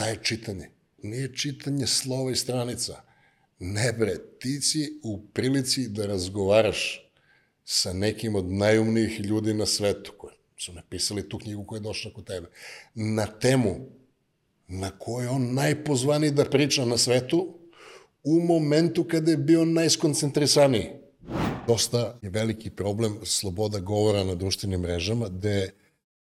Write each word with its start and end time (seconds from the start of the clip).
šta 0.00 0.08
je 0.08 0.18
čitanje? 0.22 0.70
Nije 1.02 1.36
čitanje 1.36 1.86
slova 1.86 2.30
i 2.30 2.36
stranica. 2.36 3.02
Ne 3.58 3.92
bre, 3.92 4.14
ti 4.38 4.60
si 4.60 5.00
u 5.02 5.22
prilici 5.32 5.88
da 5.88 6.06
razgovaraš 6.06 7.10
sa 7.64 7.92
nekim 7.92 8.34
od 8.34 8.50
najumnijih 8.50 9.20
ljudi 9.20 9.54
na 9.54 9.66
svetu 9.66 10.12
koji 10.18 10.34
su 10.56 10.72
napisali 10.72 11.28
tu 11.28 11.38
knjigu 11.38 11.64
koja 11.64 11.76
je 11.76 11.82
došla 11.82 12.12
kod 12.12 12.26
tebe, 12.26 12.48
na 12.94 13.26
temu 13.26 13.76
na 14.68 14.90
kojoj 14.90 15.28
on 15.28 15.54
najpozvaniji 15.54 16.30
da 16.30 16.44
priča 16.44 16.84
na 16.84 16.98
svetu 16.98 17.58
u 18.24 18.40
momentu 18.40 19.04
kada 19.04 19.30
je 19.30 19.36
bio 19.36 19.64
najskoncentrisaniji. 19.64 20.90
Dosta 21.66 22.18
je 22.22 22.30
veliki 22.30 22.70
problem 22.70 23.18
sloboda 23.24 23.78
govora 23.78 24.24
na 24.24 24.34
društvenim 24.34 24.80
mrežama, 24.80 25.28
gde 25.28 25.70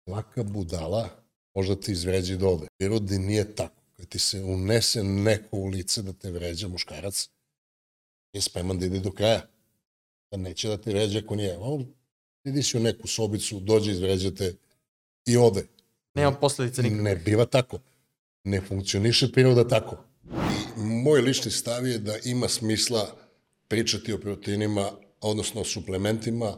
svaka 0.04 0.42
budala 0.42 1.19
možda 1.54 1.80
ti 1.80 1.92
izvređi 1.92 2.36
do 2.36 2.48
ode. 2.48 2.66
Prirodi 2.78 3.18
nije 3.18 3.54
tako. 3.54 3.82
Kad 3.96 4.08
ti 4.08 4.18
se 4.18 4.42
unese 4.42 5.02
neko 5.04 5.56
u 5.56 5.66
lice 5.66 6.02
da 6.02 6.12
te 6.12 6.30
vređa 6.30 6.68
muškarac, 6.68 7.28
je 8.32 8.40
spreman 8.40 8.78
da 8.78 8.86
ide 8.86 9.00
do 9.00 9.12
kraja. 9.12 9.46
Da 10.30 10.36
neće 10.36 10.68
da 10.68 10.76
te 10.76 10.90
vređa 10.90 11.18
ako 11.18 11.36
nije. 11.36 11.58
On 11.58 11.86
idi 12.44 12.62
si 12.62 12.76
u 12.76 12.80
neku 12.80 13.08
sobicu, 13.08 13.60
dođe, 13.60 13.92
izvređate 13.92 14.54
i 15.26 15.36
ode. 15.36 15.66
Nema 16.14 16.32
posledica 16.32 16.82
nikakve. 16.82 17.02
Ne 17.02 17.16
biva 17.16 17.46
tako. 17.46 17.78
Ne 18.44 18.60
funkcioniše 18.60 19.32
priroda 19.32 19.68
tako. 19.68 20.04
I 20.76 20.80
moj 20.80 21.20
lični 21.20 21.50
stav 21.50 21.86
je 21.86 21.98
da 21.98 22.16
ima 22.24 22.48
smisla 22.48 23.16
pričati 23.68 24.12
o 24.12 24.18
proteinima, 24.18 24.90
odnosno 25.20 25.60
o 25.60 25.64
suplementima, 25.64 26.56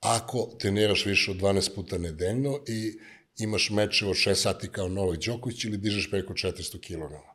ako 0.00 0.48
treniraš 0.58 1.06
više 1.06 1.30
od 1.30 1.36
12 1.36 1.74
puta 1.74 1.98
nedeljno 1.98 2.58
i 2.68 2.98
imaš 3.38 3.70
mečevo 3.70 4.14
6 4.14 4.34
sati 4.34 4.68
kao 4.68 4.88
Novak 4.88 5.18
Đoković 5.26 5.64
ili 5.64 5.76
dižeš 5.76 6.10
preko 6.10 6.32
400 6.32 6.80
kg. 6.80 7.30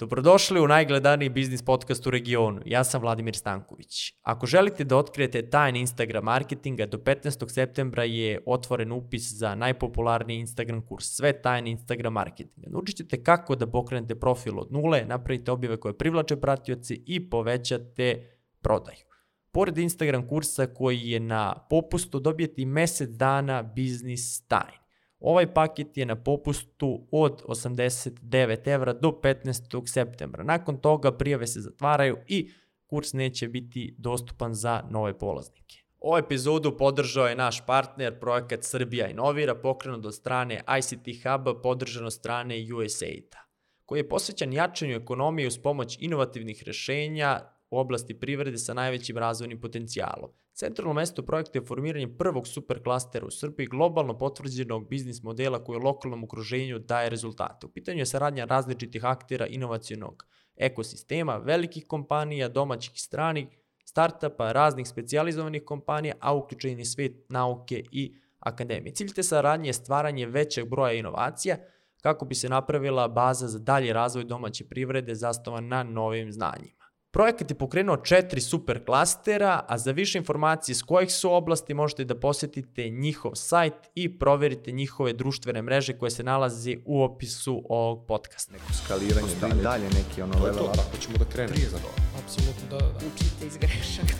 Dobrodošli 0.00 0.60
u 0.60 0.68
najgledaniji 0.68 1.28
biznis 1.28 1.62
podcast 1.62 2.06
u 2.06 2.10
regionu. 2.10 2.62
Ja 2.64 2.84
sam 2.84 3.00
Vladimir 3.00 3.36
Stanković. 3.36 4.14
Ako 4.22 4.46
želite 4.46 4.84
da 4.84 4.96
otkrijete 4.96 5.50
tajne 5.50 5.80
Instagram 5.80 6.24
marketinga, 6.24 6.86
do 6.86 6.98
15. 6.98 7.48
septembra 7.48 8.04
je 8.04 8.42
otvoren 8.46 8.92
upis 8.92 9.32
za 9.32 9.54
najpopularniji 9.54 10.38
Instagram 10.38 10.86
kurs 10.86 11.06
Sve 11.16 11.42
tajne 11.42 11.70
Instagram 11.70 12.12
marketinga. 12.12 12.70
Naučit 12.70 12.96
ćete 12.96 13.22
kako 13.24 13.56
da 13.56 13.70
pokrenete 13.70 14.14
profil 14.14 14.60
od 14.60 14.72
nule, 14.72 15.04
napravite 15.04 15.50
objave 15.50 15.76
koje 15.76 15.98
privlače 15.98 16.36
pratioci 16.36 17.02
i 17.06 17.30
povećate 17.30 18.38
prodaju. 18.60 19.04
Pored 19.52 19.78
Instagram 19.78 20.28
kursa 20.28 20.66
koji 20.66 21.00
je 21.00 21.20
na 21.20 21.66
popustu, 21.70 22.20
dobijete 22.20 22.62
i 22.62 22.66
mesec 22.66 23.10
dana 23.10 23.62
biznis 23.62 24.46
tajne. 24.46 24.79
Ovaj 25.20 25.54
paket 25.54 25.96
je 25.96 26.06
na 26.06 26.16
popustu 26.16 27.06
od 27.10 27.42
89 27.48 28.68
evra 28.68 28.92
do 28.92 29.08
15. 29.22 29.86
septembra. 29.86 30.44
Nakon 30.44 30.76
toga 30.76 31.12
prijave 31.12 31.46
se 31.46 31.60
zatvaraju 31.60 32.16
i 32.28 32.50
kurs 32.86 33.12
neće 33.12 33.48
biti 33.48 33.94
dostupan 33.98 34.54
za 34.54 34.82
nove 34.90 35.18
polaznike. 35.18 35.76
Ovu 36.00 36.18
epizodu 36.18 36.76
podržao 36.76 37.26
je 37.26 37.36
naš 37.36 37.66
partner, 37.66 38.20
projekat 38.20 38.62
Srbija 38.62 39.08
Inovira, 39.08 39.54
pokrenut 39.54 40.06
od 40.06 40.14
strane 40.14 40.62
ICT 40.78 41.22
Huba, 41.22 41.60
podržan 41.62 42.06
od 42.06 42.12
strane 42.12 42.66
USAID-a, 42.74 43.38
koji 43.84 43.98
je 43.98 44.08
posvećan 44.08 44.52
jačanju 44.52 44.96
ekonomije 44.96 45.48
uz 45.48 45.58
pomoć 45.58 45.96
inovativnih 46.00 46.62
rešenja 46.66 47.40
u 47.70 47.78
oblasti 47.78 48.20
privrede 48.20 48.58
sa 48.58 48.74
najvećim 48.74 49.18
razvojnim 49.18 49.60
potencijalom. 49.60 50.30
Centralno 50.52 50.92
mesto 50.92 51.22
projekta 51.22 51.58
je 51.58 51.64
formiranje 51.64 52.16
prvog 52.18 52.48
superklastera 52.48 53.26
u 53.26 53.30
Srbiji, 53.30 53.66
globalno 53.66 54.18
potvrđenog 54.18 54.88
biznis 54.88 55.22
modela 55.22 55.64
koji 55.64 55.76
u 55.76 55.82
lokalnom 55.82 56.24
okruženju 56.24 56.78
daje 56.78 57.10
rezultate. 57.10 57.66
U 57.66 57.72
pitanju 57.72 57.98
je 57.98 58.06
saradnja 58.06 58.44
različitih 58.44 59.04
aktera 59.04 59.46
inovacijonog 59.46 60.26
ekosistema, 60.56 61.36
velikih 61.36 61.86
kompanija, 61.86 62.48
domaćih 62.48 62.94
i 62.94 62.98
stranih, 62.98 63.46
startapa, 63.84 64.52
raznih 64.52 64.88
specijalizovanih 64.88 65.64
kompanija, 65.64 66.14
a 66.20 66.34
uključen 66.34 66.78
je 66.78 66.84
svet 66.84 67.12
nauke 67.28 67.84
i 67.92 68.14
akademije. 68.38 68.94
Cilj 68.94 69.14
te 69.14 69.22
saradnje 69.22 69.68
je 69.68 69.72
stvaranje 69.72 70.26
većeg 70.26 70.68
broja 70.68 70.92
inovacija 70.92 71.56
kako 72.02 72.24
bi 72.24 72.34
se 72.34 72.48
napravila 72.48 73.08
baza 73.08 73.48
za 73.48 73.58
dalje 73.58 73.92
razvoj 73.92 74.24
domaće 74.24 74.64
privrede 74.64 75.14
zastovan 75.14 75.68
na 75.68 75.82
novim 75.82 76.32
znanjima. 76.32 76.79
Projekat 77.12 77.50
je 77.50 77.58
pokrenuo 77.58 77.96
četiri 77.96 78.40
super 78.40 78.84
klastera, 78.84 79.64
a 79.68 79.78
za 79.78 79.92
više 79.92 80.18
informacije 80.18 80.74
s 80.74 80.82
kojih 80.82 81.12
su 81.12 81.32
oblasti 81.32 81.74
možete 81.74 82.04
da 82.04 82.20
posetite 82.20 82.88
njihov 82.88 83.32
sajt 83.34 83.74
i 83.94 84.18
proverite 84.18 84.72
njihove 84.72 85.12
društvene 85.12 85.62
mreže 85.62 85.98
koje 85.98 86.10
se 86.10 86.22
nalazi 86.22 86.78
u 86.84 87.02
opisu 87.02 87.62
ovog 87.68 88.06
podcasta. 88.06 88.52
Neko 88.52 88.72
skaliranje, 88.84 89.34
dalje, 89.40 89.62
dalje 89.62 89.84
neki 89.84 90.22
ono 90.22 90.44
level 90.44 90.64
up. 90.64 90.76
Tako 90.76 90.96
ćemo 90.96 91.16
da 91.18 91.24
krenemo. 91.24 91.56
za 91.70 91.78
to. 91.78 91.88
Apsolutno, 92.24 92.68
da, 92.70 92.78
da. 92.78 93.06
Učite 93.14 93.46
iz 93.46 93.56
grešaka. 93.56 94.14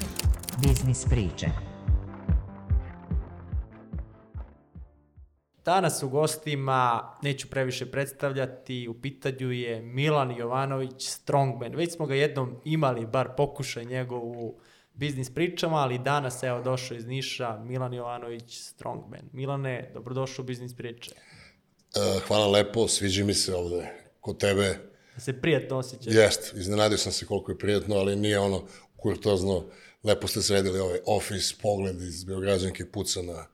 Biznis 0.63 1.05
priče. 1.05 1.70
Danas 5.71 6.03
u 6.03 6.09
gostima, 6.09 7.13
neću 7.23 7.49
previše 7.49 7.91
predstavljati, 7.91 8.89
u 8.89 8.95
pitanju 8.95 9.53
je 9.53 9.83
Milan 9.83 10.37
Jovanović 10.37 11.09
Strongman. 11.09 11.75
Već 11.75 11.95
smo 11.95 12.07
ga 12.07 12.15
jednom 12.15 12.61
imali, 12.65 13.07
bar 13.07 13.29
pokušaj 13.37 13.85
njegov 13.85 14.23
u 14.23 14.61
biznis 14.95 15.35
pričama, 15.35 15.77
ali 15.77 15.99
danas 15.99 16.43
evo 16.43 16.63
došao 16.63 16.97
iz 16.97 17.07
Niša 17.07 17.59
Milan 17.59 17.95
Jovanović 17.95 18.61
Strongman. 18.61 19.21
Milane, 19.33 19.91
dobrodošao 19.95 20.43
u 20.43 20.47
biznis 20.47 20.75
priče. 20.77 21.11
E, 21.11 22.21
hvala 22.27 22.47
lepo, 22.47 22.89
sviđa 22.89 23.25
mi 23.25 23.35
se 23.35 23.55
ovde 23.55 23.89
kod 24.21 24.39
tebe. 24.39 24.79
Da 25.15 25.21
se 25.21 25.41
prijatno 25.41 25.77
osjećaš. 25.77 26.15
Jest, 26.15 26.55
iznenadio 26.55 26.99
sam 26.99 27.13
se 27.13 27.27
koliko 27.27 27.53
je 27.53 27.59
prijatno, 27.59 27.97
ali 27.97 28.17
nije 28.17 28.39
ono 28.39 28.67
kurtozno. 28.97 29.65
Lepo 30.05 30.27
ste 30.27 30.43
sredili 30.43 30.79
ovaj 30.79 30.99
office, 31.07 31.55
pogled 31.63 32.03
iz 32.03 32.25
Beograđanke 32.25 32.91
puca 32.93 33.23
na, 33.23 33.47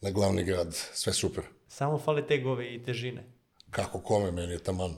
na 0.00 0.10
glavni 0.10 0.44
grad. 0.44 0.74
Sve 0.92 1.12
super. 1.12 1.44
Samo 1.68 1.98
fale 1.98 2.26
tegove 2.26 2.74
i 2.74 2.82
težine. 2.82 3.24
Kako 3.70 4.00
kome, 4.00 4.30
meni 4.30 4.52
je 4.52 4.58
taman. 4.58 4.94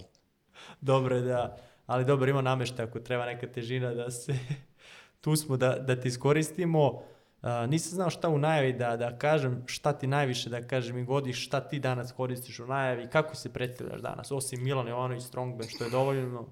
Dobro 0.81 1.16
je 1.16 1.22
da, 1.22 1.56
ali 1.87 2.05
dobro 2.05 2.31
ima 2.31 2.43
namešta 2.43 2.83
ako 2.83 3.00
treba 3.00 3.27
neka 3.27 3.47
težina 3.47 3.94
da 3.94 4.11
se, 4.11 4.34
tu 5.21 5.37
smo 5.37 5.56
da, 5.56 5.77
da 5.78 6.00
te 6.00 6.09
iskoristimo. 6.09 7.03
Uh, 7.43 7.49
nisam 7.69 7.91
znao 7.91 8.11
šta 8.11 8.28
u 8.28 8.38
najavi 8.38 8.72
da, 8.72 8.97
da 8.97 9.19
kažem, 9.19 9.62
šta 9.66 9.93
ti 9.93 10.06
najviše 10.06 10.50
da 10.50 10.66
kažem 10.66 10.99
i 10.99 11.05
godiš, 11.05 11.47
šta 11.47 11.61
ti 11.61 11.78
danas 11.78 12.12
koristiš 12.12 12.61
u 12.61 12.67
najavi, 12.67 13.09
kako 13.12 13.37
se 13.37 13.53
predstavljaš 13.53 14.00
danas, 14.00 14.31
osim 14.31 14.65
Milan 14.65 14.88
Jovanović 14.88 15.22
Strongman, 15.22 15.69
što 15.69 15.84
je 15.84 15.91
dovoljno. 15.91 16.49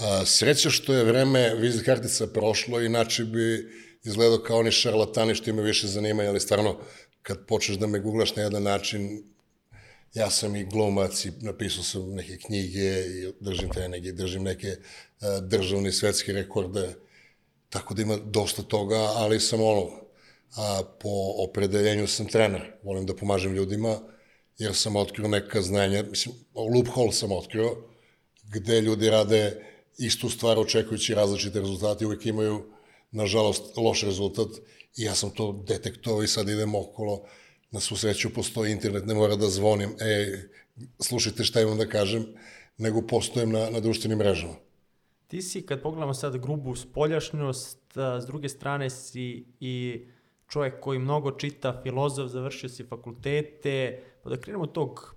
A, 0.00 0.24
sreća 0.24 0.70
što 0.70 0.94
je 0.94 1.04
vreme 1.04 1.54
vizit 1.54 1.84
kartica 1.84 2.26
prošlo, 2.26 2.80
inače 2.80 3.24
bi 3.24 3.68
izgledao 4.04 4.38
kao 4.38 4.58
oni 4.58 4.70
šarlatani 4.70 5.34
što 5.34 5.50
ima 5.50 5.62
više 5.62 5.86
zanimanja, 5.86 6.28
ali 6.28 6.40
stvarno 6.40 6.78
kad 7.22 7.46
počneš 7.46 7.78
da 7.78 7.86
me 7.86 8.00
googlaš 8.00 8.36
na 8.36 8.42
jedan 8.42 8.62
način, 8.62 9.22
ja 10.14 10.30
sam 10.30 10.56
i 10.56 10.64
glumac 10.64 11.24
i 11.24 11.32
napisao 11.40 11.84
sam 11.84 12.14
neke 12.14 12.36
knjige 12.36 13.00
i 13.00 13.32
držim 13.40 13.70
treninge, 13.70 14.12
držim 14.12 14.42
neke 14.42 14.68
uh, 14.68 15.48
državne 15.48 15.92
svetske 15.92 16.32
rekorde, 16.32 16.94
tako 17.68 17.94
da 17.94 18.02
ima 18.02 18.16
dosta 18.16 18.62
toga, 18.62 18.96
ali 18.96 19.40
sam 19.40 19.62
ono, 19.62 19.90
a, 20.56 20.82
po 21.00 21.08
opredeljenju 21.48 22.06
sam 22.06 22.26
trener, 22.26 22.72
volim 22.82 23.06
da 23.06 23.16
pomažem 23.16 23.54
ljudima, 23.54 23.98
jer 24.58 24.74
sam 24.74 24.96
otkrio 24.96 25.28
neka 25.28 25.62
znanja, 25.62 26.02
mislim, 26.02 26.34
loophole 26.54 27.12
sam 27.12 27.32
otkrio, 27.32 27.76
gde 28.52 28.80
ljudi 28.80 29.10
rade 29.10 29.66
istu 29.98 30.28
stvar 30.28 30.58
očekujući 30.58 31.14
različite 31.14 31.60
rezultate, 31.60 32.06
uvijek 32.06 32.26
imaju, 32.26 32.62
nažalost, 33.10 33.76
loš 33.76 34.02
rezultat 34.02 34.48
i 34.96 35.02
ja 35.02 35.14
sam 35.14 35.30
to 35.30 35.64
detektovao 35.66 36.22
i 36.22 36.28
sad 36.28 36.48
idem 36.48 36.74
okolo, 36.74 37.22
na 37.70 37.80
svu 37.80 37.96
sreću 37.96 38.34
postoji 38.34 38.72
internet, 38.72 39.06
ne 39.06 39.14
mora 39.14 39.36
da 39.36 39.48
zvonim, 39.48 39.90
e, 40.00 40.42
slušajte 41.00 41.44
šta 41.44 41.60
imam 41.60 41.78
da 41.78 41.88
kažem, 41.88 42.26
nego 42.78 43.02
postojem 43.06 43.50
na, 43.50 43.70
na 43.70 43.80
društvenim 43.80 44.18
mrežama. 44.18 44.54
Ti 45.26 45.42
si, 45.42 45.62
kad 45.66 45.82
pogledamo 45.82 46.14
sad 46.14 46.38
grubu 46.38 46.76
spoljašnjost, 46.76 47.96
a, 47.96 48.20
s 48.20 48.26
druge 48.26 48.48
strane 48.48 48.90
si 48.90 49.44
i 49.60 50.04
čovjek 50.48 50.80
koji 50.80 50.98
mnogo 50.98 51.30
čita, 51.30 51.80
filozof, 51.82 52.30
završio 52.30 52.68
si 52.68 52.84
fakultete, 52.84 54.02
pa 54.22 54.30
da 54.30 54.36
krenemo 54.40 54.66
tog 54.66 55.14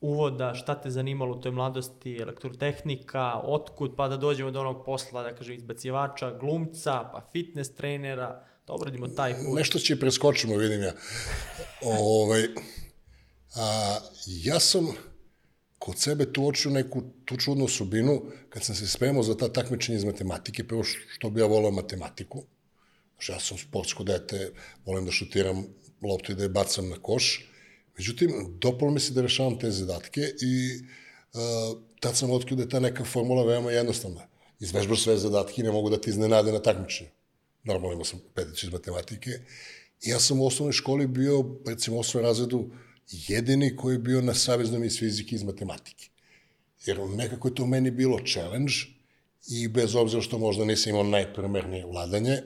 uvoda, 0.00 0.54
šta 0.54 0.74
te 0.80 0.90
zanimalo 0.90 1.36
u 1.36 1.40
toj 1.40 1.52
mladosti, 1.52 2.18
elektrotehnika, 2.22 3.40
otkud, 3.44 3.94
pa 3.96 4.08
da 4.08 4.16
dođemo 4.16 4.50
do 4.50 4.60
onog 4.60 4.84
posla, 4.84 5.22
da 5.22 5.34
kažem, 5.34 5.56
izbacivača, 5.56 6.38
glumca, 6.38 7.08
pa 7.12 7.22
fitness 7.32 7.74
trenera, 7.74 8.44
da 8.66 8.72
obradimo 8.72 9.08
taj 9.08 9.34
put. 9.34 9.56
Nešto 9.56 9.78
će 9.78 10.00
preskočimo, 10.00 10.56
vidim 10.56 10.82
ja. 10.82 10.92
ovaj, 11.82 12.42
a, 13.54 13.98
ja 14.26 14.60
sam 14.60 14.86
kod 15.78 15.98
sebe 15.98 16.32
tu 16.32 16.46
očio 16.46 16.70
neku 16.70 17.02
tu 17.24 17.36
čudnu 17.36 17.64
osobinu, 17.64 18.22
kad 18.48 18.64
sam 18.64 18.74
se 18.74 18.88
spremao 18.88 19.22
za 19.22 19.36
ta 19.36 19.48
takmičenja 19.52 19.98
iz 19.98 20.04
matematike, 20.04 20.64
prvo 20.64 20.84
što 20.84 21.30
bi 21.30 21.40
ja 21.40 21.46
volao 21.46 21.70
matematiku, 21.70 22.44
znači 23.12 23.32
ja 23.32 23.40
sam 23.40 23.58
sportsko 23.58 24.04
dete, 24.04 24.50
volim 24.86 25.04
da 25.04 25.12
šutiram 25.12 25.64
loptu 26.02 26.32
i 26.32 26.34
da 26.34 26.42
je 26.42 26.48
bacam 26.48 26.88
na 26.88 26.96
koš, 27.02 27.50
međutim, 27.98 28.58
dopalo 28.58 28.90
mi 28.90 29.00
se 29.00 29.12
da 29.12 29.22
rešavam 29.22 29.58
te 29.58 29.70
zadatke 29.70 30.20
i 30.20 30.80
uh, 31.32 31.78
tad 32.00 32.16
sam 32.16 32.30
otkrio 32.30 32.56
da 32.56 32.62
je 32.62 32.68
ta 32.68 32.80
neka 32.80 33.04
formula 33.04 33.44
veoma 33.44 33.70
jednostavna. 33.70 34.26
Izvežbaš 34.60 35.02
sve 35.02 35.16
zadatke 35.16 35.60
i 35.60 35.64
ne 35.64 35.70
mogu 35.70 35.90
da 35.90 36.00
ti 36.00 36.10
iznenade 36.10 36.52
na 36.52 36.62
takmičenju. 36.62 37.10
Normalno 37.66 37.92
imao 37.92 38.04
sam 38.04 38.20
petić 38.34 38.62
iz 38.62 38.72
matematike. 38.72 39.30
Ja 40.02 40.20
sam 40.20 40.40
u 40.40 40.46
osnovnoj 40.46 40.72
školi 40.72 41.06
bio, 41.06 41.44
recimo 41.66 41.96
u 41.96 42.00
osnovnom 42.00 42.28
razredu, 42.28 42.70
jedini 43.08 43.76
koji 43.76 43.94
je 43.94 43.98
bio 43.98 44.20
na 44.20 44.34
saveznom 44.34 44.84
iz 44.84 44.98
fizike 44.98 45.34
i 45.34 45.36
iz 45.36 45.42
matematike. 45.42 46.08
Jer 46.86 47.00
nekako 47.00 47.48
je 47.48 47.54
to 47.54 47.66
meni 47.66 47.90
bilo 47.90 48.20
challenge 48.26 48.72
i 49.48 49.68
bez 49.68 49.94
obzira 49.94 50.22
što 50.22 50.38
možda 50.38 50.64
nisam 50.64 50.90
imao 50.90 51.02
najprimernije 51.02 51.86
vladanje, 51.86 52.42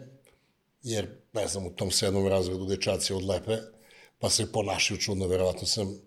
jer, 0.83 1.09
ne 1.33 1.49
znam, 1.49 1.67
u 1.67 1.71
tom 1.71 1.91
sedmom 1.91 2.29
razredu 2.29 2.67
dečaci 2.67 3.13
odlepe, 3.13 3.57
pa 4.19 4.31
se 4.31 4.53
ponašaju 4.53 5.01
čudno, 5.01 5.27
verovatno 5.27 5.67
sam 5.67 6.01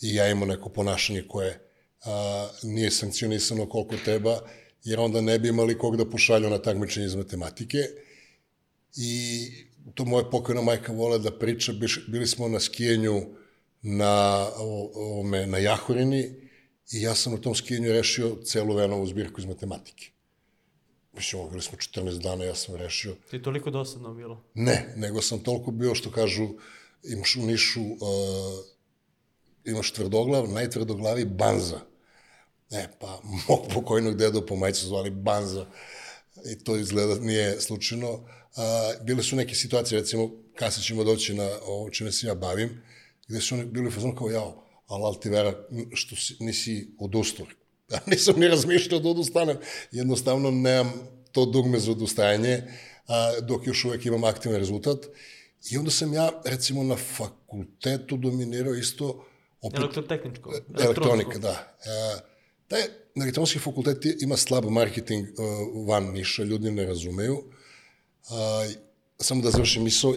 i 0.00 0.14
ja 0.14 0.28
imao 0.28 0.48
neko 0.48 0.68
ponašanje 0.68 1.24
koje 1.28 1.70
a, 2.04 2.48
nije 2.62 2.90
sankcionisano 2.90 3.68
koliko 3.68 3.96
treba, 4.04 4.40
jer 4.84 5.00
onda 5.00 5.20
ne 5.20 5.38
bi 5.38 5.48
imali 5.48 5.78
kog 5.78 5.96
da 5.96 6.10
pošalju 6.10 6.50
na 6.50 6.58
takmičenje 6.58 7.06
iz 7.06 7.14
matematike. 7.14 7.78
I 8.96 9.50
to 9.94 10.04
moja 10.04 10.24
pokojna 10.30 10.62
majka 10.62 10.92
vole 10.92 11.18
da 11.18 11.38
priča, 11.38 11.72
bili 12.08 12.26
smo 12.26 12.48
na 12.48 12.60
skijenju 12.60 13.22
na, 13.82 14.46
ovome, 14.56 15.46
na 15.46 15.58
Jahorini 15.58 16.22
i 16.92 17.02
ja 17.02 17.14
sam 17.14 17.32
na 17.32 17.38
tom 17.38 17.54
skijenju 17.54 17.92
rešio 17.92 18.36
celu 18.44 18.74
Venovu 18.74 19.06
zbirku 19.06 19.40
iz 19.40 19.46
matematike. 19.46 20.10
Mislim, 21.12 21.48
bili 21.50 21.62
smo 21.62 21.78
14 21.78 22.22
dana, 22.22 22.44
ja 22.44 22.54
sam 22.54 22.76
rešio. 22.76 23.16
Ti 23.30 23.42
toliko 23.42 23.70
dosadno 23.70 24.14
bilo? 24.14 24.44
Ne, 24.54 24.92
nego 24.96 25.22
sam 25.22 25.38
toliko 25.38 25.70
bio 25.70 25.94
što 25.94 26.10
kažu, 26.10 26.48
imaš 27.02 27.36
u 27.36 27.42
Nišu, 27.42 27.80
uh, 27.80 27.98
imaš 29.64 29.92
tvrdoglav, 29.92 30.48
najtvrdoglavi 30.48 31.24
Banza. 31.24 31.80
E, 32.70 32.86
pa, 33.00 33.20
mog 33.48 33.60
pokojnog 33.74 34.16
dedu 34.16 34.46
po 34.46 34.56
majcu 34.56 34.86
zvali 34.86 35.10
Banza. 35.10 35.66
I 36.52 36.64
to 36.64 36.76
izgleda 36.76 37.14
nije 37.14 37.60
slučajno. 37.60 38.28
A, 38.56 38.92
bile 39.02 39.22
su 39.22 39.36
neke 39.36 39.54
situacije, 39.54 40.00
recimo, 40.00 40.30
kasnije 40.54 40.84
ćemo 40.84 41.04
doći 41.04 41.34
na 41.34 41.48
ovo 41.66 41.90
čime 41.90 42.12
se 42.12 42.26
ja 42.26 42.34
bavim, 42.34 42.82
gde 43.28 43.40
su 43.40 43.54
oni 43.54 43.64
bili 43.64 43.88
u 43.88 43.90
fazonu 43.90 44.14
kao, 44.14 44.30
jao, 44.30 44.64
ali 44.86 45.04
al 45.04 45.20
ti 45.20 45.28
vera, 45.28 45.54
što 45.92 46.16
si, 46.16 46.36
nisi 46.40 46.88
odustao. 46.98 47.46
Ja 47.92 48.00
nisam 48.06 48.34
ni 48.40 48.48
razmišljao 48.48 49.00
da 49.00 49.08
odustanem, 49.08 49.56
jednostavno 49.92 50.50
nemam 50.50 50.92
to 51.32 51.44
dugme 51.44 51.78
za 51.78 51.90
odustajanje, 51.92 52.62
a, 53.06 53.40
dok 53.40 53.66
još 53.66 53.84
uvek 53.84 54.06
imam 54.06 54.24
aktivan 54.24 54.58
rezultat. 54.58 55.06
I 55.70 55.78
onda 55.78 55.90
sam 55.90 56.12
ja, 56.12 56.30
recimo, 56.44 56.82
na 56.82 56.96
fakultetu 56.96 58.16
dominirao 58.16 58.74
isto 58.74 59.24
opet... 59.60 59.78
Elektrotehničko. 59.78 60.52
Elektronika, 60.80 61.38
da. 61.38 61.76
E, 61.84 62.20
taj 62.68 62.80
elektronski 63.16 63.58
fakultet 63.58 64.04
ima 64.20 64.36
slab 64.36 64.64
marketing 64.64 65.26
uh, 65.28 65.88
van 65.88 66.04
Niša, 66.12 66.42
ljudi 66.42 66.70
ne 66.70 66.86
razumeju. 66.86 67.44
Uh, 68.30 68.72
samo 69.18 69.42
da 69.42 69.50
završim 69.50 69.84
misao, 69.84 70.14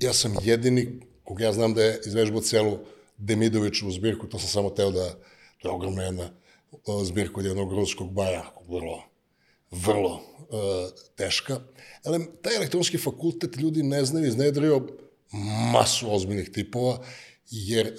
ja 0.00 0.12
sam 0.12 0.34
jedini, 0.42 1.00
kog 1.24 1.40
ja 1.40 1.52
znam 1.52 1.74
da 1.74 1.82
je 1.82 2.00
izvežbao 2.06 2.40
celu 2.40 2.78
Demidoviću 3.18 3.90
zbirku, 3.90 4.26
to 4.26 4.38
sam 4.38 4.48
samo 4.48 4.70
teo 4.70 4.90
da, 4.90 5.14
to 5.58 5.68
je 5.68 5.72
ogromna 5.72 6.02
jedna 6.02 6.30
uh, 6.72 7.04
zbirka 7.04 7.40
od 7.40 7.46
jednog 7.46 7.72
ruskog 7.72 8.12
baja, 8.12 8.44
vrlo, 8.68 9.02
vrlo 9.70 10.12
uh, 10.14 10.20
teška. 11.16 11.60
Ali 12.04 12.26
taj 12.42 12.56
elektronski 12.56 12.98
fakultet 12.98 13.56
ljudi 13.56 13.82
ne 13.82 14.04
znaju, 14.04 14.26
iznedrio 14.26 14.86
masu 15.72 16.14
ozbiljnih 16.14 16.50
tipova, 16.50 17.04
jer 17.50 17.86
uh, 17.86 17.92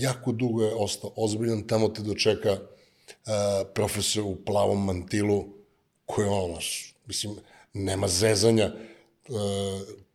jako 0.00 0.32
dugo 0.32 0.62
je 0.62 0.74
ostao 0.74 1.12
ozbiljan, 1.16 1.66
tamo 1.66 1.88
te 1.88 2.02
dočeka 2.02 2.58
profesor 3.74 4.22
u 4.24 4.36
plavom 4.46 4.84
mantilu, 4.84 5.44
koji 6.06 6.26
je 6.26 6.30
ono, 6.30 6.58
mislim, 7.06 7.36
nema 7.72 8.08
zezanja, 8.08 8.72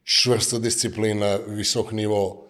čvrsta 0.03 0.59
disciplina, 0.59 1.35
visok 1.47 1.91
nivo 1.91 2.47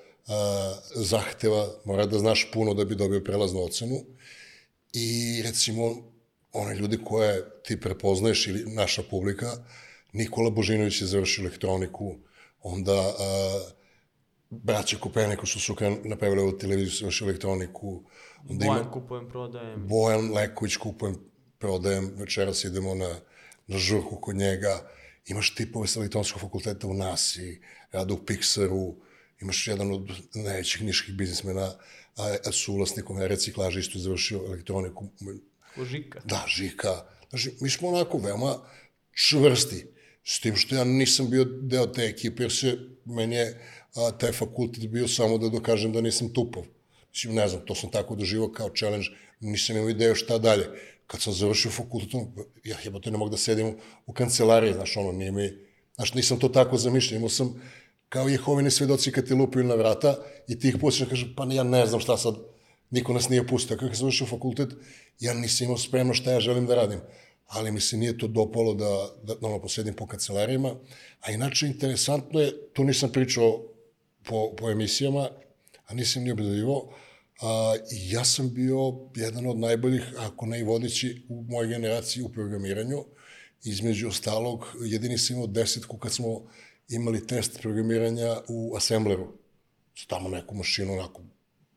zahteva, 0.95 1.67
mora 1.85 2.05
da 2.05 2.19
znaš 2.19 2.51
puno 2.53 2.73
da 2.73 2.85
bi 2.85 2.95
dobio 2.95 3.23
prelaznu 3.23 3.63
ocenu. 3.63 3.95
I 4.94 5.41
recimo, 5.44 5.95
one 6.53 6.75
ljudi 6.75 7.00
koje 7.05 7.61
ti 7.63 7.79
prepoznaješ 7.79 8.47
ili 8.47 8.63
naša 8.65 9.03
publika, 9.09 9.51
Nikola 10.13 10.50
Božinović 10.50 11.01
je 11.01 11.07
završio 11.07 11.41
elektroniku, 11.41 12.15
onda 12.61 13.13
braće 14.49 14.99
Kopeniku 14.99 15.45
su 15.45 15.59
su 15.59 15.75
napravili 16.03 16.41
ovu 16.41 16.57
televiziju, 16.57 16.97
završio 16.99 17.25
elektroniku, 17.25 18.03
Onda 18.49 18.65
Bojan 18.65 18.81
ima, 18.81 18.91
kupujem, 18.91 19.29
prodajem. 19.29 19.88
Bojan 19.88 20.33
Leković 20.33 20.75
kupujem, 20.75 21.15
prodajem, 21.57 22.13
večeras 22.17 22.63
idemo 22.63 22.95
na, 22.95 23.19
na 23.68 23.77
žurku 23.77 24.21
kod 24.21 24.36
njega. 24.36 24.89
Imaš 25.25 25.56
tipove 25.56 25.88
sa 25.88 26.00
elektronskog 26.00 26.42
fakulteta 26.42 26.88
u 26.88 26.94
NASI, 26.94 27.62
rada 27.92 28.13
u 28.13 28.18
Pixaru, 28.18 28.95
imaš 29.42 29.68
jedan 29.68 29.92
od 29.92 30.12
najvećih 30.36 30.81
niških 30.81 31.15
biznismena, 31.15 31.75
a, 32.18 32.51
su 32.51 32.75
vlasnikom 32.75 33.18
na 33.18 33.27
reciklaži 33.27 33.80
isto 33.80 34.00
završio 34.00 34.44
elektroniku. 34.48 35.10
Ko 35.75 35.86
Žika. 35.86 36.21
Da, 36.25 36.45
Žika. 36.48 37.06
Znači, 37.30 37.54
mi 37.62 37.69
smo 37.69 37.89
onako 37.89 38.18
veoma 38.18 38.56
čvrsti, 39.13 39.86
s 40.24 40.39
tim 40.39 40.56
što 40.56 40.75
ja 40.75 40.83
nisam 40.83 41.30
bio 41.30 41.45
deo 41.45 41.88
te 41.88 42.06
ekipe, 42.06 42.44
jer 42.44 42.51
se 42.51 42.77
meni 43.06 43.36
je 43.36 43.62
a, 43.95 44.12
taj 44.12 44.31
fakultet 44.31 44.89
bio 44.89 45.07
samo 45.07 45.38
da 45.38 45.50
dokažem 45.50 45.92
da 45.92 46.01
nisam 46.01 46.33
tupov. 46.33 46.63
Mislim, 47.09 47.36
ne 47.36 47.48
znam, 47.48 47.66
to 47.66 47.75
sam 47.75 47.92
tako 47.92 48.16
doživao 48.16 48.51
kao 48.51 48.69
challenge, 48.77 49.07
nisam 49.39 49.77
imao 49.77 49.89
ideju 49.89 50.16
šta 50.16 50.38
dalje. 50.38 50.68
Kad 51.07 51.21
sam 51.21 51.33
završio 51.33 51.71
fakultet, 51.71 52.11
ja 52.63 52.77
jebote 52.83 53.11
ne 53.11 53.17
mogu 53.17 53.31
da 53.31 53.38
sedim 53.38 53.75
u 54.05 54.13
kancelariji, 54.13 54.73
znaš, 54.73 54.97
ono, 54.97 55.11
nije 55.11 55.31
mi, 55.31 55.51
znaš, 55.95 56.13
nisam 56.13 56.39
to 56.39 56.50
tako 56.50 56.77
zamišljao, 56.77 57.17
imao 57.17 57.29
sam 57.29 57.61
kao 58.09 58.27
Jehovini 58.27 58.71
svedoci 58.71 59.11
kad 59.11 59.27
ti 59.27 59.33
lupaju 59.33 59.65
na 59.65 59.75
vrata 59.75 60.17
i 60.47 60.59
ti 60.59 60.69
ih 60.69 60.77
pustiš, 60.81 61.07
kažem, 61.09 61.33
pa 61.38 61.47
ja 61.51 61.63
ne 61.63 61.85
znam 61.85 62.00
šta 62.00 62.17
sad, 62.17 62.35
niko 62.94 63.13
nas 63.13 63.29
nije 63.29 63.47
pustio. 63.47 63.77
Kako 63.77 63.95
sam 63.95 64.00
završio 64.00 64.27
fakultet, 64.27 64.69
ja 65.19 65.33
nisam 65.33 65.65
imao 65.65 65.77
spremno 65.77 66.13
šta 66.13 66.31
ja 66.31 66.39
želim 66.39 66.65
da 66.65 66.75
radim. 66.75 67.00
Ali 67.47 67.71
mi 67.71 67.81
se 67.81 67.97
nije 67.97 68.17
to 68.17 68.27
dopalo 68.27 68.73
da, 68.73 69.09
da, 69.23 69.35
da 69.35 69.47
ono, 69.47 69.61
posedim 69.61 69.94
po 69.94 70.07
kancelarijama. 70.07 70.75
A 71.21 71.31
inače, 71.31 71.67
interesantno 71.67 72.39
je, 72.39 72.53
tu 72.73 72.83
nisam 72.83 73.11
pričao 73.11 73.63
po, 74.23 74.56
po 74.57 74.69
emisijama, 74.69 75.29
a 75.85 75.94
nisam 75.94 76.23
ni 76.23 76.31
objavljivao, 76.31 76.89
a, 77.41 77.75
ja 77.89 78.25
sam 78.25 78.53
bio 78.53 78.94
jedan 79.15 79.47
od 79.47 79.57
najboljih, 79.57 80.03
ako 80.19 80.45
ne 80.45 80.59
i 80.59 80.63
vodeći 80.63 81.25
u 81.30 81.44
mojoj 81.44 81.68
generaciji 81.68 82.24
u 82.24 82.30
programiranju. 82.30 83.06
Između 83.63 84.07
ostalog, 84.07 84.66
jedini 84.85 85.18
sam 85.18 85.35
imao 85.35 85.47
desetku 85.47 85.97
kad 85.97 86.13
smo 86.13 86.42
imali 86.90 87.28
test 87.28 87.59
programiranja 87.61 88.42
u 88.47 88.75
Assembleru. 88.75 89.28
Tamo 90.07 90.30
neku 90.30 90.56
mašinu, 90.56 90.94
onako, 90.94 91.21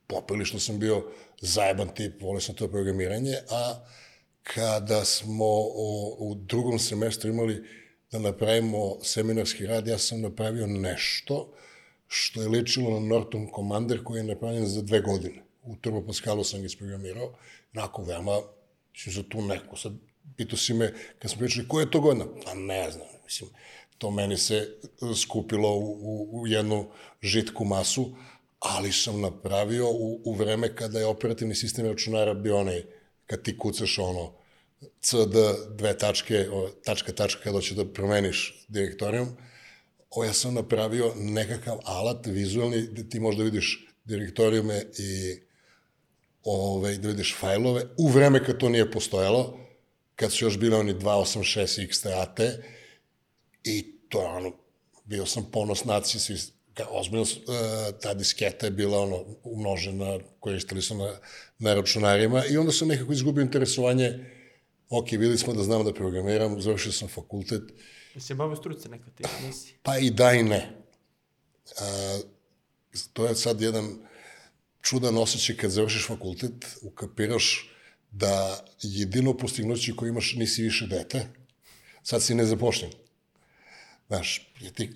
popili 0.06 0.44
što 0.44 0.58
sam 0.58 0.78
bio 0.78 1.04
zajeban 1.40 1.88
tip, 1.94 2.22
volio 2.22 2.40
sam 2.40 2.54
to 2.54 2.68
programiranje, 2.68 3.34
a 3.50 3.84
kada 4.42 5.04
smo 5.04 5.44
o, 5.44 6.16
u 6.18 6.34
drugom 6.34 6.78
semestru 6.78 7.30
imali 7.30 7.64
da 8.12 8.18
napravimo 8.18 8.96
seminarski 9.02 9.66
rad, 9.66 9.86
ja 9.86 9.98
sam 9.98 10.20
napravio 10.20 10.66
nešto 10.66 11.52
što 12.06 12.42
je 12.42 12.48
ličilo 12.48 13.00
na 13.00 13.06
Norton 13.06 13.48
Commander 13.56 14.04
koji 14.04 14.18
je 14.18 14.25
napravljen 14.25 14.66
za 14.66 14.82
dve 14.82 15.00
godine. 15.00 15.45
U 15.66 15.76
Turbo 15.76 16.06
Pascalu 16.06 16.44
sam 16.44 16.61
ga 16.61 16.66
isprogramirao, 16.66 17.32
onako 17.75 18.02
veoma, 18.02 18.40
mislim, 18.92 19.14
za 19.14 19.23
tu 19.28 19.42
neko, 19.42 19.76
sad 19.76 19.92
pitao 20.37 20.58
si 20.58 20.75
me, 20.75 20.92
kad 21.18 21.30
smo 21.30 21.40
pričali, 21.40 21.68
koja 21.68 21.82
je 21.82 21.90
to 21.90 22.00
godina? 22.00 22.26
Pa 22.44 22.54
ne 22.54 22.90
znam, 22.90 23.06
mislim, 23.25 23.50
to 23.99 24.11
meni 24.11 24.37
se 24.37 24.68
skupilo 25.23 25.76
u, 25.76 25.99
u, 26.02 26.40
u 26.40 26.46
jednu 26.46 26.90
žitku 27.23 27.64
masu, 27.64 28.16
ali 28.58 28.92
sam 28.92 29.20
napravio 29.20 29.90
u, 29.90 30.20
u 30.25 30.35
vreme 30.35 30.76
kada 30.76 30.99
je 30.99 31.06
operativni 31.06 31.54
sistem 31.54 31.87
računara 31.87 32.35
bio 32.35 32.56
onaj, 32.56 32.82
kad 33.26 33.42
ti 33.42 33.58
kucaš 33.58 33.99
ono, 33.99 34.32
CD, 35.00 35.37
dve 35.70 35.99
tačke, 35.99 36.46
tačka, 36.85 37.12
tačka, 37.12 37.42
kada 37.42 37.56
hoće 37.56 37.75
da 37.75 37.92
promeniš 37.92 38.64
direktorijum, 38.68 39.28
o, 40.11 40.25
ja 40.25 40.32
sam 40.32 40.54
napravio 40.54 41.12
nekakav 41.16 41.78
alat 41.85 42.26
vizualni 42.26 42.87
gde 42.90 43.08
ti 43.08 43.20
možda 43.20 43.44
vidiš 43.44 43.87
direktorijume 44.04 44.85
i 44.99 45.40
ove, 46.46 46.96
da 46.96 47.08
vidiš 47.08 47.36
fajlove 47.40 47.82
u 47.98 48.08
vreme 48.08 48.44
kad 48.44 48.58
to 48.58 48.68
nije 48.68 48.90
postojalo, 48.90 49.58
kad 50.16 50.32
su 50.32 50.44
još 50.44 50.58
bile 50.58 50.78
oni 50.78 50.94
286 50.94 51.88
XTAT 51.88 52.58
i 53.64 53.96
to 54.08 54.20
je 54.20 54.28
ono, 54.28 54.52
bio 55.04 55.26
sam 55.26 55.50
ponos 55.52 55.84
nacije, 55.84 56.20
svi, 56.20 56.36
ozbiljno, 56.90 57.22
uh, 57.22 58.00
ta 58.00 58.14
disketa 58.14 58.66
je 58.66 58.70
bila 58.70 59.00
ono, 59.00 59.24
umnožena, 59.44 60.18
koristili 60.40 60.82
su 60.82 60.94
na, 60.94 61.16
na 61.58 61.74
računarima 61.74 62.44
i 62.50 62.56
onda 62.56 62.72
sam 62.72 62.88
nekako 62.88 63.12
izgubio 63.12 63.42
interesovanje, 63.42 64.30
ok, 64.88 65.10
bili 65.10 65.38
smo 65.38 65.54
da 65.54 65.62
znam 65.62 65.84
da 65.84 65.94
programiram, 65.94 66.60
završio 66.60 66.92
sam 66.92 67.08
fakultet, 67.08 67.62
Se 68.18 68.34
bavio 68.34 68.56
struce 68.56 68.88
nekad 68.88 69.14
ti, 69.14 69.24
nisi? 69.46 69.74
Pa 69.82 69.98
i 69.98 70.10
da 70.10 70.32
i 70.32 70.42
ne. 70.42 70.70
A, 71.80 72.18
to 73.12 73.26
je 73.26 73.34
sad 73.34 73.60
jedan 73.60 74.05
čudan 74.86 75.18
osjećaj 75.18 75.56
kad 75.56 75.70
završiš 75.70 76.06
fakultet, 76.06 76.66
ukapiraš 76.82 77.70
da 78.10 78.64
jedino 78.82 79.36
postignuće 79.36 79.96
koje 79.96 80.08
imaš 80.08 80.34
nisi 80.34 80.62
više 80.62 80.86
dete, 80.86 81.26
sad 82.02 82.22
si 82.22 82.34
nezapošljen. 82.34 82.92
Znaš, 84.08 84.52
je 84.60 84.70
ti, 84.72 84.90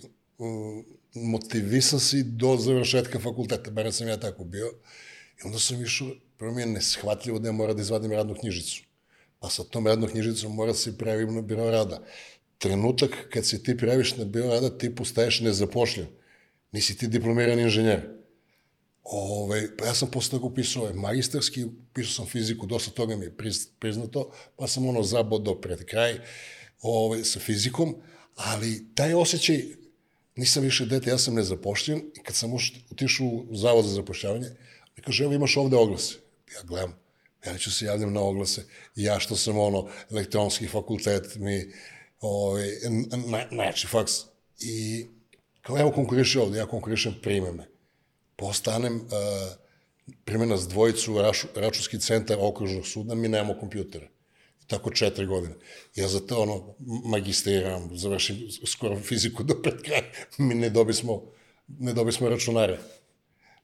motivisan 1.15 2.01
si 2.01 2.23
do 2.23 2.57
završetka 2.57 3.19
fakulteta, 3.19 3.71
bar 3.71 3.93
sam 3.93 4.09
ja 4.09 4.21
tako 4.21 4.45
bio, 4.45 4.71
i 5.39 5.47
onda 5.47 5.59
sam 5.59 5.83
išao, 5.83 6.09
prvo 6.39 6.55
mi 6.55 6.63
je 6.63 6.67
neshvatljivo 6.67 7.39
da 7.39 7.49
ja 7.49 7.53
mora 7.53 7.75
da 7.75 7.83
izvadim 7.83 8.13
radnu 8.13 8.35
knjižicu. 8.35 8.83
Pa 9.41 9.51
sa 9.51 9.65
tom 9.65 9.87
radnom 9.87 10.11
knjižicom 10.11 10.55
mora 10.55 10.73
da 10.73 10.79
se 10.79 10.99
prijavim 10.99 11.35
na 11.35 11.43
biro 11.43 11.71
rada. 11.71 12.03
Trenutak 12.59 13.11
kad 13.33 13.47
se 13.47 13.63
ti 13.63 13.77
prijaviš 13.77 14.17
na 14.17 14.25
biro 14.25 14.49
rada, 14.49 14.79
ti 14.79 14.95
postaješ 14.95 15.41
nezapošljen. 15.41 16.07
Nisi 16.73 16.97
ti 16.97 17.09
diplomirani 17.09 17.63
inženjer. 17.63 18.20
Ove, 19.03 19.77
pa 19.77 19.87
ja 19.87 19.95
sam 19.95 20.11
posle 20.11 20.31
toga 20.31 20.47
upisao 20.47 20.83
ovaj 20.83 20.95
magistarski, 20.95 21.65
upisao 21.65 22.13
sam 22.13 22.27
fiziku, 22.27 22.67
dosta 22.67 22.91
toga 22.91 23.17
mi 23.17 23.25
je 23.25 23.37
priznato, 23.79 24.33
pa 24.57 24.67
sam 24.67 24.89
ono 24.89 25.03
zabodao 25.03 25.61
pred 25.61 25.85
kraj 25.85 26.21
ove, 26.83 27.25
sa 27.25 27.41
fizikom, 27.41 27.95
ali 28.35 28.95
taj 28.95 29.15
osjećaj, 29.15 29.65
nisam 30.37 30.63
više 30.63 30.87
dete, 30.87 31.11
ja 31.11 31.19
sam 31.19 31.35
nezapošljen 31.35 31.99
i 31.99 32.23
kad 32.23 32.37
sam 32.37 32.51
otišao 32.91 33.27
u 33.27 33.57
zavod 33.57 33.85
za 33.85 33.95
zapošljavanje, 33.95 34.49
mi 34.97 35.03
kaže, 35.03 35.25
evo 35.25 35.33
imaš 35.33 35.57
ovde 35.57 35.77
oglase. 35.77 36.15
Ja 36.55 36.63
gledam, 36.63 36.95
ja 37.47 37.53
neću 37.53 37.73
se 37.73 37.85
javljam 37.85 38.13
na 38.13 38.21
oglase, 38.21 38.65
ja 38.97 39.21
što 39.21 39.37
sam 39.37 39.59
ono, 39.59 39.89
elektronski 40.11 40.69
fakultet, 40.69 41.37
mi, 41.37 41.73
ovaj, 42.21 42.69
najjači 43.51 43.87
faks. 43.87 44.13
I 44.61 45.07
kao 45.63 45.79
evo 45.79 45.93
konkuriši 45.93 46.39
ovde, 46.39 46.59
ja 46.59 46.67
konkurišem, 46.67 47.15
prime 47.23 47.53
me. 47.53 47.70
Postanem, 48.41 48.97
uh, 48.97 49.03
prime 50.25 50.47
nas 50.47 50.69
dvojicu 50.69 51.17
računski 51.55 52.01
centar 52.01 52.37
okružnog 52.41 52.87
suda, 52.87 53.15
mi 53.15 53.29
nemamo 53.29 53.59
kompjutera. 53.61 54.07
Tako 54.67 54.91
četiri 54.91 55.27
godine. 55.27 55.55
Ja 55.97 56.09
za 56.09 56.21
to 56.21 56.43
ono, 56.43 56.75
magistriram, 57.05 57.91
završim 57.93 58.37
skoro 58.67 59.01
fiziku 59.01 59.43
do 59.43 59.55
pred 59.63 59.83
kraja, 59.83 60.03
mi 60.39 60.55
ne 60.55 60.71
dobismo, 60.71 61.23
ne 61.69 61.93
dobismo 61.93 62.29
računare. 62.29 62.79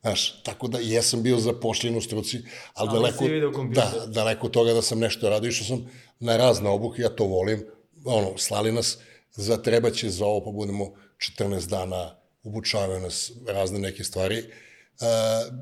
Znaš, 0.00 0.42
tako 0.42 0.68
da 0.68 0.78
jesam 0.78 1.22
bio 1.22 1.38
zapošljen 1.38 1.96
u 1.96 2.00
struci, 2.00 2.38
ali, 2.74 2.88
ali 2.90 2.92
daleko, 2.92 3.64
da, 3.64 4.06
daleko 4.06 4.48
toga 4.48 4.72
da 4.72 4.82
sam 4.82 4.98
nešto 4.98 5.30
radio, 5.30 5.48
išao 5.48 5.66
sam 5.66 5.90
na 6.20 6.36
razne 6.36 6.68
obuke, 6.68 7.02
ja 7.02 7.08
to 7.08 7.24
volim, 7.24 7.64
ono, 8.04 8.38
slali 8.38 8.72
nas 8.72 8.98
za 9.32 9.56
trebaće 9.56 10.10
za 10.10 10.26
ovo, 10.26 10.44
pa 10.44 10.50
budemo 10.50 10.92
14 11.38 11.68
dana, 11.68 12.16
obučavaju 12.42 13.00
nas 13.00 13.32
razne 13.46 13.78
neke 13.78 14.04
stvari. 14.04 14.44
Uh, 15.00 15.54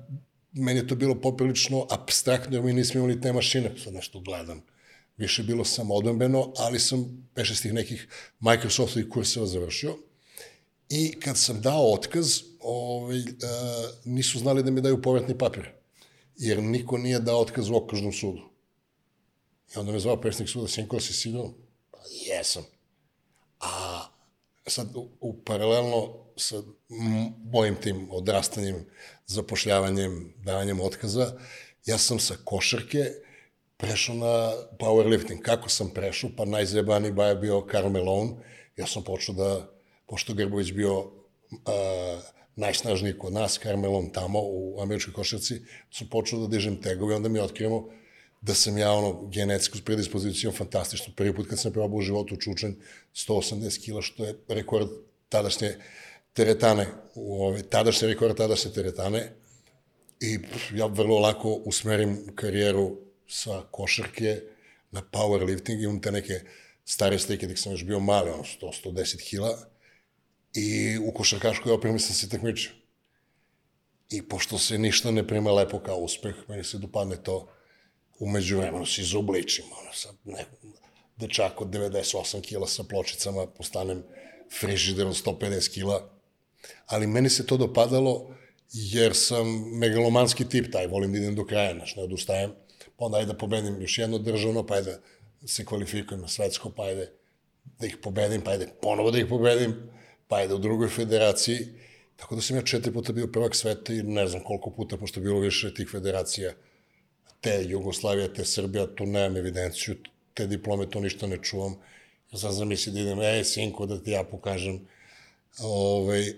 meni 0.52 0.78
je 0.80 0.86
to 0.86 0.94
bilo 0.94 1.20
poprilično 1.20 1.86
abstraktno, 1.90 2.56
jer 2.56 2.64
mi 2.64 2.72
nismo 2.72 2.98
imali 2.98 3.20
te 3.20 3.32
mašine, 3.32 3.72
sad 3.84 3.94
nešto 3.94 4.20
gledam. 4.20 4.62
Više 5.16 5.42
bilo 5.42 5.64
sam 5.64 5.90
odbambeno, 5.90 6.52
ali 6.56 6.80
sam 6.80 7.28
peše 7.34 7.62
tih 7.62 7.72
nekih 7.72 8.08
Microsoftovih 8.40 9.08
kurseva 9.08 9.46
završio. 9.46 9.96
I 10.88 11.20
kad 11.20 11.38
sam 11.38 11.60
dao 11.60 11.92
otkaz, 11.92 12.40
ovaj, 12.60 13.18
uh, 13.18 13.24
nisu 14.04 14.38
znali 14.38 14.62
da 14.62 14.70
mi 14.70 14.80
daju 14.80 15.02
povratni 15.02 15.38
papir, 15.38 15.70
jer 16.36 16.62
niko 16.62 16.98
nije 16.98 17.20
dao 17.20 17.40
otkaz 17.40 17.70
u 17.70 17.76
okružnom 17.76 18.12
sudu. 18.12 18.42
I 19.74 19.78
onda 19.78 19.92
me 19.92 19.98
zvao 19.98 20.20
predsjednik 20.20 20.48
suda, 20.48 20.68
Sinko, 20.68 21.00
si 21.00 21.12
siguran? 21.12 21.52
Pa 21.90 21.98
jesam. 22.26 22.64
A 23.60 24.02
sad, 24.66 24.96
u, 24.96 25.08
u 25.20 25.42
paralelno 25.44 26.23
sa 26.36 26.62
mojim 27.52 27.76
tim 27.76 28.08
odrastanjem, 28.10 28.84
zapošljavanjem, 29.26 30.34
davanjem 30.44 30.80
otkaza, 30.80 31.32
ja 31.86 31.98
sam 31.98 32.18
sa 32.18 32.34
košarke 32.44 33.04
prešao 33.76 34.14
na 34.14 34.52
powerlifting. 34.78 35.42
Kako 35.42 35.68
sam 35.68 35.90
prešao? 35.94 36.30
Pa 36.36 36.44
najzajebaniji 36.44 37.12
baja 37.12 37.34
bio 37.34 37.66
Karl 37.66 37.88
Malone. 37.88 38.30
Ja 38.76 38.86
sam 38.86 39.04
počeo 39.04 39.34
da, 39.34 39.68
pošto 40.06 40.34
Grbović 40.34 40.72
bio 40.72 40.98
uh, 40.98 41.10
najsnažniji 42.56 43.18
kod 43.18 43.32
nas, 43.32 43.58
Karmelom 43.58 44.10
tamo 44.12 44.40
u 44.42 44.80
američkoj 44.82 45.14
košarci, 45.14 45.60
sam 45.90 46.08
počeo 46.08 46.38
da 46.38 46.46
dižem 46.46 46.82
tegove, 46.82 47.16
onda 47.16 47.28
mi 47.28 47.40
otkrivamo 47.40 47.88
da 48.40 48.54
sam 48.54 48.78
ja 48.78 48.92
ono 48.92 49.28
genetski 49.28 49.78
s 49.78 49.84
predispozicijom 49.84 50.52
fantastično. 50.54 51.12
Prvi 51.16 51.34
put 51.34 51.48
kad 51.48 51.58
sam 51.60 51.72
probao 51.72 51.98
u 51.98 52.02
životu 52.02 52.36
čučen 52.36 52.76
180 53.14 53.84
kila, 53.84 54.02
što 54.02 54.24
je 54.24 54.34
rekord 54.48 54.88
tadašnje 55.28 55.76
teretane, 56.34 56.86
u 57.14 57.44
ove, 57.44 57.62
tadašnje 57.62 58.08
rekord 58.08 58.36
tadašnje 58.36 58.72
teretane 58.72 59.32
i 60.20 60.38
ja 60.74 60.86
vrlo 60.86 61.18
lako 61.18 61.48
usmerim 61.48 62.32
karijeru 62.34 62.96
sa 63.28 63.62
košarke 63.70 64.40
na 64.90 65.02
powerlifting, 65.12 65.82
imam 65.82 66.00
te 66.00 66.12
neke 66.12 66.40
stare 66.84 67.18
slike 67.18 67.46
dok 67.46 67.58
sam 67.58 67.72
još 67.72 67.84
bio 67.84 68.00
mali, 68.00 68.30
ono 68.30 68.42
100-110 68.42 69.28
kila, 69.28 69.58
i 70.54 70.98
u 70.98 71.12
košarkaškoj 71.12 71.72
opremi 71.72 71.98
sam 71.98 72.14
se 72.14 72.28
takmičio. 72.28 72.72
I 74.10 74.22
pošto 74.28 74.58
se 74.58 74.78
ništa 74.78 75.10
ne 75.10 75.26
prima 75.28 75.52
lepo 75.52 75.80
kao 75.80 75.96
uspeh, 75.96 76.34
meni 76.48 76.64
se 76.64 76.78
dopadne 76.78 77.16
to 77.16 77.48
umeđu 78.18 78.58
vremenu 78.58 78.86
se 78.86 79.02
izobličim, 79.02 79.64
ono, 79.80 79.92
sa 79.92 80.08
ne, 80.24 80.44
dečak 81.16 81.60
od 81.60 81.68
98 81.68 82.40
kila 82.40 82.66
sa 82.66 82.84
pločicama, 82.84 83.46
postanem 83.46 84.02
frižider 84.60 85.06
od 85.06 85.24
150 85.24 85.74
kila, 85.74 86.13
ali 86.86 87.06
meni 87.06 87.30
se 87.30 87.46
to 87.46 87.56
dopadalo 87.56 88.34
jer 88.72 89.14
sam 89.14 89.46
megalomanski 89.78 90.48
tip 90.48 90.72
taj, 90.72 90.86
volim 90.86 91.12
da 91.12 91.18
idem 91.18 91.34
do 91.34 91.44
kraja, 91.46 91.74
znaš, 91.74 91.96
ne 91.96 92.02
odustajem, 92.02 92.50
pa 92.96 93.04
onda 93.04 93.18
ajde 93.18 93.32
da 93.32 93.38
pobedim 93.38 93.80
još 93.80 93.98
jedno 93.98 94.18
državno, 94.18 94.66
pa 94.66 94.74
ajde 94.74 94.98
da 95.40 95.48
se 95.48 95.64
kvalifikujem 95.64 96.20
na 96.20 96.28
svetsko, 96.28 96.70
pa 96.70 96.82
ajde 96.82 97.10
da 97.78 97.86
ih 97.86 97.96
pobedim, 98.02 98.40
pa 98.40 98.50
ajde 98.50 98.68
ponovo 98.82 99.10
da 99.10 99.18
ih 99.18 99.26
pobedim, 99.28 99.74
pa 100.28 100.36
ajde 100.36 100.54
u 100.54 100.58
drugoj 100.58 100.88
federaciji, 100.88 101.58
tako 102.16 102.34
da 102.34 102.42
sam 102.42 102.56
ja 102.56 102.62
četiri 102.62 102.92
puta 102.92 103.12
bio 103.12 103.26
prvak 103.26 103.54
sveta 103.54 103.92
i 103.92 104.02
ne 104.02 104.26
znam 104.26 104.42
koliko 104.42 104.70
puta, 104.70 104.96
pošto 104.96 105.20
je 105.20 105.24
bilo 105.24 105.40
više 105.40 105.74
tih 105.74 105.88
federacija, 105.90 106.52
te 107.40 107.64
Jugoslavija, 107.68 108.32
te 108.32 108.44
Srbija, 108.44 108.86
tu 108.86 109.06
nemam 109.06 109.36
evidenciju, 109.36 109.96
te 110.34 110.46
diplome, 110.46 110.90
to 110.90 111.00
ništa 111.00 111.26
ne 111.26 111.38
čuvam. 111.42 111.76
Ja 112.32 112.38
sam 112.38 112.52
zamisli 112.52 112.92
da 112.92 113.00
idem, 113.00 113.20
ej, 113.20 113.44
sinko, 113.44 113.86
da 113.86 113.98
ti 114.02 114.10
ja 114.10 114.24
pokažem. 114.24 114.80
Ovaj, 115.60 116.32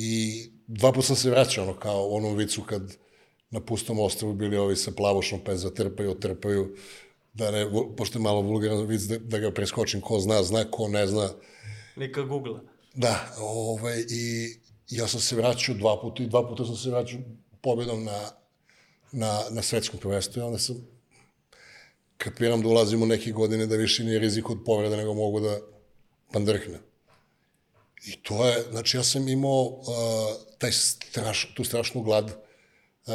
I 0.00 0.46
dva 0.66 0.92
puta 0.92 1.06
sam 1.06 1.16
se 1.16 1.30
vraćao, 1.30 1.64
ono, 1.64 1.78
kao 1.78 2.08
onom 2.08 2.36
vicu 2.36 2.62
kad 2.62 2.96
na 3.50 3.60
pustom 3.60 3.98
ostrvu 3.98 4.32
bili 4.32 4.56
ovi 4.56 4.76
sa 4.76 4.90
plavošom, 4.90 5.40
pa 5.44 5.50
je 5.50 5.56
zatrpaju, 5.58 6.10
otrpaju, 6.10 6.76
da 7.32 7.50
ne, 7.50 7.66
pošto 7.96 8.18
je 8.18 8.22
malo 8.22 8.40
vulgaran 8.40 8.86
vic, 8.86 9.02
da, 9.02 9.18
da 9.18 9.38
ga 9.38 9.50
preskočim, 9.50 10.00
ko 10.00 10.20
zna, 10.20 10.42
zna, 10.42 10.64
ko 10.70 10.88
ne 10.88 11.06
zna. 11.06 11.28
Neka 11.96 12.22
googla. 12.22 12.60
Da, 12.94 13.34
ovaj, 13.38 14.04
i 14.10 14.54
ja 14.90 15.06
sam 15.06 15.20
se 15.20 15.36
vraćao 15.36 15.74
dva 15.74 16.00
puta 16.00 16.22
i 16.22 16.26
dva 16.26 16.48
puta 16.48 16.64
sam 16.64 16.76
se 16.76 16.90
vraćao 16.90 17.20
pobedom 17.62 18.04
na, 18.04 18.20
na, 19.12 19.42
na 19.50 19.62
svetskom 19.62 20.00
prvenstvu 20.00 20.40
i 20.40 20.42
onda 20.42 20.58
sam 20.58 20.86
kapiram 22.16 22.62
da 22.62 22.68
ulazim 22.68 23.02
u 23.02 23.06
neke 23.06 23.32
godine 23.32 23.66
da 23.66 23.76
više 23.76 24.04
nije 24.04 24.18
rizik 24.18 24.50
od 24.50 24.58
povreda 24.66 24.96
nego 24.96 25.14
mogu 25.14 25.40
da 25.40 25.58
pandrknem. 26.32 26.87
I 28.06 28.22
to 28.22 28.46
je, 28.46 28.64
znači 28.70 28.96
ja 28.96 29.02
sam 29.02 29.28
imao 29.28 29.62
uh, 29.62 29.86
taj 30.58 30.72
straš, 30.72 31.54
tu 31.54 31.64
strašnu 31.64 32.02
glad 32.02 32.24
uh, 32.24 33.12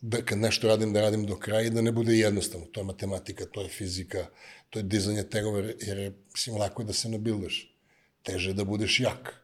da 0.00 0.22
kad 0.22 0.38
nešto 0.38 0.68
radim, 0.68 0.92
da 0.92 1.00
radim 1.00 1.26
do 1.26 1.36
kraja 1.36 1.62
i 1.62 1.70
da 1.70 1.82
ne 1.82 1.92
bude 1.92 2.14
jednostavno. 2.14 2.66
To 2.66 2.80
je 2.80 2.84
matematika, 2.84 3.46
to 3.46 3.62
je 3.62 3.68
fizika, 3.68 4.26
to 4.70 4.78
je 4.78 4.82
dizanje 4.82 5.22
tegova, 5.22 5.58
jer 5.58 5.98
je, 5.98 6.12
mislim, 6.32 6.56
lako 6.56 6.82
je 6.82 6.86
da 6.86 6.92
se 6.92 7.08
nabildaš 7.08 7.76
teže 8.22 8.52
da 8.52 8.64
budeš 8.64 9.00
jak. 9.00 9.34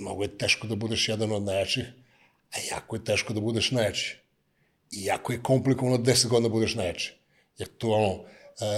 Mnogo 0.00 0.22
je 0.22 0.38
teško 0.38 0.66
da 0.66 0.76
budeš 0.76 1.08
jedan 1.08 1.32
od 1.32 1.42
najjačih, 1.42 1.84
a 2.50 2.56
jako 2.70 2.96
je 2.96 3.04
teško 3.04 3.34
da 3.34 3.40
budeš 3.40 3.70
najjači. 3.70 4.18
I 4.90 5.04
jako 5.04 5.32
je 5.32 5.42
komplikovano 5.42 5.98
10 5.98 6.28
godina 6.28 6.48
da 6.48 6.52
budeš 6.52 6.74
najjači. 6.74 7.14
Jer 7.58 7.68
to 7.78 7.88
ono, 7.88 8.24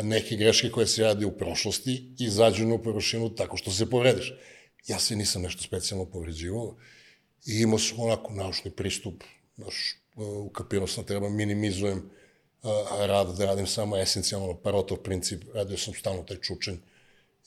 neke 0.02 0.36
greške 0.36 0.70
koje 0.70 0.86
se 0.86 1.02
radi 1.02 1.24
u 1.24 1.36
prošlosti 1.38 2.14
izađu 2.18 2.66
na 2.66 2.78
površinu 2.78 3.34
tako 3.34 3.56
što 3.56 3.70
se 3.70 3.90
povrediš. 3.90 4.34
Ja 4.86 4.98
se 4.98 5.16
nisam 5.16 5.42
nešto 5.42 5.62
specijalno 5.62 6.04
povređivao 6.10 6.76
i 7.46 7.60
imao 7.60 7.78
sam 7.78 8.00
onako 8.00 8.32
naučni 8.32 8.70
pristup, 8.70 9.24
znaš, 9.56 9.98
ukapirao 10.46 10.86
sam 10.86 11.04
treba 11.04 11.28
minimizujem 11.28 12.10
rad, 13.06 13.36
da 13.38 13.44
radim 13.44 13.66
samo 13.66 13.98
esencijalno 13.98 14.60
parotov 14.60 14.96
princip, 14.96 15.42
radio 15.54 15.76
sam 15.78 15.94
stalno 15.94 16.22
taj 16.22 16.36
čučen, 16.40 16.80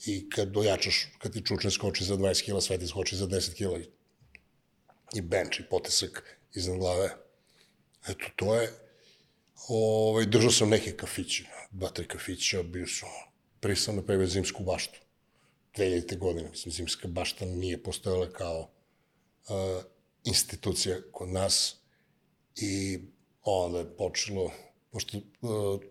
i 0.05 0.29
kad 0.29 0.47
dojačaš, 0.47 1.07
kad 1.17 1.33
ti 1.33 1.45
čučne 1.45 1.71
skoči 1.71 2.03
za 2.03 2.17
20 2.17 2.43
kila, 2.45 2.61
sve 2.61 2.77
ti 2.77 2.87
skoči 2.87 3.15
za 3.15 3.27
10 3.27 3.53
kila 3.53 3.79
i, 3.79 3.85
i 5.15 5.21
bench 5.21 5.59
i 5.59 5.69
potesak 5.69 6.39
iznad 6.53 6.77
glave. 6.77 7.09
Eto, 8.07 8.25
to 8.35 8.55
je, 8.55 8.73
ovaj, 9.67 10.25
držao 10.25 10.51
sam 10.51 10.69
neke 10.69 10.91
kafiće, 10.91 11.45
dva, 11.71 11.89
tri 11.89 12.07
kafića, 12.07 12.63
bio 12.63 12.87
sam, 12.87 13.09
prije 13.59 13.75
sam 13.75 13.95
napravio 13.95 14.27
zimsku 14.27 14.63
baštu, 14.63 14.99
2000. 15.77 16.17
godine, 16.17 16.49
mislim, 16.49 16.71
zimska 16.71 17.07
bašta 17.07 17.45
nije 17.45 17.83
postojala 17.83 18.29
kao 18.29 18.59
uh, 18.59 19.83
institucija 20.23 20.97
kod 21.11 21.29
nas 21.29 21.75
i 22.55 22.99
onda 23.41 23.79
je 23.79 23.97
počelo, 23.97 24.51
pošto 24.91 25.17
uh, 25.17 25.81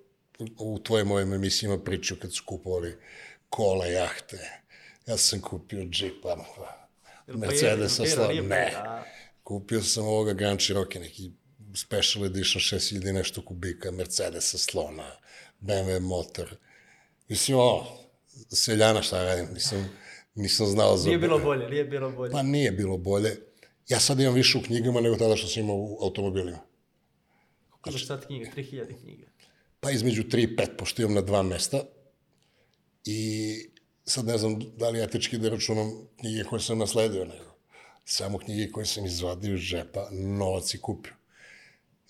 u 0.59 0.79
tvojim 0.79 1.07
mojim 1.07 1.33
emisijama 1.33 1.85
pričao 1.85 2.17
kad 2.21 2.35
su 2.35 2.43
kupovali 2.47 2.97
kola, 3.49 3.87
jahte. 3.87 4.61
Ja 5.07 5.17
sam 5.17 5.41
kupio 5.41 5.85
džipa, 5.85 6.45
Mercedes 7.27 7.97
sa 7.97 8.03
Pera, 8.03 8.29
nije 8.29 8.43
Ne. 8.43 8.71
Pera. 8.71 9.05
Kupio 9.43 9.83
sam 9.83 10.05
ovoga 10.05 10.33
Grand 10.33 10.61
Cherokee, 10.61 11.01
neki 11.01 11.33
special 11.75 12.25
edition 12.25 12.61
6000 12.61 13.09
i 13.09 13.13
nešto 13.13 13.45
kubika, 13.45 13.91
Mercedes 13.91 14.51
sa 14.51 14.59
slona, 14.59 15.17
BMW 15.61 16.01
motor. 16.01 16.57
Mislim, 17.29 17.59
o, 17.59 18.04
seljana 18.51 19.03
šta 19.03 19.25
radim, 19.25 19.47
nisam, 19.55 19.91
nisam 20.35 20.67
znao 20.67 20.97
za... 20.97 21.07
Nije 21.07 21.19
bilo 21.19 21.39
bolje, 21.39 21.69
nije 21.69 21.85
bilo 21.85 22.11
bolje. 22.11 22.33
Pa 22.33 22.43
nije 22.43 22.73
bilo 22.73 22.99
bolje. 22.99 23.37
Ja 23.89 24.01
sad 24.01 24.21
imam 24.21 24.35
više 24.35 24.59
u 24.59 24.63
knjigama 24.63 25.01
nego 25.01 25.17
tada 25.17 25.37
što 25.37 25.49
sam 25.49 25.63
imao 25.63 25.77
u 25.77 25.99
automobilima. 26.03 26.59
Kako 27.71 27.91
imaš 27.91 28.07
sad 28.07 28.27
knjiga? 28.27 28.51
3000 28.57 29.01
knjiga. 29.01 29.27
Pa 29.81 29.91
između 29.91 30.23
3 30.23 30.39
i 30.39 30.57
5, 30.57 30.77
pošto 30.79 31.03
imam 31.03 31.15
na 31.15 31.21
dva 31.21 31.43
mesta. 31.43 31.85
I 33.05 33.55
sad 34.05 34.27
ne 34.27 34.39
znam 34.39 34.59
da 34.77 34.89
li 34.89 35.03
etički 35.03 35.39
da 35.39 35.49
računam 35.49 35.91
knjige 36.21 36.45
koje 36.45 36.61
sam 36.61 36.79
nasledio, 36.79 37.25
nego 37.25 37.55
samo 38.05 38.39
knjige 38.39 38.73
koje 38.73 38.87
sam 38.87 39.07
izvadio 39.07 39.55
iz 39.55 39.61
džepa, 39.61 40.09
novac 40.13 40.75
i 40.75 40.81
kupio. 40.81 41.13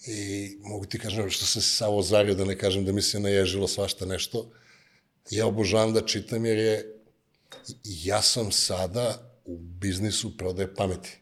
I 0.06 0.56
mogu 0.60 0.86
ti 0.86 0.98
kažem, 0.98 1.30
što 1.30 1.46
sam 1.46 1.62
se 1.62 1.68
samo 1.68 1.96
ozario, 1.96 2.34
da 2.34 2.44
ne 2.44 2.58
kažem 2.58 2.84
da 2.84 2.92
mi 2.92 3.02
se 3.02 3.20
naježilo 3.20 3.68
svašta 3.68 4.06
nešto. 4.06 4.50
Ja 5.30 5.46
obožavam 5.46 5.92
da 5.92 6.06
čitam 6.06 6.44
jer 6.46 6.58
je, 6.58 6.96
ja 7.84 8.22
sam 8.22 8.52
sada 8.52 9.30
u 9.44 9.58
biznisu 9.58 10.36
prodaje 10.36 10.74
pameti. 10.74 11.18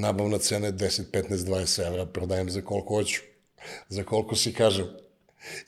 Nabavna 0.00 0.38
cena 0.38 0.66
je 0.66 0.72
10, 0.72 1.02
15, 1.12 1.36
20 1.36 1.86
evra, 1.86 2.06
prodajem 2.06 2.50
za 2.50 2.60
koliko 2.62 2.94
hoću, 2.94 3.20
za 3.88 4.04
koliko 4.04 4.36
si 4.36 4.52
kažem. 4.52 4.86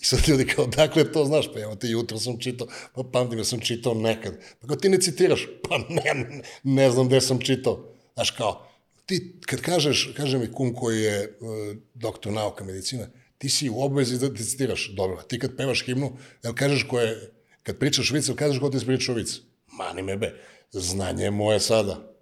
I 0.00 0.04
sad 0.04 0.28
ljudi 0.28 0.46
kao, 0.46 0.66
dakle 0.66 1.12
to 1.12 1.24
znaš, 1.24 1.52
pa 1.52 1.60
evo 1.60 1.76
te 1.76 1.88
jutro 1.88 2.18
sam 2.18 2.38
čitao, 2.38 2.68
pa 2.94 3.02
pamtim 3.12 3.38
da 3.38 3.44
sam 3.44 3.60
čitao 3.60 3.94
nekad. 3.94 4.38
Pa 4.60 4.66
kao 4.66 4.76
ti 4.76 4.88
ne 4.88 5.00
citiraš, 5.00 5.48
pa 5.68 5.78
ne, 5.78 6.14
ne, 6.14 6.42
ne 6.62 6.90
znam 6.90 7.06
gde 7.08 7.20
sam 7.20 7.40
čitao. 7.40 7.88
Znaš 8.14 8.30
kao, 8.30 8.68
ti 9.06 9.40
kad 9.46 9.60
kažeš, 9.60 10.12
kaže 10.16 10.38
mi 10.38 10.52
kum 10.52 10.74
koji 10.74 11.02
je 11.02 11.38
uh, 11.40 11.76
doktor 11.94 12.32
nauka 12.32 12.64
medicina, 12.64 13.06
ti 13.38 13.48
si 13.48 13.70
u 13.70 13.80
obvezi 13.80 14.18
da 14.18 14.34
ti 14.34 14.44
citiraš. 14.44 14.90
Dobro, 14.96 15.22
ti 15.22 15.38
kad 15.38 15.56
pevaš 15.56 15.84
himnu, 15.86 16.16
jel 16.42 16.54
kažeš 16.54 16.86
ko 16.88 17.00
je, 17.00 17.32
kad 17.62 17.78
pričaš 17.78 18.10
vic, 18.10 18.28
jel 18.28 18.36
kažeš 18.36 18.60
ko 18.60 18.70
ti 18.70 18.76
ispričao 18.76 19.14
vic? 19.14 19.38
Mani 19.72 20.02
me 20.02 20.16
be, 20.16 20.34
znanje 20.72 21.24
je 21.24 21.30
moje 21.30 21.60
sada. 21.60 22.12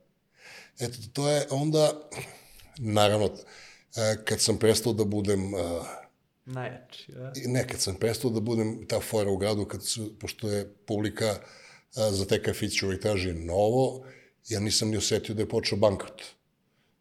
Eto, 0.80 0.99
to 1.12 1.30
je 1.30 1.47
onda, 1.50 2.11
naravno, 2.78 3.26
e, 3.26 4.25
kad 4.25 4.40
sam 4.40 4.59
prestao 4.59 4.92
da 4.92 5.04
budem, 5.04 5.54
e, 5.54 5.59
Najjači, 6.44 7.12
da? 7.12 7.33
ne, 7.47 7.68
kad 7.68 7.80
sam 7.80 7.94
prestao 7.94 8.30
da 8.30 8.40
budem 8.40 8.87
ta 8.88 9.00
fora 9.00 9.30
u 9.30 9.37
gradu, 9.37 9.64
kad 9.64 9.85
su, 9.85 10.18
pošto 10.18 10.49
je 10.49 10.75
publika 10.87 11.26
e, 11.26 11.38
za 12.11 12.26
te 12.26 12.42
kafiće 12.42 12.87
uvijek 12.87 13.02
traži 13.02 13.33
novo, 13.33 14.06
ja 14.49 14.61
nisam 14.61 14.88
ni 14.88 14.97
osetio 14.97 15.35
da 15.35 15.42
je 15.42 15.49
počeo 15.49 15.78
bankrot. 15.78 16.23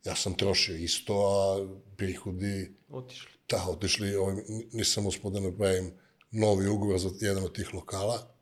Ja 0.04 0.16
sam 0.16 0.34
trošio 0.34 0.76
isto, 0.76 1.14
a 1.14 1.68
prihodi, 1.98 2.76
Otišli. 2.90 3.33
Da, 3.50 3.66
otišli, 3.70 4.16
ovaj, 4.16 4.36
nisam 4.74 5.06
uspio 5.06 5.30
da 5.30 5.40
napravim 5.40 5.92
novi 6.32 6.68
ugovor 6.68 7.00
za 7.00 7.10
jedan 7.20 7.44
od 7.44 7.56
tih 7.56 7.74
lokala. 7.74 8.36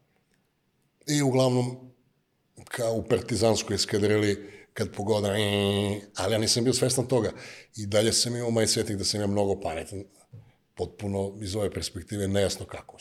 I 1.07 1.21
uglavnom, 1.21 1.91
kao 2.63 2.93
u 2.93 3.03
partizanskoj 3.03 3.75
eskadrili, 3.75 4.51
kad 4.73 4.93
pogoda, 4.95 5.29
ali 6.15 6.33
ja 6.33 6.37
nisam 6.37 6.63
bio 6.63 6.73
svestan 6.73 7.07
toga. 7.07 7.31
I 7.75 7.85
dalje 7.85 8.13
sam 8.13 8.35
imao 8.35 8.51
majsvetnik 8.51 8.97
da 8.97 9.03
sam 9.03 9.21
ja 9.21 9.27
mnogo 9.27 9.61
pametan, 9.61 10.03
potpuno 10.75 11.37
iz 11.41 11.55
ove 11.55 11.71
perspektive 11.71 12.27
nejasno 12.27 12.65
kako. 12.65 12.97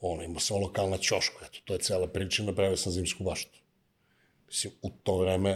Ono, 0.00 0.22
imao 0.22 0.40
sam 0.40 0.62
lokalna 0.62 0.98
ćoška, 0.98 1.46
eto, 1.46 1.58
to 1.64 1.72
je 1.74 1.80
cela 1.80 2.06
priča, 2.06 2.42
napravio 2.42 2.76
sam 2.76 2.92
zimsku 2.92 3.24
baštu. 3.24 3.58
Mislim, 4.46 4.72
u 4.82 4.90
to 4.90 5.18
vreme, 5.18 5.50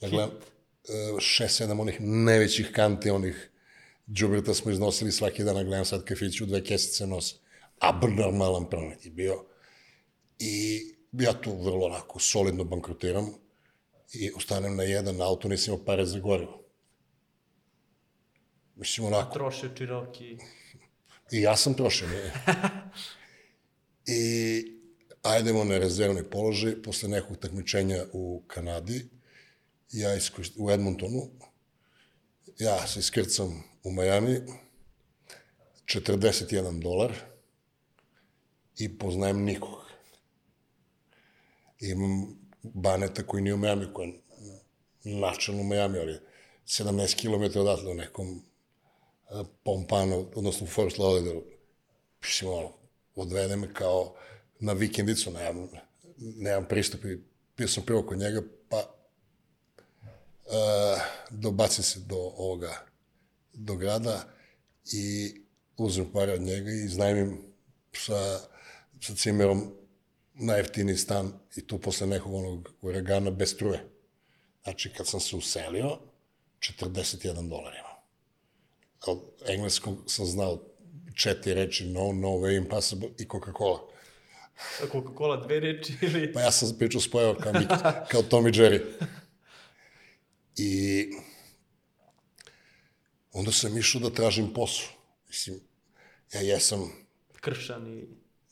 ja 0.00 0.08
gledam, 0.08 0.30
e, 0.30 1.20
šest, 1.20 1.56
sedam 1.56 1.80
onih 1.80 2.00
najvećih 2.00 2.70
kanti, 2.74 3.10
onih 3.10 3.49
džubreta 4.12 4.54
smo 4.54 4.70
iznosili 4.70 5.12
svaki 5.12 5.44
dan, 5.44 5.66
gledam 5.66 5.84
sad 5.84 6.04
kafiću, 6.04 6.46
dve 6.46 6.64
kesice 6.64 7.06
nose. 7.06 7.34
Abnormalan 7.78 8.70
promet 8.70 9.06
je 9.06 9.10
bio. 9.10 9.44
I 10.38 10.80
ja 11.12 11.32
tu 11.40 11.62
vrlo 11.62 11.86
onako 11.86 12.18
solidno 12.18 12.64
bankrotiram 12.64 13.26
i 14.12 14.30
ostanem 14.36 14.76
na 14.76 14.82
jedan 14.82 15.22
auto, 15.22 15.48
nisam 15.48 15.74
imao 15.74 15.84
pare 15.84 16.06
za 16.06 16.18
gorivo. 16.18 16.64
Mislim, 18.76 19.06
onako, 19.06 19.34
Troše 19.34 19.68
Čiroki. 19.76 20.38
I 21.32 21.40
ja 21.40 21.56
sam 21.56 21.74
trošio, 21.74 22.08
nije. 22.08 22.32
I 24.18 24.64
ajdemo 25.22 25.64
na 25.64 25.78
rezervni 25.78 26.22
položaj, 26.30 26.82
posle 26.82 27.08
nekog 27.08 27.36
takmičenja 27.36 28.04
u 28.12 28.42
Kanadi, 28.46 29.08
ja 29.92 30.14
iskorist, 30.14 30.54
u 30.58 30.70
Edmontonu, 30.70 31.30
ja 32.58 32.86
se 32.86 33.00
iskrcam 33.00 33.69
u 33.82 33.90
Miami, 33.90 34.40
41 35.84 36.82
dolar 36.82 37.12
i 38.78 38.98
poznajem 38.98 39.44
nikog. 39.44 39.90
Imam 41.80 42.40
Baneta 42.62 43.22
koji 43.26 43.42
nije 43.42 43.54
u 43.54 43.58
Miami, 43.58 43.94
koji 43.94 44.08
je 44.08 44.20
načelno 45.04 45.60
u 45.60 45.64
Miami, 45.64 45.98
ali 45.98 46.18
17 46.66 47.20
km 47.20 47.58
odatle 47.58 47.90
u 47.90 47.94
nekom 47.94 48.42
a, 49.30 49.44
Pompano, 49.64 50.30
odnosno 50.34 50.64
u 50.64 50.68
Forest 50.68 50.98
Lauderdale, 50.98 51.42
mislim, 52.22 52.50
ono, 52.50 52.72
odvede 53.14 53.56
me 53.56 53.74
kao 53.74 54.14
na 54.60 54.72
vikendicu, 54.72 55.30
nemam, 55.30 55.68
nemam 56.16 56.66
pristup 56.68 57.04
i 57.04 57.18
bio 57.56 57.68
sam 57.68 57.84
prvo 57.86 58.02
kod 58.02 58.18
njega, 58.18 58.42
pa 58.68 58.76
uh, 60.46 61.00
dobacim 61.30 61.84
se 61.84 62.00
do 62.00 62.16
ovoga, 62.16 62.89
do 63.60 63.76
grada 63.76 64.24
i 64.92 65.34
uzmem 65.76 66.12
pare 66.12 66.32
od 66.32 66.40
njega 66.40 66.70
i 66.70 66.88
znajmim 66.88 67.38
sa, 67.92 68.38
sa 69.00 69.14
cimerom 69.14 69.72
najjeftiniji 70.34 70.96
stan 70.96 71.32
i 71.56 71.66
tu 71.66 71.78
posle 71.78 72.06
nekog 72.06 72.34
onog 72.34 72.70
uragana 72.82 73.30
bez 73.30 73.50
struje. 73.50 73.88
Znači, 74.62 74.92
kad 74.96 75.08
sam 75.08 75.20
se 75.20 75.36
uselio, 75.36 75.98
41 76.60 77.48
dolar 77.48 77.74
imam. 77.74 77.96
Od 79.06 79.20
engleskog 79.46 79.98
sam 80.06 80.26
znao 80.26 80.62
četiri 81.14 81.54
reči 81.54 81.86
no, 81.86 82.12
no 82.12 82.28
way, 82.28 82.56
impossible 82.56 83.08
i 83.18 83.24
Coca-Cola. 83.24 83.78
A 84.82 84.86
Coca-Cola 84.92 85.46
dve 85.46 85.60
reči 85.60 85.92
ili... 86.02 86.32
Pa 86.32 86.40
ja 86.40 86.50
sam 86.50 86.76
pričao 86.78 87.00
spojao 87.00 87.34
kao, 87.34 87.52
kao 88.10 88.22
Tom 88.22 88.46
i 88.46 88.50
Jerry. 88.50 88.80
I 90.56 91.04
onda 93.32 93.52
sam 93.52 93.78
išao 93.78 94.00
da 94.00 94.10
tražim 94.10 94.52
posao. 94.54 94.88
Mislim, 95.28 95.60
ja 96.32 96.40
jesam, 96.40 96.92
Kršan 97.40 97.98
i... 97.98 98.08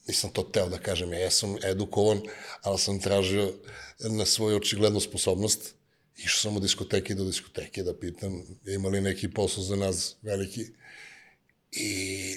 nisam 0.09 0.31
to 0.31 0.43
teo 0.43 0.69
da 0.69 0.79
kažem, 0.79 1.13
ja 1.13 1.19
jesam 1.19 1.57
edukovan, 1.65 2.21
ali 2.63 2.79
sam 2.79 3.01
tražio 3.01 3.53
na 3.99 4.27
svoju 4.27 4.57
očiglednu 4.57 5.01
sposobnost. 5.01 5.75
Išao 6.17 6.39
sam 6.39 6.57
od 6.57 6.63
diskoteke 6.63 7.15
do 7.15 7.25
diskoteke 7.25 7.83
da 7.83 7.99
pitam 7.99 8.43
ima 8.67 8.89
li 8.89 9.01
neki 9.01 9.31
posao 9.31 9.65
za 9.65 9.77
nas 9.77 10.17
veliki. 10.23 10.67
I 11.73 12.35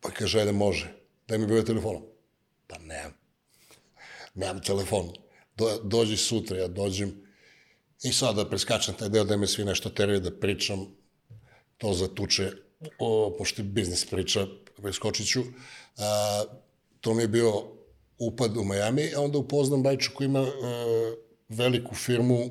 pa 0.00 0.10
kaže, 0.10 0.40
ajde 0.40 0.52
može, 0.52 0.94
daj 1.28 1.38
mi 1.38 1.46
broj 1.46 1.64
telefona. 1.64 2.00
Pa 2.66 2.78
nemam. 2.78 3.12
Nemam 4.34 4.62
telefon. 4.62 5.12
Do, 5.56 5.80
dođi 5.84 6.16
sutra, 6.16 6.58
ja 6.58 6.68
dođem 6.68 7.24
i 8.02 8.12
sad 8.12 8.36
da 8.36 8.48
preskačem 8.48 8.94
taj 8.94 9.08
deo 9.08 9.24
da 9.24 9.36
me 9.36 9.46
svi 9.46 9.64
nešto 9.64 9.90
teraju 9.90 10.20
da 10.20 10.38
pričam, 10.38 10.86
to 11.78 11.94
zatuče, 11.94 12.50
o, 12.98 13.34
pošto 13.38 13.62
je 13.62 13.66
biznis 13.66 14.06
priča, 14.06 14.46
preskočit 14.82 15.28
ću. 15.28 15.42
A, 15.98 16.42
to 17.00 17.14
mi 17.14 17.22
je 17.22 17.28
bio 17.28 17.62
upad 18.18 18.56
u 18.56 18.64
Miami, 18.64 19.14
a 19.16 19.20
onda 19.20 19.38
upoznam 19.38 19.82
Bajču 19.82 20.10
koji 20.14 20.26
ima 20.26 20.40
a, 20.40 21.14
veliku 21.48 21.94
firmu 21.94 22.50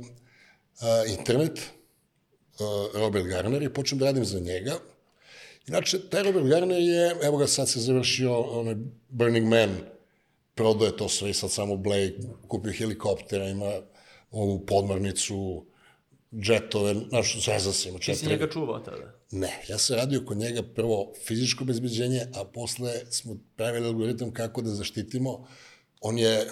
a, 0.82 1.04
internet, 1.20 1.60
a, 2.60 2.88
Robert 2.94 3.26
Garner, 3.28 3.64
i 3.64 3.74
počnem 3.74 4.00
da 4.00 4.06
radim 4.06 4.26
za 4.26 4.40
njega. 4.40 4.80
Inače, 5.68 6.10
taj 6.10 6.24
Robert 6.24 6.46
Garner 6.46 6.82
je, 6.82 7.16
evo 7.24 7.38
ga 7.38 7.48
sad 7.48 7.70
se 7.70 7.80
završio 7.80 8.40
onaj 8.42 8.76
Burning 9.10 9.48
Man, 9.48 9.78
prodao 10.56 10.86
je 10.86 10.98
to 10.98 11.10
sve 11.10 11.30
i 11.30 11.34
sad 11.34 11.52
samo 11.52 11.78
Blake, 11.78 12.14
kupio 12.48 12.74
helikoptera, 12.74 13.48
ima 13.48 13.82
ovu 14.32 14.66
podmornicu, 14.66 15.66
džetove, 16.40 16.96
znaš, 17.10 17.46
zeza 17.46 17.74
se 17.74 17.90
ima 17.90 17.98
Ti 17.98 18.06
si 18.06 18.12
četiri. 18.12 18.30
njega 18.30 18.50
čuvao 18.50 18.80
tada. 18.80 19.20
Ne, 19.32 19.62
ja 19.68 19.78
sam 19.78 19.96
radio 19.96 20.24
kod 20.26 20.38
njega 20.38 20.64
prvo 20.76 21.14
fizičko 21.28 21.66
bezbeđenje, 21.66 22.22
a 22.36 22.46
posle 22.46 22.92
smo 23.10 23.38
pravili 23.56 23.88
algoritam 23.88 24.34
kako 24.34 24.62
da 24.62 24.70
zaštitimo. 24.70 25.48
On 26.02 26.18
je, 26.18 26.48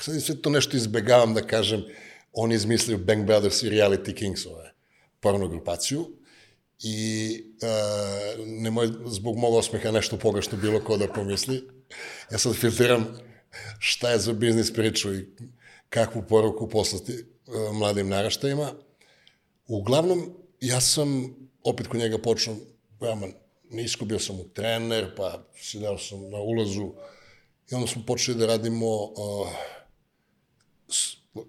sad 0.00 0.22
sve 0.22 0.42
to 0.42 0.50
nešto 0.50 0.76
izbegavam 0.76 1.34
da 1.34 1.46
kažem, 1.46 1.84
on 2.32 2.50
je 2.50 2.56
izmislio 2.56 2.98
Bang 2.98 3.26
Brothers 3.26 3.62
i 3.62 3.70
Reality 3.70 4.14
Kings, 4.14 4.46
ove, 4.46 4.74
porno 5.20 5.48
grupaciju, 5.48 6.06
i 6.82 7.36
uh, 7.62 8.46
nemoj 8.46 8.88
zbog 9.06 9.36
mog 9.36 9.54
osmeha 9.54 9.90
nešto 9.90 10.16
pogrešno 10.16 10.58
bilo 10.58 10.80
ko 10.84 10.96
da 10.96 11.08
pomisli. 11.08 11.68
Ja 12.30 12.38
sad 12.38 12.54
filtriram 12.54 13.06
šta 13.78 14.10
je 14.10 14.18
za 14.18 14.32
biznis 14.32 14.72
priču 14.72 15.14
i 15.14 15.26
kakvu 15.88 16.22
poruku 16.28 16.68
poslati 16.68 17.12
uh, 17.12 17.76
mladim 17.76 18.08
naraštajima. 18.08 18.72
Uglavnom, 19.66 20.34
ja 20.60 20.80
sam 20.80 21.36
opet 21.64 21.86
kod 21.86 22.00
njega 22.00 22.18
počeo 22.18 22.54
veoma 23.00 23.26
nisko, 23.70 24.04
bio 24.04 24.18
sam 24.18 24.36
mu 24.36 24.44
trener, 24.44 25.16
pa 25.16 25.44
sedao 25.56 25.98
sam 25.98 26.30
na 26.30 26.38
ulazu 26.38 26.92
i 27.70 27.74
onda 27.74 27.86
smo 27.86 28.02
počeli 28.06 28.38
da 28.38 28.46
radimo, 28.46 28.86
uh, 28.86 29.48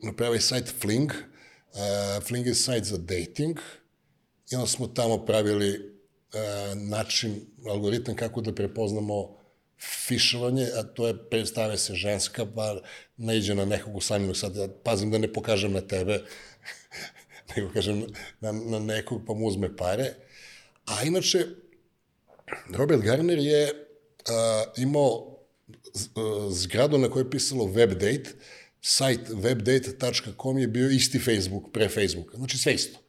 napravili 0.02 0.42
sajt 0.42 0.74
Fling, 0.82 1.12
uh, 1.12 2.24
Fling 2.24 2.48
je 2.48 2.56
sajt 2.56 2.84
za 2.84 2.98
dating 2.98 3.60
i 4.52 4.56
onda 4.56 4.68
smo 4.68 4.88
tamo 4.88 5.26
pravili 5.26 5.80
uh, 5.80 6.78
način, 6.78 7.42
algoritam 7.70 8.16
kako 8.16 8.42
da 8.42 8.56
prepoznamo 8.56 9.44
fišovanje, 10.06 10.68
a 10.80 10.84
to 10.84 11.08
je 11.08 11.30
predstave 11.30 11.78
se 11.78 11.96
ženska, 11.96 12.46
pa 12.56 12.82
naiđe 13.18 13.56
na 13.56 13.66
nekog 13.66 13.96
usamljenog, 13.96 14.38
sad 14.38 14.56
ja 14.56 14.68
pazim 14.84 15.12
da 15.12 15.18
ne 15.18 15.34
pokažem 15.34 15.74
na 15.74 15.82
tebe, 15.82 16.22
nego 17.58 17.70
kažem 17.74 18.06
na, 18.42 18.52
na 18.52 18.80
nekog 18.80 19.22
pa 19.28 19.34
mu 19.34 19.46
uzme 19.46 19.76
pare. 19.78 20.14
A 20.86 21.04
inače, 21.04 21.46
Robert 22.70 23.02
Garner 23.02 23.40
je 23.40 23.64
uh, 23.72 24.84
imao 24.84 25.34
zgradu 26.50 26.98
na 26.98 27.10
kojoj 27.10 27.26
je 27.26 27.32
pisalo 27.32 27.66
webdate, 27.66 28.30
sajt 28.82 29.30
webdate.com 29.30 30.58
je 30.58 30.68
bio 30.68 30.90
isti 30.90 31.20
Facebook 31.20 31.72
pre 31.74 31.90
Facebooka. 31.90 32.38
Znači 32.38 32.58
sve 32.58 32.74
isto. 32.74 33.00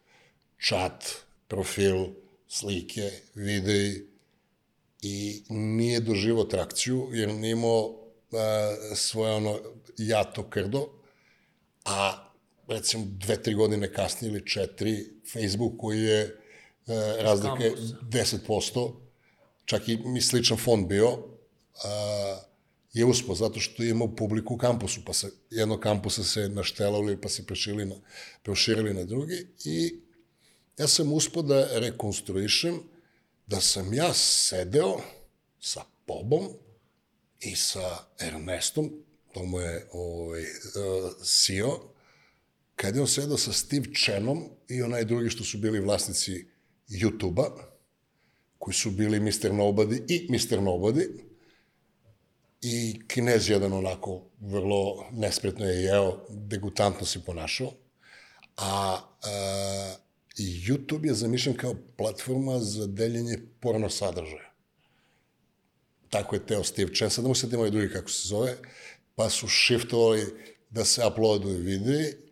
Chat, 0.69 1.05
profil, 1.49 2.07
slike, 2.49 3.11
videi 3.35 4.03
i 5.03 5.43
nije 5.49 6.01
doživo 6.01 6.45
trakciju 6.45 7.09
jer 7.13 7.35
nije 7.35 7.53
imao 7.53 7.87
uh, 7.87 7.99
svoje 8.95 9.33
ono 9.33 9.59
jato 9.99 10.51
krdo, 10.51 10.89
a 11.85 12.31
recimo 12.69 13.05
dve, 13.07 13.43
tri 13.43 13.55
godine 13.55 13.93
kasnije 13.93 14.31
ili 14.31 14.47
četiri, 14.47 15.07
Facebook 15.33 15.73
koji 15.79 16.03
je 16.03 16.25
uh, 16.87 16.95
razlike 17.19 17.73
10%, 18.03 18.93
čak 19.65 19.89
i 19.89 19.97
mi 19.97 20.21
sličan 20.21 20.57
fond 20.57 20.87
bio, 20.87 21.11
uh, 21.13 21.19
je 22.93 23.05
uspao 23.05 23.35
zato 23.35 23.61
što 23.61 23.83
je 23.83 23.91
imao 23.91 24.17
publiku 24.17 24.55
u 24.55 24.59
kampusu, 24.59 25.01
pa 25.07 25.13
se 25.13 25.31
jedno 25.51 25.81
kampusa 25.81 26.25
se 26.25 26.49
naštelovali 26.49 27.21
pa 27.21 27.29
se 27.29 27.47
preširili 27.47 27.85
na, 27.85 27.95
proširili 28.43 28.95
na 28.95 29.05
drugi 29.05 29.47
i 29.65 30.01
ja 30.79 30.89
sam 30.89 31.13
uspao 31.13 31.43
da 31.43 31.79
rekonstruišem 31.79 32.81
da 33.47 33.61
sam 33.61 33.95
ja 33.95 34.15
sedeo 34.15 35.01
sa 35.61 35.85
Bobom 36.07 36.49
i 37.41 37.57
sa 37.57 37.99
Ernestom, 38.21 38.91
to 39.33 39.45
mu 39.45 39.61
je 39.61 39.89
ovaj, 39.93 40.45
CEO, 41.23 41.94
kad 42.77 42.95
je 42.97 43.01
on 43.01 43.09
sedao 43.09 43.39
sa 43.39 43.53
Steve 43.53 43.87
Chenom 44.05 44.49
i 44.69 44.83
onaj 44.83 45.05
drugi 45.05 45.31
što 45.31 45.45
su 45.45 45.59
bili 45.59 45.81
vlasnici 45.81 46.47
YouTube-a, 46.89 47.75
koji 48.59 48.75
su 48.75 48.91
bili 48.91 49.21
Mr. 49.21 49.53
Nobody 49.53 50.03
i 50.09 50.29
Mr. 50.31 50.61
Nobody, 50.61 51.09
i 52.63 53.01
kinez 53.09 53.51
jedan 53.51 53.73
onako 53.73 54.23
vrlo 54.41 55.07
nespretno 55.13 55.65
je 55.67 55.83
jeo, 55.83 56.27
degutantno 56.31 57.07
se 57.07 57.25
ponašao, 57.25 57.73
a, 58.57 59.01
a 59.23 59.97
YouTube 60.39 61.07
je 61.07 61.15
zamišljen 61.15 61.57
kao 61.57 61.75
platforma 61.97 62.59
za 62.59 62.87
deljenje 62.87 63.39
porno 63.61 63.91
sadržaja. 63.91 64.55
Tako 66.11 66.37
je 66.37 66.47
teo 66.47 66.65
Steve 66.65 66.95
Chen, 66.95 67.11
sad 67.11 67.25
ne 67.25 67.29
mogu 67.29 67.35
se 67.35 67.57
ovaj 67.57 67.71
drugi 67.71 67.93
kako 67.93 68.11
se 68.11 68.29
zove, 68.29 68.57
pa 69.15 69.31
su 69.31 69.49
shiftovali 69.49 70.25
da 70.71 70.85
se 70.85 71.07
uploaduju 71.07 71.59
videi, 71.59 72.24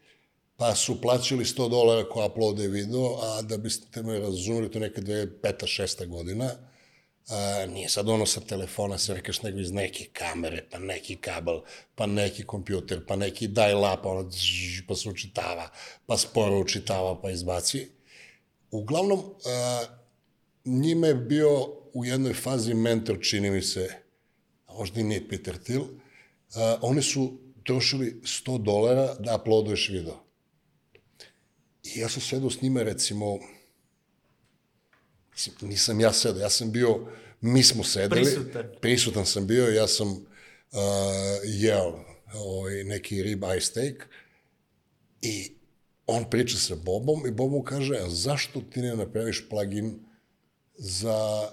pa 0.62 0.74
su 0.74 1.00
plaćali 1.00 1.44
100 1.44 1.68
dolara 1.68 2.08
ko 2.08 2.26
uploaduje 2.26 2.68
video, 2.68 3.18
a 3.22 3.42
da 3.42 3.56
biste 3.56 4.02
me 4.02 4.18
razumeli, 4.18 4.70
to 4.70 4.78
neka 4.78 5.00
dve, 5.00 5.40
peta, 5.40 5.66
šesta 5.66 6.06
godina, 6.06 6.50
a, 7.28 7.66
nije 7.66 7.88
sad 7.88 8.08
ono 8.08 8.26
sa 8.26 8.40
telefona 8.40 8.98
se 8.98 9.14
rekaš 9.14 9.42
nego 9.42 9.58
iz 9.58 9.72
neke 9.72 10.04
kamere, 10.12 10.66
pa 10.70 10.78
neki 10.78 11.16
kabel, 11.16 11.60
pa 11.94 12.06
neki 12.06 12.46
kompjuter, 12.46 13.06
pa 13.06 13.16
neki 13.16 13.48
dial-up, 13.48 14.06
ono, 14.06 14.30
pa 14.88 14.94
se 14.94 15.08
učitava, 15.08 15.68
pa 16.06 16.16
sporo 16.16 16.60
učitava, 16.60 17.20
pa 17.22 17.30
izbaci. 17.30 17.88
Uglavnom, 18.70 19.20
a, 19.46 19.84
njime 20.64 21.08
je 21.08 21.14
bio 21.14 21.66
u 21.94 22.04
jednoj 22.04 22.34
fazi 22.34 22.74
mentor, 22.74 23.18
čini 23.22 23.50
mi 23.50 23.62
se, 23.62 23.88
a 24.66 24.74
možda 24.74 25.00
i 25.00 25.04
nije 25.04 25.28
Peter 25.28 25.58
Thiel, 25.58 25.82
a, 26.54 26.78
oni 26.82 27.02
su 27.02 27.38
trošili 27.64 28.20
100 28.22 28.62
dolara 28.62 29.14
da 29.14 29.36
uploaduješ 29.36 29.88
video. 29.88 30.31
I 31.82 31.98
ja 31.98 32.08
sam 32.08 32.22
sedao 32.22 32.50
s 32.50 32.62
njima, 32.62 32.82
recimo, 32.82 33.38
nisam 35.60 36.00
ja 36.00 36.12
sedao, 36.12 36.40
ja 36.40 36.50
sam 36.50 36.72
bio, 36.72 37.06
mi 37.40 37.62
smo 37.62 37.84
sedeli, 37.84 38.24
Prisutan. 38.24 38.68
prisutan 38.80 39.26
sam 39.26 39.46
bio, 39.46 39.68
ja 39.68 39.86
sam 39.88 40.08
uh, 40.08 40.18
jeo 41.44 42.04
ovaj, 42.34 42.84
neki 42.84 43.22
rib 43.22 43.42
eye 43.42 43.60
steak 43.60 44.08
i 45.22 45.52
on 46.06 46.30
priča 46.30 46.58
sa 46.58 46.74
Bobom 46.74 47.26
i 47.26 47.30
Bob 47.30 47.50
mu 47.50 47.62
kaže, 47.62 47.96
a 47.96 48.10
zašto 48.10 48.60
ti 48.60 48.80
ne 48.80 48.96
napraviš 48.96 49.48
plugin 49.48 49.98
za 50.74 51.48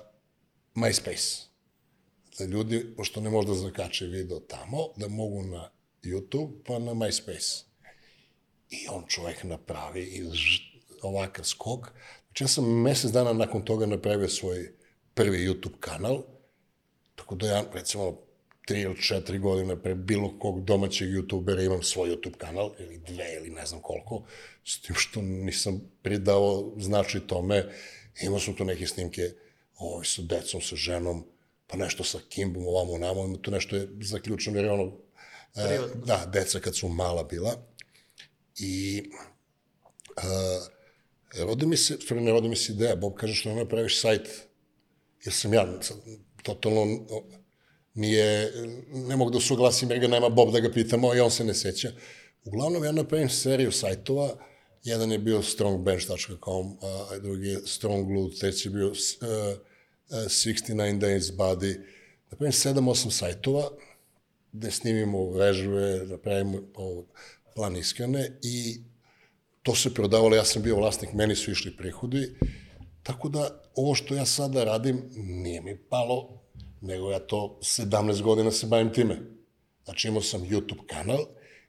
MySpace? 0.75 1.45
Da 2.37 2.45
ljudi, 2.45 2.93
pošto 2.97 3.21
ne 3.21 3.29
možda 3.29 3.53
zakače 3.53 4.05
video 4.05 4.39
tamo, 4.39 4.77
da 4.97 5.07
mogu 5.07 5.43
na 5.43 5.69
YouTube 6.03 6.51
pa 6.65 6.79
na 6.79 6.91
MySpace. 6.91 7.63
I 8.69 8.87
on 8.89 9.03
čovek 9.07 9.43
napravi 9.43 10.01
i 10.01 10.23
ovakav 11.01 11.45
skok. 11.45 11.91
Znači 12.27 12.43
ja 12.43 12.47
sam 12.47 12.81
mesec 12.81 13.11
dana 13.11 13.33
nakon 13.33 13.65
toga 13.65 13.85
napravio 13.85 14.29
svoj 14.29 14.73
prvi 15.13 15.47
YouTube 15.47 15.79
kanal, 15.79 16.23
tako 17.15 17.35
da 17.35 17.47
ja, 17.47 17.63
recimo, 17.73 18.17
tri 18.65 18.81
ili 18.81 19.01
četiri 19.01 19.39
godine 19.39 19.81
pre 19.81 19.95
bilo 19.95 20.39
kog 20.39 20.63
domaćeg 20.63 21.09
youtubera 21.09 21.65
imam 21.65 21.83
svoj 21.83 22.09
YouTube 22.09 22.37
kanal, 22.37 22.71
ili 22.79 22.97
dve, 22.97 23.35
ili 23.35 23.49
ne 23.49 23.65
znam 23.65 23.81
koliko, 23.81 24.23
s 24.65 24.81
tim 24.81 24.95
što 24.95 25.21
nisam 25.21 25.81
pridao 26.01 26.73
značaj 26.77 27.27
tome, 27.27 27.65
imao 28.21 28.39
sam 28.39 28.53
tu 28.53 28.65
neke 28.65 28.87
snimke 28.87 29.21
ovaj, 29.77 30.05
sa 30.05 30.21
decom, 30.21 30.61
sa 30.61 30.75
ženom, 30.75 31.25
pa 31.67 31.77
nešto 31.77 32.03
sa 32.03 32.19
Kimbom, 32.29 32.67
ovamo, 32.67 32.97
namo, 32.97 33.25
ima 33.25 33.37
tu 33.41 33.51
nešto 33.51 33.75
je 33.75 33.87
zaključeno, 34.01 34.57
jer 34.57 34.65
je 34.65 34.71
ono, 34.71 34.91
e, 35.55 35.79
da, 36.05 36.25
deca 36.33 36.59
kad 36.59 36.77
su 36.77 36.87
mala 36.87 37.23
bila, 37.23 37.55
i 38.59 39.03
e, 40.17 41.43
rodi 41.43 41.65
mi 41.65 41.77
se, 41.77 41.97
stvari 42.01 42.23
ne 42.23 42.31
rodi 42.31 42.49
mi 42.49 42.55
se 42.55 42.71
ideja, 42.73 42.95
Bob 42.95 43.13
kaže 43.13 43.35
što 43.35 43.49
ne 43.49 43.55
napraviš 43.55 44.01
sajt, 44.01 44.29
jer 45.25 45.33
sam 45.33 45.53
ja 45.53 45.79
totalno 46.43 46.85
nije, 47.93 48.53
ne 48.93 49.15
mogu 49.15 49.31
da 49.31 49.37
usuglasim 49.37 49.91
jer 49.91 49.99
ga 49.99 50.07
nema 50.07 50.29
Bob 50.29 50.51
da 50.51 50.59
ga 50.59 50.71
pitamo 50.71 51.15
i 51.15 51.19
on 51.19 51.31
se 51.31 51.43
ne 51.43 51.53
seća. 51.53 51.91
Uglavnom 52.45 52.83
ja 52.83 52.91
napravim 52.91 53.29
seriju 53.29 53.71
sajtova, 53.71 54.37
jedan 54.83 55.11
je 55.11 55.19
bio 55.19 55.41
strongbench.com, 55.43 56.77
a 56.81 57.17
drugi 57.17 57.47
je 57.47 57.59
strongglue, 57.65 58.29
treći 58.39 58.67
je 58.67 58.71
bio 58.71 58.87
uh, 58.87 58.93
uh, 58.93 58.97
69 60.09 60.99
days 60.99 61.35
body, 61.35 61.79
napravim 62.31 62.51
7-8 62.51 63.11
sajtova, 63.11 63.69
gde 64.51 64.71
snimimo 64.71 65.31
vežbe, 65.31 66.05
napravimo 66.05 66.61
ovo, 66.75 67.05
plan 67.59 67.75
iskrene 67.75 68.31
i 68.41 68.81
to 69.63 69.75
se 69.75 69.93
prodavalo, 69.93 70.35
ja 70.35 70.45
sam 70.45 70.63
bio 70.63 70.75
vlasnik, 70.75 71.13
meni 71.13 71.35
su 71.35 71.51
išli 71.51 71.77
prihodi, 71.77 72.35
tako 73.03 73.29
da 73.29 73.61
ovo 73.75 73.95
što 73.95 74.15
ja 74.15 74.25
sada 74.25 74.63
radim 74.63 75.09
nije 75.15 75.61
mi 75.61 75.77
palo, 75.77 76.41
nego 76.81 77.11
ja 77.11 77.19
to 77.19 77.59
17 77.61 78.21
godina 78.21 78.51
se 78.51 78.67
bavim 78.67 78.93
time. 78.93 79.19
Znači 79.85 80.07
imao 80.07 80.21
sam 80.21 80.41
YouTube 80.41 80.85
kanal, 80.87 81.25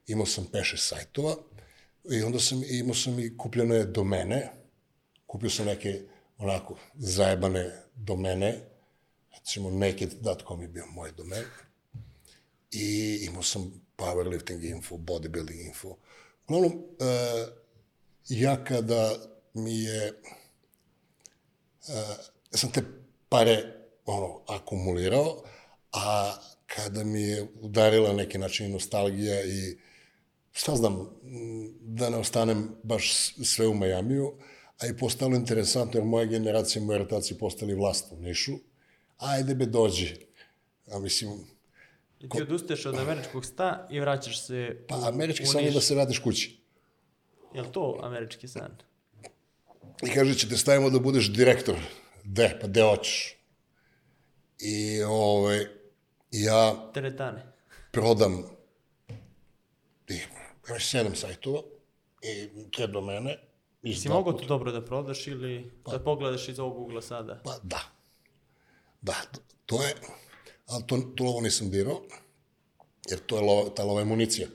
imao 0.07 0.25
sam 0.25 0.47
peše 0.51 0.77
sajtova 0.77 1.35
i 2.11 2.21
onda 2.21 2.39
sam 2.39 2.61
imao 2.69 2.95
sam 2.95 3.19
i 3.19 3.37
kupljene 3.37 3.83
domene, 3.83 4.49
kupio 5.25 5.49
sam 5.49 5.65
neke 5.65 6.01
onako 6.37 6.77
zajebane 6.95 7.71
domene, 7.95 8.59
recimo 9.31 9.71
naked.com 9.71 10.61
je 10.61 10.67
bio 10.67 10.85
moj 10.85 11.11
domen, 11.11 11.43
i 12.71 13.19
imao 13.27 13.43
sam 13.43 13.81
powerlifting 14.01 14.63
info, 14.63 14.97
bodybuilding 14.97 15.67
info. 15.67 15.97
Uglavnom, 16.47 16.73
uh, 16.73 17.47
ja 18.29 18.63
kada 18.63 19.15
mi 19.53 19.83
je, 19.83 20.13
ja 22.51 22.57
sam 22.57 22.71
te 22.71 22.81
pare 23.29 23.81
ono, 24.05 24.41
akumulirao, 24.47 25.43
a 25.91 26.33
kada 26.65 27.03
mi 27.03 27.21
je 27.21 27.47
udarila 27.61 28.13
neki 28.13 28.37
način 28.37 28.71
nostalgija 28.71 29.43
i 29.43 29.77
šta 30.51 30.75
znam, 30.75 31.09
da 31.81 32.09
ne 32.09 32.17
ostanem 32.17 32.75
baš 32.83 33.33
sve 33.43 33.67
u 33.67 33.73
Majamiju, 33.73 34.33
a 34.79 34.87
i 34.87 34.97
postalo 34.97 35.35
interesantno, 35.35 35.99
jer 35.99 36.05
moja 36.05 36.25
generacija, 36.25 36.83
moja 36.83 36.97
rotacija 36.97 37.37
postali 37.37 37.75
vlast 37.75 38.11
u 38.11 38.15
Nišu. 38.15 38.51
Ajde 39.17 39.55
be, 39.55 39.65
dođi. 39.65 40.15
A 40.91 40.99
mislim, 40.99 41.47
I 42.23 42.29
ti 42.29 42.41
odustaješ 42.41 42.85
od 42.85 42.95
američkog 42.99 43.45
sta 43.45 43.87
i 43.91 43.99
vraćaš 43.99 44.45
se 44.45 44.85
pa 44.87 44.97
u, 44.97 45.03
američki 45.05 45.43
u 45.43 45.47
san 45.47 45.63
je 45.63 45.71
da 45.71 45.81
se 45.81 45.95
vratiš 45.95 46.19
kući. 46.19 46.61
Je 47.53 47.61
li 47.61 47.71
to 47.71 47.99
američki 48.03 48.47
san? 48.47 48.77
I 50.03 50.09
kaže, 50.13 50.35
će 50.35 50.49
te 50.49 50.57
stavimo 50.57 50.89
da 50.89 50.99
budeš 50.99 51.33
direktor. 51.33 51.75
De, 52.23 52.57
pa 52.61 52.67
de 52.67 52.81
hoćeš. 52.81 53.37
I 54.59 55.03
ovaj, 55.03 55.65
ja 56.31 56.91
Teretane. 56.93 57.53
prodam 57.91 58.43
i 60.09 60.19
imaš 60.69 60.89
sedam 60.89 61.15
sajtova 61.15 61.61
i 62.21 62.49
te 62.71 62.87
domene. 62.87 63.37
iz 63.83 64.01
Si 64.01 64.09
puta. 64.09 64.37
to 64.37 64.45
dobro 64.45 64.71
da 64.71 64.85
prodaš 64.85 65.27
ili 65.27 65.71
da 65.91 65.99
pogledaš 65.99 66.49
iz 66.49 66.59
ovog 66.59 66.79
ugla 66.79 67.01
sada? 67.01 67.41
Pa 67.43 67.59
da. 67.63 67.79
Da, 69.01 69.15
to 69.65 69.83
je, 69.83 69.95
ali 70.71 70.83
to, 70.87 70.97
to 71.15 71.23
lovo 71.23 71.41
nisam 71.41 71.69
dirao, 71.69 72.01
jer 73.09 73.19
to 73.19 73.35
je 73.35 73.41
lova, 73.41 73.69
ta 73.75 73.83
lova 73.83 73.99
je 73.99 74.05
municija. 74.05 74.47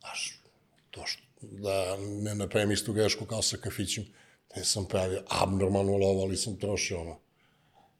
Znaš, 0.00 0.40
to 0.90 1.02
što, 1.06 1.22
da 1.40 1.96
ne 1.96 2.34
napravim 2.34 2.70
istu 2.70 2.92
grešku 2.92 3.26
kao 3.26 3.42
sa 3.42 3.56
kafićem, 3.56 4.04
te 4.54 4.64
sam 4.64 4.86
pravio 4.88 5.24
abnormalnu 5.28 5.96
lovu, 5.96 6.20
ali 6.20 6.36
sam 6.36 6.56
trošio 6.56 7.00
ono, 7.00 7.18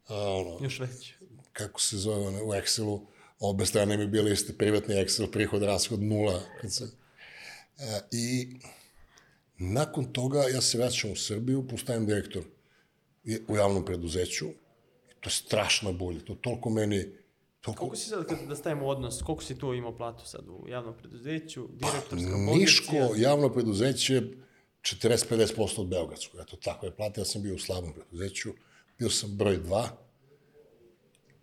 a, 0.06 0.16
ono, 0.16 0.64
Još 0.64 0.80
već. 0.80 1.12
kako 1.52 1.80
se 1.80 1.96
zove 1.96 2.26
ono, 2.26 2.44
u 2.44 2.48
Excelu, 2.48 3.00
obe 3.38 3.66
strane 3.66 3.96
mi 3.96 4.06
bili 4.06 4.32
isti 4.32 4.58
privatni 4.58 4.94
Excel, 4.94 5.30
prihod, 5.30 5.62
rashod, 5.62 6.02
nula. 6.02 6.42
Kad 6.60 6.72
se, 6.72 6.84
e, 7.78 8.00
I 8.12 8.48
nakon 9.58 10.12
toga 10.12 10.42
ja 10.42 10.60
se 10.60 10.78
vraćam 10.78 11.12
u 11.12 11.16
Srbiju, 11.16 11.68
postajem 11.68 12.06
direktor 12.06 12.42
u 13.48 13.56
javnom 13.56 13.84
preduzeću. 13.84 14.48
To 15.20 15.28
je 15.28 15.32
strašna 15.32 15.92
bolja, 15.92 16.20
to 16.20 16.34
toliko 16.34 16.70
meni... 16.70 17.19
Toliko, 17.61 17.81
Koliko 17.81 17.96
si 17.96 18.09
sad, 18.09 18.27
kad 18.27 18.38
da 18.49 18.57
stavimo 18.57 18.87
odnos, 18.87 19.23
koliko 19.23 19.44
si 19.44 19.59
tu 19.59 19.75
imao 19.75 19.96
platu 19.96 20.27
sad 20.27 20.49
u 20.49 20.68
javnom 20.68 20.94
preduzeću, 20.99 21.68
direktorska 21.68 22.16
pozicija? 22.16 22.46
Pa, 22.46 22.59
Niško 22.59 22.94
javno 23.16 23.53
preduzeće 23.53 24.23
40-50% 24.83 25.81
od 25.81 25.87
Beogradskog. 25.87 26.40
Eto, 26.40 26.57
tako 26.57 26.87
je 26.87 26.96
plata. 26.96 27.20
Ja 27.20 27.25
sam 27.25 27.42
bio 27.42 27.55
u 27.55 27.59
slabom 27.59 27.92
preduzeću, 27.92 28.51
bio 28.99 29.11
sam 29.11 29.37
broj 29.37 29.59
2 29.62 29.88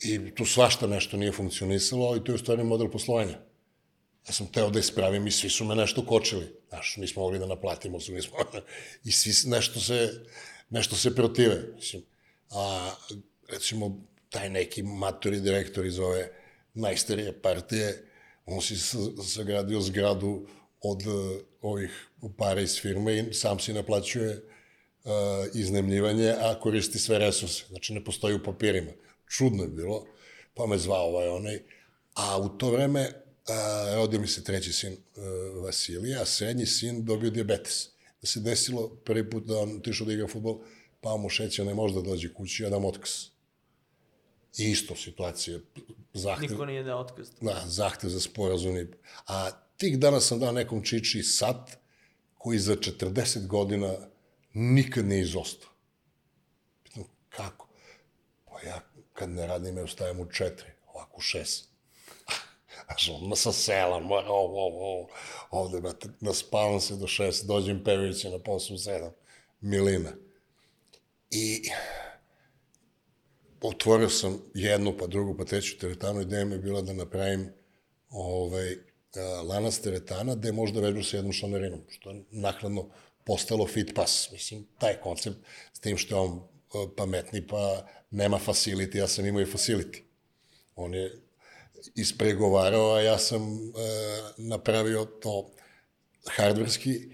i 0.04 0.36
tu 0.36 0.46
svašta 0.46 0.88
nešto 0.88 1.18
nije 1.18 1.32
funkcionisalo, 1.32 2.06
ali 2.06 2.24
to 2.24 2.32
je 2.32 2.36
u 2.36 2.38
stvari 2.38 2.64
model 2.64 2.90
poslovanja. 2.92 3.40
Ja 4.28 4.34
sam 4.34 4.48
teo 4.48 4.70
da 4.70 4.80
ispravim 4.80 5.28
i 5.28 5.32
svi 5.32 5.50
su 5.50 5.66
me 5.66 5.76
nešto 5.76 6.06
kočili. 6.06 6.56
Znaš, 6.70 6.98
nismo 6.98 7.22
mogli 7.22 7.40
da 7.40 7.46
naplatimo 7.46 8.00
su, 8.00 8.14
nismo... 8.14 8.38
I 9.06 9.12
svi 9.12 9.50
nešto 9.50 9.80
se, 9.80 10.26
nešto 10.70 10.96
se 10.96 11.16
protive. 11.16 11.74
Mislim, 11.76 12.04
a, 12.50 12.92
recimo, 13.50 14.08
taj 14.30 14.50
neki 14.50 14.84
matori 14.84 15.40
direktor 15.42 15.86
iz 15.86 16.00
ove 16.00 16.32
najstarije 16.74 17.42
partije, 17.42 18.04
on 18.46 18.62
si 18.62 18.76
sagradio 19.26 19.82
zgradu 19.82 20.48
od 20.82 21.08
uh, 21.08 21.38
ovih 21.62 22.08
para 22.38 22.62
iz 22.62 22.82
firme 22.82 23.18
i 23.18 23.34
sam 23.34 23.60
si 23.60 23.74
naplaćuje 23.74 24.30
uh, 24.34 25.12
iznemljivanje, 25.54 26.34
a 26.40 26.60
koristi 26.60 27.00
sve 27.00 27.20
resurse. 27.20 27.64
Znači, 27.70 27.94
ne 27.94 28.04
postoji 28.04 28.36
u 28.36 28.44
papirima. 28.44 28.92
Čudno 29.30 29.64
je 29.64 29.70
bilo, 29.70 30.06
pa 30.54 30.66
me 30.66 30.78
zvao 30.78 31.08
ovaj 31.08 31.28
onaj. 31.28 31.60
A 32.14 32.38
u 32.38 32.50
to 32.50 32.72
vreme 32.72 33.12
a, 33.48 33.94
rodio 33.96 34.20
mi 34.20 34.28
se 34.28 34.44
treći 34.44 34.74
sin 34.74 34.94
uh, 34.94 35.64
Vasilija, 35.64 36.22
a 36.22 36.26
srednji 36.26 36.66
sin 36.66 37.06
dobio 37.06 37.30
diabetes. 37.30 37.90
Da 38.22 38.28
se 38.28 38.40
desilo 38.40 38.90
prvi 39.06 39.30
put 39.30 39.44
da 39.44 39.60
on 39.60 39.78
otišao 39.78 40.08
da 40.08 40.14
igra 40.14 40.28
futbol, 40.28 40.62
pao 41.02 41.18
mu 41.18 41.30
šećer, 41.30 41.66
ne 41.66 41.74
može 41.74 41.94
da 41.94 42.02
dođe 42.02 42.34
kući, 42.34 42.66
a 42.66 42.70
da 42.70 42.80
mu 42.80 42.88
otkaz. 42.88 43.37
I 44.58 44.64
isto 44.64 44.96
situacija, 44.96 45.60
zahtev, 46.14 46.52
Niko 46.52 46.66
nije 46.66 46.84
dao 46.84 47.00
otkaz. 47.00 47.28
da, 47.42 47.64
zahtev 47.66 48.10
za 48.10 48.20
sporazum. 48.20 48.78
i- 48.78 48.92
A 49.26 49.50
tih 49.78 50.00
dana 50.00 50.20
sam 50.20 50.40
dao 50.40 50.52
nekom 50.52 50.84
čiči 50.84 51.24
sat 51.24 51.78
koji 52.34 52.60
za 52.60 52.76
40 52.76 53.48
godina 53.48 53.94
nikad 54.54 55.06
nije 55.06 55.22
izostao. 55.22 55.70
Pitam, 56.84 57.04
kako? 57.30 57.68
Pa 58.46 58.62
ja 58.62 58.82
kad 59.14 59.30
ne 59.30 59.48
radim, 59.48 59.78
ja 59.78 59.84
ustajem 59.84 60.20
u 60.20 60.32
četiri, 60.32 60.70
ovako 60.86 61.18
u 61.18 61.22
šest. 61.22 61.70
Znaš, 62.86 63.10
odmah 63.12 63.38
sa 63.38 63.52
sela, 63.52 64.00
mora 64.00 64.28
ovo, 64.28 64.66
ovo, 64.66 64.94
ovo, 64.94 65.10
ovde, 65.52 65.82
brate, 65.82 66.10
naspavam 66.20 66.80
se 66.80 66.96
do 66.96 67.08
šest, 67.08 67.46
dođem 67.46 67.84
pevajući 67.84 68.30
na 68.30 68.40
poslu 68.40 68.78
sedam, 68.78 69.12
milina. 69.62 70.12
I 71.32 71.70
otvorio 73.62 74.10
sam 74.10 74.42
jednu, 74.54 74.98
pa 74.98 75.08
drugu, 75.08 75.38
pa 75.38 75.46
treću 75.46 75.78
teretanu. 75.78 76.22
Ideja 76.22 76.46
mi 76.46 76.56
je 76.56 76.60
bila 76.60 76.82
da 76.82 76.94
napravim 76.94 77.50
ovaj, 78.10 78.76
lanac 79.44 79.80
teretana 79.80 80.36
gde 80.36 80.52
možda 80.52 80.82
vežu 80.82 81.04
sa 81.04 81.18
jednom 81.18 81.34
članarinom, 81.34 81.82
što 81.90 82.10
je 82.10 82.24
nakladno 82.32 82.90
postalo 83.26 83.68
fit 83.68 83.96
pass. 83.96 84.32
Mislim, 84.32 84.68
taj 84.80 85.02
koncept, 85.02 85.38
s 85.74 85.80
tim 85.80 85.98
što 85.98 86.16
je 86.16 86.20
on 86.20 86.42
pametni, 86.98 87.48
pa 87.48 87.88
nema 88.12 88.40
facility, 88.46 88.98
ja 88.98 89.08
sam 89.08 89.26
imao 89.26 89.42
i 89.42 89.46
facility. 89.46 90.02
On 90.76 90.94
je 90.94 91.22
ispregovarao, 91.96 92.94
a 92.94 93.02
ja 93.02 93.18
sam 93.18 93.42
e, 93.42 93.70
napravio 94.38 95.06
to 95.06 95.52
hardverski 96.26 97.10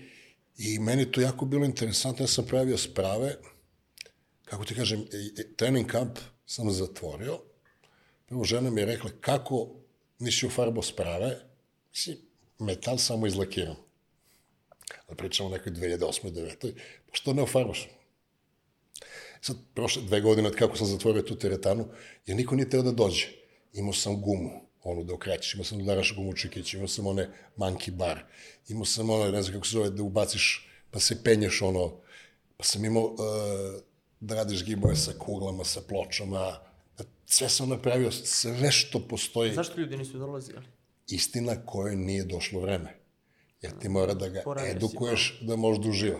i 0.57 0.79
meni 0.79 1.11
to 1.11 1.21
jako 1.21 1.45
bilo 1.45 1.65
interesantno. 1.65 2.23
Ja 2.23 2.27
sam 2.27 2.45
pravio 2.45 2.77
sprave, 2.77 3.35
kako 4.45 4.65
ti 4.65 4.75
kažem, 4.75 5.05
trening 5.57 5.87
kamp 5.87 6.19
sam 6.45 6.71
zatvorio. 6.71 7.39
Prvo 8.25 8.43
žena 8.43 8.69
mi 8.69 8.81
je 8.81 8.85
rekla, 8.85 9.09
kako 9.21 9.69
nisi 10.19 10.45
ufarbao 10.45 10.83
sprave, 10.83 11.39
si 11.93 12.17
metal 12.59 12.97
samo 12.97 13.27
izlakiram. 13.27 13.75
Da 15.09 15.15
pričamo 15.15 15.49
o 15.49 15.51
nekoj 15.51 15.71
2008. 15.71 16.31
2009. 16.31 16.73
Pa 17.05 17.11
što 17.11 17.33
ne 17.33 17.43
ufarbaš? 17.43 17.89
Sad, 19.41 19.57
prošle 19.73 20.01
dve 20.01 20.21
godine 20.21 20.47
od 20.47 20.55
kako 20.55 20.77
sam 20.77 20.87
zatvorio 20.87 21.21
tu 21.21 21.35
teretanu, 21.35 21.87
jer 22.25 22.37
niko 22.37 22.55
nije 22.55 22.69
teo 22.69 22.81
da 22.81 22.91
dođe. 22.91 23.27
Imao 23.73 23.93
sam 23.93 24.21
gumu, 24.21 24.51
onu 24.83 25.03
da 25.03 25.13
okrećeš, 25.13 25.53
imao 25.53 25.65
sam 25.65 25.77
da 25.77 25.83
udaraš 25.83 26.15
gumu 26.15 26.33
čikić, 26.33 26.73
imao 26.73 26.87
sam 26.87 27.07
one 27.07 27.29
monkey 27.57 27.91
bar, 27.91 28.23
imao 28.67 28.85
sam 28.85 29.09
ono, 29.09 29.31
ne 29.31 29.41
znam 29.41 29.53
kako 29.53 29.67
se 29.67 29.71
zove, 29.71 29.89
da 29.89 30.03
ubaciš, 30.03 30.69
pa 30.91 30.99
se 30.99 31.23
penješ 31.23 31.61
ono, 31.61 32.01
pa 32.57 32.63
sam 32.63 32.85
imao 32.85 33.03
uh, 33.03 33.17
da 34.23 34.35
radiš 34.35 34.65
gibove 34.65 34.95
sa 34.95 35.11
kuglama, 35.19 35.63
sa 35.63 35.81
pločama, 35.81 36.59
da 36.97 37.03
sve 37.25 37.49
sam 37.49 37.69
napravio, 37.69 38.11
sve 38.11 38.71
što 38.71 38.99
postoji, 39.07 39.53
Zašto 39.53 39.81
ljudi 39.81 39.97
nisu 39.97 40.17
dolazili? 40.17 40.61
istina 41.07 41.65
kojoj 41.65 41.95
nije 41.95 42.23
došlo 42.23 42.61
vreme. 42.61 42.99
Jer 43.61 43.71
ti 43.79 43.89
mora 43.89 44.13
da 44.13 44.29
ga 44.29 44.41
Poravio 44.43 44.71
si 44.71 44.77
edukuješ 44.77 45.39
da 45.41 45.55
može 45.55 45.79
da 45.79 45.89
uživa. 45.89 46.19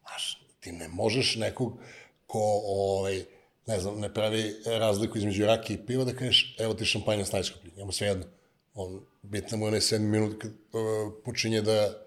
Znaš, 0.00 0.46
ti 0.60 0.72
ne 0.72 0.88
možeš 0.88 1.36
nekog 1.36 1.78
ko, 2.26 2.60
ovaj, 2.64 3.24
ne 3.66 3.80
znam, 3.80 4.00
ne 4.00 4.14
pravi 4.14 4.54
razliku 4.66 5.18
između 5.18 5.46
rake 5.46 5.74
i 5.74 5.86
piva 5.86 6.04
da 6.04 6.12
kažeš, 6.12 6.56
evo 6.58 6.74
ti 6.74 6.84
šampanja 6.84 7.24
s 7.24 7.32
najskuplji, 7.32 7.72
njemu 7.76 7.92
sve 7.92 8.06
jedno. 8.06 8.24
On, 8.74 9.00
bitno 9.22 9.58
mu 9.58 9.64
je 9.64 9.68
onaj 9.68 9.80
sedmi 9.80 10.08
minut 10.08 10.42
kad 10.42 10.50
uh, 10.50 11.12
počinje 11.24 11.62
da, 11.62 12.04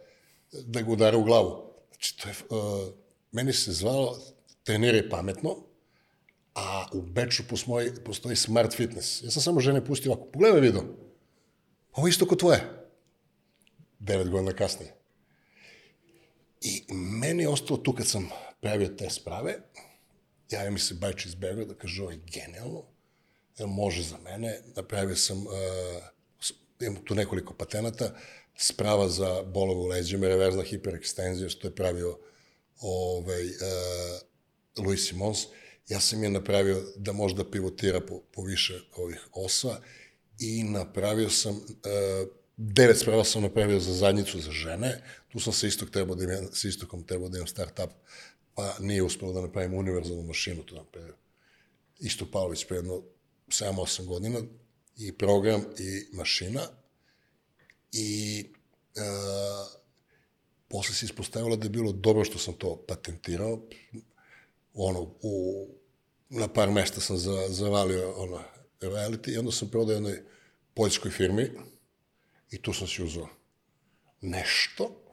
da 0.51 0.81
ga 0.81 0.91
udara 0.91 1.17
u 1.17 1.23
glavu. 1.23 1.73
Znači, 1.89 2.17
to 2.17 2.29
je, 2.29 2.35
uh, 2.49 2.93
meni 3.31 3.53
se 3.53 3.71
zvalo 3.71 4.19
treniraj 4.63 5.09
pametno, 5.09 5.55
a 6.55 6.85
u 6.93 7.01
Beču 7.01 7.43
postoji, 7.49 7.91
postoji 8.05 8.35
smart 8.35 8.75
fitness. 8.75 9.23
Ja 9.23 9.31
sam 9.31 9.41
samo 9.41 9.59
žene 9.59 9.85
pustio 9.85 10.11
ovako, 10.11 10.31
pogledaj 10.31 10.61
video, 10.61 10.83
ovo 11.93 12.07
isto 12.07 12.25
kod 12.25 12.39
tvoje. 12.39 12.87
Devet 13.99 14.29
godina 14.29 14.53
kasnije. 14.53 14.95
I 16.61 16.83
meni 16.93 17.43
je 17.43 17.49
ostalo 17.49 17.79
tu 17.79 17.93
kad 17.93 18.07
sam 18.07 18.29
pravio 18.61 18.87
te 18.87 19.09
sprave, 19.09 19.55
javio 20.49 20.71
mi 20.71 20.79
se 20.79 20.93
Bajč 20.93 21.25
iz 21.25 21.35
Beograda, 21.35 21.73
kaže, 21.73 22.01
ovo 22.01 22.11
je 22.11 22.19
genijalno, 22.33 22.83
jel 23.57 23.67
može 23.67 24.03
za 24.03 24.17
mene, 24.17 24.61
napravio 24.75 25.15
sam, 25.15 25.47
uh, 25.47 25.53
imam 26.81 27.05
tu 27.05 27.15
nekoliko 27.15 27.53
patenata, 27.53 28.15
sprava 28.55 29.09
za 29.09 29.43
bolove 29.43 29.79
u 29.79 29.87
leđima, 29.87 30.27
reverzna 30.27 30.63
hiperekstenzija, 30.63 31.49
što 31.49 31.67
je 31.67 31.75
pravio 31.75 32.19
ovaj, 32.81 33.45
uh, 33.45 33.53
Louis 34.77 35.07
Simons, 35.07 35.39
ja 35.89 35.99
sam 35.99 36.23
je 36.23 36.29
napravio 36.29 36.83
da 36.95 37.13
može 37.13 37.35
da 37.35 37.51
pivotira 37.51 37.99
po, 37.99 38.21
po 38.33 38.43
više 38.43 38.79
ovih 38.95 39.27
osa 39.33 39.81
i 40.39 40.63
napravio 40.63 41.29
sam, 41.29 41.55
uh, 41.55 41.61
devet 42.57 42.99
sprava 42.99 43.23
sam 43.23 43.41
napravio 43.41 43.79
za 43.79 43.93
zadnjicu 43.93 44.39
za 44.39 44.51
žene, 44.51 45.03
tu 45.31 45.39
sam 45.39 45.53
sa 45.53 45.67
istog 45.67 45.89
trebao 45.89 46.15
da 46.15 46.23
imam, 46.23 46.49
sa 46.53 46.67
istokom 46.67 47.03
trebao 47.03 47.29
da 47.29 47.37
imam 47.37 47.47
start-up, 47.47 47.89
pa 48.55 48.75
nije 48.79 49.03
uspelo 49.03 49.33
da 49.33 49.41
napravim 49.41 49.73
univerzalnu 49.73 50.23
mašinu, 50.23 50.63
to 50.63 50.75
napravio 50.75 51.15
Isto 51.99 52.25
Pavlović 52.31 52.65
pre 52.67 52.77
jedno 52.77 53.01
7-8 53.47 54.05
godina, 54.05 54.41
i 54.97 55.11
program 55.17 55.61
i 55.79 56.15
mašina, 56.15 56.61
i 57.91 58.45
uh, 58.95 59.81
posle 60.67 60.95
se 60.95 61.05
ispostavilo 61.05 61.55
da 61.55 61.65
je 61.65 61.69
bilo 61.69 61.91
dobro 61.91 62.25
što 62.25 62.37
sam 62.37 62.53
to 62.53 62.85
patentirao. 62.87 63.61
Ono, 64.73 65.01
u, 65.21 65.67
na 66.29 66.47
par 66.47 66.71
mesta 66.71 67.01
sam 67.01 67.17
za, 67.17 67.47
zavalio 67.49 68.13
ono, 68.17 68.39
reality 68.81 69.33
i 69.33 69.37
onda 69.37 69.51
sam 69.51 69.69
prodao 69.69 69.93
jednoj 69.93 70.23
poljskoj 70.73 71.11
firmi 71.11 71.51
i 72.51 72.61
tu 72.61 72.73
sam 72.73 72.87
si 72.87 73.03
uzao 73.03 73.27
nešto. 74.21 75.03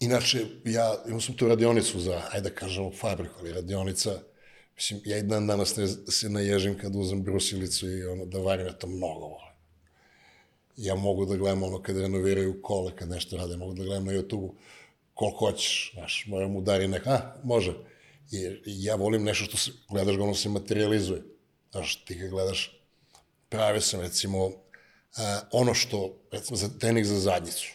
Inače, 0.00 0.46
ja 0.64 1.04
imao 1.06 1.20
sam 1.20 1.36
tu 1.36 1.48
radionicu 1.48 2.00
za, 2.00 2.22
ajde 2.32 2.48
da 2.48 2.54
kažemo, 2.54 2.92
fabriku, 2.92 3.34
ali 3.38 3.52
radionica, 3.52 4.20
mislim, 4.76 5.00
ja 5.04 5.18
i 5.18 5.22
dan 5.22 5.46
danas 5.46 5.76
ne, 5.76 5.86
se 5.88 6.28
naježim 6.28 6.78
kad 6.78 6.96
uzem 6.96 7.22
brusilicu 7.22 7.90
i 7.90 8.04
ono, 8.04 8.24
da 8.24 8.38
varim, 8.38 8.66
ja 8.66 8.72
to 8.72 8.86
mnogo 8.86 9.26
volim. 9.26 9.54
Ja 10.76 10.94
mogu 10.94 11.26
da 11.26 11.36
gledam 11.36 11.62
ono 11.62 11.82
kad 11.82 11.96
renoviraju 11.96 12.62
kole, 12.62 12.96
kad 12.96 13.08
nešto 13.08 13.36
rade, 13.36 13.56
mogu 13.56 13.74
da 13.74 13.84
gledam 13.84 14.04
na 14.04 14.12
YouTube-u 14.12 14.54
koliko 15.20 15.38
hoćeš, 15.38 15.90
znaš, 15.94 16.24
moram 16.26 16.56
udari 16.56 16.88
nek, 16.88 17.06
a, 17.06 17.34
može. 17.44 17.74
Jer 18.30 18.62
ja 18.66 18.94
volim 18.94 19.24
nešto 19.24 19.44
što 19.44 19.56
se, 19.56 19.70
gledaš 19.90 20.16
ga, 20.16 20.22
ono 20.22 20.34
se 20.34 20.48
materializuje. 20.48 21.22
Znaš, 21.70 22.04
ti 22.04 22.18
kad 22.18 22.30
gledaš, 22.30 22.80
pravio 23.48 23.80
sam, 23.80 24.00
recimo, 24.00 24.50
a, 25.16 25.40
ono 25.52 25.74
što, 25.74 26.16
recimo, 26.32 26.56
za 26.56 26.68
trening 26.78 27.06
za 27.06 27.18
zadnjicu. 27.20 27.68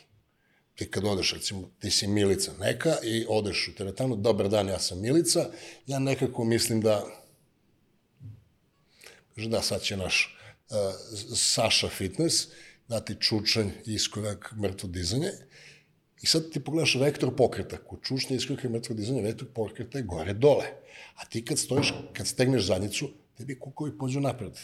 Ti 0.76 0.92
kad 0.92 1.06
odeš, 1.06 1.34
recimo, 1.34 1.70
ti 1.80 1.92
si 1.92 2.08
Milica 2.08 2.52
neka 2.60 2.96
i 3.04 3.26
odeš 3.30 3.68
u 3.68 3.76
teretanu, 3.76 4.16
dobar 4.16 4.50
dan, 4.50 4.70
ja 4.70 4.80
sam 4.80 5.02
Milica, 5.02 5.50
ja 5.88 6.00
nekako 6.00 6.44
mislim 6.44 6.82
da, 6.82 7.06
da, 9.36 9.62
sad 9.62 9.82
će 9.82 9.98
naš 9.98 10.38
uh, 10.70 10.78
Saša 11.36 11.90
Fitness 11.90 12.48
dati 12.88 13.16
čučanj, 13.20 13.70
iskorak, 13.86 14.54
mrtvo 14.62 14.90
dizanje, 14.90 15.32
I 16.26 16.28
sad 16.28 16.50
ti 16.50 16.60
pogledaš 16.60 16.96
vektor 16.96 17.36
pokreta, 17.38 17.78
kod 17.78 18.00
čučnje 18.02 18.36
iskorak 18.36 18.64
i 18.64 18.70
mrtvo 18.70 18.96
dizanje, 18.96 19.22
vektor 19.22 19.48
pokreta 19.54 19.98
je 19.98 20.04
gore-dole. 20.04 20.66
A 21.16 21.26
ti 21.26 21.44
kad 21.46 21.60
stojiš, 21.60 21.94
kad 22.14 22.28
stegneš 22.28 22.66
zadnjicu, 22.66 23.10
tebi 23.38 23.60
kukovi 23.60 23.98
pođu 23.98 24.20
napred. 24.20 24.58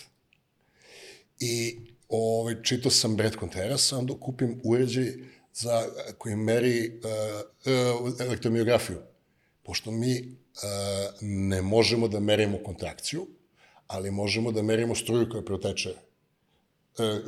I 1.40 1.78
ovaj, 2.10 2.64
čitao 2.64 2.92
sam 2.92 3.16
Brad 3.16 3.38
Contreras, 3.40 3.94
onda 3.94 4.14
kupim 4.20 4.62
uređaj 4.64 5.14
za, 5.54 5.86
koji 6.18 6.36
meri 6.36 6.88
uh, 6.90 8.02
uh, 8.06 8.14
elektromiografiju. 8.20 8.98
Pošto 9.64 9.92
mi 9.92 10.20
uh, 10.20 10.66
ne 11.22 11.62
možemo 11.62 12.08
da 12.08 12.20
merimo 12.20 12.58
kontrakciju, 12.66 13.28
ali 13.88 14.12
možemo 14.12 14.52
da 14.52 14.62
merimo 14.62 14.96
struju 14.96 15.30
koja 15.30 15.44
proteče 15.44 15.94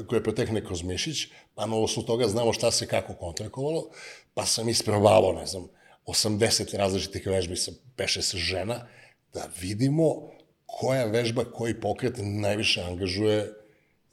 koja 0.08 0.24
protekne 0.24 0.66
kroz 0.66 0.84
mišić, 0.84 1.28
pa 1.56 1.66
na 1.66 1.76
osnovu 1.76 2.08
toga 2.08 2.28
znamo 2.28 2.54
šta 2.54 2.72
se 2.72 2.88
kako 2.88 3.14
kontrakovalo, 3.14 3.90
pa 4.34 4.46
sam 4.46 4.70
isprobavao, 4.70 5.34
ne 5.34 5.46
znam, 5.46 5.68
80 6.06 6.78
različitih 6.78 7.28
vežbi 7.28 7.56
sa 7.56 7.72
peše 7.96 8.22
sa 8.22 8.38
žena, 8.38 8.88
da 9.34 9.50
vidimo 9.62 10.30
koja 10.66 11.06
vežba, 11.06 11.46
koji 11.46 11.80
pokret 11.80 12.14
najviše 12.18 12.82
angažuje 12.82 13.54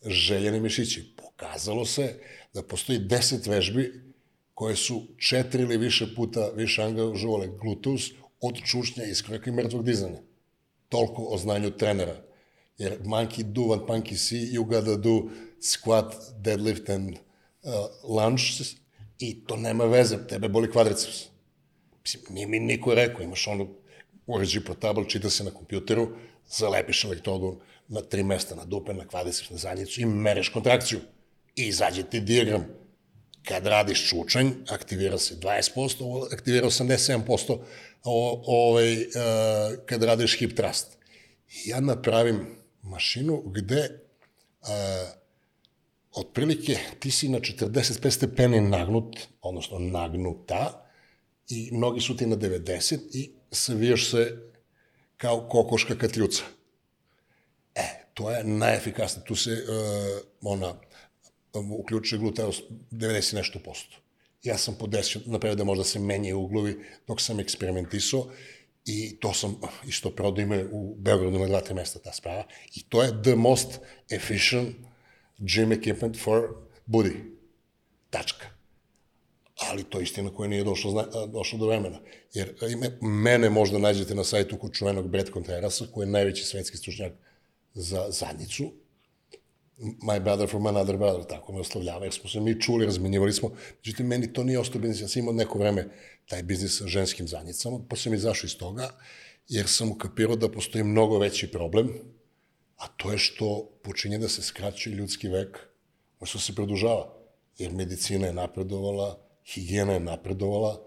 željene 0.07 0.61
mišići. 0.61 1.15
Pokazalo 1.17 1.85
se 1.85 2.15
da 2.55 2.63
postoji 2.63 2.99
10 2.99 3.49
vežbi 3.49 4.03
koje 4.55 4.77
su 4.77 5.03
četiri 5.19 5.63
ili 5.63 5.77
više 5.77 6.15
puta 6.15 6.51
više 6.57 6.83
angažovale 6.83 7.49
gluteus 7.63 8.11
od 8.41 8.57
čušnja, 8.65 9.05
iskoraka 9.05 9.51
i 9.51 9.53
mrtvog 9.53 9.85
dizanja. 9.85 10.19
Toliko 10.89 11.23
o 11.23 11.39
znanju 11.39 11.71
trenera. 11.71 12.17
Jer 12.79 12.99
monkey 13.05 13.43
do 13.43 13.61
what 13.61 13.87
monkey 13.87 14.17
see, 14.17 14.53
you 14.53 14.65
gotta 14.65 14.97
do 14.97 15.31
squat, 15.61 16.15
deadlift 16.41 16.89
and 16.91 17.11
uh, 17.11 17.73
lunge 18.05 18.43
i 19.21 19.45
to 19.47 19.57
nema 19.57 19.85
veze, 19.85 20.19
tebe 20.29 20.49
boli 20.49 20.71
kvadriceps. 20.71 21.27
Mislim, 22.03 22.25
nije 22.31 22.47
mi 22.47 22.61
niko 22.61 22.95
rekao, 22.95 23.23
imaš 23.23 23.47
ono 23.47 23.69
uređaj 24.27 24.65
portabl, 24.65 25.05
čita 25.05 25.31
se 25.31 25.45
na 25.45 25.51
kompjuteru, 25.51 26.09
zalepiš 26.49 27.05
elektrodu 27.05 27.61
na 27.89 28.01
tri 28.01 28.23
mesta, 28.23 28.55
na 28.55 28.65
dupe, 28.65 28.95
na 28.95 29.07
kvadriceps, 29.09 29.51
na 29.51 29.57
zadnjicu 29.57 30.01
i 30.01 30.05
mereš 30.05 30.49
kontrakciju. 30.49 31.01
I 31.57 31.67
izađe 31.67 32.03
ti 32.03 32.21
diagram. 32.21 32.67
Kad 33.45 33.67
radiš 33.67 34.09
čučanj, 34.09 34.51
aktivira 34.69 35.19
se 35.19 35.37
20%, 35.37 36.33
aktivira 36.33 36.67
87% 36.67 37.59
o, 38.05 38.43
ovaj, 38.47 38.95
uh, 38.95 39.03
kad 39.87 40.03
radiš 40.03 40.39
hip 40.39 40.57
thrust. 40.57 40.87
I 41.49 41.69
ja 41.69 41.81
napravim 41.81 42.47
mašinu 42.83 43.43
gde 43.47 43.89
uh, 44.61 44.69
otprilike 46.13 46.79
ti 46.99 47.11
si 47.11 47.29
na 47.29 47.39
45 47.39 48.11
stepeni 48.11 48.61
nagnut, 48.61 49.17
odnosno 49.43 49.79
nagnuta, 49.79 50.87
i 51.49 51.71
nogi 51.73 52.01
su 52.01 52.17
ti 52.17 52.27
na 52.27 52.37
90 52.37 52.99
i 53.13 53.31
savijaš 53.51 54.11
se 54.11 54.37
kao 55.17 55.49
kokoška 55.49 55.99
katljuca. 55.99 56.43
E, 57.75 58.05
to 58.15 58.31
je 58.31 58.45
najefikasnije. 58.45 59.25
Tu 59.25 59.37
se 59.37 59.51
uh, 59.51 60.21
ona 60.41 60.75
uključuje 61.79 62.19
gluteus 62.19 62.63
90 62.91 63.35
nešto 63.35 63.59
posto. 63.59 63.97
Ja 64.43 64.59
sam 64.59 64.77
podesio, 64.79 65.21
napravio 65.27 65.57
da 65.57 65.65
možda 65.65 65.85
se 65.85 65.99
menjaju 65.99 66.41
uglovi 66.41 66.85
dok 67.07 67.21
sam 67.21 67.41
eksperimentisao 67.41 68.27
i 68.85 69.21
to 69.21 69.35
sam 69.35 69.61
isto 69.87 70.11
prodao 70.11 70.43
ime 70.43 70.65
u 70.73 70.95
Beogradu 70.99 71.39
na 71.39 71.47
dva, 71.47 71.61
tri 71.61 71.75
mesta 71.75 71.99
ta 71.99 72.13
sprava 72.13 72.45
i 72.75 72.83
to 72.89 73.03
je 73.03 73.23
the 73.23 73.35
most 73.35 73.79
efficient 74.11 74.77
gym 75.41 75.73
equipment 75.73 76.23
for 76.23 76.49
body. 76.87 77.15
Tačka. 78.11 78.47
Ali 79.69 79.85
to 79.85 79.99
je 79.99 80.03
istina 80.03 80.31
koja 80.35 80.49
nije 80.49 80.65
došlo, 80.65 80.91
zna, 80.91 81.27
došlo 81.27 81.59
do 81.59 81.67
vremena. 81.67 82.01
Jer 82.35 82.55
ime, 82.73 82.99
mene 83.01 83.51
možda 83.51 83.79
nađete 83.79 84.15
na 84.15 84.25
sajtu 84.25 84.59
kod 84.59 84.73
čuvenog 84.73 85.09
Brett 85.09 85.33
Contrerasa, 85.33 85.87
koji 85.95 86.07
je 86.07 86.11
najveći 86.11 86.45
svetski 86.45 86.77
stručnjak 86.77 87.13
za 87.75 88.11
zadnjicu. 88.11 88.73
My 89.79 90.21
brother 90.21 90.49
from 90.49 90.67
another 90.67 90.97
brother, 90.97 91.25
tako 91.27 91.53
me 91.53 91.61
oslovljava, 91.61 92.05
jer 92.05 92.13
smo 92.13 92.31
se 92.31 92.41
mi 92.41 92.61
čuli, 92.61 92.85
razmenjivali 92.85 93.33
smo. 93.33 93.51
Međutim, 93.77 94.07
meni 94.07 94.33
to 94.33 94.45
nije 94.45 94.59
ostao 94.59 94.81
biznis. 94.81 95.01
Ja 95.01 95.09
sam 95.09 95.23
imao 95.23 95.35
neko 95.35 95.59
vreme 95.59 95.89
taj 96.27 96.43
biznis 96.43 96.79
sa 96.79 96.87
ženskim 96.87 97.29
zadnjicama, 97.29 97.79
pa 97.89 97.97
sam 97.97 98.15
izašao 98.15 98.47
iz 98.47 98.59
toga, 98.59 98.91
jer 99.49 99.69
sam 99.69 99.91
ukapirao 99.91 100.37
da 100.37 100.49
postoji 100.49 100.85
mnogo 100.85 101.19
veći 101.19 101.51
problem, 101.51 101.89
a 102.81 102.89
to 102.97 103.13
je 103.13 103.19
što 103.19 103.71
počinje 103.83 104.19
da 104.19 104.29
se 104.29 104.43
skraćuje 104.43 104.95
ljudski 104.95 105.29
vek, 105.29 105.59
što 106.23 106.39
se 106.39 106.55
produžava, 106.55 107.15
jer 107.59 107.73
medicina 107.73 108.27
je 108.27 108.33
napredovala, 108.33 109.19
higijena 109.45 109.93
je 109.93 110.01
napredovala, 110.01 110.81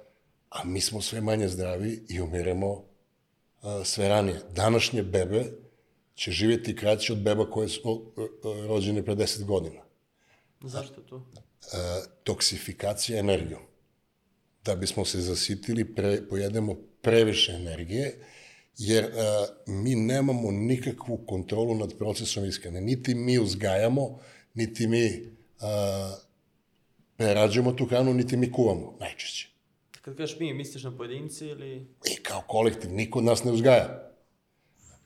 a 0.50 0.64
mi 0.64 0.82
smo 0.82 1.02
sve 1.02 1.22
manje 1.22 1.48
zdravi 1.48 2.06
i 2.10 2.22
umiremo 2.22 2.84
a, 3.62 3.84
sve 3.86 4.10
ranije. 4.10 4.42
Današnje 4.56 5.04
bebe 5.04 5.46
će 6.16 6.32
živjeti 6.32 6.76
kraće 6.76 7.14
od 7.14 7.22
beba 7.22 7.50
koje 7.50 7.70
su 7.70 7.82
o, 7.84 8.14
o, 8.44 8.68
rođene 8.68 9.06
pre 9.06 9.16
10 9.16 9.44
godina. 9.46 9.82
Zašto 10.62 11.02
to? 11.02 11.26
A, 11.74 12.02
toksifikacija 12.24 13.20
energijom. 13.20 13.62
Da 14.66 14.76
bismo 14.76 15.06
se 15.06 15.22
zasitili, 15.22 15.96
pre, 15.96 16.28
pojedemo 16.30 16.76
previše 17.02 17.52
energije, 17.52 18.20
jer 18.78 19.06
a, 19.06 19.46
mi 19.68 19.96
nemamo 19.96 20.52
nikakvu 20.52 21.18
kontrolu 21.18 21.76
nad 21.76 21.98
procesom 21.98 22.46
iskrene. 22.46 22.82
Niti 22.82 23.16
mi 23.16 23.40
uzgajamo, 23.40 24.20
niti 24.54 24.88
mi 24.88 25.30
a, 25.60 26.16
prerađujemo 27.18 27.72
tu 27.72 27.86
hranu, 27.86 28.14
niti 28.14 28.38
mi 28.38 28.52
kuvamo, 28.52 28.98
najčešće. 29.00 29.50
Kad 30.02 30.18
kažeš 30.18 30.40
mi, 30.40 30.54
misliš 30.54 30.84
na 30.84 30.98
pojedinci 30.98 31.46
ili... 31.46 31.88
I 32.12 32.24
kao 32.24 32.42
kolektiv, 32.48 32.92
niko 32.92 33.20
od 33.20 33.26
nas 33.26 33.44
ne 33.44 33.52
uzgaja. 33.52 34.12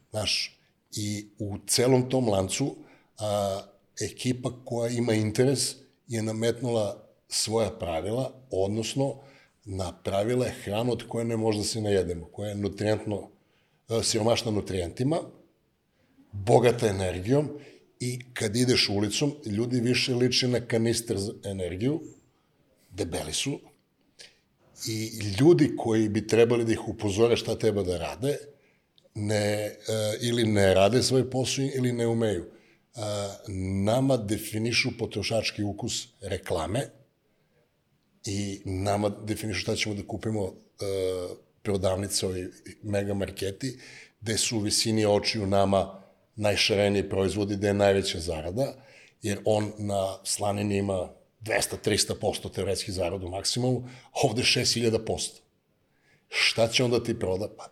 Znaš, 0.09 0.59
i 0.95 1.27
u 1.39 1.57
celom 1.67 2.09
tom 2.09 2.29
lancu 2.29 2.75
a, 3.19 3.61
ekipa 4.01 4.51
koja 4.65 4.89
ima 4.89 5.13
interes 5.13 5.75
je 6.07 6.23
nametnula 6.23 7.03
svoja 7.27 7.69
pravila, 7.69 8.33
odnosno 8.51 9.15
napravila 9.65 10.45
je 10.45 10.55
hranu 10.63 10.91
od 10.91 11.07
koje 11.07 11.25
ne 11.25 11.37
može 11.37 11.57
da 11.57 11.63
se 11.63 11.81
najedemo, 11.81 12.25
koja 12.25 12.49
je 12.49 12.55
nutrientno 12.55 13.29
E, 13.31 13.36
siromašna 14.03 14.51
nutrijentima, 14.51 15.17
bogata 16.31 16.87
energijom 16.87 17.49
i 17.99 18.19
kad 18.33 18.55
ideš 18.55 18.89
ulicom, 18.89 19.33
ljudi 19.45 19.79
više 19.79 20.15
liče 20.15 20.47
na 20.47 20.59
kanister 20.59 21.17
za 21.17 21.33
energiju, 21.43 22.01
debeli 22.89 23.33
su, 23.33 23.59
i 24.87 25.19
ljudi 25.39 25.75
koji 25.77 26.09
bi 26.09 26.27
trebali 26.27 26.65
da 26.65 26.71
ih 26.71 26.87
upozore 26.87 27.35
šta 27.37 27.55
treba 27.55 27.83
da 27.83 27.97
rade, 27.97 28.37
ne, 29.15 29.35
e, 29.35 29.77
ili 30.21 30.43
ne 30.43 30.73
rade 30.73 31.03
svoj 31.03 31.29
posao 31.29 31.65
ili 31.75 31.93
ne 31.93 32.07
umeju. 32.07 32.45
E, 32.45 32.99
nama 33.83 34.17
definišu 34.17 34.89
potrošački 34.99 35.63
ukus 35.63 36.07
reklame 36.21 36.89
i 38.25 38.61
nama 38.65 39.09
definišu 39.09 39.59
šta 39.59 39.75
ćemo 39.75 39.95
da 39.95 40.07
kupimo 40.07 40.53
prodavnice, 41.63 42.25
ovi 42.25 42.47
mega 42.83 43.13
marketi, 43.13 43.79
gde 44.21 44.37
su 44.37 44.57
u 44.57 44.59
visini 44.59 45.05
očiju 45.05 45.47
nama 45.47 46.03
najšareniji 46.35 47.09
proizvodi, 47.09 47.55
gde 47.55 47.67
je 47.67 47.73
najveća 47.73 48.19
zarada, 48.19 48.73
jer 49.21 49.39
on 49.45 49.71
na 49.77 50.17
slanini 50.23 50.77
ima 50.77 51.09
200-300% 51.41 52.53
teoretski 52.53 52.91
zaradu 52.91 53.27
u 53.27 53.29
maksimumu, 53.29 53.89
ovde 54.23 54.41
6000%. 54.41 55.29
Šta 56.29 56.67
će 56.67 56.83
onda 56.83 57.03
ti 57.03 57.19
proda? 57.19 57.49
Pa, 57.57 57.67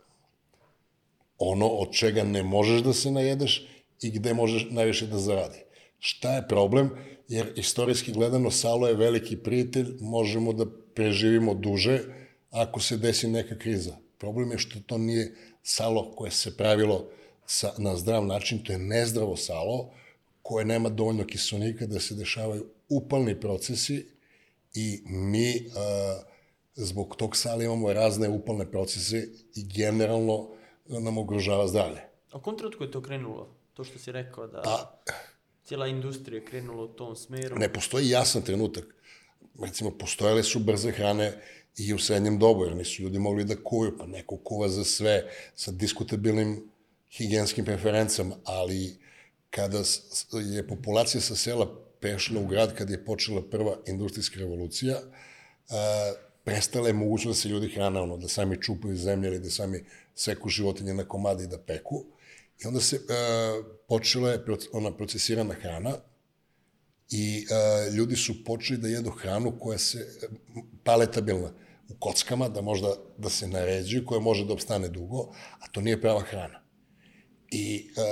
ono 1.38 1.66
od 1.66 1.92
čega 1.92 2.24
ne 2.24 2.42
možeš 2.42 2.80
da 2.82 2.92
se 2.92 3.10
najedeš 3.10 3.68
i 4.02 4.10
gde 4.10 4.34
možeš 4.34 4.66
najviše 4.70 5.06
da 5.06 5.18
zaradi. 5.18 5.58
Šta 5.98 6.34
je 6.34 6.48
problem? 6.48 6.90
Jer 7.28 7.52
istorijski 7.56 8.12
gledano 8.12 8.50
Salo 8.50 8.88
je 8.88 8.94
veliki 8.94 9.36
prijatelj, 9.36 9.86
možemo 10.00 10.52
da 10.52 10.66
preživimo 10.94 11.54
duže 11.54 12.00
ako 12.56 12.80
se 12.80 12.96
desi 12.96 13.28
neka 13.28 13.58
kriza. 13.58 13.96
Problem 14.18 14.50
je 14.52 14.58
što 14.58 14.78
to 14.86 14.98
nije 14.98 15.34
salo 15.62 16.12
koje 16.16 16.30
se 16.30 16.56
pravilo 16.56 17.08
sa, 17.46 17.72
na 17.78 17.96
zdrav 17.96 18.26
način, 18.26 18.64
to 18.64 18.72
je 18.72 18.78
nezdravo 18.78 19.36
salo 19.36 19.90
koje 20.42 20.64
nema 20.64 20.88
dovoljno 20.88 21.26
kiselnika 21.26 21.86
da 21.86 22.00
se 22.00 22.14
dešavaju 22.14 22.66
upalni 22.88 23.40
procesi 23.40 24.06
i 24.74 25.02
mi 25.06 25.70
a, 25.76 26.22
zbog 26.74 27.16
tog 27.16 27.36
sala 27.36 27.64
imamo 27.64 27.92
razne 27.92 28.28
upalne 28.28 28.70
procese 28.70 29.28
i 29.54 29.66
generalno 29.66 30.48
nam 30.86 31.18
ugrožava 31.18 31.68
zdravlje. 31.68 32.00
A 32.32 32.42
kom 32.42 32.56
trenutku 32.58 32.84
je 32.84 32.90
to 32.90 33.02
krenulo? 33.02 33.56
To 33.74 33.84
što 33.84 33.98
si 33.98 34.12
rekao 34.12 34.46
da 34.46 34.62
Pa, 34.62 34.98
cijela 35.64 35.86
industrija 35.86 36.44
krenula 36.44 36.82
u 36.82 36.88
tom 36.88 37.16
smeru. 37.16 37.56
ne 37.58 37.72
postoji 37.72 38.08
jasan 38.08 38.42
trenutak. 38.42 38.84
Recimo, 39.62 39.90
postojale 39.90 40.42
su 40.42 40.58
brze 40.58 40.92
hrane 40.92 41.32
i 41.76 41.94
u 41.94 41.98
srednjem 41.98 42.38
dobu, 42.38 42.64
jer 42.64 42.76
nisu 42.76 43.02
ljudi 43.02 43.18
mogli 43.18 43.44
da 43.44 43.56
kuju, 43.64 43.98
pa 43.98 44.06
neko 44.06 44.36
kuva 44.36 44.68
za 44.68 44.84
sve, 44.84 45.24
sa 45.54 45.70
diskutabilnim 45.70 46.70
higijenskim 47.10 47.64
preferencama, 47.64 48.36
ali 48.44 48.96
kada 49.50 49.82
je 50.54 50.68
populacija 50.68 51.20
sa 51.20 51.36
sela 51.36 51.66
prešla 52.00 52.40
u 52.40 52.46
grad, 52.46 52.74
kad 52.74 52.90
je 52.90 53.04
počela 53.04 53.42
prva 53.50 53.76
industrijska 53.86 54.38
revolucija, 54.38 55.00
a, 55.70 56.12
prestala 56.44 56.88
je 56.88 56.94
mogućnost 56.94 57.38
da 57.38 57.42
se 57.42 57.48
ljudi 57.48 57.68
hrana, 57.68 58.02
ono, 58.02 58.16
da 58.16 58.28
sami 58.28 58.62
čupaju 58.62 58.96
zemlje 58.96 59.28
ili 59.28 59.38
da 59.38 59.50
sami 59.50 59.84
seku 60.14 60.48
životinje 60.48 60.94
na 60.94 61.04
komade 61.04 61.44
i 61.44 61.46
da 61.46 61.58
peku. 61.58 62.04
I 62.64 62.66
onda 62.66 62.80
se 62.80 63.00
a, 63.08 63.62
počela 63.88 64.30
je 64.30 64.44
ona 64.72 64.96
procesirana 64.96 65.54
hrana, 65.54 65.96
i 67.10 67.46
e, 67.50 67.90
ljudi 67.90 68.16
su 68.16 68.44
počeli 68.44 68.78
da 68.78 68.88
jedu 68.88 69.10
hranu 69.10 69.58
koja 69.60 69.78
se 69.78 69.98
e, 69.98 70.26
paletabilna 70.84 71.50
u 71.88 71.94
kockama, 71.98 72.48
da 72.48 72.62
možda 72.62 72.88
da 73.18 73.30
se 73.30 73.48
naređuje, 73.48 74.04
koja 74.04 74.20
može 74.20 74.44
da 74.44 74.52
obstane 74.52 74.88
dugo, 74.88 75.32
a 75.60 75.68
to 75.72 75.80
nije 75.80 76.00
prava 76.00 76.20
hrana. 76.20 76.62
I 77.50 77.76
e, 77.76 78.02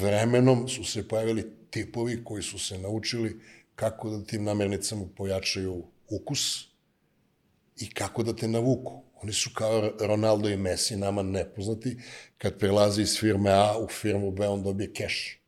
vremenom 0.00 0.68
su 0.68 0.84
se 0.84 1.08
pojavili 1.08 1.52
tipovi 1.70 2.24
koji 2.24 2.42
su 2.42 2.58
se 2.58 2.78
naučili 2.78 3.40
kako 3.74 4.10
da 4.10 4.24
tim 4.24 4.44
namirnicama 4.44 5.06
pojačaju 5.16 5.84
ukus 6.10 6.64
i 7.76 7.90
kako 7.90 8.22
da 8.22 8.36
te 8.36 8.48
navuku. 8.48 9.02
Oni 9.22 9.32
su 9.32 9.50
kao 9.54 9.92
Ronaldo 10.00 10.48
i 10.48 10.56
Messi, 10.56 10.96
nama 10.96 11.22
nepoznati, 11.22 11.96
kad 12.38 12.58
prelazi 12.58 13.02
iz 13.02 13.18
firme 13.18 13.50
A 13.50 13.78
u 13.78 13.88
firmu 13.88 14.30
B, 14.30 14.48
on 14.48 14.62
dobije 14.62 14.92
keš. 14.92 15.40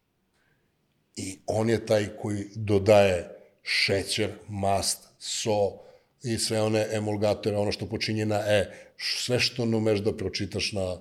I 1.17 1.39
on 1.47 1.71
je 1.71 1.87
taj 1.87 2.09
koji 2.23 2.45
dodaje 2.55 3.41
šećer, 3.63 4.33
mast, 4.49 5.09
so 5.19 5.90
i 6.23 6.39
sve 6.39 6.63
one 6.63 6.87
emulgatore, 6.93 7.57
ono 7.57 7.73
što 7.73 7.87
počinje 7.87 8.27
na 8.27 8.37
E, 8.47 8.73
sve 8.99 9.41
što 9.41 9.65
ne 9.65 9.77
umeš 9.77 10.01
da 10.01 10.17
pročitaš 10.17 10.73
na, 10.73 11.01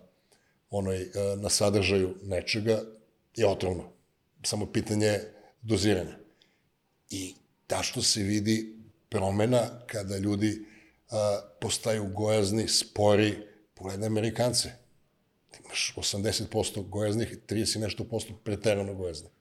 onoj, 0.70 1.02
e, 1.02 1.10
na 1.38 1.50
sadržaju 1.50 2.16
nečega 2.24 2.82
je 3.36 3.48
otrovno. 3.48 3.92
Samo 4.44 4.72
pitanje 4.72 5.20
doziranja. 5.62 6.18
I 7.10 7.36
tačno 7.68 8.02
se 8.02 8.24
vidi 8.24 8.76
promena 9.10 9.68
kada 9.88 10.18
ljudi 10.18 10.66
a, 11.10 11.42
postaju 11.62 12.06
gojazni, 12.14 12.68
spori, 12.68 13.48
pogledaj 13.74 14.08
Amerikance. 14.08 14.72
Ti 15.52 15.60
imaš 15.66 15.94
80% 15.98 16.90
gojaznih 16.90 17.32
i 17.32 17.54
30 17.54 17.78
i 17.78 17.80
nešto 17.80 18.04
posto 18.04 18.34
preterano 18.44 18.94
gojaznih. 18.94 19.32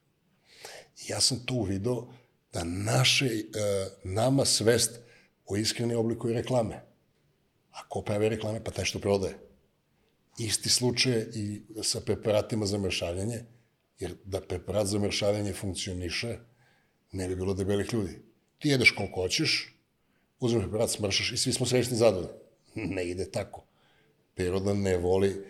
I 0.98 1.12
ja 1.12 1.20
sam 1.20 1.46
tu 1.46 1.62
video 1.62 2.08
da 2.52 2.64
naše, 2.64 3.26
e, 3.26 3.40
nama 4.04 4.44
svest 4.44 5.00
o 5.48 5.56
iskreni 5.56 5.94
obliku 5.94 6.30
i 6.30 6.32
reklame. 6.32 6.80
A 7.70 7.88
ko 7.88 8.02
pravi 8.02 8.28
reklame? 8.28 8.64
Pa 8.64 8.70
taj 8.70 8.84
što 8.84 8.98
prodaje. 8.98 9.38
Isti 10.38 10.68
slučaj 10.68 11.12
je 11.12 11.30
i 11.34 11.62
sa 11.82 12.00
preparatima 12.00 12.66
za 12.66 12.78
mršavljanje, 12.78 13.44
jer 13.98 14.14
da 14.24 14.40
preparat 14.40 14.86
za 14.86 14.98
mršavljanje 14.98 15.52
funkcioniše, 15.52 16.38
ne 17.12 17.28
bi 17.28 17.36
bilo 17.36 17.54
debelih 17.54 17.92
ljudi. 17.92 18.18
Ti 18.58 18.68
jedeš 18.68 18.90
koliko 18.90 19.22
hoćeš, 19.22 19.76
uzmeš 20.40 20.62
preparat, 20.62 20.90
smršaš 20.90 21.32
i 21.32 21.36
svi 21.36 21.52
smo 21.52 21.66
srećni 21.66 21.96
zadovoljni. 21.96 22.38
Ne 22.94 23.08
ide 23.08 23.30
tako. 23.30 23.64
Priroda 24.34 24.74
ne 24.74 24.96
voli 24.96 25.44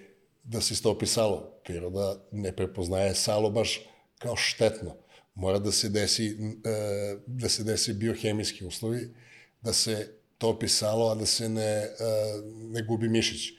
da 0.45 0.61
se 0.61 0.77
stopi 0.77 1.07
salo. 1.07 1.61
Priroda 1.65 2.25
ne 2.33 2.57
prepoznaje 2.57 3.15
salo 3.15 3.51
baš 3.51 3.81
kao 4.19 4.37
štetno. 4.37 4.97
Mora 5.35 5.59
da 5.59 5.73
se 5.73 5.89
desi, 5.89 6.27
e, 6.27 7.17
da 7.27 7.49
se 7.49 7.65
desi 7.65 7.93
biohemijski 7.93 8.65
uslovi, 8.65 9.15
da 9.61 9.73
se 9.73 10.19
topi 10.39 10.69
salo, 10.69 11.11
a 11.11 11.15
da 11.15 11.27
se 11.27 11.49
ne, 11.49 11.63
e, 11.63 11.91
ne 12.55 12.83
gubi 12.83 13.09
mišić. 13.09 13.53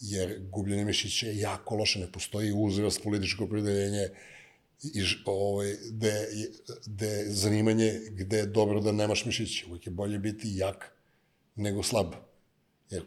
Jer 0.00 0.40
gubljenje 0.50 0.84
mišića 0.84 1.26
je 1.26 1.38
jako 1.38 1.74
loše, 1.74 1.98
ne 1.98 2.12
postoji 2.12 2.52
uzrast, 2.52 3.02
političko 3.02 3.44
opredeljenje, 3.44 4.08
i 4.82 5.02
ovaj, 5.24 5.76
gde, 5.90 6.26
gde 6.86 7.06
je 7.06 7.30
zanimanje 7.30 8.00
gde 8.10 8.36
je 8.36 8.46
dobro 8.46 8.80
da 8.80 8.92
nemaš 8.92 9.24
mišiće. 9.24 9.66
Uvijek 9.66 9.86
je 9.86 9.90
bolje 9.90 10.18
biti 10.18 10.48
jak 10.54 10.92
nego 11.54 11.82
slab. 11.82 12.12
Jer 12.90 13.04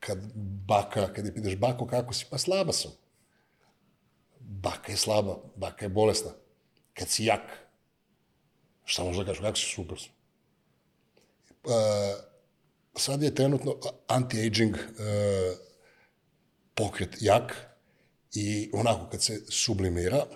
kad 0.00 0.18
baka, 0.66 1.12
kad 1.12 1.26
je 1.26 1.34
pitaš 1.34 1.56
bako 1.56 1.86
kako 1.86 2.14
si, 2.14 2.26
pa 2.30 2.38
slaba 2.38 2.72
sam. 2.72 2.90
Baka 4.40 4.92
je 4.92 4.96
slaba, 4.96 5.38
baka 5.56 5.84
je 5.84 5.88
bolesna. 5.88 6.30
Kad 6.94 7.08
si 7.08 7.24
jak, 7.24 7.42
šta 8.84 9.04
da 9.04 9.24
kažeš, 9.24 9.40
kako 9.40 9.58
si 9.58 9.66
super 9.74 9.98
sam. 10.00 10.21
Uh, 11.64 11.72
sad 12.96 13.22
je 13.22 13.34
trenutno 13.34 13.76
anti-aging 14.08 14.74
uh, 14.74 15.58
pokret 16.74 17.16
jak 17.20 17.56
i 18.34 18.70
onako 18.72 19.08
kad 19.10 19.22
se 19.22 19.40
sublimira, 19.48 20.26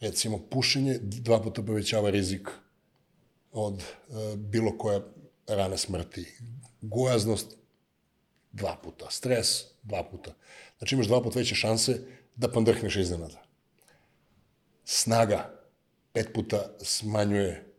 recimo 0.00 0.38
pušenje 0.50 0.98
dva 1.02 1.42
puta 1.42 1.62
povećava 1.62 2.10
rizik 2.10 2.48
od 3.52 3.74
uh, 3.74 4.34
bilo 4.36 4.78
koje 4.78 5.00
rane 5.46 5.78
smrti. 5.78 6.38
Gojaznost 6.80 7.56
dva 8.52 8.76
puta, 8.82 9.10
stres 9.10 9.64
dva 9.82 10.04
puta. 10.10 10.34
Znači 10.78 10.94
imaš 10.94 11.06
dva 11.06 11.22
puta 11.22 11.38
veće 11.38 11.54
šanse 11.54 12.00
da 12.36 12.52
pandrhneš 12.52 12.96
iznenada. 12.96 13.42
Snaga 14.84 15.62
pet 16.12 16.28
puta 16.34 16.76
smanjuje 16.82 17.71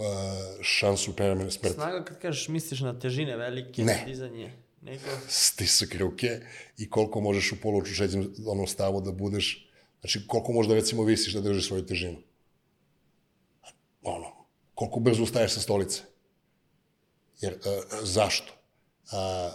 uh, 0.00 0.62
šansu 0.62 1.16
preremene 1.16 1.50
smrti. 1.50 1.74
Snaga 1.74 2.04
kad 2.04 2.18
kažeš 2.18 2.48
misliš 2.48 2.80
na 2.80 2.98
težine 2.98 3.36
velike, 3.36 3.84
Ne. 3.84 4.02
dizanje, 4.06 4.52
nego... 4.80 5.04
stisak 5.28 5.94
ruke 5.94 6.40
i 6.78 6.90
koliko 6.90 7.20
možeš 7.20 7.52
u 7.52 7.60
polučušećem 7.60 8.34
onom 8.46 8.66
stavu 8.66 9.00
da 9.00 9.12
budeš, 9.12 9.70
znači 10.00 10.26
koliko 10.26 10.52
možda 10.52 10.74
recimo 10.74 11.04
visiš 11.04 11.34
da 11.34 11.40
držiš 11.40 11.66
svoju 11.66 11.86
težinu. 11.86 12.18
Ono, 14.02 14.46
koliko 14.74 15.00
brzo 15.00 15.22
ustaješ 15.22 15.52
sa 15.52 15.60
stolice. 15.60 16.02
Jer, 17.40 17.52
uh, 17.52 17.60
zašto? 18.02 18.52
A, 19.12 19.50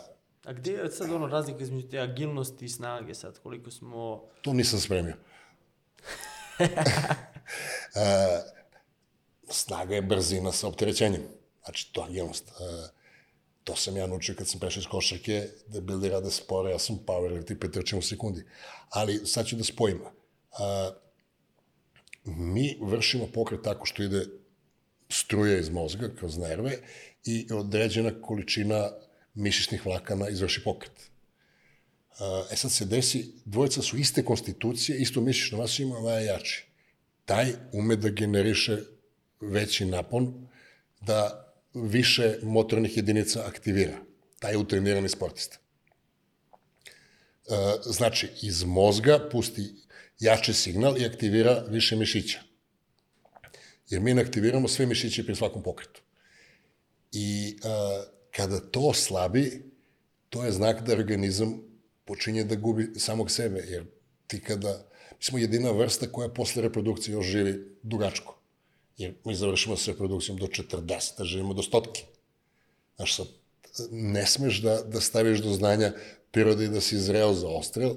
A 0.46 0.54
gde 0.54 0.72
je 0.72 0.92
sad 0.92 1.12
ono 1.12 1.28
razlika 1.28 1.64
između 1.64 1.88
te 1.88 2.00
agilnosti 2.00 2.66
i 2.66 2.70
snage 2.70 3.14
sad, 3.14 3.40
koliko 3.40 3.72
smo... 3.72 4.24
to 4.42 4.54
nisam 4.54 4.80
spremio. 4.80 5.16
uh, 6.60 6.70
snaga 9.50 9.96
je 9.96 10.02
brzina 10.02 10.52
sa 10.52 10.68
opterećenjem. 10.68 11.22
Znači, 11.64 11.94
to 11.94 12.02
je 12.02 12.08
agilnost. 12.08 12.48
Uh, 12.48 12.90
to 13.64 13.76
sam 13.76 13.98
ja 13.98 14.08
naučio 14.08 14.36
kad 14.36 14.48
sam 14.48 14.60
prešao 14.60 14.82
iz 14.82 14.88
košarke, 14.88 15.48
da 15.68 15.82
bildi 15.82 16.10
rade 16.10 16.32
spore, 16.32 16.72
ja 16.72 16.80
sam 16.80 17.00
power, 17.06 17.46
ti 17.46 17.60
pretrčim 17.60 18.00
u 18.00 18.02
sekundi. 18.02 18.46
Ali 18.90 19.26
sad 19.26 19.48
ću 19.48 19.56
da 19.56 19.64
spojim. 19.64 20.02
Uh, 20.02 20.10
mi 22.26 22.78
vršimo 22.82 23.28
pokret 23.34 23.62
tako 23.64 23.86
što 23.86 24.04
ide 24.04 24.26
struja 25.10 25.60
iz 25.60 25.70
mozga 25.70 26.10
kroz 26.16 26.38
nerve 26.38 26.78
i 27.26 27.48
određena 27.52 28.22
količina 28.22 28.92
mišićnih 29.34 29.86
vlakana 29.86 30.30
izvrši 30.30 30.64
pokret. 30.64 30.92
Uh, 30.92 32.52
E 32.52 32.56
sad 32.56 32.72
se 32.72 32.86
desi, 32.86 33.32
dvojica 33.46 33.82
su 33.82 33.98
iste 33.98 34.26
konstitucije, 34.26 34.98
isto 34.98 35.22
mišićnu 35.22 35.58
masu 35.58 35.82
ima, 35.82 35.98
ovaj 35.98 36.26
jači. 36.26 36.66
Taj 37.26 37.54
ume 37.72 37.96
da 37.96 38.10
generiše 38.10 38.78
veći 39.42 39.86
napon, 39.86 40.48
da 41.02 41.46
više 41.74 42.38
motornih 42.44 42.98
jedinica 42.98 43.44
aktivira. 43.48 43.98
Taj 44.40 44.52
je 44.52 44.58
utrenirani 44.58 45.10
sportista. 45.10 45.58
E, 47.48 47.56
znači, 47.86 48.30
iz 48.42 48.64
mozga 48.64 49.30
pusti 49.32 49.74
jači 50.20 50.54
signal 50.54 51.02
i 51.02 51.06
aktivira 51.06 51.66
više 51.70 51.96
mišića. 51.96 52.40
jer 53.90 54.02
mi 54.02 54.20
aktiviramo 54.20 54.68
sve 54.68 54.86
mišiće 54.86 55.26
pri 55.26 55.36
svakom 55.36 55.64
pokretu. 55.64 56.02
I 57.12 57.58
a, 57.64 58.04
kada 58.32 58.60
to 58.60 58.94
slabi, 58.94 59.72
to 60.30 60.46
je 60.46 60.52
znak 60.52 60.82
da 60.82 60.94
organizam 60.94 61.62
počinje 62.06 62.44
da 62.44 62.56
gubi 62.56 63.00
samog 63.00 63.32
sebe, 63.32 63.64
jer 63.68 63.86
ti 64.28 64.40
kada, 64.40 64.86
mi 65.12 65.24
smo 65.24 65.38
jedina 65.38 65.72
vrsta 65.72 66.08
koja 66.12 66.30
posle 66.30 66.62
reprodukcije 66.62 67.14
još 67.14 67.26
živi 67.26 67.78
dugačko. 67.84 68.42
Jer 68.98 69.14
mi 69.26 69.36
završimo 69.36 69.78
s 69.78 69.88
reprodukcijom 69.88 70.38
do 70.38 70.48
40, 70.48 71.22
a 71.22 71.24
živimo 71.24 71.54
do 71.54 71.64
stotke. 71.64 72.04
Znaš, 72.96 73.16
sad, 73.16 73.28
ne 73.92 74.26
smeš 74.26 74.62
da, 74.62 74.82
da 74.82 75.02
staviš 75.02 75.40
do 75.40 75.54
znanja 75.54 75.94
prirode 76.32 76.68
da 76.68 76.82
si 76.82 77.00
zreo 77.00 77.34
za 77.34 77.48
ostrel 77.48 77.96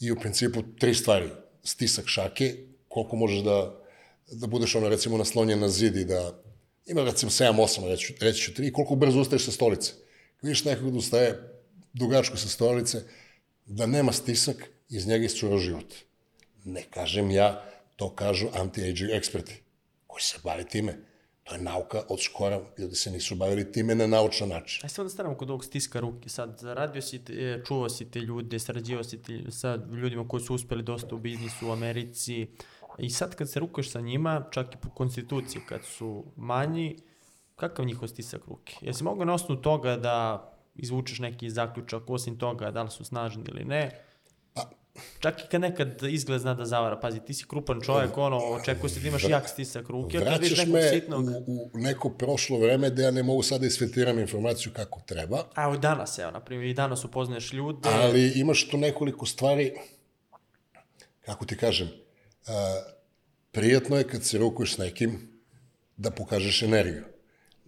i 0.00 0.12
u 0.12 0.20
principu 0.20 0.62
tri 0.78 0.94
stvari. 0.94 1.30
Stisak 1.62 2.06
šake, 2.06 2.56
koliko 2.88 3.16
možeš 3.16 3.44
da, 3.44 3.80
da 4.32 4.46
budeš 4.46 4.74
ono 4.74 4.88
recimo 4.88 5.18
naslonjen 5.18 5.60
na 5.60 5.68
zid 5.68 5.96
i 5.96 6.04
da 6.04 6.42
ima 6.86 7.04
recimo 7.04 7.30
7-8, 7.30 7.88
reći, 7.88 8.14
reći 8.20 8.42
ću 8.42 8.62
3, 8.62 8.72
koliko 8.72 8.94
brzo 8.94 9.20
ustaješ 9.20 9.44
sa 9.44 9.52
stolice. 9.52 9.92
Kad 10.36 10.48
vidiš 10.48 10.64
nekog 10.64 10.90
da 10.90 10.98
ustaje 10.98 11.60
dugačko 11.92 12.36
sa 12.36 12.48
stolice, 12.48 13.02
da 13.66 13.86
nema 13.86 14.12
stisak, 14.12 14.56
iz 14.88 15.06
njega 15.06 15.24
iscura 15.24 15.58
život. 15.58 15.94
Ne 16.64 16.82
kažem 16.90 17.30
ja, 17.30 17.64
to 17.96 18.14
kažu 18.14 18.48
anti-aging 18.48 19.16
eksperti 19.16 19.63
koji 20.14 20.22
se 20.22 20.38
bave 20.44 20.64
time. 20.64 20.96
To 21.44 21.54
je 21.54 21.60
nauka 21.62 22.02
od 22.08 22.22
skora, 22.22 22.60
ljudi 22.78 22.94
se 22.94 23.10
nisu 23.10 23.34
bavili 23.34 23.72
time 23.72 23.94
na 23.94 24.06
naučan 24.06 24.48
način. 24.48 24.80
Ajde 24.84 24.94
sad 24.94 25.06
da 25.06 25.10
stanemo 25.10 25.36
kod 25.36 25.50
ovog 25.50 25.64
stiska 25.64 26.00
ruke. 26.00 26.28
Sad, 26.28 26.62
radio 26.62 27.02
si, 27.02 27.24
te, 27.24 27.32
e, 27.32 27.64
čuvao 27.66 27.88
si 27.88 28.10
te 28.10 28.20
ljude, 28.20 28.58
sarađivao 28.58 29.04
si 29.04 29.22
te, 29.22 29.40
sa 29.50 29.74
ljudima 29.74 30.28
koji 30.28 30.42
su 30.42 30.54
uspeli 30.54 30.82
dosta 30.82 31.14
u 31.14 31.18
biznisu 31.18 31.68
u 31.68 31.72
Americi. 31.72 32.46
I 32.98 33.10
sad 33.10 33.34
kad 33.34 33.50
se 33.50 33.60
rukuješ 33.60 33.90
sa 33.90 34.00
njima, 34.00 34.46
čak 34.50 34.74
i 34.74 34.78
po 34.82 34.90
konstituciji, 34.90 35.62
kad 35.68 35.84
su 35.84 36.24
manji, 36.36 36.96
kakav 37.56 37.84
njihov 37.84 38.08
stisak 38.08 38.46
ruke? 38.46 38.76
Jesi 38.80 39.04
mogao 39.04 39.24
na 39.24 39.34
osnovu 39.34 39.62
toga 39.62 39.96
da 39.96 40.50
izvučeš 40.74 41.18
neki 41.18 41.50
zaključak, 41.50 42.10
osim 42.10 42.38
toga 42.38 42.70
da 42.70 42.82
li 42.82 42.90
su 42.90 43.04
snažni 43.04 43.44
ili 43.48 43.64
ne? 43.64 43.90
Čak 45.18 45.40
i 45.40 45.48
kad 45.50 45.60
nekad 45.60 46.02
izgled 46.02 46.40
zna 46.40 46.54
da 46.54 46.64
zavara, 46.64 46.96
pazi, 47.00 47.20
ti 47.20 47.34
si 47.34 47.44
krupan 47.48 47.80
čovjek, 47.80 48.18
ono, 48.18 48.38
očekuje 48.38 48.90
se 48.90 49.00
da 49.00 49.08
imaš 49.08 49.24
jak 49.28 49.48
stisak 49.48 49.88
ruke, 49.88 50.18
kad 50.18 50.42
nekog 50.42 50.68
me 50.68 50.88
sitnog... 50.88 51.24
u, 51.46 51.70
u 51.74 51.78
neko 51.78 52.10
prošlo 52.10 52.58
vreme 52.58 52.90
da 52.90 53.02
ja 53.02 53.10
ne 53.10 53.22
mogu 53.22 53.42
sada 53.42 53.58
da 53.58 53.66
isfiltriram 53.66 54.18
informaciju 54.18 54.72
kako 54.76 55.00
treba, 55.06 55.44
A 55.54 55.64
evo 55.64 55.76
danas, 55.76 56.18
evo, 56.18 56.30
na 56.30 56.40
primjer, 56.40 56.70
i 56.70 56.74
danas 56.74 57.04
upoznaješ 57.04 57.52
ljude. 57.52 57.88
ali 57.92 58.32
imaš 58.34 58.68
tu 58.68 58.76
nekoliko 58.76 59.26
stvari, 59.26 59.72
kako 61.24 61.44
ti 61.44 61.56
kažem, 61.56 61.88
a, 62.46 62.82
prijatno 63.50 63.96
je 63.96 64.08
kad 64.08 64.24
se 64.24 64.38
rukuješ 64.38 64.74
s 64.74 64.78
nekim 64.78 65.34
da 65.96 66.10
pokažeš 66.10 66.62
energiju. 66.62 67.04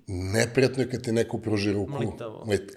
Neprijatno 0.06 0.82
je 0.82 0.90
kad 0.90 1.02
ti 1.02 1.12
neko 1.12 1.38
pruži 1.38 1.72
ruku. 1.72 1.92
Mlitavo. 1.92 2.44
Mlit. 2.46 2.76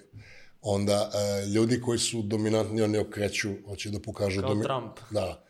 Onda 0.61 1.11
a, 1.13 1.45
ljudi 1.45 1.81
koji 1.81 1.99
su 1.99 2.21
dominantni, 2.21 2.81
oni 2.81 2.97
okreću, 2.97 3.49
hoće 3.65 3.89
da 3.89 3.99
pokažu... 3.99 4.41
Kao 4.41 4.63
Trump. 4.63 4.99
Da, 5.11 5.45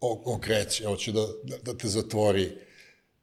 o, 0.00 0.34
okreće, 0.34 0.86
hoće 0.86 1.12
da, 1.12 1.26
da, 1.42 1.56
da 1.58 1.78
te 1.78 1.88
zatvori. 1.88 2.58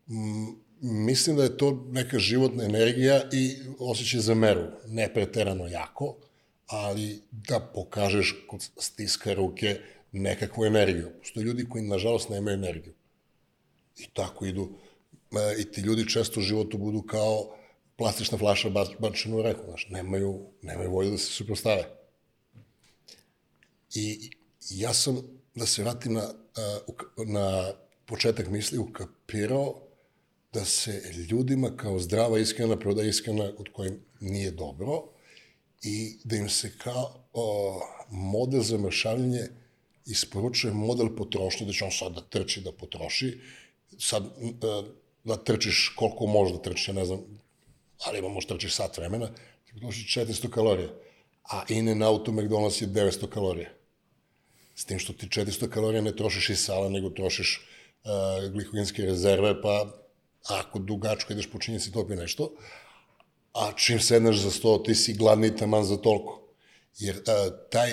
Mm, 0.08 0.48
mislim 0.82 1.36
da 1.36 1.44
je 1.44 1.58
to 1.58 1.86
neka 1.92 2.20
životna 2.20 2.64
energija 2.64 3.22
i 3.32 3.58
osjećaj 3.80 4.20
za 4.20 4.34
meru. 4.34 4.64
Ne 4.88 5.14
preterano 5.14 5.68
jako, 5.68 6.16
ali 6.68 7.22
da 7.32 7.60
pokažeš 7.60 8.36
kod 8.48 8.70
stiska 8.78 9.34
ruke 9.34 9.80
nekakvu 10.12 10.66
energiju. 10.66 11.10
Postoje 11.20 11.44
ljudi 11.44 11.70
koji, 11.70 11.84
nažalost, 11.84 12.30
nemaju 12.30 12.54
energiju. 12.54 12.94
I 13.98 14.08
tako 14.14 14.46
idu. 14.46 14.70
E, 15.32 15.62
I 15.62 15.66
ti 15.72 15.82
ljudi 15.82 16.10
često 16.10 16.40
u 16.40 16.44
životu 16.44 16.78
budu 16.78 17.02
kao 17.02 17.56
plastična 17.98 18.38
flaša 18.38 18.70
bač- 18.70 19.00
bačena 19.00 19.36
u 19.36 19.42
reku, 19.42 19.62
znaš, 19.66 19.88
nemaju, 19.90 20.46
nemaju 20.62 20.92
volju 20.92 21.12
da 21.12 21.18
se 21.18 21.32
suprostave. 21.32 21.84
I 23.96 24.32
ja 24.70 24.94
sam, 24.94 25.22
da 25.56 25.66
se 25.66 25.84
vratim 25.84 26.14
na, 26.14 26.34
na 27.26 27.74
početak 28.06 28.50
misli, 28.50 28.78
ukapirao 28.78 29.82
da 30.54 30.66
se 30.66 31.02
ljudima 31.30 31.78
kao 31.78 32.00
zdrava 32.00 32.40
iskrena 32.40 32.80
prodaje 32.80 33.10
iskrena 33.10 33.52
od 33.58 33.70
koje 33.74 34.00
nije 34.20 34.52
dobro 34.52 35.04
i 35.82 36.18
da 36.24 36.36
im 36.36 36.50
se 36.50 36.72
kao 36.78 37.24
o, 37.34 37.80
model 38.10 38.62
za 38.62 38.78
mršavljenje 38.78 39.48
isporučuje 40.06 40.74
model 40.74 41.16
potrošnje, 41.16 41.66
da 41.66 41.74
će 41.74 41.86
on 41.86 41.92
sad 41.92 42.14
da 42.14 42.22
trči, 42.22 42.62
da 42.62 42.72
potroši, 42.72 43.40
sad 44.00 44.26
e, 44.26 44.84
da 45.24 45.38
trčiš 45.38 45.94
koliko 45.96 46.26
možeš 46.26 46.56
da 46.58 46.62
trčiš, 46.62 46.88
ja 46.88 46.94
ne 46.94 47.06
znam, 47.06 47.41
ali 48.06 48.22
možeš 48.22 48.48
trčiš 48.48 48.76
sat 48.76 48.98
vremena, 48.98 49.28
ti 49.66 49.74
potrošiš 49.74 50.18
400 50.18 50.50
kalorija, 50.50 50.90
a 51.44 51.64
in 51.70 51.90
and 51.90 52.04
out 52.04 52.28
u 52.28 52.32
McDonald's 52.32 52.82
je 52.82 52.88
900 52.88 53.30
kalorija. 53.30 53.70
S 54.76 54.86
tim 54.86 55.00
što 55.00 55.14
ti 55.14 55.28
400 55.28 55.70
kalorija 55.70 56.02
ne 56.02 56.16
trošiš 56.16 56.50
iz 56.50 56.66
sala, 56.66 56.90
nego 56.90 57.10
trošiš 57.10 57.62
uh, 58.04 58.52
glikogenske 58.54 59.06
rezerve, 59.06 59.62
pa 59.62 60.02
ako 60.48 60.80
dugačko 60.80 61.34
ideš 61.34 61.52
po 61.52 61.60
činjenici 61.60 61.92
topi 61.92 62.16
nešto, 62.16 62.52
a 63.54 63.72
čim 63.76 64.00
sedneš 64.00 64.38
za 64.38 64.52
sto, 64.52 64.78
ti 64.78 64.96
si 64.96 65.14
gladni 65.14 65.56
taman 65.56 65.84
za 65.84 65.98
toliko. 65.98 66.42
Jer 66.98 67.16
uh, 67.16 67.24
taj 67.70 67.92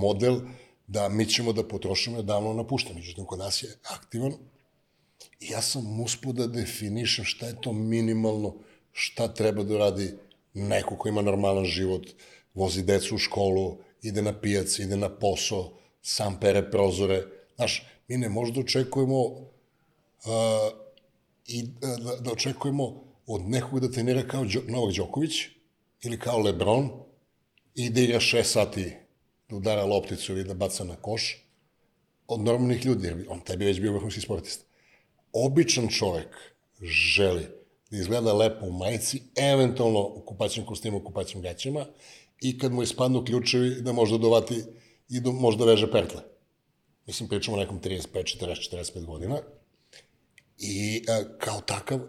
model 0.00 0.40
da 0.86 1.08
mi 1.08 1.26
ćemo 1.26 1.52
da 1.52 1.68
potrošimo 1.68 2.16
je 2.16 2.22
davno 2.22 2.52
napušten, 2.52 2.96
međutim 2.96 3.24
kod 3.24 3.38
nas 3.38 3.62
je 3.62 3.78
aktivan 3.90 4.32
i 5.40 5.48
ja 5.50 5.62
sam 5.62 6.00
uspio 6.00 6.32
da 6.32 6.46
definišem 6.46 7.24
šta 7.24 7.46
je 7.46 7.60
to 7.60 7.72
minimalno, 7.72 8.54
šta 8.94 9.28
treba 9.34 9.62
da 9.62 9.78
radi 9.78 10.12
neko 10.54 10.96
ko 10.96 11.08
ima 11.08 11.22
normalan 11.22 11.64
život, 11.64 12.06
vozi 12.54 12.82
decu 12.82 13.14
u 13.14 13.18
školu, 13.18 13.78
ide 14.02 14.22
na 14.22 14.32
pijac, 14.40 14.78
ide 14.78 14.96
na 14.96 15.08
posao, 15.08 15.72
sam 16.02 16.38
pere 16.40 16.70
prozore. 16.70 17.22
Znaš, 17.56 17.82
mi 18.08 18.16
ne 18.16 18.28
možda 18.28 18.60
očekujemo 18.60 19.20
uh, 19.20 19.42
i 21.46 21.62
da, 21.62 21.96
da, 21.96 22.16
da 22.16 22.32
očekujemo 22.32 23.04
od 23.26 23.48
nekog 23.48 23.80
da 23.80 23.90
trenira 23.90 24.22
kao 24.28 24.44
Đo, 24.44 24.60
Novak 24.68 24.94
Đoković 24.94 25.32
ili 26.02 26.18
kao 26.18 26.38
Lebron 26.38 26.90
i 27.74 27.90
da 27.90 28.00
igra 28.00 28.20
6 28.20 28.42
sati 28.42 28.92
da 29.48 29.56
udara 29.56 29.84
lopticu 29.84 30.32
ili 30.32 30.44
da 30.44 30.54
baca 30.54 30.84
na 30.84 30.96
koš 30.96 31.44
od 32.26 32.40
normalnih 32.40 32.86
ljudi, 32.86 33.06
jer 33.06 33.26
on 33.28 33.40
tebi 33.40 33.64
već 33.64 33.80
bio 33.80 33.92
vrhunski 33.92 34.20
sportista. 34.20 34.64
Običan 35.32 35.88
čovek 35.88 36.36
želi 36.80 37.63
da 37.94 38.00
izgleda 38.00 38.32
lepo 38.32 38.66
u 38.66 38.72
majici, 38.72 39.22
eventualno 39.36 40.00
u 40.00 40.22
kupaćem 40.26 40.66
kostimu, 40.66 40.96
u 40.98 41.04
kupaćim 41.04 41.42
gaćama 41.42 41.86
i 42.40 42.58
kad 42.58 42.72
mu 42.72 42.82
ispadnu 42.82 43.24
ključevi 43.24 43.82
da 43.82 43.92
možda 43.92 44.18
dovati 44.18 44.62
i 45.08 45.20
da 45.20 45.30
možda 45.30 45.64
veže 45.64 45.90
pertle. 45.90 46.20
Mislim, 47.06 47.28
pričamo 47.28 47.56
o 47.56 47.60
nekom 47.60 47.80
35, 47.80 48.38
40, 48.40 48.74
45 48.76 49.04
godina. 49.04 49.38
I 50.58 51.04
a, 51.08 51.38
kao 51.38 51.60
takav, 51.60 52.00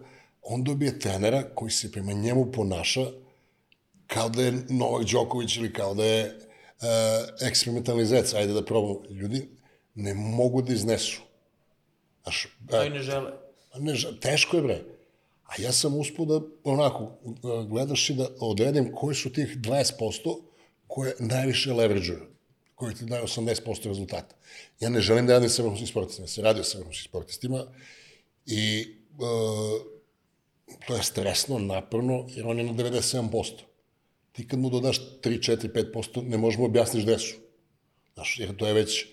on 0.42 0.64
dobije 0.64 0.98
trenera 0.98 1.42
koji 1.54 1.70
se 1.70 1.92
prema 1.92 2.12
njemu 2.12 2.52
ponaša 2.52 3.06
kao 4.06 4.28
da 4.28 4.42
je 4.42 4.52
Novak 4.68 5.04
Đoković 5.12 5.56
ili 5.56 5.72
kao 5.72 5.94
da 5.94 6.04
je 6.04 6.38
a, 6.80 7.26
eksperimentalni 7.40 8.04
zec, 8.06 8.34
ajde 8.34 8.52
da 8.52 8.64
probamo. 8.64 9.02
Ljudi 9.10 9.48
ne 9.94 10.14
mogu 10.14 10.62
da 10.62 10.72
iznesu. 10.72 11.20
Znaš, 12.22 12.46
To 12.70 12.84
i 12.84 12.90
ne 12.90 13.02
žele. 13.02 13.32
ne, 13.78 13.94
teško 14.20 14.56
je 14.56 14.62
bre. 14.62 14.95
A 15.46 15.62
ja 15.62 15.72
sam 15.72 15.96
uspio 15.96 16.24
da, 16.24 16.40
onako, 16.64 17.18
gledaš 17.68 18.10
i 18.10 18.14
da 18.14 18.28
odredim 18.40 18.92
koji 18.94 19.14
su 19.14 19.32
tih 19.32 19.56
20% 19.56 20.42
koje 20.86 21.14
najviše 21.18 21.72
leverađuju, 21.72 22.26
koji 22.74 22.94
ti 22.94 23.04
daju 23.04 23.26
80% 23.26 23.86
rezultata. 23.86 24.34
Ja 24.80 24.88
ne 24.88 25.00
želim 25.00 25.26
da 25.26 25.32
radim 25.32 25.48
sa 25.48 25.62
vrhunskim 25.62 25.86
sportistima, 25.86 26.24
ja 26.24 26.28
se 26.28 26.42
radio 26.42 26.64
sa 26.64 26.78
vrhunskim 26.78 27.08
sportistima 27.08 27.64
i 28.46 28.80
e, 28.80 29.96
to 30.86 30.96
je 30.96 31.02
stresno, 31.02 31.58
naporno, 31.58 32.26
jer 32.34 32.46
on 32.46 32.58
je 32.58 32.64
na 32.64 32.72
97%. 32.72 33.52
Ti 34.32 34.48
kad 34.48 34.58
mu 34.58 34.70
dodaš 34.70 34.98
3, 35.22 35.22
4, 35.22 35.92
5%, 35.92 36.28
ne 36.28 36.38
možemo 36.38 36.64
objasniš 36.64 37.04
gde 37.04 37.18
su. 37.18 37.36
Znaš, 38.14 38.38
jer 38.38 38.56
to 38.56 38.66
je 38.66 38.72
već 38.72 39.06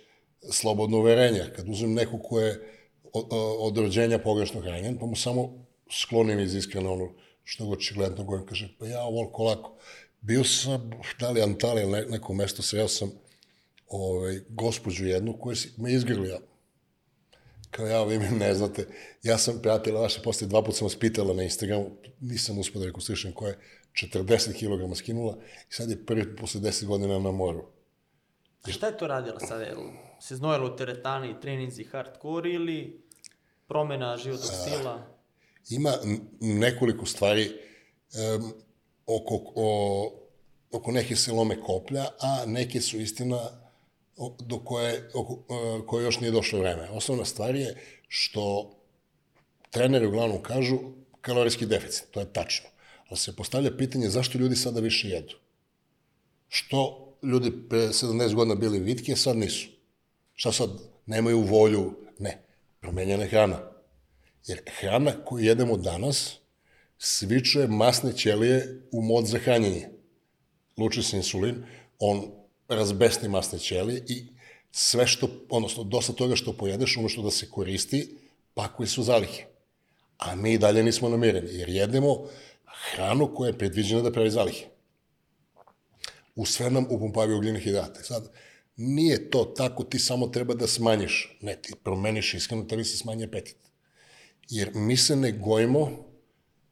slobodno 0.52 0.98
uverenje. 0.98 1.44
Kad 1.56 1.70
uzmem 1.70 1.94
neko 1.94 2.20
ko 2.20 2.40
je 2.40 2.70
od, 3.14 3.28
od 3.60 3.78
rođenja 3.78 4.20
pogrešno 4.20 4.62
hranjen, 4.62 4.98
pa 5.00 5.06
mu 5.06 5.16
samo 5.16 5.66
sklonim 6.02 6.40
iz 6.40 6.56
iskreno 6.56 6.94
ono 6.94 7.14
što 7.44 7.66
ga 7.66 7.72
očigledno 7.72 8.24
govorim, 8.24 8.48
kaže, 8.48 8.70
pa 8.80 8.88
ja 8.88 9.04
ovoliko 9.04 9.44
lako. 9.44 9.76
Bio 10.22 10.44
sam, 10.44 10.92
da 11.20 11.30
li 11.30 11.42
Antalija 11.42 11.84
ili 11.84 11.92
ne, 11.92 12.06
neko 12.06 12.34
mesto, 12.34 12.62
sreo 12.62 12.88
sam 12.88 13.12
ovaj, 13.88 14.40
gospođu 14.50 15.06
jednu 15.06 15.38
koja 15.40 15.56
si, 15.56 15.74
me 15.78 15.94
izgrlila. 15.94 16.40
Kao 17.72 17.88
ja, 17.88 18.04
vi 18.04 18.20
me 18.20 18.32
ne 18.32 18.54
znate. 18.54 18.88
Ja 19.24 19.38
sam 19.38 19.60
pratila 19.62 20.02
vaše 20.02 20.22
posle, 20.22 20.48
dva 20.48 20.64
puta 20.64 20.78
sam 20.78 20.86
vas 20.86 21.00
pitala 21.00 21.34
na 21.34 21.44
Instagramu, 21.44 21.90
nisam 22.20 22.60
uspio 22.60 22.80
da 22.80 22.86
rekonstruišem 22.86 23.32
koja 23.32 23.50
je 23.50 23.60
40 23.94 24.54
kg 24.54 24.98
skinula 24.98 25.38
i 25.70 25.74
sad 25.74 25.90
je 25.90 26.06
prvi 26.06 26.36
posle 26.36 26.62
10 26.62 26.86
godina 26.86 27.20
na 27.20 27.32
moru. 27.32 27.66
A 28.64 28.72
šta 28.72 28.88
je 28.88 28.98
to 28.98 29.08
radila 29.08 29.40
sad? 29.40 29.62
Jel 29.62 29.78
se 30.20 30.36
znojila 30.36 30.74
u 30.74 30.76
teretani, 30.76 31.40
treninzi 31.42 31.84
hardcore 31.84 32.50
ili 32.50 33.02
promena 33.68 34.18
životnog 34.18 34.52
stila? 34.62 35.13
Ima 35.70 35.94
nekoliko 36.40 37.06
stvari 37.06 37.52
um, 37.52 38.54
oko, 39.06 39.52
o, 39.56 40.14
oko 40.72 40.92
neke 40.92 41.16
se 41.16 41.32
lome 41.32 41.62
koplja, 41.62 42.06
a 42.20 42.44
neke 42.46 42.82
su 42.82 43.00
istina 43.00 43.40
do 44.40 44.60
koje, 44.60 45.10
oko, 45.14 45.40
e, 45.54 45.86
koje 45.88 46.04
još 46.04 46.20
nije 46.20 46.32
došlo 46.32 46.60
vreme. 46.60 46.90
Osnovna 46.90 47.26
stvar 47.26 47.56
je 47.56 47.76
što 48.08 48.76
treneri 49.70 50.06
uglavnom 50.06 50.44
kažu 50.44 50.80
kalorijski 51.22 51.66
deficit, 51.66 52.12
to 52.12 52.20
je 52.20 52.34
tačno. 52.34 52.70
Ali 53.10 53.18
se 53.18 53.36
postavlja 53.36 53.78
pitanje 53.78 54.10
zašto 54.10 54.38
ljudi 54.38 54.56
sada 54.56 54.80
više 54.80 55.10
jedu. 55.10 55.36
Što 56.48 57.10
ljudi 57.24 57.52
pre 57.70 57.80
70 57.80 58.34
godina 58.34 58.56
bili 58.56 58.80
vitke, 58.80 59.16
sad 59.16 59.38
nisu. 59.38 59.68
Šta 60.34 60.52
sad, 60.52 60.70
nemaju 61.06 61.42
volju? 61.42 61.94
Ne, 62.20 62.42
promenjena 62.80 63.24
je 63.24 63.30
hrana. 63.30 63.73
Jer 64.48 64.62
hrana 64.80 65.26
koju 65.26 65.46
jedemo 65.46 65.78
danas 65.78 66.38
svičuje 66.98 67.68
masne 67.68 68.14
ćelije 68.14 68.82
u 68.92 69.02
mod 69.02 69.26
za 69.26 69.38
hranjenje. 69.38 69.90
Luči 70.78 71.04
se 71.04 71.18
insulin, 71.18 71.64
on 72.00 72.32
razbesni 72.68 73.30
masne 73.30 73.60
ćelije 73.60 74.06
i 74.08 74.26
sve 74.72 75.08
što, 75.08 75.30
odnosno 75.50 75.84
dosta 75.84 76.14
toga 76.14 76.36
što 76.36 76.54
pojedeš, 76.54 76.98
umešto 76.98 77.22
da 77.22 77.32
se 77.32 77.50
koristi, 77.50 78.16
pakuje 78.54 78.88
su 78.88 79.04
zalihe. 79.04 79.46
A 80.18 80.36
mi 80.36 80.54
i 80.54 80.58
dalje 80.58 80.84
nismo 80.84 81.10
namireni, 81.10 81.54
jer 81.54 81.70
jedemo 81.70 82.28
hranu 82.66 83.36
koja 83.36 83.48
je 83.48 83.58
predviđena 83.58 84.02
da 84.02 84.12
pravi 84.12 84.32
zalihe. 84.32 84.66
U 86.36 86.46
sve 86.46 86.70
nam 86.70 86.86
upumpavaju 86.90 87.38
ugljene 87.38 87.60
hidrate. 87.60 88.04
Sad, 88.04 88.32
nije 88.76 89.30
to 89.30 89.44
tako, 89.58 89.84
ti 89.84 90.00
samo 90.00 90.28
treba 90.28 90.54
da 90.54 90.68
smanjiš. 90.68 91.38
Ne, 91.42 91.56
ti 91.62 91.74
promeniš 91.84 92.34
ishranu, 92.34 92.68
tebi 92.68 92.84
se 92.84 92.98
smanji 92.98 93.24
apetit. 93.24 93.58
Jer 94.50 94.72
mi 94.76 94.98
se 94.98 95.16
ne 95.16 95.32
gojimo 95.32 95.90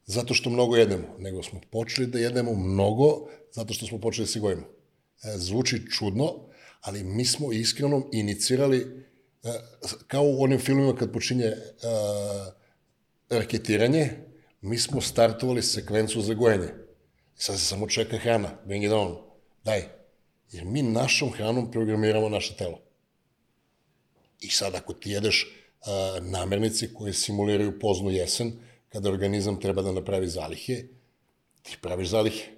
zato 0.06 0.34
što 0.34 0.50
mnogo 0.50 0.76
jedemo, 0.76 1.04
nego 1.18 1.42
smo 1.42 1.60
počeli 1.70 2.06
da 2.06 2.18
jedemo 2.18 2.54
mnogo 2.54 3.28
zato 3.52 3.74
što 3.74 3.86
smo 3.86 4.00
počeli 4.00 4.26
da 4.26 4.32
se 4.32 4.40
gojimo. 4.40 4.62
E, 4.62 5.38
zvuči 5.38 5.90
čudno, 5.90 6.48
ali 6.80 7.04
mi 7.04 7.24
smo 7.24 7.52
iskreno 7.52 8.08
inicirali, 8.12 9.06
e, 9.42 9.48
kao 10.06 10.22
u 10.24 10.42
onim 10.42 10.58
filmima 10.58 10.96
kad 10.96 11.12
počinje 11.12 11.44
e, 11.44 11.56
raketiranje, 13.30 14.10
mi 14.60 14.78
smo 14.78 15.00
startovali 15.00 15.62
sekvencu 15.62 16.20
za 16.20 16.34
gojenje. 16.34 16.68
Sad 17.34 17.58
se 17.58 17.64
samo 17.64 17.88
čeka 17.88 18.18
hrana, 18.18 18.58
bring 18.66 18.84
it 18.84 18.92
on, 18.92 19.16
daj. 19.64 19.82
Jer 20.52 20.64
mi 20.64 20.82
našom 20.82 21.32
hranom 21.32 21.70
programiramo 21.70 22.28
naše 22.28 22.56
telo. 22.56 22.80
I 24.40 24.50
sad 24.50 24.74
ako 24.74 24.92
ti 24.92 25.10
jedeš 25.10 25.61
namernice 26.20 26.94
koje 26.94 27.12
simuliraju 27.12 27.78
poznu 27.78 28.10
jesen, 28.10 28.52
kada 28.88 29.08
organizam 29.08 29.60
treba 29.60 29.82
da 29.82 29.92
napravi 29.92 30.28
zalihe, 30.28 30.84
ti 31.62 31.76
praviš 31.80 32.08
zalihe. 32.08 32.50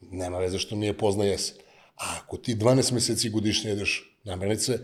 Nema 0.00 0.38
veze 0.38 0.58
što 0.58 0.76
nije 0.76 0.98
pozna 0.98 1.24
jesen. 1.24 1.56
A 1.96 2.16
ako 2.22 2.36
ti 2.36 2.54
12 2.54 2.92
meseci 2.92 3.30
godišnje 3.30 3.70
jedeš 3.70 4.16
namernice 4.24 4.78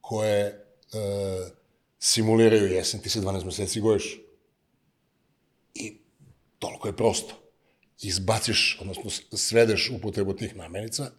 koje 0.00 0.46
uh, 0.46 1.50
simuliraju 1.98 2.66
jesen, 2.66 3.00
ti 3.00 3.10
se 3.10 3.20
12 3.20 3.44
meseci 3.44 3.80
gojiš. 3.80 4.20
I 5.74 5.98
toliko 6.58 6.88
je 6.88 6.96
prosto. 6.96 7.34
Izbaciš, 8.02 8.78
odnosno 8.80 9.10
svedeš 9.36 9.90
upotrebu 9.90 10.36
tih 10.36 10.56
namernica 10.56 11.10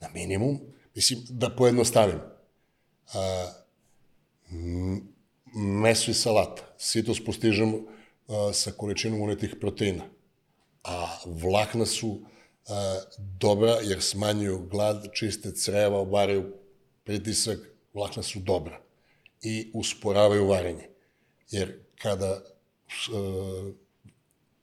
na 0.00 0.08
minimum, 0.08 0.60
mislim, 0.94 1.20
da 1.28 1.50
pojednostavim. 1.50 2.20
A, 3.14 3.52
meso 5.54 6.10
i 6.10 6.14
salata. 6.14 6.62
Sitost 6.78 7.24
postižemo 7.26 7.78
a, 8.28 8.50
sa 8.52 8.70
količinom 8.70 9.20
unetih 9.20 9.56
proteina. 9.60 10.04
A 10.84 11.16
vlakna 11.26 11.86
su 11.86 12.20
a, 12.68 13.00
dobra 13.18 13.78
jer 13.82 14.02
smanjuju 14.02 14.68
glad, 14.70 15.06
čiste 15.12 15.52
creva, 15.52 15.98
obaraju 15.98 16.52
pritisak, 17.04 17.58
vlakna 17.94 18.22
su 18.22 18.40
dobra 18.40 18.80
i 19.42 19.70
usporavaju 19.74 20.46
varenje. 20.46 20.88
Jer 21.50 21.78
kada 22.02 22.42
a, 23.12 23.72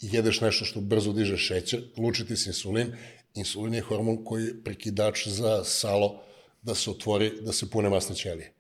jedeš 0.02 0.42
nešto 0.42 0.66
što 0.66 0.82
brzo 0.82 1.14
diže 1.14 1.38
šećer, 1.38 1.84
luči 1.98 2.28
ti 2.28 2.36
se 2.36 2.50
insulin, 2.50 2.96
insulin 3.34 3.74
je 3.74 3.82
hormon 3.82 4.24
koji 4.26 4.44
je 4.44 4.64
prekidač 4.64 5.28
za 5.28 5.64
salo 5.64 6.22
da 6.62 6.76
se 6.76 6.90
otvori, 6.92 7.42
da 7.42 7.54
se 7.54 7.70
pune 7.70 7.90
masne 7.90 8.16
ćelije 8.16 8.54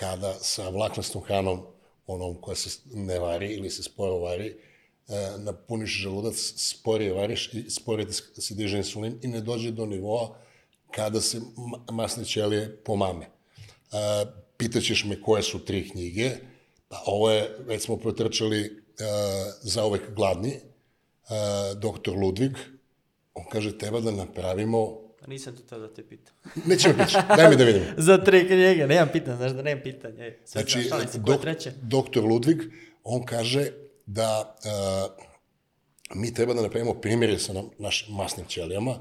kada 0.00 0.34
sa 0.40 0.68
vlaknastom 0.68 1.22
hranom, 1.22 1.60
onom 2.06 2.40
koja 2.40 2.54
se 2.56 2.70
ne 2.94 3.18
vari 3.18 3.54
ili 3.54 3.70
se 3.70 3.82
sporo 3.82 4.18
vari, 4.18 4.46
e, 4.48 5.38
napuniš 5.38 5.90
želudac, 5.90 6.36
sporije 6.56 7.12
variš 7.12 7.50
i 7.54 7.70
sporije 7.70 8.12
se 8.12 8.54
diže 8.54 8.76
insulin 8.76 9.18
i 9.22 9.28
ne 9.28 9.40
dođe 9.40 9.70
do 9.70 9.86
nivoa 9.86 10.36
kada 10.90 11.20
se 11.20 11.40
masne 11.90 12.24
ćelije 12.24 12.76
pomame. 12.84 13.24
E, 13.26 13.30
pitaćeš 14.56 15.04
me 15.04 15.22
koje 15.22 15.42
su 15.42 15.64
tri 15.64 15.88
knjige, 15.90 16.30
pa 16.88 17.02
ovo 17.06 17.30
je, 17.30 17.58
već 17.66 17.82
smo 17.82 17.96
protrčali 17.96 18.60
e, 18.60 18.70
za 19.62 19.84
uvek 19.84 20.14
gladni, 20.14 20.60
doktor 21.76 22.16
Ludvig, 22.18 22.56
on 23.34 23.44
kaže, 23.52 23.78
treba 23.78 24.00
da 24.00 24.10
napravimo 24.10 25.09
nisam 25.26 25.56
tu 25.56 25.62
tada 25.62 25.86
da 25.86 25.94
te 25.94 26.08
pitam. 26.08 26.34
Nećemo 26.68 26.94
pići, 27.04 27.16
daj 27.36 27.50
mi 27.50 27.56
da 27.56 27.64
vidim. 27.64 27.82
Za 28.08 28.24
tri 28.24 28.46
knjige, 28.46 28.86
nemam 28.86 29.08
pitanja, 29.12 29.36
znaš 29.36 29.52
da 29.52 29.62
nemam 29.62 29.82
pitanja. 29.82 30.26
E, 30.26 30.38
sve 30.44 30.62
Znači, 30.62 30.90
koje 30.90 31.06
dok, 31.14 31.40
doktor 31.82 32.24
Ludvig, 32.24 32.62
on 33.04 33.24
kaže 33.24 33.70
da 34.06 34.56
uh, 34.64 35.26
mi 36.14 36.34
treba 36.34 36.54
da 36.54 36.62
napravimo 36.62 36.94
primjere 36.94 37.38
sa 37.38 37.52
nam, 37.52 37.70
našim 37.78 38.14
masnim 38.14 38.46
ćelijama, 38.46 38.98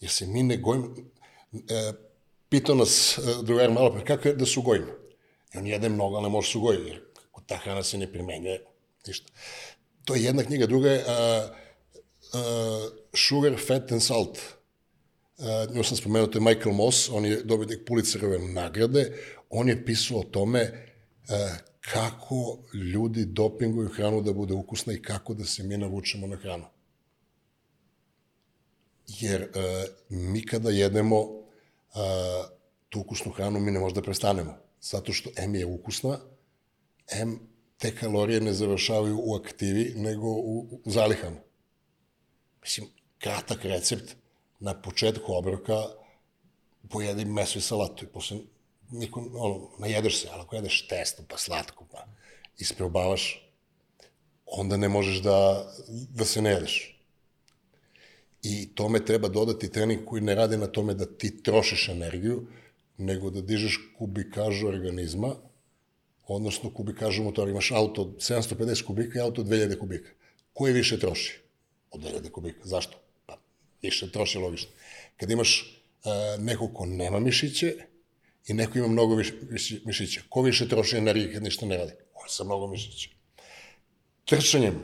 jer 0.00 0.10
se 0.10 0.26
mi 0.26 0.42
ne 0.42 0.56
gojimo. 0.56 0.86
Uh, 1.52 1.60
pitao 2.48 2.74
nas 2.74 3.18
uh, 3.18 3.44
drugar 3.44 3.70
malo 3.70 3.92
pre, 3.92 4.04
kako 4.04 4.28
je 4.28 4.34
da 4.34 4.46
su 4.46 4.62
gojimo? 4.62 4.92
I 5.54 5.58
on 5.58 5.66
jede 5.66 5.88
mnogo, 5.88 6.16
ali 6.16 6.22
ne 6.22 6.28
može 6.28 6.50
su 6.50 6.60
goji, 6.60 6.86
jer 6.86 7.00
kako 7.14 7.40
ta 7.46 7.56
hrana 7.56 7.82
se 7.82 7.98
ne 7.98 8.12
primenjuje, 8.12 8.64
ništa. 9.06 9.32
To 10.04 10.14
je 10.14 10.24
jedna 10.24 10.42
knjiga, 10.42 10.66
druga 10.66 10.90
je 10.90 10.98
uh, 10.98 11.50
uh, 12.34 12.40
Sugar, 13.14 13.56
Fat 13.66 13.92
and 13.92 14.02
Salt. 14.02 14.38
Uh, 14.38 14.57
nju 15.74 15.84
sam 15.84 15.96
spomenuo, 15.96 16.26
to 16.26 16.38
je 16.38 16.42
Michael 16.42 16.74
Moss, 16.74 17.08
on 17.08 17.24
je 17.24 17.42
dobitnik 17.42 17.80
Pulitzerove 17.86 18.38
nagrade, 18.38 19.12
on 19.50 19.68
je 19.68 19.84
pisao 19.84 20.18
o 20.18 20.24
tome 20.24 20.62
uh, 20.62 21.68
kako 21.80 22.58
ljudi 22.74 23.24
dopinguju 23.24 23.88
hranu 23.88 24.22
da 24.22 24.32
bude 24.32 24.54
ukusna 24.54 24.92
i 24.92 25.02
kako 25.02 25.34
da 25.34 25.44
se 25.44 25.62
mi 25.62 25.76
navučemo 25.76 26.26
na 26.26 26.36
hranu. 26.36 26.64
Jer 29.06 29.42
uh, 29.42 29.48
mi 30.08 30.46
kada 30.46 30.70
jedemo 30.70 31.20
uh, 31.20 31.40
tu 32.88 33.00
ukusnu 33.00 33.32
hranu, 33.32 33.60
mi 33.60 33.70
ne 33.70 33.80
možda 33.80 34.02
prestanemo. 34.02 34.54
Zato 34.80 35.12
što 35.12 35.30
M 35.36 35.54
je 35.54 35.66
ukusna, 35.66 36.18
M 37.12 37.38
te 37.78 37.94
kalorije 37.96 38.40
ne 38.40 38.52
završavaju 38.52 39.20
u 39.22 39.34
aktivi, 39.34 39.92
nego 39.96 40.26
u, 40.26 40.80
u 40.84 40.90
zalihama. 40.90 41.36
Mislim, 42.62 42.88
kratak 43.18 43.64
recept, 43.64 44.16
na 44.60 44.82
početku 44.82 45.32
obroka 45.34 45.84
pojedi 46.90 47.24
meso 47.24 47.58
i 47.58 47.62
salatu 47.62 48.04
i 48.04 48.08
posle 48.08 48.38
niko, 48.90 49.30
ono, 49.34 49.70
najedeš 49.78 50.20
se, 50.20 50.28
ali 50.32 50.42
ako 50.42 50.56
jedeš 50.56 50.86
testo, 50.86 51.22
pa 51.28 51.38
slatko, 51.38 51.86
pa 51.92 52.06
isprobavaš, 52.58 53.52
onda 54.46 54.76
ne 54.76 54.88
možeš 54.88 55.22
da, 55.22 55.66
da 55.88 56.24
se 56.24 56.42
ne 56.42 56.50
jedeš. 56.50 56.94
I 58.42 58.74
tome 58.74 59.04
treba 59.04 59.28
dodati 59.28 59.72
trening 59.72 60.04
koji 60.04 60.22
ne 60.22 60.34
radi 60.34 60.56
na 60.56 60.66
tome 60.66 60.94
da 60.94 61.06
ti 61.06 61.42
trošiš 61.42 61.88
energiju, 61.88 62.46
nego 62.98 63.30
da 63.30 63.40
dižeš 63.40 63.78
kubikažu 63.98 64.68
organizma, 64.68 65.34
odnosno 66.26 66.70
kubikažu 66.74 67.22
motora. 67.22 67.50
Imaš 67.50 67.70
auto 67.70 68.02
od 68.02 68.16
750 68.16 68.84
kubika 68.84 69.18
i 69.18 69.22
auto 69.22 69.40
od 69.40 69.46
2000 69.46 69.78
kubika. 69.78 70.10
Koji 70.52 70.72
više 70.72 70.98
troši? 70.98 71.40
Od 71.90 72.00
2000 72.00 72.30
kubika. 72.30 72.60
Zašto? 72.64 72.98
Pa 73.80 73.86
više 73.86 74.12
troši 74.12 74.38
logično. 74.38 74.70
Kad 75.16 75.30
imaš 75.30 75.80
uh, 76.04 76.44
neko 76.44 76.68
ko 76.68 76.86
nema 76.86 77.20
mišiće 77.20 77.74
i 78.46 78.54
neko 78.54 78.78
ima 78.78 78.88
mnogo 78.88 79.14
više, 79.14 79.32
više 79.50 79.80
mišića, 79.84 80.20
ko 80.28 80.42
više 80.42 80.68
troši 80.68 80.96
energije 80.96 81.32
kad 81.32 81.42
ništa 81.42 81.66
ne 81.66 81.76
radi? 81.76 81.92
On 82.14 82.28
sa 82.28 82.44
mnogo 82.44 82.66
mišića. 82.66 83.10
Trčanjem 84.24 84.74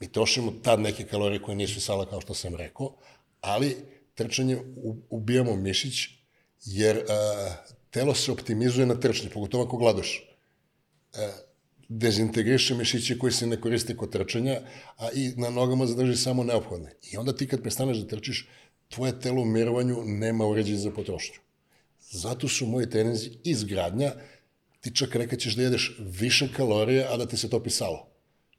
mi 0.00 0.12
trošimo 0.12 0.52
tad 0.62 0.80
neke 0.80 1.04
kalorije 1.04 1.42
koje 1.42 1.56
nisu 1.56 1.80
sala 1.80 2.10
kao 2.10 2.20
što 2.20 2.34
sam 2.34 2.54
rekao, 2.54 2.96
ali 3.40 3.76
trčanjem 4.14 4.74
ubijamo 5.10 5.56
mišić 5.56 5.94
jer 6.64 6.96
uh, 6.96 7.04
telo 7.90 8.14
se 8.14 8.32
optimizuje 8.32 8.86
na 8.86 9.00
trčanje, 9.00 9.30
pogotovo 9.30 9.64
ako 9.64 9.76
gladoš. 9.76 10.22
Uh, 11.12 11.47
dezintegriše 11.88 12.74
mišiće 12.74 13.18
koji 13.18 13.32
se 13.32 13.46
ne 13.46 13.60
koriste 13.60 13.96
kod 13.96 14.12
trčanja, 14.12 14.60
a 14.96 15.08
i 15.14 15.32
na 15.36 15.50
nogama 15.50 15.86
zadrži 15.86 16.16
samo 16.16 16.44
neophodne. 16.44 16.92
I 17.12 17.16
onda 17.16 17.32
ti 17.32 17.48
kad 17.48 17.62
prestaneš 17.62 17.98
da 17.98 18.06
trčiš, 18.06 18.48
tvoje 18.88 19.20
telo 19.20 19.42
u 19.42 19.44
mirovanju 19.44 20.02
nema 20.04 20.46
uređaj 20.46 20.76
za 20.76 20.90
potrošnju. 20.90 21.40
Zato 22.10 22.48
su 22.48 22.66
moji 22.66 22.90
treninzi 22.90 23.30
izgradnja, 23.44 24.12
ti 24.80 24.94
čak 24.94 25.14
reka 25.14 25.36
ćeš 25.36 25.56
da 25.56 25.62
jedeš 25.62 25.96
više 25.98 26.48
kalorija, 26.56 27.08
a 27.12 27.16
da 27.16 27.26
ti 27.26 27.36
se 27.36 27.50
topi 27.50 27.70
salo. 27.70 28.08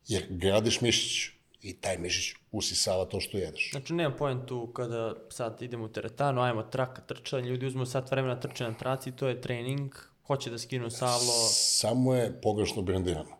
Jer 0.08 0.26
gradiš 0.30 0.82
mišić 0.82 1.30
i 1.62 1.74
taj 1.74 1.98
mišić 1.98 2.36
usisava 2.52 3.06
to 3.06 3.20
što 3.20 3.38
jedeš. 3.38 3.70
Znači, 3.72 3.94
nema 3.94 4.16
pojentu 4.16 4.72
kada 4.76 5.16
sad 5.30 5.62
idemo 5.62 5.86
u 5.86 5.90
teretanu, 5.90 6.42
ajmo 6.42 6.64
traka, 6.64 7.02
trčanje, 7.02 7.50
ljudi 7.50 7.66
uzmu 7.66 7.86
sat 7.86 8.12
vremena 8.12 8.40
trče 8.40 8.64
na 8.64 8.74
traci, 8.74 9.12
to 9.12 9.28
je 9.28 9.42
trening, 9.42 9.96
hoće 10.30 10.50
da 10.50 10.60
skinu 10.60 10.90
savlo. 10.90 11.34
Samo 11.54 12.14
je 12.14 12.42
pogrešno 12.42 12.82
brendirano. 12.82 13.38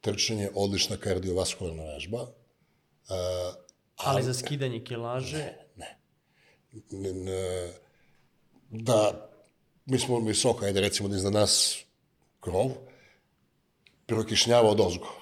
Trčanje 0.00 0.42
je 0.42 0.52
odlična 0.54 0.96
kardiovaskularna 0.96 1.82
vežba, 1.84 2.22
uh, 2.22 3.54
Ali 3.96 4.22
za 4.22 4.34
skidanje 4.34 4.80
kilaže, 4.84 5.52
n- 6.90 7.28
n- 7.28 7.72
da 8.70 9.28
mi 9.86 9.98
smo 9.98 10.18
visoko, 10.18 10.64
ajde 10.64 10.80
recimo 10.80 11.08
da 11.08 11.16
iznad 11.16 11.32
nas 11.32 11.78
krov, 12.40 12.70
prokišnjava 14.06 14.70
od 14.70 14.80
ozgo. 14.80 15.12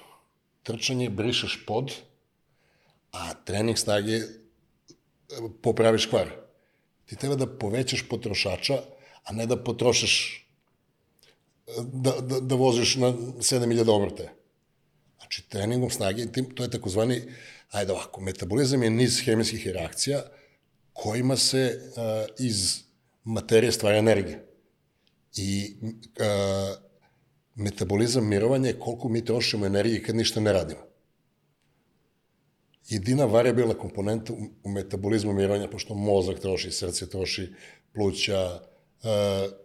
Trčanje 0.63 1.09
brišeš 1.09 1.65
pod, 1.67 1.91
a 3.11 3.33
trening 3.45 3.77
snage 3.77 4.15
e, 4.15 4.25
popraviš 5.61 6.05
kvar. 6.05 6.31
Ti 7.05 7.15
treba 7.15 7.35
da 7.35 7.47
povećaš 7.47 8.07
potrošača, 8.09 8.81
a 9.23 9.33
ne 9.33 9.45
da 9.45 9.63
potrošiš 9.63 10.42
da, 11.93 12.11
da, 12.21 12.39
da 12.39 12.55
voziš 12.55 12.95
na 12.95 13.13
7000 13.13 13.89
obrte. 13.89 14.29
Znači, 15.17 15.49
treningom 15.49 15.89
snage, 15.89 16.25
tim, 16.31 16.55
to 16.55 16.63
je 16.63 16.71
takozvani, 16.71 17.21
ajde 17.71 17.91
ovako, 17.91 18.21
metabolizam 18.21 18.83
je 18.83 18.89
niz 18.89 19.21
hemijskih 19.25 19.67
reakcija 19.67 20.23
kojima 20.93 21.37
se 21.37 21.79
uh, 21.81 22.35
iz 22.39 22.79
materije 23.23 23.71
stvara 23.71 23.97
energija. 23.97 24.39
I 25.35 25.75
uh, 25.81 26.77
metabolizam 27.55 28.27
mirovanja 28.27 28.67
je 28.67 28.79
koliko 28.79 29.09
mi 29.09 29.25
trošimo 29.25 29.65
energije 29.65 30.03
kad 30.03 30.15
ništa 30.15 30.39
ne 30.39 30.53
radimo. 30.53 30.81
Jedina 32.89 33.25
variabilna 33.25 33.73
komponenta 33.73 34.33
u, 34.63 34.69
metabolizmu 34.69 35.33
mirovanja, 35.33 35.67
pošto 35.67 35.93
mozak 35.95 36.39
troši, 36.39 36.71
srce 36.71 37.09
troši, 37.09 37.53
pluća, 37.93 38.59
uh, 39.03 39.62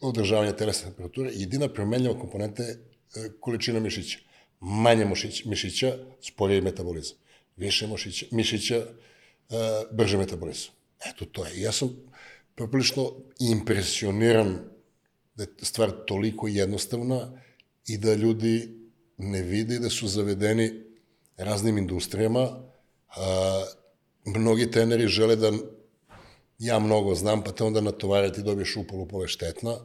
održavanje 0.00 0.52
telesne 0.56 0.84
temperature, 0.84 1.30
jedina 1.34 1.68
promenljiva 1.68 2.18
komponenta 2.18 2.62
je 2.62 2.72
uh, 2.72 3.32
količina 3.40 3.80
mišića. 3.80 4.18
Manje 4.60 5.04
mišića, 5.04 5.48
mišića 5.48 5.96
sporije 6.20 6.60
metabolizam. 6.60 7.16
Više 7.56 7.86
mišića, 7.86 8.26
mišića 8.30 8.78
uh, 8.78 9.56
brže 9.96 10.18
metabolizam. 10.18 10.72
Eto, 11.06 11.24
to 11.24 11.46
je. 11.46 11.60
Ja 11.60 11.72
sam 11.72 11.96
poprilično 12.54 13.12
impresioniran 13.40 14.58
da 15.34 15.42
je 15.42 15.48
stvar 15.62 15.90
toliko 16.06 16.48
jednostavna 16.48 17.42
i 17.86 17.98
da 17.98 18.14
ljudi 18.14 18.68
ne 19.18 19.42
vide 19.42 19.78
da 19.78 19.90
su 19.90 20.08
zavedeni 20.08 20.72
raznim 21.36 21.78
industrijama. 21.78 22.48
A, 23.16 23.64
mnogi 24.24 24.70
treneri 24.70 25.08
žele 25.08 25.36
da 25.36 25.52
ja 26.60 26.78
mnogo 26.78 27.14
znam, 27.14 27.44
pa 27.44 27.52
te 27.52 27.64
onda 27.64 27.80
natovarati 27.80 28.42
dobiješ 28.42 28.76
upalu 28.76 29.08
pove 29.08 29.28
štetna 29.28 29.76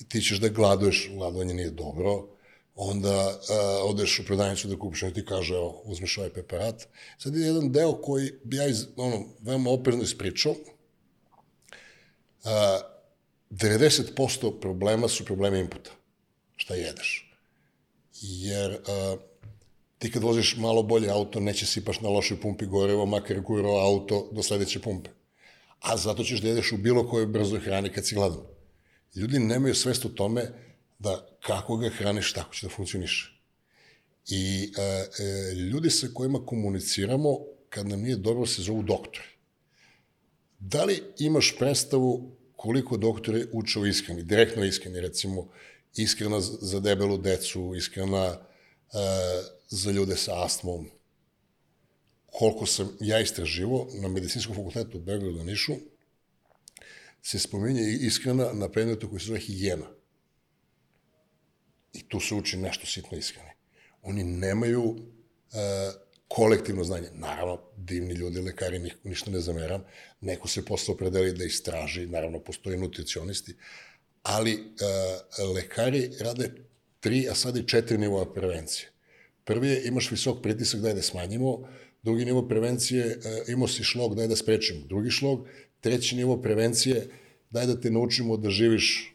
i 0.00 0.08
ti 0.08 0.20
ćeš 0.20 0.38
da 0.40 0.48
gladuješ, 0.48 1.10
gladovanje 1.14 1.54
nije 1.54 1.70
dobro, 1.70 2.26
onda 2.74 3.40
a, 3.50 3.80
odeš 3.84 4.18
u 4.18 4.24
prodavnicu 4.24 4.68
da 4.68 4.78
kupiš, 4.78 5.02
on 5.02 5.12
ti 5.12 5.24
kaže, 5.24 5.54
evo, 5.54 5.82
uzmeš 5.84 6.18
ovaj 6.18 6.30
preparat. 6.30 6.86
Sad 7.18 7.36
je 7.36 7.46
jedan 7.46 7.72
deo 7.72 7.92
koji 7.92 8.32
bi 8.44 8.56
ja 8.56 8.66
iz, 8.66 8.86
ono, 8.96 9.24
veoma 9.40 9.70
oprezno 9.70 10.02
ispričao, 10.02 10.54
a, 12.44 12.80
90% 13.50 14.60
problema 14.60 15.08
su 15.08 15.24
problemi 15.24 15.58
inputa. 15.58 15.90
Šta 16.56 16.74
jedeš? 16.74 17.32
Jer 18.20 18.78
a, 18.88 19.16
ti 19.98 20.12
kad 20.12 20.22
voziš 20.22 20.56
malo 20.56 20.82
bolje 20.82 21.10
auto, 21.10 21.40
neće 21.40 21.66
sipaš 21.66 22.00
na 22.00 22.08
lošoj 22.08 22.40
pumpi 22.40 22.66
gorivo, 22.66 23.06
makar 23.06 23.36
je 23.36 23.44
kurao 23.44 23.78
auto 23.78 24.28
do 24.32 24.42
sledeće 24.42 24.80
pumpe. 24.80 25.17
A 25.80 25.96
zato 25.96 26.24
ćeš 26.24 26.40
da 26.40 26.48
jedeš 26.48 26.72
u 26.72 26.76
bilo 26.76 27.08
kojoj 27.08 27.26
brzoj 27.26 27.60
hrani 27.60 27.92
kad 27.92 28.06
si 28.06 28.14
gladan. 28.14 28.40
Ljudi 29.14 29.38
nemaju 29.38 29.74
svest 29.74 30.04
o 30.04 30.08
tome 30.08 30.52
da 30.98 31.28
kako 31.42 31.76
ga 31.76 31.88
hraniš, 31.88 32.32
tako 32.32 32.54
će 32.54 32.66
da 32.66 32.72
funkcioniše. 32.72 33.38
I 34.28 34.72
e, 34.78 34.82
e, 34.82 35.54
ljudi 35.54 35.90
sa 35.90 36.08
kojima 36.14 36.46
komuniciramo, 36.46 37.38
kad 37.68 37.88
nam 37.88 38.00
nije 38.00 38.16
dobro, 38.16 38.46
se 38.46 38.62
zovu 38.62 38.82
doktori. 38.82 39.28
Da 40.58 40.84
li 40.84 41.02
imaš 41.18 41.56
predstavu 41.58 42.36
koliko 42.56 42.96
doktori 42.96 43.46
uče 43.52 43.80
o 43.80 43.86
ishrani, 43.86 44.22
direktno 44.22 44.64
ishrani, 44.64 45.00
recimo 45.00 45.48
ishrana 45.96 46.40
za 46.40 46.80
debelu 46.80 47.18
decu, 47.18 47.74
ishrana 47.76 48.26
e, 48.26 48.38
za 49.68 49.90
ljude 49.90 50.16
sa 50.16 50.44
astmom, 50.44 50.90
koliko 52.32 52.66
sam 52.66 52.96
ja 53.00 53.20
istraživo 53.20 53.88
na 54.02 54.08
medicinskom 54.08 54.54
fakultetu 54.54 54.98
u 54.98 55.00
Beogradu 55.00 55.44
Nišu, 55.44 55.74
se 57.22 57.38
spominje 57.38 57.82
ishrana 58.00 58.52
na 58.52 58.68
predmetu 58.68 59.08
koji 59.08 59.20
se 59.20 59.26
zove 59.26 59.40
higijena. 59.40 59.86
I 61.92 62.08
tu 62.08 62.20
se 62.20 62.34
uči 62.34 62.56
nešto 62.56 62.86
sitno 62.86 63.18
ishrane. 63.18 63.54
Oni 64.02 64.24
nemaju 64.24 64.96
e, 64.96 65.58
kolektivno 66.28 66.84
znanje. 66.84 67.08
Naravno, 67.14 67.60
divni 67.76 68.14
ljudi, 68.14 68.40
lekari, 68.40 68.78
ni, 68.78 68.92
ništa 69.04 69.30
ne 69.30 69.40
zameram. 69.40 69.84
Neko 70.20 70.48
se 70.48 70.64
posle 70.64 70.94
opredeli 70.94 71.32
da 71.32 71.44
istraži, 71.44 72.06
naravno, 72.06 72.40
postoje 72.40 72.76
nutricionisti, 72.76 73.56
ali 74.22 74.52
e, 74.52 75.42
lekari 75.42 76.10
rade 76.20 76.50
tri, 77.00 77.28
a 77.28 77.34
sad 77.34 77.56
i 77.56 77.68
četiri 77.68 77.98
nivoa 77.98 78.32
prevencije. 78.32 78.88
Prvi 79.44 79.68
je, 79.68 79.84
imaš 79.84 80.10
visok 80.10 80.42
pritisak, 80.42 80.80
daj 80.80 80.94
da 80.94 81.02
smanjimo, 81.02 81.68
drugi 82.08 82.24
nivo 82.24 82.48
prevencije, 82.48 83.04
e, 83.06 83.52
imao 83.52 83.68
si 83.68 83.84
šlog, 83.84 84.14
daj 84.16 84.28
da 84.28 84.36
sprečimo, 84.36 84.86
drugi 84.88 85.10
šlog, 85.10 85.46
treći 85.80 86.16
nivo 86.16 86.38
prevencije, 86.42 87.06
daj 87.50 87.66
da 87.66 87.80
te 87.80 87.90
naučimo 87.90 88.36
da 88.36 88.50
živiš 88.50 89.14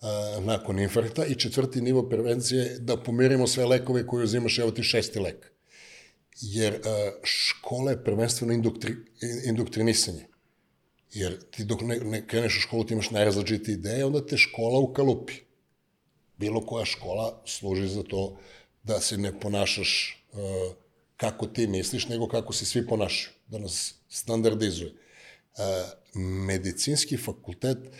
a, 0.00 0.38
nakon 0.44 0.78
infarkta 0.78 1.26
i 1.26 1.34
četvrti 1.34 1.80
nivo 1.80 2.08
prevencije 2.08 2.78
da 2.78 2.96
pomirimo 2.96 3.46
sve 3.46 3.66
lekove 3.66 4.06
koje 4.06 4.24
uzimaš, 4.24 4.58
evo 4.58 4.70
ti 4.70 4.82
šesti 4.82 5.18
lek. 5.18 5.50
Jer 6.40 6.74
a, 6.84 7.10
škola 7.22 7.90
je 7.90 8.04
prvenstveno 8.04 8.52
indoktri, 8.52 8.94
indoktrinisanje. 9.44 10.26
Jer 11.12 11.40
ti 11.50 11.64
dok 11.64 11.82
ne, 11.82 11.98
ne 12.00 12.26
kreneš 12.26 12.58
u 12.58 12.60
školu 12.60 12.86
ti 12.86 12.94
imaš 12.94 13.10
najrazličite 13.10 13.72
ideje, 13.72 14.04
onda 14.04 14.26
te 14.26 14.36
škola 14.36 14.78
ukalupi. 14.78 15.42
Bilo 16.38 16.66
koja 16.66 16.84
škola 16.84 17.42
služi 17.46 17.88
za 17.88 18.02
to 18.02 18.38
da 18.82 19.00
se 19.00 19.18
ne 19.18 19.40
ponašaš 19.40 20.24
uh, 20.32 20.85
kako 21.16 21.46
ti 21.46 21.66
misliš, 21.66 22.08
nego 22.08 22.28
kako 22.28 22.52
se 22.52 22.66
svi 22.66 22.86
ponašaju, 22.86 23.34
da 23.46 23.58
nas 23.58 23.94
standardizuje. 24.08 24.92
Uh, 24.92 25.62
medicinski 26.14 27.16
fakultet 27.16 27.78
uh, 27.78 27.90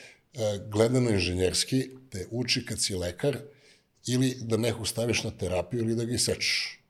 gledano 0.70 1.10
inženjerski 1.10 1.90
te 2.10 2.26
uči 2.30 2.66
kad 2.66 2.82
si 2.82 2.94
lekar 2.94 3.38
ili 4.06 4.36
da 4.40 4.56
nekog 4.56 4.88
staviš 4.88 5.24
na 5.24 5.30
terapiju 5.30 5.80
ili 5.80 5.96
da 5.96 6.04
ga 6.04 6.14
isečeš. 6.14 6.80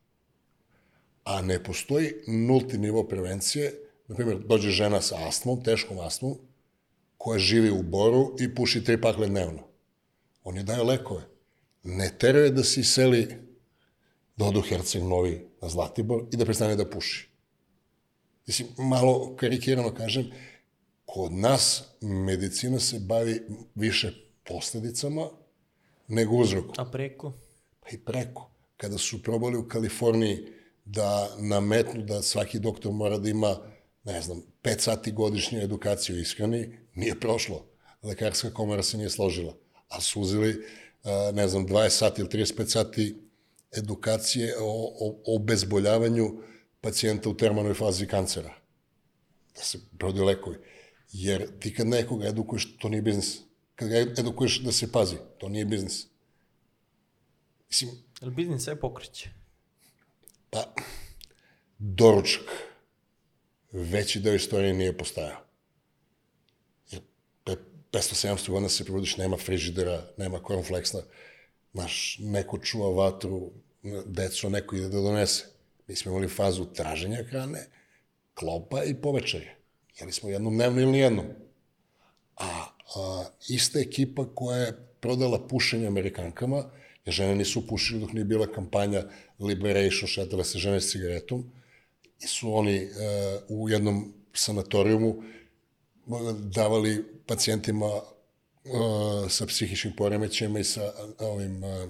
A 1.24 1.42
ne 1.42 1.62
postoji 1.64 2.12
nulti 2.26 2.78
nivo 2.78 3.08
prevencije, 3.08 3.74
na 4.08 4.14
primjer, 4.14 4.38
dođe 4.38 4.70
žena 4.70 5.00
sa 5.00 5.28
astmom, 5.28 5.64
teškom 5.64 5.98
astmom, 5.98 6.38
koja 7.18 7.38
živi 7.38 7.70
u 7.70 7.82
boru 7.82 8.36
i 8.40 8.54
puši 8.54 8.84
tri 8.84 9.00
pakle 9.00 9.28
dnevno. 9.28 9.62
Oni 10.44 10.62
daju 10.62 10.84
lekove. 10.84 11.22
Ne 11.82 12.10
teraju 12.18 12.50
da 12.50 12.64
se 12.64 12.80
iseli 12.80 13.28
da 14.36 14.44
odu 14.44 14.60
Herceg 14.60 15.02
Novi 15.02 15.48
na 15.66 15.70
Zlatibor 15.70 16.24
i 16.32 16.36
da 16.36 16.44
prestane 16.44 16.76
da 16.76 16.90
puši. 16.90 17.28
Mislim, 18.46 18.68
malo 18.78 19.36
karikirano 19.36 19.94
kažem, 19.94 20.30
kod 21.04 21.32
nas 21.32 21.84
medicina 22.00 22.78
se 22.80 23.00
bavi 23.00 23.42
više 23.74 24.12
posledicama 24.44 25.28
nego 26.08 26.36
uzrokom. 26.36 26.74
a 26.78 26.90
preko? 26.90 27.32
Pa 27.80 27.88
i 27.90 27.98
preko. 27.98 28.50
Kada 28.76 28.98
su 28.98 29.22
probali 29.22 29.58
u 29.58 29.68
Kaliforniji 29.68 30.38
da 30.84 31.36
nametnu 31.38 32.02
da 32.02 32.22
svaki 32.22 32.58
doktor 32.58 32.92
mora 32.92 33.18
da 33.18 33.28
ima, 33.28 33.56
ne 34.04 34.20
znam, 34.22 34.42
5 34.62 34.78
sati 34.78 35.12
godišnje 35.12 35.62
edukaciju 35.62 36.20
ishrani, 36.20 36.78
nije 36.94 37.20
prošlo. 37.20 37.66
Lekarska 38.02 38.50
komora 38.54 38.82
se 38.82 38.96
nije 38.96 39.10
složila. 39.10 39.56
A 39.88 40.00
su 40.00 40.20
uzeli, 40.20 40.64
ne 41.32 41.48
znam, 41.48 41.66
20 41.66 41.88
sati 41.88 42.20
ili 42.20 42.30
35 42.30 42.66
sati 42.66 43.25
edukacije 43.72 44.54
o, 44.58 44.64
o, 45.00 45.22
o 45.26 45.36
obezboljavanju 45.36 46.42
pacijenta 46.80 47.28
u 47.28 47.36
termalnoj 47.36 47.74
fazi 47.74 48.06
kancera. 48.06 48.54
Da 49.56 49.62
se 49.62 49.78
prodaju 49.98 50.24
lekovi. 50.24 50.56
Jer 51.12 51.58
ti 51.60 51.74
kad 51.74 51.86
nekoga 51.86 52.26
edukuješ, 52.26 52.76
to 52.78 52.88
nije 52.88 53.02
biznis. 53.02 53.38
Kad 53.74 53.88
ga 53.88 53.96
edukuješ 53.96 54.60
da 54.60 54.72
se 54.72 54.92
pazi, 54.92 55.16
to 55.38 55.48
nije 55.48 55.64
biznis. 55.64 56.06
Mislim, 57.68 57.90
Ali 58.20 58.30
biznis 58.30 58.62
sve 58.64 58.80
pokreće. 58.80 59.30
pa, 60.50 60.74
doručak, 61.78 62.42
veći 63.72 64.20
deo 64.20 64.34
istorije 64.34 64.74
nije 64.74 64.98
postajao. 64.98 65.40
Jer 66.90 67.02
pre 67.44 67.56
500-700 67.92 68.50
godina 68.50 68.68
se 68.68 68.84
probudiš, 68.84 69.16
nema 69.16 69.36
frižidera, 69.36 70.06
nema 70.16 70.40
cornflakesa, 70.46 71.02
znaš, 71.72 72.18
neko 72.20 72.58
čuva 72.58 72.90
vatru, 72.90 73.50
deco 74.06 74.48
neko 74.48 74.76
ide 74.76 74.88
da 74.88 75.00
donese. 75.00 75.44
Mi 75.86 75.96
smo 75.96 76.10
imali 76.12 76.28
fazu 76.28 76.64
traženja 76.64 77.22
hrane, 77.28 77.66
klopa 78.34 78.84
i 78.84 78.94
povečaja. 78.94 79.54
Jeli 80.00 80.12
smo 80.12 80.30
jednom 80.30 80.54
dnevno 80.54 80.80
ili 80.80 80.92
nijednom. 80.92 81.26
A, 82.36 82.66
a 82.96 83.24
ista 83.48 83.80
ekipa 83.80 84.26
koja 84.34 84.58
je 84.58 84.88
prodala 85.00 85.46
pušenje 85.48 85.86
Amerikankama, 85.86 86.64
jer 87.04 87.14
žene 87.14 87.34
nisu 87.34 87.66
pušili 87.66 88.00
dok 88.00 88.12
nije 88.12 88.24
bila 88.24 88.46
kampanja 88.46 89.02
Liberation, 89.38 90.08
šetale 90.08 90.44
se 90.44 90.58
žene 90.58 90.80
s 90.80 90.90
cigaretom, 90.90 91.50
i 92.20 92.26
su 92.26 92.54
oni 92.54 92.76
e, 92.76 92.88
u 93.48 93.68
jednom 93.68 94.12
sanatorijumu 94.32 95.08
e, 95.16 95.22
davali 96.54 97.04
pacijentima 97.26 98.00
sa 99.28 99.46
psihičkim 99.46 99.92
poremećajima 99.96 100.58
i 100.58 100.64
sa 100.64 100.92
ovim 101.18 101.64
e, 101.64 101.88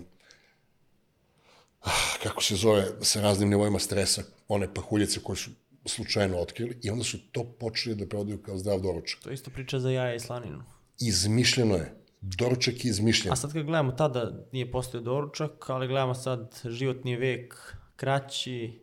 kako 2.22 2.42
se 2.42 2.56
zove, 2.56 2.86
sa 3.00 3.20
raznim 3.20 3.48
nivoima 3.48 3.78
stresa, 3.78 4.22
one 4.48 4.74
pahuljice 4.74 5.20
koje 5.22 5.36
su 5.36 5.50
slučajno 5.84 6.38
otkrili 6.38 6.78
i 6.82 6.90
onda 6.90 7.04
su 7.04 7.18
to 7.32 7.44
počeli 7.44 7.96
da 7.96 8.06
prodaju 8.06 8.42
kao 8.42 8.58
zdrav 8.58 8.80
doručak. 8.80 9.20
To 9.22 9.30
je 9.30 9.34
isto 9.34 9.50
priča 9.50 9.80
za 9.80 9.90
jaja 9.90 10.14
i 10.14 10.20
slaninu. 10.20 10.62
Izmišljeno 11.00 11.74
je. 11.74 11.94
Doručak 12.20 12.84
je 12.84 12.88
izmišljen. 12.88 13.32
A 13.32 13.36
sad 13.36 13.52
kad 13.52 13.62
gledamo 13.62 13.92
tada 13.92 14.46
nije 14.52 14.70
postao 14.72 15.00
doručak, 15.00 15.70
ali 15.70 15.88
gledamo 15.88 16.14
sad 16.14 16.60
životni 16.64 17.16
vek 17.16 17.76
kraći, 17.96 18.80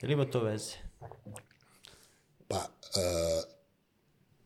je 0.00 0.08
li 0.08 0.12
ima 0.12 0.24
to 0.24 0.40
veze? 0.40 0.72
Pa, 2.48 2.56
uh, 2.56 3.52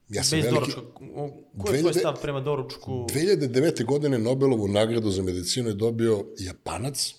ja 0.08 0.22
sam 0.24 0.38
Bez 0.38 0.44
veliki... 0.44 0.72
doručka. 0.72 0.80
O, 1.14 1.30
Ko 1.58 1.72
je 1.72 1.80
tvoj 1.80 1.92
2000 1.92 1.98
stav 1.98 2.20
prema 2.22 2.40
doručku? 2.40 2.90
2009. 2.90 3.84
godine 3.84 4.18
Nobelovu 4.18 4.68
nagradu 4.68 5.10
za 5.10 5.22
medicinu 5.22 5.68
je 5.68 5.74
dobio 5.74 6.26
Japanac 6.38 7.14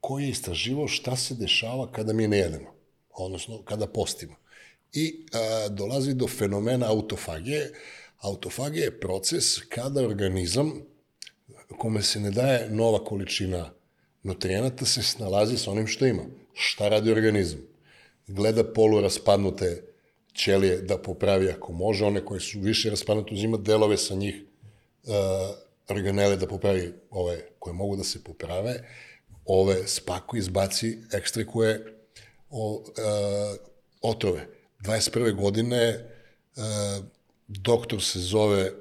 koji 0.00 0.24
je 0.24 0.30
istraživao 0.30 0.88
šta 0.88 1.16
se 1.16 1.34
dešava 1.34 1.92
kada 1.92 2.12
mi 2.12 2.28
ne 2.28 2.38
jedemo, 2.38 2.74
odnosno 3.10 3.62
kada 3.62 3.86
postimo. 3.86 4.34
I 4.92 5.26
a, 5.32 5.68
dolazi 5.68 6.14
do 6.14 6.26
fenomena 6.26 6.90
autofagije. 6.90 7.72
Autofagija 8.18 8.84
je 8.84 9.00
proces 9.00 9.58
kada 9.68 10.02
organizam 10.02 10.72
kome 11.78 12.02
se 12.02 12.20
ne 12.20 12.30
daje 12.30 12.70
nova 12.70 13.04
količina 13.04 13.70
nutrijenata 14.22 14.84
se 14.84 15.02
snalazi 15.02 15.56
sa 15.56 15.70
onim 15.70 15.86
što 15.86 16.06
ima. 16.06 16.22
Šta 16.52 16.88
radi 16.88 17.10
organizam? 17.12 17.58
Gleda 18.26 18.64
polu 18.64 19.00
raspadnute 19.00 19.82
ćelije 20.36 20.76
da 20.82 20.98
popravi 20.98 21.50
ako 21.50 21.72
može, 21.72 22.04
one 22.04 22.24
koje 22.24 22.40
su 22.40 22.60
više 22.60 22.90
raspadnute 22.90 23.34
uzima 23.34 23.56
delove 23.56 23.96
sa 23.96 24.14
njih 24.14 24.34
uh, 25.04 25.12
organele 25.88 26.36
da 26.36 26.46
popravi 26.46 26.92
ove 27.10 27.48
koje 27.58 27.74
mogu 27.74 27.96
da 27.96 28.04
se 28.04 28.24
poprave, 28.24 28.88
ove 29.44 29.86
spaku 29.86 30.36
izbaci, 30.36 30.98
ekstrikuje 31.12 31.98
o, 32.50 32.74
uh, 32.74 32.84
otrove. 34.02 34.46
21. 34.80 35.34
godine 35.34 35.98
uh, 36.56 37.04
doktor 37.48 38.02
se 38.02 38.20
zove 38.20 38.72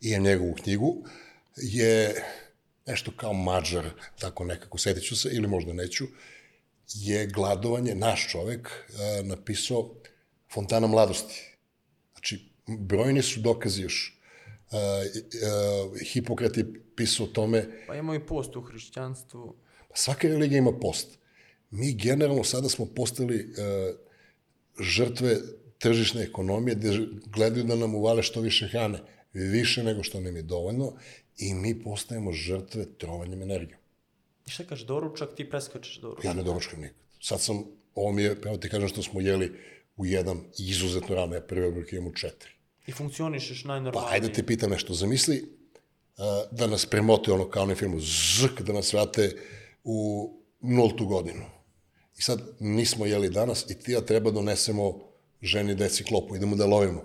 i 0.00 0.18
njegovu 0.18 0.54
knjigu, 0.54 1.04
je 1.56 2.24
nešto 2.86 3.12
kao 3.16 3.32
mađar, 3.32 3.90
tako 4.18 4.44
nekako, 4.44 4.78
setit 4.78 5.18
se, 5.18 5.28
ili 5.32 5.48
možda 5.48 5.72
neću, 5.72 6.04
je 6.94 7.26
gladovanje, 7.26 7.94
naš 7.94 8.28
čovek, 8.30 8.70
napisao 9.22 9.94
Fontana 10.54 10.86
mladosti. 10.86 11.56
Znači, 12.12 12.48
brojni 12.66 13.22
su 13.22 13.40
dokazi 13.40 13.82
još. 13.82 14.20
E, 14.72 14.76
e, 14.76 16.04
Hipokrat 16.04 16.56
je 16.56 16.64
pisao 16.96 17.26
o 17.26 17.28
tome, 17.28 17.84
Pa 17.86 17.94
imamo 17.94 18.14
i 18.14 18.26
post 18.26 18.56
u 18.56 18.60
hrišćanstvu. 18.60 19.54
svaka 19.94 20.28
religija 20.28 20.58
ima 20.58 20.72
post. 20.72 21.18
Mi 21.70 21.94
generalno 21.94 22.44
sada 22.44 22.68
smo 22.68 22.86
postali 22.86 23.36
e, 23.36 23.44
žrtve 24.80 25.36
tržišne 25.78 26.22
ekonomije 26.22 26.74
gde 26.74 26.98
gledaju 27.26 27.64
da 27.64 27.76
nam 27.76 27.94
uvale 27.94 28.22
što 28.22 28.40
više 28.40 28.68
hrane, 28.68 28.98
više 29.32 29.82
nego 29.82 30.02
što 30.02 30.20
nam 30.20 30.36
je 30.36 30.42
dovoljno 30.42 30.92
i 31.38 31.54
mi 31.54 31.82
postajemo 31.82 32.32
žrtve 32.32 32.86
trovanjem 32.98 33.42
energijom. 33.42 33.80
I 34.46 34.50
šta 34.50 34.64
kažeš, 34.64 34.86
doručak, 34.86 35.34
ti 35.36 35.50
preskačeš 35.50 36.00
doručak. 36.00 36.24
Ja 36.24 36.34
ne 36.34 36.42
doručkam 36.42 36.80
nikad. 36.80 36.96
Sad 37.20 37.40
sam, 37.40 37.64
ovo 37.94 38.12
mi 38.12 38.22
je, 38.22 38.40
pravo 38.40 38.56
ti 38.56 38.68
kažem 38.68 38.88
što 38.88 39.02
smo 39.02 39.20
jeli 39.20 39.52
u 39.96 40.06
jedan 40.06 40.40
izuzetno 40.58 41.14
rano, 41.14 41.34
ja 41.34 41.40
prvi 41.40 41.66
obrok 41.66 41.92
imam 41.92 42.06
u 42.06 42.14
četiri. 42.14 42.50
I 42.86 42.92
funkcionišeš 42.92 43.62
Pa 43.62 43.68
najnormalnije. 43.68 44.14
ajde 44.14 44.28
da 44.28 44.34
te 44.34 44.46
pitam 44.46 44.70
nešto, 44.70 44.94
zamisli 44.94 45.42
uh, 45.42 46.24
da 46.50 46.66
nas 46.66 46.86
premote 46.86 47.32
ono 47.32 47.48
kao 47.50 47.62
onaj 47.62 47.76
filmu, 47.76 48.00
zrk, 48.00 48.60
da 48.60 48.72
nas 48.72 48.92
vrate 48.92 49.36
u 49.84 50.30
nultu 50.60 51.06
godinu. 51.06 51.44
I 52.18 52.22
sad 52.22 52.40
nismo 52.60 53.06
jeli 53.06 53.30
danas 53.30 53.66
i 53.70 53.78
ti 53.78 53.92
ja 53.92 54.00
treba 54.00 54.30
donesemo 54.30 55.00
ženi 55.42 55.74
deci 55.74 56.04
klopu, 56.04 56.36
idemo 56.36 56.56
da 56.56 56.66
lovimo. 56.66 57.04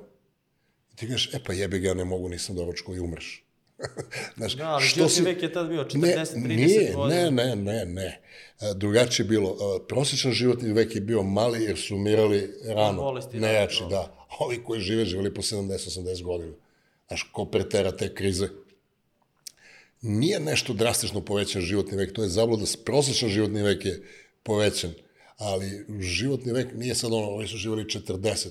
I 0.94 0.96
ti 0.96 1.08
kažeš, 1.08 1.34
e 1.34 1.44
pa 1.44 1.54
jebi 1.54 1.80
ga, 1.80 1.94
ne 1.94 2.06
mogu, 2.06 2.30
nisam 2.30 2.56
doručko 2.56 2.96
i 2.96 3.00
umreš. 3.00 3.46
Znaš, 4.38 4.56
Da, 4.56 4.70
ali 4.70 4.86
životni 4.86 5.22
vek 5.22 5.44
je 5.44 5.54
tad 5.54 5.70
bio 5.70 5.84
40, 5.84 5.98
ne, 5.98 6.16
30 6.16 6.48
nije, 6.48 6.94
godina. 6.94 7.30
Ne, 7.30 7.32
ne, 7.32 7.56
ne, 7.56 7.86
ne. 7.86 8.22
Drugačije 8.76 9.24
je 9.24 9.28
bilo. 9.28 9.80
Prosječan 9.88 10.32
životni 10.32 10.74
vek 10.74 10.96
je 10.96 11.02
bio 11.02 11.24
mali 11.24 11.64
jer 11.64 11.78
su 11.78 11.96
umirali 11.96 12.54
rano. 12.66 13.02
bolesti, 13.02 13.40
da, 13.40 13.48
Nejači, 13.48 13.84
da. 13.84 13.90
da. 13.90 14.28
Ovi 14.40 14.64
koji 14.64 14.82
žive, 14.82 15.06
živeli 15.06 15.34
po 15.34 15.42
70-80 15.42 16.24
godina. 16.24 16.54
Znaš, 17.08 17.30
ko 17.32 17.46
pretera 17.46 17.92
te 17.92 18.14
krize. 18.14 18.50
Nije 20.02 20.40
nešto 20.40 20.74
drastično 20.74 21.22
povećan 21.22 21.62
životni 21.62 21.98
vek, 21.98 22.14
to 22.14 22.24
je 22.24 22.30
zabluda. 22.30 22.66
Prosječan 22.86 23.30
životni 23.30 23.62
vek 23.62 23.86
je 23.86 24.04
povećan, 24.44 24.94
ali 25.38 25.86
životni 26.00 26.54
vek 26.54 26.68
nije 26.76 26.96
sad 26.96 27.14
ono, 27.14 27.28
ovi 27.28 27.48
su 27.48 27.58
živeli 27.58 27.84
40. 27.84 28.48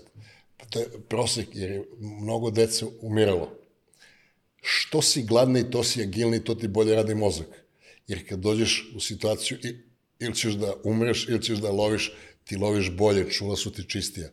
Pa 0.56 0.64
to 0.64 0.78
je 0.78 0.86
prosek, 1.08 1.48
jer 1.52 1.70
je 1.70 1.84
mnogo 1.98 2.50
dece 2.50 2.86
umiralo 3.00 3.57
što 4.62 5.02
si 5.02 5.22
gladni, 5.22 5.70
to 5.70 5.84
si 5.84 6.02
agilni, 6.02 6.44
to 6.44 6.54
ti 6.54 6.68
bolje 6.68 6.94
radi 6.94 7.14
mozak. 7.14 7.46
Jer 8.06 8.28
kad 8.28 8.38
dođeš 8.38 8.92
u 8.96 9.00
situaciju, 9.00 9.58
ili 10.18 10.34
ćeš 10.34 10.52
da 10.52 10.74
umreš, 10.84 11.28
ili 11.28 11.42
ćeš 11.42 11.58
da 11.58 11.70
loviš, 11.70 12.12
ti 12.44 12.56
loviš 12.56 12.90
bolje, 12.90 13.30
čula 13.30 13.56
su 13.56 13.72
ti 13.72 13.88
čistija. 13.88 14.28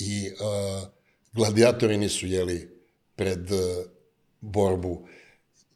I 0.00 0.30
uh, 0.30 0.88
gladijatori 1.32 1.96
nisu 1.96 2.26
jeli 2.26 2.68
pred 3.16 3.50
uh, 3.50 3.58
borbu 4.40 5.08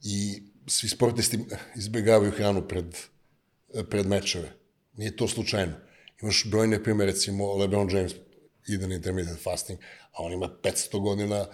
i 0.02 0.42
svi 0.66 0.88
sportisti 0.88 1.38
izbegavaju 1.76 2.30
hranu 2.30 2.68
pred, 2.68 2.96
pred 3.90 4.06
mečeve. 4.06 4.52
Nije 4.96 5.16
to 5.16 5.28
slučajno. 5.28 5.72
Imaš 6.22 6.44
brojne 6.50 6.82
primere, 6.82 7.12
recimo 7.12 7.54
LeBron 7.54 7.90
James 7.90 8.12
ide 8.68 8.88
na 8.88 8.94
intermittent 8.94 9.38
fasting, 9.42 9.78
a 10.12 10.22
on 10.22 10.32
ima 10.32 10.48
500 10.62 11.00
godina, 11.00 11.46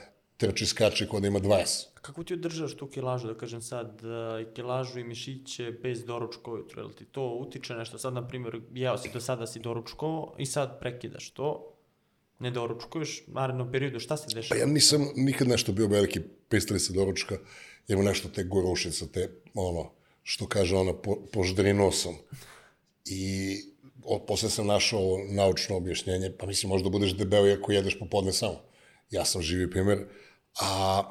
trči, 0.42 0.66
skače 0.66 1.06
kod 1.08 1.22
da 1.22 1.28
ima 1.28 1.40
20. 1.40 1.86
Kako 2.02 2.24
ti 2.24 2.34
održaš 2.34 2.74
tu 2.76 2.86
kilažu, 2.90 3.28
da 3.30 3.34
kažem 3.38 3.62
sad, 3.62 4.00
e, 4.04 4.42
i 4.42 4.46
kilažu 4.54 4.98
i 5.00 5.04
mišiće 5.04 5.70
bez 5.82 6.04
doručka 6.04 6.50
ujutro, 6.50 6.82
jel 6.82 6.90
ti 6.92 7.04
to 7.04 7.26
utiče 7.40 7.74
nešto? 7.74 7.98
Sad, 7.98 8.14
na 8.14 8.26
primjer, 8.28 8.60
jeo 8.74 8.98
si 8.98 9.10
do 9.12 9.20
sada 9.20 9.46
si 9.46 9.60
doručko 9.62 10.34
i 10.38 10.46
sad 10.46 10.80
prekidaš 10.80 11.30
to, 11.30 11.50
ne 12.42 12.50
doručkuješ, 12.50 13.22
narednom 13.26 13.70
periodu 13.72 14.00
šta 14.00 14.16
se 14.16 14.26
Pa 14.28 14.34
dešava? 14.34 14.60
ja 14.60 14.66
nisam 14.66 15.06
nikad 15.16 15.48
nešto 15.48 15.72
bio 15.72 15.86
veliki 15.86 16.20
pristalica 16.48 16.92
doručka, 16.92 17.38
jer 17.88 17.98
mu 17.98 18.04
nešto 18.04 18.28
te 18.28 18.44
gorušice, 18.44 19.12
te, 19.12 19.28
ono, 19.54 19.90
što 20.22 20.46
kaže 20.46 20.76
ona, 20.76 20.92
po, 20.92 21.16
poždrino 21.32 21.92
sam. 21.92 22.18
I 23.04 23.56
o, 24.04 24.18
posle 24.26 24.50
sam 24.50 24.66
našao 24.66 25.18
naučno 25.30 25.76
objašnjenje, 25.76 26.32
pa 26.38 26.46
mislim, 26.46 26.70
možda 26.70 26.90
budeš 26.90 27.14
debeo 27.14 27.46
i 27.46 27.52
ako 27.52 27.72
jedeš 27.72 27.98
popodne 27.98 28.32
samo. 28.32 28.60
Ja 29.10 29.24
sam 29.24 29.42
živi 29.42 29.70
primer, 29.70 30.06
a 30.60 31.02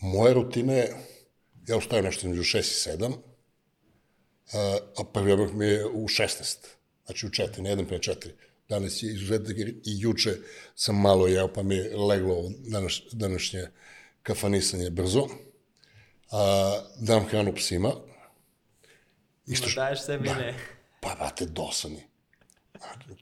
moja 0.00 0.32
rutina 0.32 0.72
je, 0.72 0.96
ja 1.66 1.76
ustajem 1.76 2.04
nešto 2.04 2.26
između 2.26 2.42
6 2.42 2.58
i 2.58 2.98
7, 2.98 3.12
a, 4.52 4.78
a 4.96 5.04
prvi 5.04 5.32
obrok 5.32 5.52
mi 5.52 5.66
je 5.66 5.86
u 5.86 6.08
16, 6.08 6.56
znači 7.06 7.26
u 7.26 7.28
4, 7.28 7.60
ne 7.60 7.70
jedan 7.70 7.86
pre 7.86 7.98
4. 7.98 8.30
Danas 8.68 9.02
je 9.02 9.12
izuzetak 9.12 9.58
i 9.58 9.74
juče 9.84 10.36
sam 10.74 11.00
malo 11.00 11.26
jeo, 11.26 11.52
pa 11.52 11.62
mi 11.62 11.76
je 11.76 11.96
leglo 11.96 12.34
ovo 12.34 12.50
danas, 12.58 13.00
današnje 13.12 13.66
kafanisanje 14.22 14.90
brzo. 14.90 15.28
A, 16.30 16.80
dam 17.00 17.26
hranu 17.26 17.54
psima. 17.54 17.92
Isto 19.46 19.68
što, 19.68 19.80
Daješ 19.80 20.04
sebi 20.04 20.28
da. 20.28 20.34
ne. 20.34 20.54
pa, 21.00 21.14
brate, 21.14 21.46
dosani. 21.46 22.02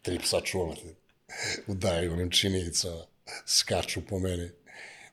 Tri 0.03 0.18
psa 0.18 0.40
čuvam, 0.40 0.76
udaju 1.66 2.12
onim 2.12 2.30
činjenicama, 2.30 3.07
skaču 3.46 4.00
po 4.08 4.18
meni. 4.18 4.50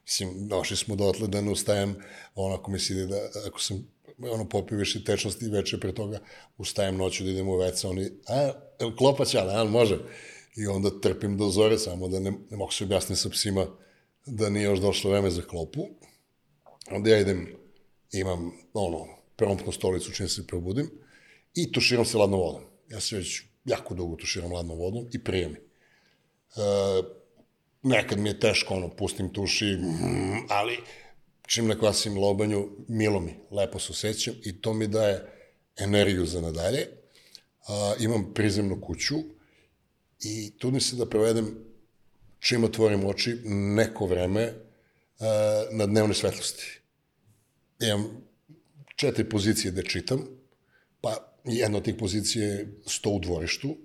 Mislim, 0.04 0.48
došli 0.48 0.76
smo 0.76 0.96
dotle 0.96 1.28
da 1.28 1.40
ne 1.40 1.50
ustajem, 1.50 1.96
onako 2.34 2.70
mi 2.70 2.78
se 2.78 2.92
ide 2.92 3.06
da, 3.06 3.30
ako 3.46 3.60
sam 3.60 3.86
ono 4.18 4.48
popio 4.48 4.78
više 4.78 5.04
tečnosti 5.04 5.48
veče 5.48 5.80
pre 5.80 5.94
toga, 5.94 6.18
ustajem 6.58 6.96
noću 6.96 7.24
da 7.24 7.30
idem 7.30 7.48
u 7.48 7.56
veca, 7.56 7.88
oni, 7.88 8.10
a, 8.28 8.52
el 8.78 8.96
klopa 8.96 9.24
će, 9.24 9.38
ali 9.38 9.70
može. 9.70 9.98
I 10.56 10.66
onda 10.66 11.00
trpim 11.00 11.36
do 11.36 11.48
zore, 11.48 11.78
samo 11.78 12.08
da 12.08 12.20
ne, 12.20 12.30
ne 12.50 12.56
mogu 12.56 12.72
se 12.72 12.84
objasniti 12.84 13.20
sa 13.20 13.28
psima 13.28 13.66
da 14.26 14.50
nije 14.50 14.64
još 14.64 14.78
došlo 14.78 15.10
vreme 15.10 15.30
za 15.30 15.42
klopu. 15.42 15.88
Onda 16.90 17.10
ja 17.10 17.18
idem, 17.18 17.46
imam, 18.12 18.52
ono, 18.74 19.06
promptno 19.36 19.72
stolicu 19.72 20.12
čim 20.12 20.28
se 20.28 20.46
probudim 20.46 20.90
i 21.54 21.72
tuširam 21.72 22.04
se 22.04 22.18
ladnom 22.18 22.40
vodom. 22.40 22.62
Ja 22.88 23.00
se 23.00 23.16
već 23.16 23.42
jako 23.64 23.94
dugo 23.94 24.16
tuširam 24.16 24.52
ladnom 24.52 24.78
vodom 24.78 25.08
i 25.12 25.24
prije 25.24 25.48
mi. 25.48 25.56
E, 25.56 25.60
nekad 27.82 28.18
mi 28.18 28.28
je 28.28 28.40
teško, 28.40 28.74
ono, 28.74 28.88
pustim 28.88 29.32
tuši, 29.32 29.64
mm, 29.64 30.46
ali 30.48 30.78
čim 31.46 31.66
nakvasim 31.66 32.18
lobanju, 32.18 32.68
milo 32.88 33.20
mi, 33.20 33.34
lepo 33.50 33.78
se 33.78 33.92
osjećam 33.92 34.34
i 34.44 34.60
to 34.60 34.74
mi 34.74 34.88
daje 34.88 35.26
energiju 35.76 36.26
za 36.26 36.40
nadalje. 36.40 36.86
A, 37.68 37.94
imam 38.00 38.34
prizemnu 38.34 38.80
kuću 38.80 39.14
i 40.20 40.58
trudim 40.58 40.80
se 40.80 40.96
da 40.96 41.08
provedem 41.08 41.64
čim 42.38 42.64
otvorim 42.64 43.06
oči 43.06 43.36
neko 43.44 44.06
vreme 44.06 44.52
a, 45.18 45.64
na 45.70 45.86
dnevnoj 45.86 46.14
svetlosti. 46.14 46.80
Imam 47.80 48.30
četiri 48.96 49.28
pozicije 49.28 49.72
da 49.72 49.82
čitam, 49.82 50.26
pa 51.00 51.34
jedna 51.44 51.78
od 51.78 51.84
tih 51.84 51.94
pozicija 51.98 52.46
je 52.46 52.80
sto 52.86 53.10
u 53.10 53.20
dvorištu 53.20 53.76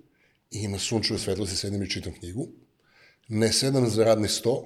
i 0.50 0.68
na 0.68 0.78
sunčevoj 0.78 1.20
svetlosti 1.20 1.56
sedim 1.56 1.82
i 1.82 1.90
čitam 1.90 2.12
knjigu. 2.12 2.48
Ne 3.28 3.52
sedam 3.52 3.90
za 3.90 4.04
radni 4.04 4.28
sto 4.28 4.64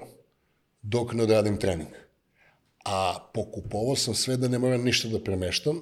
dok 0.83 1.13
ne 1.13 1.23
odradim 1.23 1.59
trening 1.59 1.89
a 2.85 3.31
pokupovao 3.35 3.97
sam 3.97 4.15
sve 4.15 4.37
da 4.37 4.49
ne 4.49 4.59
moram 4.59 4.85
ništa 4.85 5.09
da 5.09 5.25
premeštam, 5.25 5.81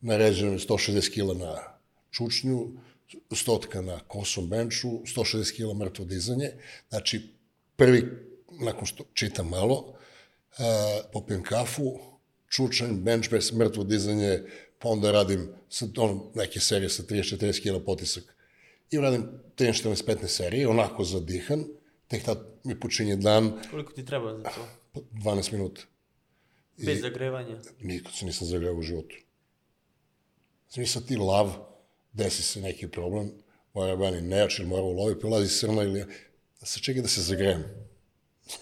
naređeno 0.00 0.52
je 0.52 0.58
160 0.58 1.10
kg 1.14 1.38
na 1.40 1.56
čučnju, 2.10 2.68
stotka 3.34 3.82
na 3.82 4.00
kosom 4.08 4.48
benču, 4.48 4.88
160 4.88 5.56
kg 5.56 5.78
mrtvo 5.78 6.04
dizanje, 6.04 6.50
znači 6.88 7.34
prvi, 7.76 8.04
nakon 8.60 8.86
što 8.86 9.04
čitam 9.14 9.48
malo, 9.48 9.76
uh, 9.78 10.64
popijem 11.12 11.42
kafu, 11.42 11.98
čučanj, 12.48 12.92
bench 12.92 13.28
press, 13.30 13.52
mrtvo 13.52 13.84
dizanje, 13.84 14.42
pa 14.78 14.88
onda 14.88 15.12
radim 15.12 15.48
sa, 15.68 15.86
on, 15.96 16.30
neke 16.34 16.60
serije 16.60 16.88
sa 16.90 17.02
30-40 17.02 17.62
kg 17.62 17.84
potisak. 17.84 18.24
I 18.90 18.98
radim 18.98 19.28
13-14-15 19.56 20.26
serije, 20.26 20.68
onako 20.68 21.04
zadihan, 21.04 21.64
tek 22.10 22.24
tad 22.24 22.38
mi 22.64 22.80
počinje 22.80 23.16
dan. 23.16 23.52
Koliko 23.70 23.92
ti 23.92 24.04
treba 24.04 24.36
za 24.36 24.42
to? 24.42 24.66
12 24.94 25.52
minuta. 25.52 25.82
Bez 26.76 26.98
I, 26.98 27.00
zagrevanja? 27.00 27.56
Nikad 27.80 28.12
se 28.14 28.26
nisam 28.26 28.46
zagrevao 28.46 28.78
u 28.78 28.82
životu. 28.82 29.16
Smisla 30.68 31.02
ti 31.02 31.16
lav, 31.16 31.52
desi 32.12 32.42
se 32.42 32.60
neki 32.60 32.88
problem, 32.88 33.30
mora 33.74 33.96
bani 33.96 34.20
nejač 34.20 34.58
ili 34.58 34.68
mora 34.68 34.82
ulovi, 34.82 35.18
prolazi 35.20 35.48
srna 35.48 35.82
ili... 35.82 36.04
Sa 36.62 36.80
čega 36.80 37.02
da 37.02 37.08
se 37.08 37.22
zagrejem? 37.22 37.64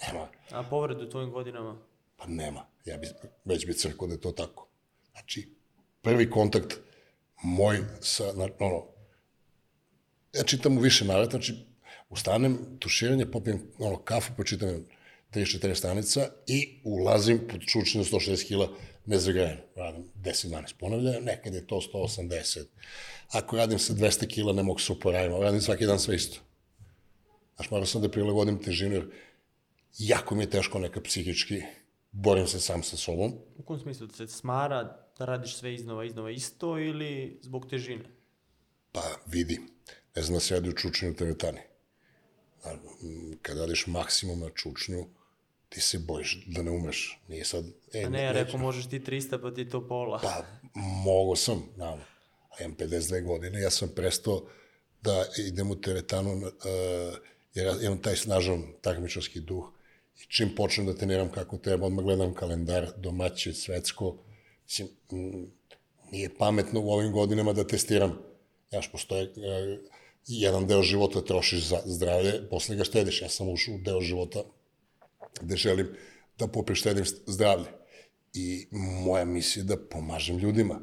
Nema. 0.07 0.28
A 0.51 0.62
povredu 0.62 1.05
u 1.05 1.11
tvojim 1.11 1.30
godinama? 1.30 1.78
Pa 2.16 2.26
nema. 2.26 2.66
Ja 2.84 2.96
bi, 2.96 3.09
već 3.44 3.66
bi 3.66 3.74
crkao 3.74 4.09
da 4.09 4.14
je 4.14 4.20
to 4.20 4.32
tako. 4.32 4.68
Znači, 5.12 5.49
prvi 6.03 6.30
kontakt 6.30 6.76
moj 7.42 7.78
sa, 8.01 8.24
ono, 8.59 8.86
ja 10.32 10.42
čitam 10.42 10.78
u 10.78 10.80
više 10.80 11.05
navrata, 11.05 11.30
znači, 11.30 11.55
ustanem, 12.09 12.59
tuširanje, 12.78 13.26
popijem 13.30 13.62
ono, 13.78 13.96
kafu, 13.96 14.32
počitam 14.36 14.84
34 15.30 15.74
stanica 15.74 16.28
i 16.46 16.80
ulazim 16.84 17.40
pod 17.50 17.61
čučinu 17.61 18.04
160 18.04 18.48
kg 18.48 18.72
nezagrajeno. 19.06 19.61
Radim 19.76 20.04
10-12 20.22 20.74
ponavljanja, 20.78 21.20
nekad 21.20 21.54
je 21.54 21.66
to 21.66 21.80
180. 21.94 22.64
Ako 23.32 23.56
radim 23.56 23.78
sa 23.78 23.94
200 23.94 24.26
kg, 24.34 24.56
ne 24.56 24.62
mogu 24.62 24.78
se 24.78 24.92
uporaviti, 24.92 25.42
radim 25.42 25.61
svaki 25.61 25.86
dan 25.86 25.98
sve 25.98 26.16
isto. 26.16 26.40
Znaš, 27.56 27.70
morao 27.70 27.86
sam 27.86 28.02
da 28.02 28.11
prilagodim 28.11 28.62
težinu, 28.62 28.94
jer 28.94 29.11
jako 29.98 30.34
mi 30.34 30.42
je 30.42 30.50
teško 30.50 30.78
neka 30.78 31.00
psihički, 31.00 31.62
borim 32.12 32.46
se 32.46 32.61
sam 32.61 32.82
sa 32.82 32.96
sobom. 32.96 33.32
U 33.56 33.62
kom 33.62 33.78
smislu, 33.78 34.06
da 34.06 34.14
se 34.14 34.26
smara 34.26 34.82
da 35.18 35.24
radiš 35.24 35.56
sve 35.56 35.74
iznova, 35.74 36.04
iznova 36.04 36.30
isto 36.30 36.78
ili 36.78 37.40
zbog 37.42 37.66
težine? 37.70 38.04
Pa 38.92 39.02
vidi, 39.26 39.61
ne 40.16 40.22
znam 40.22 40.34
da 40.34 40.40
se 40.40 40.54
radi 40.54 40.68
u 40.68 40.72
čučnju 40.72 41.14
teretani. 41.14 41.68
Kad 43.42 43.59
radiš 43.59 43.86
maksimum 43.86 44.40
na 44.40 44.50
čučnju, 44.50 45.06
ti 45.68 45.80
se 45.80 45.98
bojiš 45.98 46.44
da 46.46 46.62
ne 46.62 46.70
umreš. 46.70 47.20
Nije 47.28 47.44
sad... 47.44 47.64
E, 47.92 48.04
A 48.04 48.09
ne, 48.09 48.22
ja 48.22 48.32
rekao 48.32 48.61
možeš 48.61 48.88
ti 48.88 49.00
300 49.00 49.42
pa 49.42 49.54
ti 49.54 49.68
to 49.68 49.88
pola. 49.88 50.20
Pa, 50.22 50.44
mogo 51.04 51.36
sam, 51.36 51.62
naravno. 51.76 52.04
A 52.50 52.64
imam 52.64 52.76
52 52.76 53.24
godine, 53.24 53.61
ja 53.61 53.70
sam 53.70 53.88
prestao 53.96 54.46
da 55.02 55.24
idem 55.46 55.70
u 55.70 55.80
teretanu, 55.80 56.32
uh, 56.32 56.42
jer 57.54 57.66
ja 57.66 57.74
imam 57.82 58.02
taj 58.02 58.16
snažan 58.16 58.64
takmičarski 58.80 59.40
duh. 59.40 59.72
I 60.16 60.26
čim 60.28 60.54
počnem 60.56 60.86
da 60.86 60.94
treniram 60.94 61.32
kako 61.32 61.59
treba, 61.59 61.86
odmah 61.86 62.04
gledam 62.04 62.34
kalendar, 62.34 62.90
domaće, 62.96 63.52
svetsko. 63.52 64.16
Mislim, 64.64 64.88
nije 66.11 66.36
pametno 66.38 66.80
u 66.80 66.90
ovim 66.90 67.12
godinama 67.12 67.52
da 67.52 67.66
testiram. 67.66 68.18
Jaš, 68.70 68.92
postoje 68.92 69.22
uh, 69.22 69.78
jedan 70.29 70.66
deo 70.66 70.83
života 70.83 71.24
trošiš 71.24 71.68
za 71.68 71.81
zdravlje, 71.87 72.49
posle 72.51 72.76
ga 72.76 72.85
štediš. 72.85 73.22
Ja 73.22 73.29
sam 73.29 73.49
ušao 73.49 73.74
u 73.74 73.79
deo 73.79 74.01
života 74.01 74.45
gde 75.41 75.57
želim 75.57 75.89
da 76.39 76.49
poprištedim 76.49 77.05
zdravlje. 77.26 77.66
I 78.35 78.68
moja 78.72 79.24
misija 79.24 79.62
je 79.62 79.64
da 79.64 79.89
pomažem 79.89 80.39
ljudima. 80.39 80.81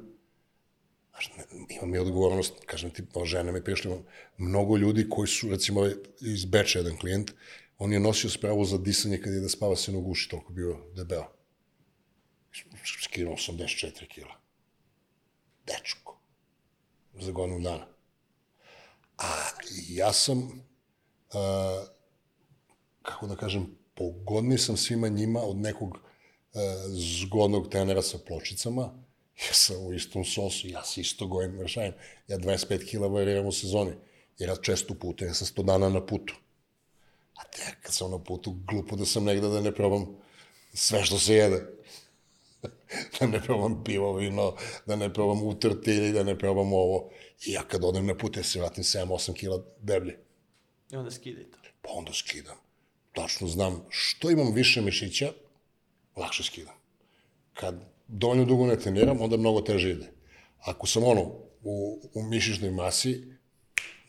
Znaš, 1.12 1.32
imam 1.70 1.96
i 1.96 2.00
odgovornost, 2.00 2.54
kažem 2.66 2.90
ti, 2.90 3.04
o 3.14 3.26
žena 3.26 3.52
me 3.52 3.64
prišli, 3.64 4.00
mnogo 4.38 4.78
ljudi 4.78 5.10
koji 5.10 5.28
su, 5.28 5.50
recimo, 5.50 5.86
iz 6.22 6.46
Beča 6.46 6.80
jedan 6.80 6.98
klijent, 6.98 7.32
on 7.78 7.94
je 7.94 8.00
nosio 8.00 8.30
spravu 8.30 8.66
za 8.66 8.78
disanje 8.78 9.22
kad 9.22 9.34
je 9.34 9.40
da 9.40 9.50
spava 9.50 9.76
se 9.76 9.92
nog 9.92 10.08
uši, 10.08 10.30
toliko 10.30 10.54
bio 10.54 10.78
debeo. 10.96 11.26
Skinuo 13.04 13.36
84 13.36 14.08
kila. 14.08 14.36
Dečko. 15.68 16.20
Za 17.20 17.32
godinu 17.32 17.60
dana. 17.60 17.95
A 19.18 19.28
ja 19.90 20.14
sam, 20.14 20.64
a, 21.34 21.86
kako 23.02 23.28
da 23.28 23.36
kažem, 23.36 23.78
pogodni 23.96 24.58
sam 24.58 24.78
svima 24.78 25.08
njima 25.08 25.42
od 25.42 25.58
nekog 25.58 25.98
e, 26.54 26.60
zgodnog 27.22 27.70
tenera 27.70 28.02
sa 28.02 28.18
pločicama, 28.28 28.82
ja 29.48 29.54
sam 29.54 29.86
u 29.86 29.94
istom 29.94 30.26
sosu, 30.26 30.68
ja 30.68 30.84
se 30.84 31.02
isto 31.02 31.28
gojim 31.28 31.58
vršajem, 31.60 31.94
ja 32.28 32.38
25 32.38 32.90
kila 32.90 33.08
variram 33.08 33.46
u 33.46 33.52
sezoni, 33.52 33.92
jer 34.38 34.50
ja 34.50 34.56
često 34.56 34.94
putujem, 34.94 35.30
ja 35.30 35.34
sam 35.34 35.48
100 35.48 35.66
dana 35.66 35.90
na 35.90 36.06
putu. 36.06 36.36
A 37.36 37.44
te, 37.44 37.76
kad 37.82 37.94
sam 37.94 38.12
na 38.12 38.20
putu, 38.20 38.56
glupo 38.68 38.96
da 38.96 39.06
sam 39.06 39.24
negde 39.24 39.48
da 39.48 39.62
ne 39.62 39.76
probam 39.76 40.06
sve 40.74 41.04
što 41.04 41.20
se 41.20 41.34
jede. 41.34 41.66
da 43.20 43.28
ne 43.28 43.42
probam 43.42 43.84
pivo, 43.84 44.14
vino, 44.14 44.56
da 44.86 44.96
ne 44.96 45.14
probam 45.14 45.44
utrti 45.44 46.12
da 46.12 46.24
ne 46.24 46.40
probam 46.40 46.74
ovo. 46.74 47.10
I 47.46 47.52
ja 47.52 47.64
kad 47.68 47.84
odem 47.84 48.06
na 48.06 48.18
put, 48.18 48.38
ja 48.38 48.44
se 48.44 48.60
vratim 48.60 48.84
7-8 48.84 49.34
kila 49.34 49.64
deblje. 49.82 50.20
I 50.92 50.96
onda 50.96 51.12
skidaj 51.12 51.44
to. 51.44 51.58
Pa 51.82 51.90
onda 51.92 52.14
skidam 52.14 52.66
tačno 53.16 53.48
znam 53.48 53.86
što 53.90 54.32
imam 54.32 54.54
više 54.54 54.82
mišića, 54.82 55.32
lakše 56.16 56.44
skidam. 56.44 56.74
Kad 57.54 57.76
dovoljno 58.08 58.46
dugo 58.46 58.66
ne 58.66 58.80
treniram, 58.80 59.22
onda 59.22 59.38
mnogo 59.38 59.62
teže 59.62 59.92
ide. 59.92 60.12
Ako 60.60 60.88
sam 60.88 61.04
ono, 61.04 61.22
u, 61.64 62.02
u 62.14 62.24
mišićnoj 62.24 62.72
masi, 62.72 63.24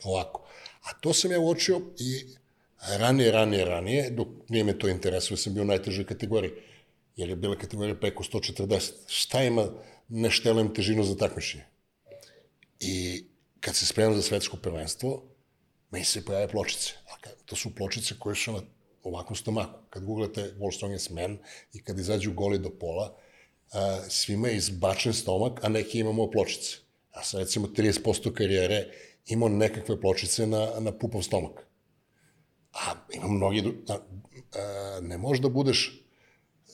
ovako. 0.03 0.47
A 0.83 0.93
to 1.01 1.13
sam 1.13 1.31
ja 1.31 1.39
uočio 1.39 1.81
i 1.99 2.25
ranije, 2.99 3.31
ranije, 3.31 3.65
ranije, 3.65 4.09
dok 4.09 4.27
nije 4.49 4.63
me 4.63 4.79
to 4.79 4.87
interesuje, 4.87 5.37
sam 5.37 5.53
bio 5.53 5.63
u 5.63 5.71
najtežoj 5.71 6.05
kategoriji, 6.05 6.51
jer 7.15 7.29
je 7.29 7.35
bila 7.35 7.57
kategorija 7.57 7.95
preko 7.95 8.23
140. 8.23 8.91
Šta 9.07 9.43
ima 9.43 9.67
ne 10.09 10.31
štelujem 10.31 10.73
težinu 10.73 11.03
za 11.03 11.15
takmičenje? 11.17 11.63
I 12.79 13.25
kad 13.59 13.75
se 13.75 13.85
spremam 13.85 14.15
za 14.15 14.21
svetsko 14.21 14.57
prvenstvo, 14.57 15.23
meni 15.91 16.05
se 16.05 16.25
pojave 16.25 16.47
pločice. 16.47 16.93
To 17.45 17.55
su 17.55 17.75
pločice 17.75 18.15
koje 18.19 18.35
su 18.35 18.51
na 18.51 18.61
ovakvom 19.03 19.35
stomaku. 19.35 19.79
Kad 19.89 20.05
googlate 20.05 20.53
Wall 20.59 20.75
Strongest 20.75 21.09
Man 21.09 21.37
i 21.73 21.83
kad 21.83 21.99
izađu 21.99 22.33
goli 22.33 22.59
do 22.59 22.69
pola, 22.69 23.17
a, 23.71 23.99
svima 24.09 24.47
je 24.47 24.57
izbačen 24.57 25.13
stomak, 25.13 25.63
a 25.63 25.69
neki 25.69 25.99
imamo 25.99 26.31
pločice. 26.31 26.77
Ja 27.15 27.23
sam 27.23 27.39
recimo 27.39 27.67
30% 27.67 28.33
karijere 28.33 28.85
imao 29.25 29.49
nekakve 29.49 30.01
pločice 30.01 30.47
na, 30.47 30.79
na 30.79 30.91
pupov 30.91 31.21
stomak. 31.21 31.67
A 32.73 32.93
ima 33.13 33.27
mnogi... 33.27 33.73
A, 33.89 33.93
a, 33.93 34.99
ne 35.01 35.17
možeš 35.17 35.41
da 35.41 35.49
budeš 35.49 36.03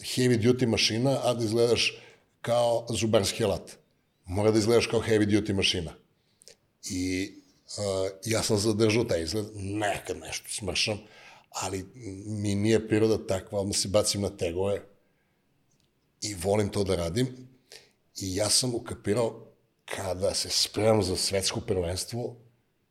heavy 0.01 0.37
duty 0.37 0.67
mašina, 0.67 1.19
a 1.23 1.33
da 1.33 1.43
izgledaš 1.43 2.01
kao 2.41 2.85
zubarski 2.89 3.43
alat. 3.43 3.77
Mora 4.25 4.51
da 4.51 4.59
izgledaš 4.59 4.87
kao 4.87 5.01
heavy 5.01 5.25
duty 5.25 5.53
mašina. 5.53 5.93
I 6.89 7.33
uh, 7.77 8.11
ja 8.25 8.43
sam 8.43 8.57
zadržao 8.57 9.03
taj 9.03 9.23
izgled, 9.23 9.45
nekad 9.55 10.17
nešto 10.17 10.49
smršam, 10.49 10.99
ali 11.49 11.85
mi 12.25 12.55
nije 12.55 12.87
priroda 12.87 13.27
takva, 13.27 13.59
odmah 13.59 13.77
se 13.77 13.87
bacim 13.87 14.21
na 14.21 14.29
tegove 14.29 14.81
i 16.21 16.33
volim 16.33 16.69
to 16.69 16.83
da 16.83 16.95
radim. 16.95 17.27
I 18.21 18.35
ja 18.35 18.49
sam 18.49 18.75
ukapirao 18.75 19.53
kada 19.85 20.33
se 20.33 20.49
spremam 20.49 21.03
za 21.03 21.17
svetsko 21.17 21.59
prvenstvo, 21.59 22.35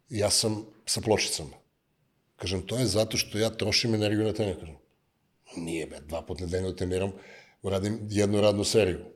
ja 0.08 0.30
sam 0.30 0.66
sa 0.86 1.00
pločicama. 1.00 1.56
Kažem, 2.36 2.66
to 2.66 2.78
je 2.78 2.86
zato 2.86 3.16
što 3.16 3.38
ja 3.38 3.50
trošim 3.50 3.94
energiju 3.94 4.24
na 4.24 4.32
trening. 4.32 4.58
Kažem, 4.58 4.76
nije 5.56 5.86
be, 5.86 6.00
dva 6.00 6.22
put 6.22 6.40
nedeljno 6.40 6.72
treniram, 6.72 7.12
uradim 7.62 7.98
jednu 8.10 8.40
radnu 8.40 8.64
seriju. 8.64 9.11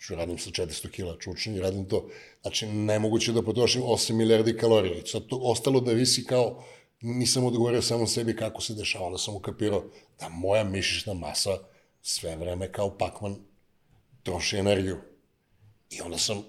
Znači, 0.00 0.14
radim 0.14 0.38
sa 0.38 0.50
400 0.50 0.90
kila 0.90 1.18
čučnja 1.18 1.60
radim 1.60 1.84
to. 1.84 2.08
Znači, 2.42 2.66
nemoguće 2.66 3.32
da 3.32 3.42
potrošim 3.42 3.82
8 3.82 4.12
milijardi 4.12 4.56
kalorija. 4.56 4.94
I 4.94 5.06
sad 5.06 5.26
to 5.26 5.36
ostalo 5.42 5.80
da 5.80 5.92
visi 5.92 6.24
kao, 6.24 6.64
nisam 7.00 7.44
odgovorio 7.44 7.82
samo 7.82 8.06
sebi 8.06 8.36
kako 8.36 8.62
se 8.62 8.74
dešava, 8.74 9.06
onda 9.06 9.18
sam 9.18 9.36
ukapirao 9.36 9.84
da 10.20 10.28
moja 10.28 10.64
mišićna 10.64 11.14
masa 11.14 11.50
sve 12.02 12.36
vreme 12.36 12.72
kao 12.72 12.98
pakman 12.98 13.36
troši 14.22 14.56
energiju. 14.56 14.96
I 15.90 16.00
onda 16.00 16.18
sam 16.18 16.42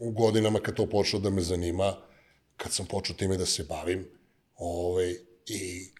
u 0.00 0.10
godinama 0.10 0.60
kad 0.60 0.74
to 0.74 0.86
počelo 0.86 1.22
da 1.22 1.30
me 1.30 1.42
zanima, 1.42 1.96
kad 2.56 2.72
sam 2.72 2.86
počeo 2.86 3.16
time 3.16 3.36
da 3.36 3.46
se 3.46 3.64
bavim, 3.64 4.08
ovaj, 4.56 5.10
i 5.46 5.90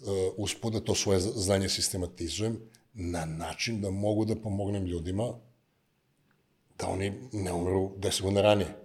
uh, 0.00 0.34
uspod 0.36 0.72
da 0.72 0.80
to 0.80 0.94
svoje 0.94 1.20
znanje 1.20 1.68
sistematizujem 1.68 2.60
na 2.94 3.24
način 3.24 3.80
da 3.80 3.90
mogu 3.90 4.24
da 4.24 4.36
pomognem 4.36 4.86
ljudima 4.86 5.47
da 6.78 6.86
oni 6.86 7.12
ne 7.32 7.52
umru 7.52 7.92
10 7.98 8.22
godina 8.22 8.42
ranije. 8.42 8.76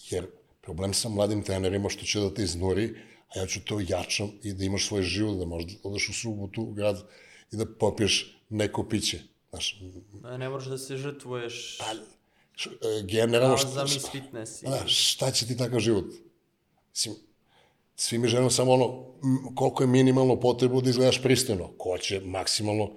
Jer 0.00 0.26
problem 0.60 0.94
sa 0.94 1.08
mladim 1.08 1.42
trenerima 1.42 1.88
što 1.88 2.04
će 2.04 2.20
da 2.20 2.34
te 2.34 2.42
iznuri, 2.42 2.94
a 3.28 3.38
ja 3.38 3.46
ću 3.46 3.60
to 3.60 3.80
jačam 3.82 4.30
i 4.42 4.52
da 4.52 4.64
imaš 4.64 4.86
svoj 4.86 5.02
život, 5.02 5.38
da 5.38 5.44
možda 5.46 5.72
odeš 5.82 6.08
u 6.08 6.12
subotu 6.12 6.62
u 6.62 6.72
grad 6.72 7.02
i 7.52 7.56
da 7.56 7.66
popiješ 7.68 8.18
neko 8.50 8.84
piće. 8.84 9.18
Znaš, 9.50 9.80
Ne, 10.22 10.38
ne 10.38 10.48
moraš 10.48 10.66
da 10.66 10.78
se 10.78 10.96
žrtvuješ 10.96 11.78
pa, 11.78 11.84
š, 12.54 12.70
e, 12.72 13.02
generalno... 13.04 13.56
kao 13.56 13.66
šta- 13.66 13.82
Miss 13.84 14.10
Fitness. 14.10 14.62
i- 14.62 14.66
Da, 14.66 14.82
šta 14.86 15.30
će 15.30 15.46
ti 15.46 15.56
takav 15.56 15.80
život? 15.80 16.04
Mislim, 16.90 17.14
svi 17.96 18.18
mi 18.18 18.28
želimo 18.28 18.50
samo 18.50 18.72
ono, 18.72 19.04
koliko 19.54 19.82
je 19.82 19.86
minimalno 19.86 20.40
potrebu 20.40 20.80
da 20.80 20.90
izgledaš 20.90 21.22
pristojno. 21.22 21.68
Ko 21.68 21.98
će 21.98 22.20
maksimalno, 22.20 22.90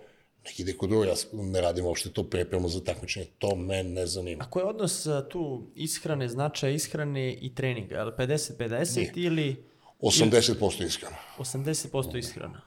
nek 0.45 0.59
ide 0.59 0.77
kod 0.77 0.89
druga, 0.89 1.05
ja 1.05 1.13
ne 1.33 1.61
radim 1.61 1.85
uopšte 1.85 2.09
to 2.09 2.23
pripremu 2.23 2.69
za 2.69 2.83
takmičenje, 2.83 3.25
to 3.37 3.55
me 3.55 3.83
ne 3.83 4.05
zanima. 4.07 4.43
A 4.43 4.49
koji 4.49 4.63
je 4.63 4.67
odnos 4.67 5.07
tu 5.29 5.71
ishrane, 5.75 6.29
značaja 6.29 6.73
ishrane 6.73 7.33
i 7.33 7.55
treninga? 7.55 7.95
Je 7.95 8.03
li 8.03 8.11
50-50 8.11 9.11
ili 9.15 9.63
80% 9.99 10.85
iskreno. 10.85 11.15
80% 11.39 12.17
ishrana? 12.17 12.61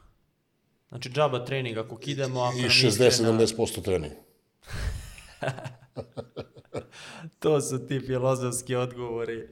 Znači 0.89 1.09
džaba 1.11 1.45
trening 1.45 1.79
ako 1.79 1.97
kidamo, 1.97 2.41
ako 2.41 2.59
I 2.59 2.61
nam 2.61 2.71
ishrana- 2.71 3.47
60-70% 3.47 3.83
trening. 3.85 4.13
To 7.39 7.61
su 7.61 7.87
ti 7.87 8.01
filozofski 8.01 8.75
odgovori. 8.75 9.49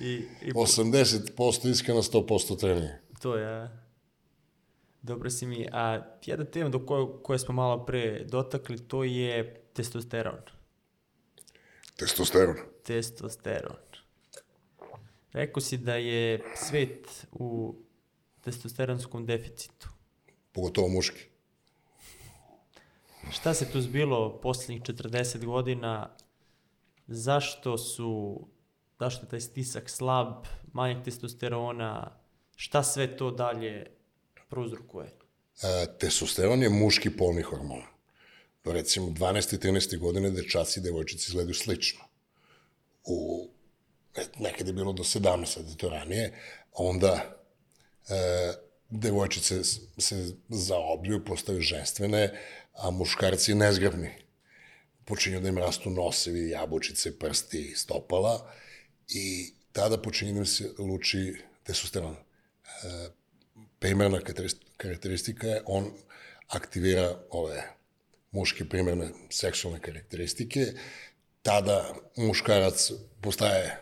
I, 0.00 0.12
i 0.42 0.52
80% 0.52 1.70
iskreno, 1.70 2.02
100% 2.02 2.60
trening. 2.60 2.90
to 3.22 3.36
je... 3.36 3.70
Dobro 5.02 5.30
si 5.30 5.46
mi. 5.46 5.68
A 5.72 6.00
jedna 6.24 6.44
tema 6.44 6.68
do 6.68 6.86
koje, 6.86 7.06
koje 7.22 7.38
smo 7.38 7.54
malo 7.54 7.86
pre 7.86 8.24
dotakli, 8.24 8.78
to 8.78 9.04
je 9.04 9.62
testosteron. 9.72 10.40
Testosteron. 11.96 12.56
Testosteron. 12.84 13.76
Rekao 15.32 15.60
si 15.60 15.78
da 15.78 15.94
je 15.94 16.40
svet 16.54 17.26
u 17.32 17.76
testosteronskom 18.40 19.26
deficitu. 19.26 19.88
Pogotovo 20.52 20.88
muški. 20.88 21.24
Šta 23.30 23.54
se 23.54 23.72
tu 23.72 23.80
zbilo 23.80 24.40
poslednjih 24.40 24.82
40 24.82 25.44
godina? 25.44 26.16
Zašto 27.06 27.78
su, 27.78 28.40
zašto 28.98 29.26
je 29.26 29.30
taj 29.30 29.40
stisak 29.40 29.90
slab, 29.90 30.46
manjak 30.72 31.04
testosterona, 31.04 32.18
šta 32.56 32.82
sve 32.82 33.16
to 33.16 33.30
dalje 33.30 33.97
prouzrokuje? 34.48 35.10
E, 35.62 35.86
testosteron 35.98 36.62
je 36.62 36.68
muški 36.68 37.10
polni 37.16 37.42
hormon. 37.42 37.82
Do 38.64 38.72
recimo 38.72 39.08
12. 39.08 39.54
i 39.54 39.58
13. 39.58 39.98
godine 39.98 40.30
dečaci 40.30 40.80
i 40.80 40.82
devojčice 40.82 41.24
izgledaju 41.28 41.54
slično. 41.54 42.00
U, 43.04 43.48
e, 44.16 44.24
nekad 44.38 44.66
je 44.66 44.72
bilo 44.72 44.92
do 44.92 45.02
17, 45.02 45.46
sad 45.46 45.76
to 45.76 45.88
ranije, 45.88 46.32
onda 46.72 47.38
e, 48.08 48.52
devojčice 48.90 49.64
se 49.98 50.34
zaobljuju, 50.48 51.24
postaju 51.24 51.60
ženstvene, 51.60 52.40
a 52.72 52.90
muškarci 52.90 53.54
nezgrabni. 53.54 54.10
Počinju 55.04 55.40
da 55.40 55.48
im 55.48 55.58
rastu 55.58 55.90
nosevi, 55.90 56.50
jabučice, 56.50 57.18
prsti, 57.18 57.72
stopala 57.76 58.52
i 59.08 59.54
tada 59.72 59.98
počinje 60.02 60.32
da 60.32 60.38
im 60.38 60.46
se 60.46 60.70
luči 60.78 61.42
testosteron 61.62 62.16
primarna 63.78 64.18
karakteris- 64.18 64.56
karakteristika 64.76 65.46
je 65.46 65.62
on 65.66 65.90
aktivira 66.48 67.20
ove 67.30 67.62
muške 68.30 68.68
primarne 68.68 69.08
seksualne 69.30 69.80
karakteristike, 69.80 70.66
tada 71.42 71.94
muškarac 72.16 72.90
postaje 73.20 73.78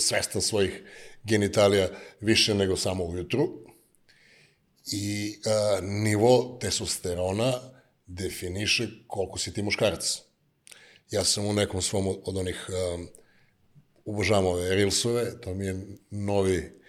svestan 0.00 0.42
svojih 0.42 0.82
genitalija 1.24 1.88
više 2.20 2.54
nego 2.54 2.76
samo 2.76 3.04
ujutru 3.04 3.48
i 4.92 5.36
a, 5.46 5.78
nivo 5.82 6.58
testosterona 6.60 7.52
definiše 8.06 8.88
koliko 9.06 9.38
si 9.38 9.52
ti 9.52 9.62
muškarac. 9.62 10.20
Ja 11.10 11.24
sam 11.24 11.46
u 11.46 11.52
nekom 11.52 11.82
svom 11.82 12.08
od 12.24 12.36
onih 12.36 12.66
um, 12.68 13.08
obožavam 14.04 14.46
ove 14.46 14.74
Reelsove, 14.74 15.40
to 15.40 15.54
mi 15.54 15.66
je 15.66 15.86
novi 16.10 16.80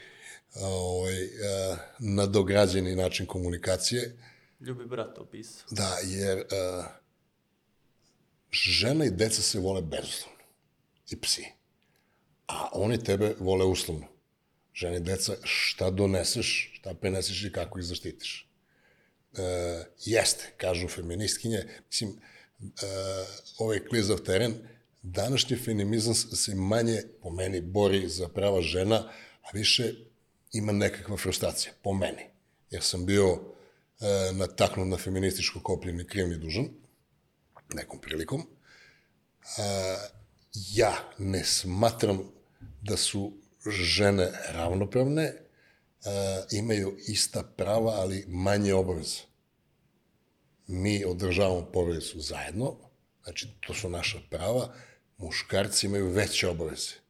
ovaj, 0.62 1.24
a, 1.24 1.78
nadograđeni 2.00 2.96
način 2.96 3.26
komunikacije. 3.26 4.18
Ljubi 4.60 4.86
brat 4.86 5.18
opisao. 5.18 5.68
Da, 5.72 5.98
jer 6.04 6.44
a, 6.52 6.88
žena 8.52 9.06
i 9.06 9.12
deca 9.12 9.42
se 9.42 9.60
vole 9.60 9.82
bezuslovno. 9.82 10.44
I 11.10 11.22
psi. 11.22 11.46
A 12.48 12.70
oni 12.74 13.04
tebe 13.04 13.36
vole 13.40 13.66
uslovno. 13.66 14.08
Žena 14.74 14.96
i 14.96 15.00
deca, 15.00 15.36
šta 15.44 15.90
doneseš, 15.90 16.72
šta 16.74 16.94
preneseš 16.94 17.44
i 17.44 17.52
kako 17.52 17.80
ih 17.80 17.86
zaštitiš. 17.86 18.50
E, 19.38 19.42
jeste, 20.06 20.54
kažu 20.58 20.88
feministkinje. 20.88 21.64
Mislim, 21.88 22.10
e, 22.60 22.66
ovaj 23.58 23.80
klizav 23.80 24.18
teren, 24.18 24.54
današnji 25.02 25.58
feminizam 25.58 26.14
se 26.16 26.56
manje, 26.56 27.02
po 27.22 27.30
meni, 27.30 27.62
bori 27.62 28.10
za 28.10 28.28
prava 28.28 28.62
žena, 28.62 28.96
a 29.42 29.48
više 29.54 29.94
ima 30.54 30.72
nekakva 30.72 31.18
frustracija, 31.18 31.74
po 31.84 31.94
meni. 31.94 32.24
Jer 32.70 32.84
sam 32.84 33.06
bio 33.06 33.28
e, 33.34 34.34
nataknut 34.34 34.88
na 34.88 34.98
feminističko 34.98 35.60
koplje 35.60 35.94
ni 35.94 36.08
kriv 36.08 36.28
ni 36.28 36.38
dužan, 36.38 36.70
nekom 37.74 38.02
prilikom. 38.02 38.42
E, 38.42 38.46
ja 40.54 40.94
ne 41.18 41.44
smatram 41.44 42.22
da 42.82 42.98
su 42.98 43.34
žene 43.70 44.32
ravnopravne, 44.50 45.24
e, 45.24 45.38
imaju 46.52 46.98
ista 47.08 47.44
prava, 47.58 47.92
ali 47.92 48.26
manje 48.28 48.74
obaveza. 48.74 49.20
Mi 50.68 51.06
održavamo 51.06 51.72
porodicu 51.72 52.20
zajedno, 52.20 52.76
znači 53.24 53.48
to 53.68 53.74
su 53.74 53.90
naša 53.90 54.18
prava, 54.30 54.74
muškarci 55.18 55.86
imaju 55.86 56.10
veće 56.10 56.48
obaveze. 56.48 57.05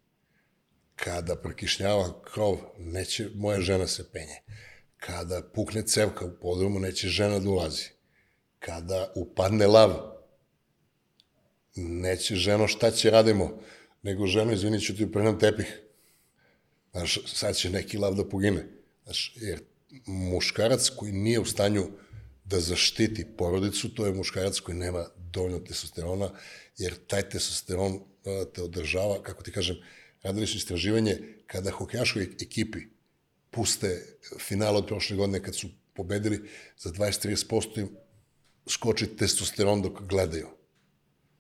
Kada 0.96 1.36
prokišnjava 1.36 2.22
krov, 2.24 2.58
neće 2.78 3.30
moja 3.36 3.62
žena 3.62 3.88
se 3.88 4.12
penje. 4.12 4.42
Kada 4.98 5.42
pukne 5.54 5.82
cevka 5.88 6.26
u 6.26 6.32
podrumu, 6.42 6.80
neće 6.80 7.08
žena 7.08 7.40
da 7.40 7.50
ulazi. 7.50 7.84
Kada 8.60 9.14
upadne 9.16 9.68
lav, 9.68 10.16
neće 11.76 12.36
ženo 12.36 12.68
šta 12.68 12.92
će 12.92 13.12
radimo, 13.12 13.62
nego 14.04 14.28
ženo, 14.28 14.54
izvini, 14.54 14.82
ću 14.82 14.98
ti 14.98 15.12
prenem 15.12 15.40
tepih. 15.40 15.82
Znaš, 16.92 17.20
sad 17.26 17.56
će 17.56 17.70
neki 17.70 17.98
lav 17.98 18.14
da 18.16 18.30
pogine. 18.30 18.66
Znaš, 19.04 19.34
jer 19.36 19.60
muškarac 20.06 20.90
koji 20.90 21.12
nije 21.12 21.40
u 21.40 21.46
stanju 21.46 21.88
da 22.46 22.60
zaštiti 22.60 23.26
porodicu, 23.38 23.94
to 23.94 24.06
je 24.06 24.14
muškarac 24.14 24.60
koji 24.60 24.78
nema 24.78 25.06
dovoljno 25.32 25.60
testosterona, 25.60 26.30
jer 26.78 26.96
taj 27.08 27.30
testosteron 27.30 28.00
te 28.54 28.64
održava, 28.64 29.24
kako 29.24 29.44
ti 29.44 29.52
kažem, 29.52 29.76
radili 30.26 30.48
su 30.48 30.58
istraživanje 30.58 31.18
kada 31.48 31.72
hokejaškoj 31.72 32.24
ekipi 32.42 32.80
puste 33.52 34.18
final 34.40 34.78
od 34.78 34.88
prošle 34.88 35.18
godine 35.18 35.44
kad 35.44 35.56
su 35.56 35.68
pobedili 35.94 36.50
za 36.78 36.90
20-30% 36.90 37.80
im 37.80 37.90
skoči 38.68 39.08
testosteron 39.18 39.82
dok 39.82 40.02
gledaju. 40.02 40.48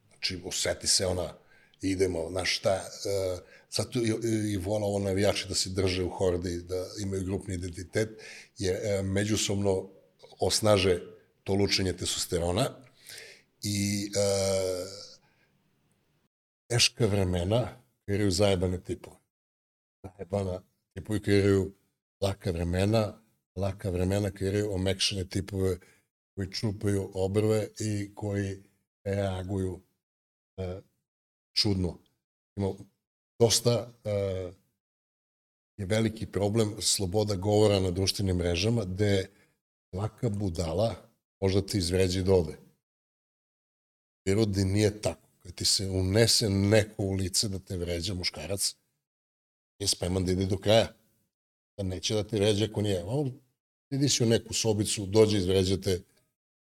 Znači, 0.10 0.41
oseti 0.45 0.88
se 0.88 1.06
ona, 1.06 1.34
idemo, 1.82 2.30
znaš 2.30 2.57
šta, 2.57 2.76
uh, 2.76 3.40
zato 3.72 3.99
i, 3.99 4.14
i 4.53 4.57
vola 4.57 4.86
ovo 4.86 4.99
navijači 4.99 5.48
da 5.48 5.56
se 5.56 5.70
drže 5.70 6.03
u 6.03 6.10
hordi, 6.10 6.62
da 6.62 6.86
imaju 7.02 7.24
grupni 7.24 7.56
identitet, 7.56 8.10
jer 8.57 8.76
uh, 8.76 9.06
međusobno 9.06 9.90
osnaže 10.40 10.99
to 11.44 11.53
lučenje 11.53 11.94
testosterona 11.94 12.70
i 13.64 14.10
uh, 14.16 14.88
teška 16.68 17.06
vremena 17.06 17.85
kreiraju 18.06 18.32
zajebane 18.32 18.84
tipove. 18.84 19.18
Zajebana 20.03 20.61
tipovi 20.94 21.22
kreiraju 21.22 21.73
laka 22.22 22.52
vremena, 22.52 23.22
laka 23.56 23.90
vremena 23.90 24.32
kreiraju 24.32 24.73
omekšane 24.73 25.30
tipove 25.30 25.77
koji 26.36 26.52
čupaju 26.52 27.11
obrve 27.14 27.68
i 27.80 28.15
koji 28.15 28.64
reaguju 29.03 29.82
e, 30.57 30.82
čudno. 31.53 31.99
Ima 32.56 32.73
dosta 33.40 33.94
e, 34.03 34.11
je 35.77 35.86
veliki 35.86 36.26
problem 36.26 36.76
sloboda 36.82 37.36
govora 37.36 37.80
na 37.80 37.91
društvenim 37.91 38.38
mrežama, 38.38 38.86
gde 38.86 39.30
svaka 39.94 40.30
budala 40.30 40.95
možda 41.41 41.61
ti 41.61 41.77
izvređi 41.77 42.23
dode. 42.23 42.57
Prirodi 44.23 44.65
nije 44.65 45.02
tako. 45.02 45.24
Kad 45.45 45.55
ti 45.55 45.65
se 45.65 45.89
unese 45.89 46.49
neko 46.49 47.03
u 47.03 47.13
lice 47.13 47.47
da 47.47 47.59
te 47.59 47.77
vređa 47.77 48.13
muškarac, 48.13 48.76
je 49.80 49.88
spreman 49.88 50.26
da 50.26 50.31
ide 50.31 50.45
do 50.45 50.57
kraja. 50.57 50.88
Da 51.77 51.84
neće 51.84 52.13
da 52.13 52.23
te 52.23 52.38
vređa 52.38 52.65
ako 52.65 52.81
nije. 52.81 53.03
On 53.03 53.39
idi 53.89 54.09
si 54.09 54.23
u 54.23 54.26
neku 54.26 54.53
sobicu, 54.53 55.05
dođe, 55.05 55.38
izvređa 55.38 55.77
te 55.77 56.01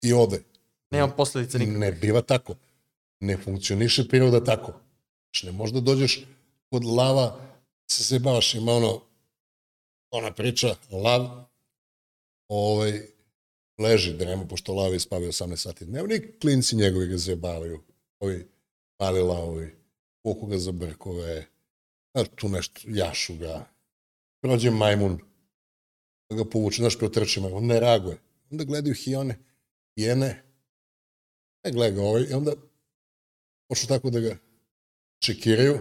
i 0.02 0.14
ode. 0.14 0.44
Nema 0.92 1.08
posledica 1.08 1.58
nikakve. 1.58 1.80
Ne 1.80 1.92
biva 1.92 2.22
tako. 2.22 2.56
Ne 3.20 3.38
funkcioniše 3.38 4.08
priroda 4.08 4.44
tako. 4.44 4.74
Znači, 5.24 5.46
ne 5.46 5.52
možda 5.52 5.80
dođeš 5.80 6.26
kod 6.70 6.86
lava, 6.86 7.40
se 7.92 8.04
se 8.04 8.20
baš 8.20 8.54
ima 8.54 8.72
ono, 8.72 9.02
ona 10.12 10.34
priča, 10.34 10.76
lav, 10.92 11.46
ovaj, 12.48 13.02
leži 13.78 14.14
drema, 14.14 14.48
pošto 14.48 14.74
lav 14.74 14.94
je 14.94 15.00
spavio 15.00 15.32
18 15.32 15.56
sati 15.56 15.86
dnevno 15.86 16.16
i 16.16 16.40
klinci 16.40 16.76
njegovi 16.76 17.08
ga 17.08 17.18
zajebavaju. 17.18 17.84
Ovi 18.20 18.55
mali 19.00 19.22
lavovi, 19.22 19.76
koliko 20.24 20.46
ga 20.46 20.58
za 20.58 20.72
brkove, 20.72 21.46
a 22.14 22.24
tu 22.24 22.50
nešto, 22.50 22.82
jašu 22.88 23.38
ga. 23.38 23.66
Prođe 24.42 24.72
majmun, 24.72 25.20
pa 26.28 26.36
ga 26.36 26.46
povuče, 26.46 26.82
znaš, 26.82 26.98
preotrči 26.98 27.42
majmun, 27.42 27.66
ne 27.66 27.80
reaguje. 27.80 28.18
Onda 28.52 28.64
gledaju 28.64 28.96
hione, 28.96 29.40
jene, 29.96 30.44
ne 31.64 31.72
gleda 31.72 31.96
ga 31.96 32.02
ovaj, 32.02 32.24
i 32.30 32.34
onda 32.34 32.54
počnu 33.68 33.88
tako 33.88 34.10
da 34.10 34.20
ga 34.20 34.38
čekiraju, 35.20 35.80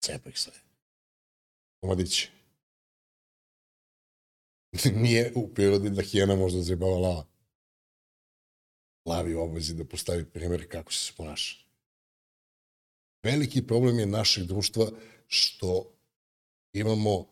cepa 0.00 0.28
ih 0.28 0.38
sve. 0.38 0.52
Komadići. 1.80 2.30
Nije 5.02 5.32
u 5.34 5.48
prirodi 5.54 5.90
da 5.90 6.02
hijena 6.02 6.36
možda 6.36 6.62
zajebava 6.62 6.98
lava. 6.98 7.26
Lavi 9.06 9.34
u 9.34 9.40
obvezi 9.40 9.74
da 9.74 9.84
postavi 9.84 10.24
primjer 10.24 10.68
kako 10.68 10.92
se 10.92 11.12
ponaša. 11.16 11.56
Veliki 13.22 13.66
problem 13.66 13.98
je 13.98 14.06
našeg 14.06 14.44
društva 14.44 14.90
što 15.26 15.92
imamo 16.72 17.26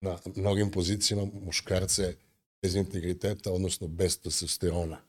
na 0.00 0.18
mnogim 0.36 0.70
pozicijama 0.70 1.24
muškarce 1.24 2.16
bez 2.62 2.74
integriteta, 2.74 3.52
odnosno 3.52 3.86
bez 3.86 4.20
testosterona. 4.20 5.00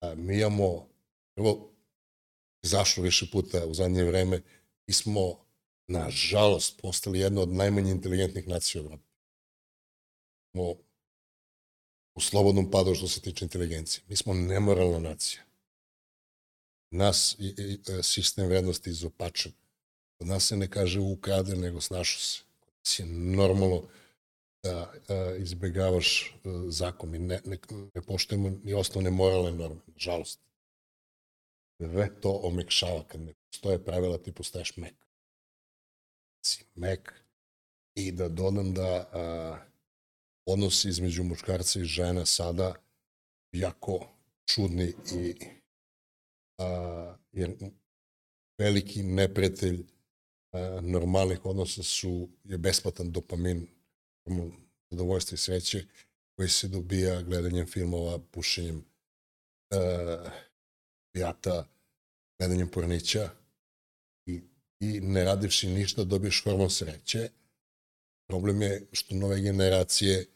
A, 0.00 0.14
mi 0.14 0.36
imamo, 0.36 0.88
prvo, 1.34 1.72
zašlo 2.62 3.02
više 3.02 3.26
puta 3.32 3.66
u 3.66 3.74
zadnje 3.74 4.04
vreme, 4.04 4.42
mi 4.86 4.94
smo, 4.94 5.44
nažalost, 5.88 6.80
postali 6.80 7.18
jedna 7.18 7.40
od 7.40 7.48
najmanje 7.48 7.90
inteligentnih 7.90 8.48
nacija 8.48 8.82
u 8.82 8.84
Evropi. 8.84 9.04
Smo 10.50 10.74
u 12.14 12.20
slobodnom 12.20 12.70
padu 12.70 12.94
što 12.94 13.08
se 13.08 13.20
tiče 13.20 13.44
inteligencije. 13.44 14.04
Mi 14.08 14.16
smo 14.16 14.34
nemoralna 14.34 14.98
nacija. 14.98 15.42
Nas 16.90 17.36
i, 17.38 17.54
i, 17.58 17.78
e, 17.92 18.02
sistem 18.02 18.46
vrednosti 18.46 18.90
izopačen. 18.90 19.52
Kod 20.18 20.28
nas 20.28 20.46
se 20.46 20.56
ne 20.56 20.70
kaže 20.70 21.00
ukrade, 21.00 21.56
nego 21.56 21.80
snašao 21.80 22.20
se. 22.20 22.42
Je 23.02 23.06
normalno 23.06 23.82
da 24.62 24.92
a, 25.08 25.36
izbegavaš 25.38 26.34
a, 26.44 26.64
zakon. 26.68 27.10
Mi 27.10 27.18
ne, 27.18 27.40
ne, 27.44 27.58
ne 27.94 28.02
poštujemo 28.02 28.50
ni 28.64 28.74
osnovne 28.74 29.10
moralne 29.10 29.52
norme, 29.52 29.80
nažalost. 29.86 30.40
Sve 31.80 32.20
to 32.20 32.30
omekšava. 32.30 33.04
Kad 33.08 33.20
ne 33.20 33.34
postoje 33.50 33.84
pravila, 33.84 34.18
ti 34.18 34.32
postaješ 34.32 34.76
mek. 34.76 34.94
Si 36.46 36.64
mek. 36.74 37.12
I 37.94 38.12
da 38.12 38.28
dodam 38.28 38.74
da 38.74 39.08
a, 39.12 39.58
odnosi 40.46 40.88
između 40.88 41.24
muškarca 41.24 41.80
i 41.80 41.84
žena 41.84 42.26
sada 42.26 42.74
jako 43.52 44.08
čudni 44.46 44.94
i 45.14 45.34
a, 46.58 47.16
jer 47.32 47.54
veliki 48.58 49.02
neprijatelj 49.02 49.86
a, 50.52 50.80
normalnih 50.82 51.44
odnosa 51.44 51.82
su 51.82 52.28
je 52.44 52.58
besplatan 52.58 53.12
dopamin 53.12 53.66
zadovoljstva 54.90 55.34
i 55.34 55.38
sreće 55.38 55.84
koji 56.36 56.48
se 56.48 56.68
dobija 56.68 57.22
gledanjem 57.22 57.66
filmova, 57.66 58.18
pušenjem 58.30 58.76
uh, 58.76 60.32
pijata, 61.12 61.68
gledanjem 62.38 62.68
pornića 62.68 63.30
i, 64.26 64.40
i 64.80 65.00
ne 65.00 65.24
radivši 65.24 65.68
ništa 65.68 66.04
dobiješ 66.04 66.44
hormon 66.44 66.70
sreće. 66.70 67.30
Problem 68.32 68.62
je 68.62 68.86
što 68.92 69.14
nove 69.14 69.40
generacije 69.40 70.26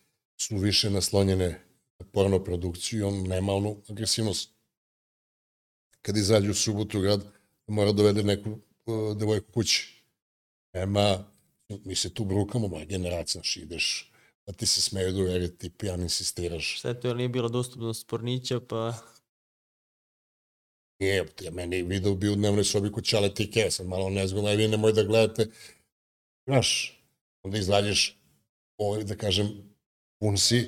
su 0.40 0.56
više 0.56 0.90
naslonjene 0.90 1.60
na 1.98 2.06
porno 2.12 2.44
produkciju 2.44 2.98
i 2.98 3.02
on 3.02 3.22
nema 3.22 3.52
onu 3.52 3.82
agresivnost. 3.88 4.50
Kad 6.02 6.16
izađu 6.16 6.50
u 6.50 6.54
subotu 6.54 7.00
grad, 7.00 7.24
mora 7.66 7.92
dovede 7.92 8.22
neku 8.22 8.50
uh, 8.50 9.16
devojku 9.16 9.52
kući. 9.52 10.04
Nema, 10.74 11.24
mi 11.84 11.94
se 11.94 12.14
tu 12.14 12.24
brukamo, 12.24 12.68
moja 12.68 12.84
generacija, 12.84 13.40
znaš, 13.40 13.56
ideš, 13.56 14.12
pa 14.44 14.52
ti 14.52 14.66
se 14.66 14.82
smeju 14.82 15.12
da 15.12 15.20
uveri, 15.20 15.56
ti 15.58 15.70
pijan 15.70 16.00
insistiraš. 16.00 16.80
Sve 16.80 17.00
to 17.00 17.08
jer 17.08 17.16
nije 17.16 17.28
bila 17.28 17.48
dostupnost 17.48 18.06
pornića, 18.06 18.60
pa... 18.60 18.94
Nije, 21.00 21.26
ja 21.40 21.50
meni 21.50 21.82
video 21.82 22.14
bio 22.14 22.32
u 22.32 22.36
dnevnoj 22.36 22.64
sobi 22.64 22.92
kod 22.92 23.04
Čale 23.04 23.34
Tike, 23.34 23.70
sam 23.70 23.86
malo 23.86 24.10
nezgodno, 24.10 24.50
aj 24.50 24.56
vi 24.56 24.68
nemoj 24.68 24.92
da 24.92 25.02
gledate. 25.02 25.50
Znaš, 26.46 26.95
onda 27.46 27.58
izađeš, 27.58 28.18
ovaj, 28.76 29.04
da 29.04 29.16
kažem, 29.16 29.48
pun 30.20 30.38
si 30.38 30.58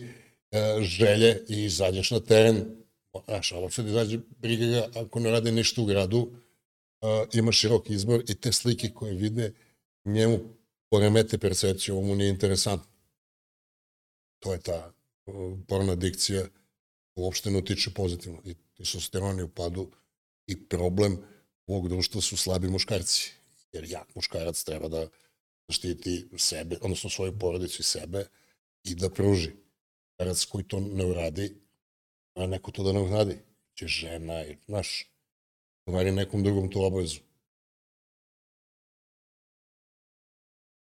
e, 0.51 0.83
želje 0.83 1.45
i 1.49 1.65
izađeš 1.65 2.11
na 2.11 2.21
teren. 2.21 2.65
Znaš, 3.25 3.53
ali 3.53 3.71
sad 3.71 3.87
izađe, 3.87 4.19
briga 4.39 4.67
ga, 4.67 5.01
ako 5.01 5.21
ne 5.21 5.31
rade 5.31 5.53
ništa 5.53 5.83
u 5.83 5.85
gradu, 5.85 6.31
e, 7.03 7.07
ima 7.33 7.53
širok 7.53 7.91
izbor 7.91 8.23
i 8.29 8.35
te 8.35 8.53
slike 8.53 8.91
koje 8.91 9.15
vide 9.15 9.53
njemu 10.05 10.39
poremete 10.91 11.39
percepciju, 11.39 11.97
ovo 11.97 12.07
mu 12.07 12.15
nije 12.15 12.31
interesantno. 12.31 12.91
To 14.39 14.53
je 14.53 14.61
ta 14.61 14.93
uh, 15.27 15.59
porna 15.69 15.95
dikcija 15.95 16.47
uopšte 17.17 17.51
ne 17.51 17.59
utiče 17.59 17.91
pozitivno. 17.95 18.39
I 18.45 18.55
testosteron 18.77 19.39
je 19.39 19.45
u 19.45 19.49
padu 19.49 19.91
i 20.47 20.69
problem 20.69 21.19
ovog 21.67 21.89
društva 21.89 22.21
su 22.21 22.37
slabi 22.37 22.69
muškarci. 22.69 23.33
Jer 23.73 23.85
jak 23.85 24.15
muškarac 24.15 24.63
treba 24.63 24.89
da 24.89 25.09
zaštiti 25.69 26.28
sebe, 26.36 26.78
odnosno 26.81 27.11
svoju 27.11 27.39
porodicu 27.39 27.82
i 27.82 27.85
sebe 27.85 28.27
i 28.85 28.95
da 28.95 29.11
pruži. 29.11 29.53
Muškarac 30.19 30.45
koji 30.45 30.65
to 30.65 30.81
ne 30.81 31.05
uradi, 31.05 31.61
a 32.35 32.47
neko 32.47 32.70
to 32.70 32.82
da 32.82 32.93
ne 32.93 33.01
uradi. 33.01 33.39
Će 33.74 33.86
žena, 33.86 34.45
ili, 34.45 34.59
znaš, 34.66 35.07
tovari 35.85 36.12
nekom 36.12 36.43
drugom 36.43 36.70
tu 36.70 36.82
obavezu. 36.82 37.20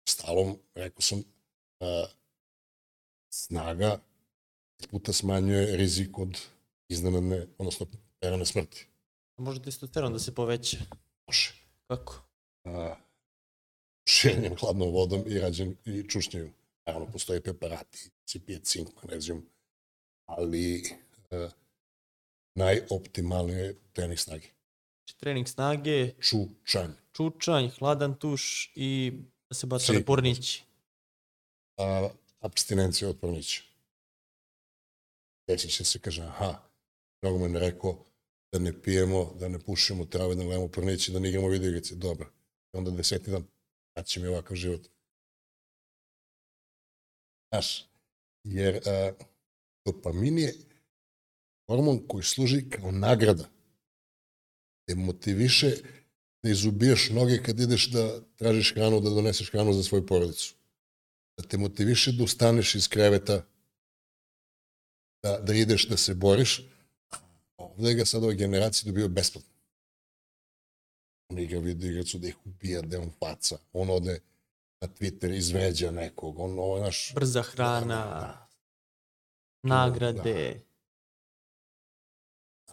Stalom, 0.09 0.59
rekao 0.74 1.01
sam, 1.01 1.23
a, 1.81 2.06
snaga 3.31 4.01
puta 4.90 5.12
smanjuje 5.12 5.77
rizik 5.77 6.19
od 6.19 6.40
iznenadne, 6.89 7.47
odnosno 7.59 7.86
perane 8.20 8.47
smrti. 8.47 8.86
Može 9.36 9.62
testosteron 9.62 10.12
da 10.12 10.19
se 10.19 10.35
poveća. 10.35 10.78
Može. 11.27 11.55
Kako? 11.86 12.23
A, 12.65 12.97
širenjem 14.05 14.56
hladnom 14.60 14.90
vodom 14.93 15.24
i 15.26 15.39
rađen 15.39 15.76
i 15.85 16.05
čušnjaju. 16.09 16.51
Naravno, 16.86 17.06
postoje 17.12 17.40
preparati, 17.40 18.10
se 18.26 18.40
pije 18.47 18.59
cink, 18.59 18.89
magnezijum, 19.02 19.47
ali 20.26 20.82
a, 21.31 21.48
najoptimalnije 22.55 23.59
je 23.64 23.76
trening 23.93 24.18
snage. 24.18 24.47
Znači, 24.98 25.18
trening 25.20 25.48
snage, 25.48 26.12
Čučanj. 26.20 26.90
čučanj, 27.12 27.68
hladan 27.68 28.18
tuš 28.18 28.72
i 28.74 29.12
da 29.51 29.55
se 29.55 29.66
baca 29.66 29.93
na 29.93 30.01
pornići. 30.06 30.62
a, 31.78 32.09
abstinencija 32.40 33.09
od 33.10 33.18
pornića. 33.20 33.62
Deci 35.47 35.68
će 35.68 35.85
se 35.85 35.98
kaže, 35.98 36.22
aha, 36.22 36.62
mnogo 37.22 37.39
me 37.39 37.48
ne 37.48 37.60
rekao 37.60 38.05
da 38.52 38.59
ne 38.59 38.82
pijemo, 38.82 39.35
da 39.40 39.48
ne 39.48 39.59
pušimo 39.59 40.05
trave, 40.05 40.35
da 40.35 40.40
ne 40.40 40.47
gledamo 40.47 40.68
porniće, 40.68 41.12
da 41.12 41.18
ne 41.18 41.28
igramo 41.28 41.48
video 41.48 41.68
igrice. 41.68 41.94
Dobro. 41.94 42.31
I 42.72 42.76
onda 42.76 42.90
deseti 42.90 43.31
dan, 43.31 43.44
će 44.03 44.21
mi 44.21 44.27
ovakav 44.27 44.57
život. 44.57 44.89
Znaš, 47.53 47.87
jer 48.45 48.89
a, 48.89 49.12
dopamin 49.85 50.39
je 50.39 50.55
hormon 51.66 52.09
koji 52.09 52.25
služi 52.25 52.71
kao 52.71 52.91
nagrada. 52.91 53.51
Te 54.87 54.95
motiviše 54.95 55.71
da 56.43 56.51
izubijaš 56.51 57.11
noge 57.11 57.43
kad 57.43 57.61
ideš 57.61 57.91
da 57.91 58.21
tražiš 58.37 58.75
hranu, 58.75 59.01
da 59.01 59.11
doneseš 59.11 59.51
hranu 59.51 59.73
za 59.73 59.83
svoju 59.83 60.07
porodicu 60.07 60.55
da 61.37 61.49
te 61.49 61.59
motiviše 61.59 62.12
da 62.12 62.25
ustaneš 62.25 62.75
iz 62.75 62.89
kreveta, 62.89 63.47
da, 65.23 65.39
da 65.39 65.55
ideš 65.55 65.89
da 65.89 65.97
se 65.97 66.15
boriš, 66.15 66.62
ovde 67.57 67.95
ga 67.95 68.05
sad 68.05 68.25
ove 68.25 68.35
generacije 68.35 68.93
dobio 68.93 69.09
besplatno. 69.09 69.53
On 71.28 71.38
igra 71.38 71.59
video 71.59 71.90
igricu 71.90 72.18
da 72.18 72.28
ih 72.28 72.46
ubija, 72.46 72.82
da 72.82 72.96
je 72.96 73.02
on 73.02 73.10
faca. 73.18 73.59
On 73.72 73.90
ode 73.90 74.20
na 74.80 74.88
Twitter, 74.88 75.36
izvređa 75.36 75.90
nekog. 75.90 76.38
On, 76.38 76.59
ovo, 76.59 76.80
naš, 76.80 77.14
Brza 77.14 77.42
hrana, 77.42 78.48
nagrade. 79.62 80.60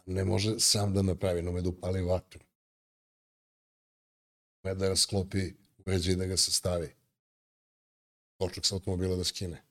ne 0.06 0.26
može 0.26 0.60
sam 0.60 0.94
da 0.94 1.02
napravi, 1.02 1.42
no 1.42 1.52
me 1.52 1.62
da 1.62 1.70
upali 1.70 2.02
vatru. 2.02 2.40
Ne 4.64 4.76
da 4.76 4.90
rasklopi 4.90 5.54
uređaj 5.86 6.16
da 6.16 6.26
ga 6.26 6.38
se 6.38 6.52
stavi. 6.52 6.96
Točak 8.38 8.66
sa 8.66 8.76
automobila 8.76 9.16
da 9.16 9.24
skine. 9.24 9.64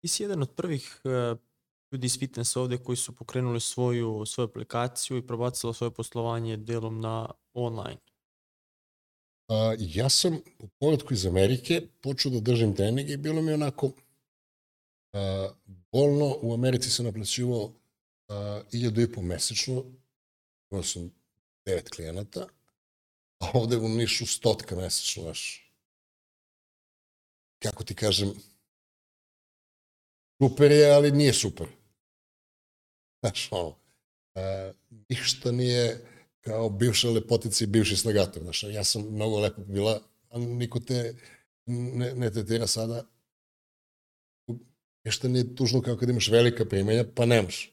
Ti 0.00 0.08
si 0.08 0.22
jedan 0.22 0.42
od 0.42 0.54
prvih 0.54 1.00
uh, 1.04 1.38
ljudi 1.92 2.06
iz 2.06 2.18
fitnessa 2.18 2.60
ovde 2.60 2.78
koji 2.78 2.96
su 2.96 3.16
pokrenuli 3.16 3.60
svoju, 3.60 4.26
svoju 4.26 4.48
aplikaciju 4.48 5.16
i 5.16 5.26
probacili 5.26 5.74
svoje 5.74 5.90
poslovanje 5.90 6.56
delom 6.56 7.00
na 7.00 7.30
online. 7.54 7.98
A, 9.48 9.74
ja 9.78 10.08
sam 10.08 10.34
u 10.58 10.68
povratku 10.68 11.14
iz 11.14 11.26
Amerike 11.26 11.82
počeo 12.00 12.32
da 12.32 12.40
držim 12.40 12.76
treninge 12.76 13.12
i 13.12 13.16
bilo 13.16 13.42
mi 13.42 13.52
onako 13.52 13.90
a, 15.12 15.48
bolno. 15.92 16.38
U 16.42 16.54
Americi 16.54 16.90
sam 16.90 17.06
naplaćivao 17.06 17.72
1000 18.28 19.10
i 19.10 19.12
po 19.12 19.22
mesečno. 19.22 19.84
Imao 20.70 20.82
sam 20.82 21.10
devet 21.66 21.88
klijenata. 21.88 22.46
A 23.38 23.50
ovde 23.54 23.76
u 23.76 23.88
Nišu 23.88 24.26
stotka 24.26 24.76
mesečno, 24.76 25.22
znaš. 25.22 25.72
Kako 27.58 27.84
ti 27.84 27.94
kažem, 27.94 28.34
super 30.42 30.72
je, 30.72 30.90
ali 30.90 31.12
nije 31.12 31.32
super. 31.32 31.66
Znaš, 33.22 33.52
ono, 33.52 33.76
a, 34.34 34.72
ništa 35.08 35.52
nije 35.52 36.06
kao 36.40 36.70
bivša 36.70 37.10
lepotica 37.10 37.64
i 37.64 37.66
bivši 37.66 37.96
snagator. 37.96 38.42
Znaš, 38.42 38.62
ja 38.62 38.84
sam 38.84 39.02
mnogo 39.02 39.40
lepo 39.40 39.62
bila, 39.62 40.00
a 40.30 40.38
niko 40.38 40.80
te 40.80 41.14
ne, 41.66 42.14
ne 42.14 42.30
tretira 42.30 42.66
sada. 42.66 43.04
Ništa 45.04 45.28
nije 45.28 45.54
tužno 45.54 45.82
kao 45.82 45.96
kad 45.96 46.08
imaš 46.08 46.28
velika 46.28 46.64
primenja, 46.64 47.04
pa 47.14 47.26
nemaš. 47.26 47.72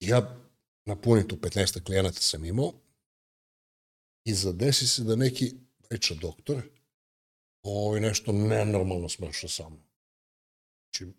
Ja 0.00 0.38
napunim 0.86 1.28
tu 1.28 1.36
15 1.36 1.84
klijenata 1.84 2.20
sam 2.20 2.44
imao 2.44 2.72
i 4.24 4.34
zadesi 4.34 4.86
se 4.86 5.02
da 5.02 5.16
neki 5.16 5.54
priča 5.88 6.14
doktor 6.14 6.62
ovo 7.62 7.94
je 7.94 8.00
nešto 8.00 8.32
nenormalno 8.32 9.08
smršno 9.08 9.48
sa 9.48 9.68
mnom. 9.68 9.91
Znači, 10.92 11.12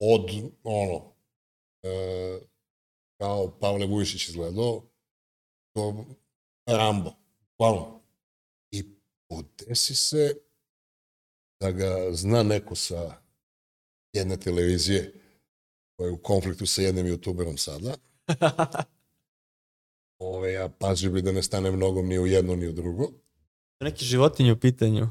od, 0.00 0.30
ono, 0.62 1.12
e, 1.82 2.40
kao 3.18 3.58
Pavle 3.60 3.86
Vujšić 3.86 4.28
izgledao, 4.28 4.82
to 5.74 6.04
Rambo, 6.66 7.12
hvala. 7.56 8.00
I 8.70 8.84
podesi 9.28 9.94
se 9.94 10.34
da 11.60 11.70
ga 11.70 12.12
zna 12.12 12.42
neko 12.42 12.74
sa 12.74 13.22
jedne 14.12 14.36
televizije 14.40 15.14
koja 15.96 16.06
je 16.06 16.12
u 16.12 16.22
konfliktu 16.22 16.66
sa 16.66 16.82
jednim 16.82 17.06
youtuberom 17.06 17.56
sada. 17.56 17.94
Ove, 20.18 20.52
ja 20.52 20.68
pazio 20.68 21.10
bi 21.10 21.22
da 21.22 21.32
ne 21.32 21.42
stane 21.42 21.70
mnogo 21.70 22.02
ni 22.02 22.18
u 22.18 22.26
jedno 22.26 22.56
ni 22.56 22.68
u 22.68 22.72
drugo. 22.72 23.08
Neki 23.80 24.04
životinje 24.04 24.52
u 24.52 24.60
pitanju. 24.60 25.08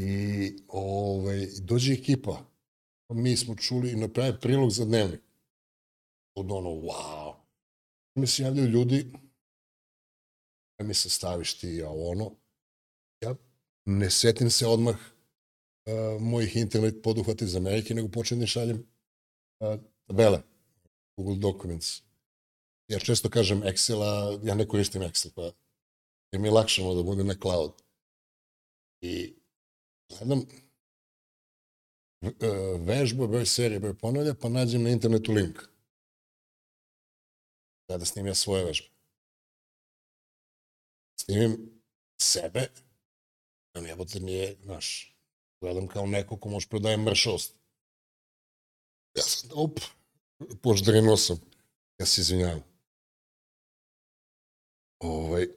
I 0.00 0.56
ove, 0.68 1.46
dođe 1.60 1.92
ekipa. 1.92 2.44
Mi 3.08 3.36
smo 3.36 3.56
čuli 3.56 3.90
i 3.90 3.96
napravi 3.96 4.40
prilog 4.40 4.70
za 4.70 4.84
dnevnik. 4.84 5.20
Od 6.34 6.52
ono, 6.52 6.68
wow. 6.68 7.34
Mi 8.14 8.26
se 8.26 8.42
javljaju 8.42 8.68
ljudi, 8.68 9.12
da 10.78 10.84
mi 10.84 10.94
se 10.94 11.10
staviš 11.10 11.58
ti, 11.58 11.82
a 11.82 11.90
ono. 11.90 12.36
Ja 13.20 13.34
ne 13.86 14.10
setim 14.10 14.50
se 14.50 14.66
odmah 14.66 14.96
uh, 14.96 16.22
mojih 16.22 16.56
internet 16.56 17.02
poduhvata 17.02 17.44
iz 17.44 17.56
Amerike, 17.56 17.94
nego 17.94 18.08
počnem 18.08 18.40
da 18.40 18.46
šaljem 18.46 18.86
uh, 19.60 19.80
tabele, 20.06 20.42
Google 21.16 21.36
Documents. 21.36 22.02
Ja 22.88 22.98
često 22.98 23.30
kažem 23.30 23.62
Excel, 23.62 24.02
a 24.02 24.38
ja 24.42 24.54
ne 24.54 24.68
koristim 24.68 25.02
Excel, 25.02 25.30
pa 25.34 25.42
jer 26.32 26.40
mi 26.40 26.48
je 26.48 26.52
lakše 26.52 26.82
da 26.82 27.02
bude 27.02 27.24
na 27.24 27.34
cloud. 27.34 27.72
I 29.00 29.37
gledam 30.08 30.38
uh, 30.38 30.46
vežba, 32.86 33.26
broj 33.26 33.46
serije, 33.46 33.80
broj 33.80 33.98
ponavlja, 33.98 34.34
pa 34.34 34.48
nađem 34.48 34.82
na 34.82 34.90
internetu 34.90 35.32
link. 35.32 35.58
Da, 37.88 37.98
da 37.98 38.04
snimim 38.04 38.28
ja 38.28 38.34
svoje 38.34 38.64
vežbe. 38.64 38.88
Snimim 41.20 41.82
sebe, 42.20 42.68
a 43.74 43.78
jebote 43.78 44.20
nije, 44.20 44.56
znaš, 44.62 45.16
gledam 45.60 45.88
kao 45.88 46.06
neko 46.06 46.36
ko 46.36 46.48
može 46.48 46.68
prodaje 46.68 46.96
mršost. 46.96 47.54
Ja 49.16 49.22
sam, 49.22 49.50
op, 49.54 49.80
poždrenuo 50.62 51.16
sam. 51.16 51.36
Ja 51.98 52.06
se 52.06 52.20
izvinjavam. 52.20 52.62
Ovaj, 55.00 55.48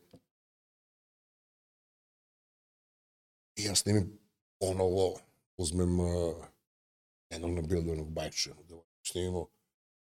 ja 3.55 3.75
snimim 3.75 4.20
ponovo, 4.61 5.19
uzmem 5.57 5.99
uh, 5.99 6.35
na 7.29 7.61
bildu, 7.61 7.89
jednog 7.89 8.11
bajča, 8.11 8.53
da 8.69 8.75
snimimo, 9.03 9.47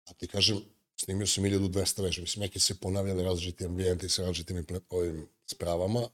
a 0.05 0.13
ti 0.13 0.27
kažem, 0.27 0.61
snimio 0.95 1.27
sam 1.27 1.43
1200 1.43 2.03
veža, 2.03 2.21
mislim, 2.21 2.41
neke 2.41 2.59
se 2.59 2.79
ponavljale 2.79 3.23
različiti 3.23 3.65
ambijenti 3.65 4.09
sa 4.09 4.21
različitim 4.21 4.65
ovim 4.89 5.27
spravama 5.45 6.09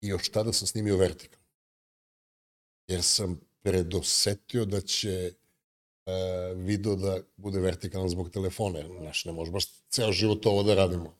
i 0.00 0.08
još 0.08 0.28
tada 0.28 0.52
sam 0.52 0.66
snimio 0.66 0.96
vertikal. 0.96 1.40
Jer 2.88 3.02
sam 3.02 3.40
predosetio 3.62 4.64
da 4.64 4.80
će 4.80 5.32
uh, 6.06 6.12
video 6.58 6.96
da 6.96 7.18
bude 7.36 7.60
vertikalan 7.60 8.08
zbog 8.08 8.30
telefona, 8.30 8.82
znaš, 9.00 9.24
ne 9.24 9.32
možeš 9.32 9.52
baš 9.52 9.66
ceo 9.88 10.12
život 10.12 10.46
ovo 10.46 10.62
da 10.62 10.74
radimo 10.74 11.14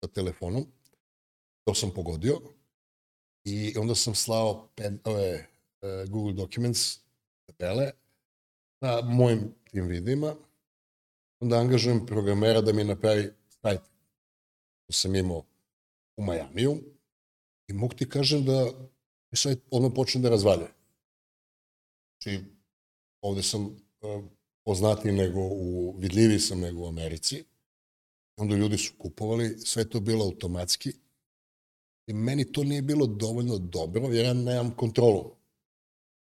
sa 0.00 0.08
telefonom. 0.08 0.66
To 1.64 1.74
sam 1.74 1.90
pogodio 1.94 2.40
i 3.44 3.78
onda 3.78 3.94
sam 3.94 4.14
slao 4.14 4.68
ped, 4.74 4.98
ove, 5.04 5.46
uh, 5.82 6.10
Google 6.10 6.32
Documents 6.32 6.98
tabele 7.46 7.90
na 8.80 9.00
mojim 9.00 9.54
tim 9.70 9.86
videima, 9.86 10.36
onda 11.40 11.58
angažujem 11.58 12.06
programera 12.06 12.60
da 12.60 12.72
mi 12.72 12.84
napravi 12.84 13.32
sajt 13.48 13.80
koji 14.86 14.94
sam 14.94 15.14
imao 15.14 15.44
u 16.16 16.22
Majamiju 16.22 16.82
i 17.68 17.72
mogu 17.72 17.94
ti 17.94 18.08
kažem 18.08 18.44
da 18.44 18.72
sajt 19.34 19.58
odmah 19.70 19.92
počne 19.94 20.20
da 20.20 20.28
razvalja. 20.28 20.68
Znači, 22.22 22.44
ovde 23.20 23.42
sam 23.42 23.66
uh, 23.66 24.24
poznatiji 24.64 25.12
nego 25.12 25.40
u, 25.40 25.96
vidljiviji 25.98 26.38
sam 26.38 26.60
nego 26.60 26.80
u 26.80 26.88
Americi. 26.88 27.44
Onda 28.36 28.56
ljudi 28.56 28.78
su 28.78 28.92
kupovali, 28.98 29.58
sve 29.58 29.88
to 29.88 30.00
bilo 30.00 30.24
automatski. 30.24 30.92
I 32.06 32.12
meni 32.12 32.52
to 32.52 32.64
nije 32.64 32.82
bilo 32.82 33.06
dovoljno 33.06 33.58
dobro, 33.58 34.02
jer 34.02 34.24
ja 34.24 34.34
nemam 34.34 34.70
kontrolu. 34.76 35.36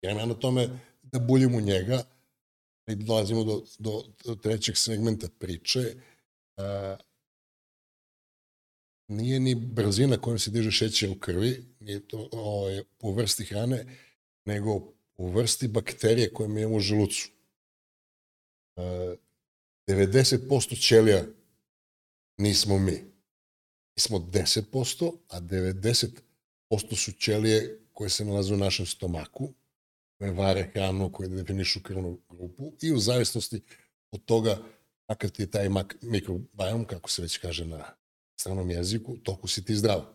Jer 0.02 0.18
ja 0.18 0.26
na 0.26 0.34
tome 0.34 0.70
da 1.02 1.20
buljim 1.20 1.56
u 1.56 1.62
njega, 1.62 2.04
i 2.88 2.96
dolazimo 2.96 3.44
do, 3.44 3.64
do, 3.80 4.04
trećeg 4.36 4.78
segmenta 4.78 5.28
priče, 5.40 5.96
a, 6.58 6.98
nije 9.08 9.40
ni 9.40 9.56
brzina 9.56 10.18
kojom 10.18 10.40
se 10.40 10.52
diže 10.52 10.72
šećer 10.72 11.10
u 11.10 11.20
krvi, 11.20 11.66
nije 11.80 12.08
to 12.08 12.30
o, 12.32 12.40
ovaj, 12.40 12.84
po 12.98 13.12
vrsti 13.12 13.46
hrane, 13.46 13.86
nego 14.46 14.80
po 15.14 15.28
vrsti 15.28 15.68
bakterije 15.68 16.34
koje 16.34 16.50
mi 16.50 16.62
imamo 16.62 16.76
u 16.76 16.80
želucu. 16.80 17.30
A, 18.76 19.16
90% 19.88 20.88
ćelija 20.88 21.26
nismo 22.38 22.80
mi. 22.80 23.13
Mi 23.96 24.02
smo 24.02 24.20
10%, 24.20 25.12
a 25.30 25.42
90% 25.42 26.96
su 26.96 27.12
ćelije 27.12 27.80
koje 27.94 28.10
se 28.10 28.26
nalaze 28.26 28.54
u 28.54 28.58
našem 28.58 28.86
stomaku, 28.86 29.54
koje 30.18 30.32
vare 30.32 30.70
hranu, 30.74 31.12
koje 31.12 31.30
definišu 31.30 31.84
krvnu 31.84 32.20
grupu 32.30 32.74
i 32.82 32.92
u 32.92 33.00
zavisnosti 33.00 33.62
od 34.12 34.26
toga 34.26 34.58
kakav 35.08 35.30
ti 35.30 35.42
je 35.42 35.52
taj 35.52 35.70
mikrobiom, 36.02 36.86
kako 36.86 37.10
se 37.10 37.22
već 37.22 37.38
kaže 37.38 37.66
na 37.66 37.86
stranom 38.40 38.72
jeziku, 38.72 39.18
toliko 39.18 39.48
si 39.48 39.66
ti 39.66 39.76
zdrav. 39.76 40.06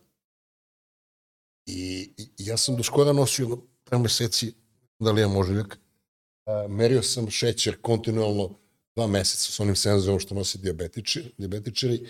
I, 1.66 2.10
i 2.18 2.28
ja 2.38 2.56
sam 2.56 2.76
do 2.76 2.82
skora 2.82 3.12
nosio 3.12 3.58
par 3.84 3.98
meseci, 3.98 4.54
da 4.98 5.12
li 5.12 5.20
je 5.20 5.26
moželjak, 5.26 5.78
merio 6.68 7.02
sam 7.02 7.30
šećer 7.30 7.80
kontinualno 7.80 8.58
dva 8.96 9.06
meseca 9.06 9.52
s 9.52 9.60
onim 9.60 9.76
senzorom 9.76 10.20
što 10.20 10.34
nosi 10.34 10.58
diabetičari, 10.58 11.32
diabetičari, 11.38 12.08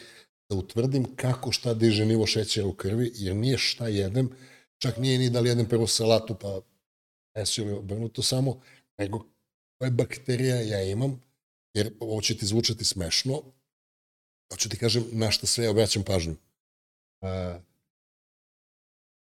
da 0.49 0.57
utvrdim 0.57 1.17
kako 1.17 1.53
šta 1.53 1.75
diže 1.75 2.07
nivo 2.07 2.27
šećera 2.27 2.67
u 2.67 2.75
krvi, 2.75 3.13
jer 3.15 3.37
nije 3.37 3.59
šta 3.59 3.89
jedem, 3.89 4.31
čak 4.79 4.97
nije 4.97 5.19
ni 5.19 5.31
da 5.31 5.41
li 5.41 5.49
jedem 5.49 5.69
prvo 5.69 5.87
salatu 5.87 6.37
pa 6.41 6.61
meso 7.37 7.63
ili 7.63 7.73
obrnuto 7.73 8.23
samo, 8.23 8.61
nego 8.99 9.27
koje 9.79 9.91
bakterija 9.91 10.57
ja 10.57 10.83
imam, 10.83 11.21
jer 11.75 11.95
ovo 12.01 12.21
će 12.21 12.37
ti 12.37 12.47
zvučati 12.47 12.85
smešno, 12.85 13.43
hoću 14.53 14.69
ti 14.69 14.79
kažem 14.79 15.05
na 15.13 15.31
šta 15.31 15.47
sve 15.47 15.69
obraćam 15.69 16.03
pažnju. 16.03 16.37
A, 17.21 17.61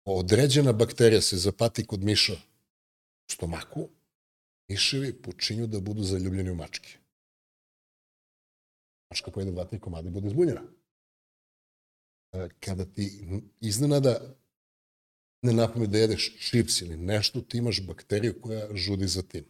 određena 0.06 0.74
bakterija 0.74 1.22
se 1.22 1.38
zapati 1.38 1.86
kod 1.86 2.04
miša 2.04 2.34
u 2.34 3.32
stomaku, 3.32 3.90
miševi 4.70 5.22
počinju 5.22 5.68
da 5.68 5.80
budu 5.80 6.04
zaljubljeni 6.04 6.50
u 6.50 6.56
mačke. 6.56 6.98
Mačka 9.10 9.32
pojede 9.32 9.52
dva, 9.52 9.66
tri 9.66 9.80
komada 9.80 10.08
i 10.08 10.12
bude 10.12 10.30
zbunjena. 10.30 10.62
Kada 12.60 12.86
ti 12.86 13.28
iznenada 13.60 14.36
ne 15.42 15.54
napome 15.54 15.88
da 15.88 15.98
jedeš 15.98 16.50
čips 16.50 16.82
ili 16.82 16.98
nešto, 16.98 17.42
ti 17.42 17.58
imaš 17.58 17.82
bakteriju 17.88 18.42
koja 18.42 18.76
žudi 18.76 19.08
za 19.08 19.22
tim. 19.22 19.46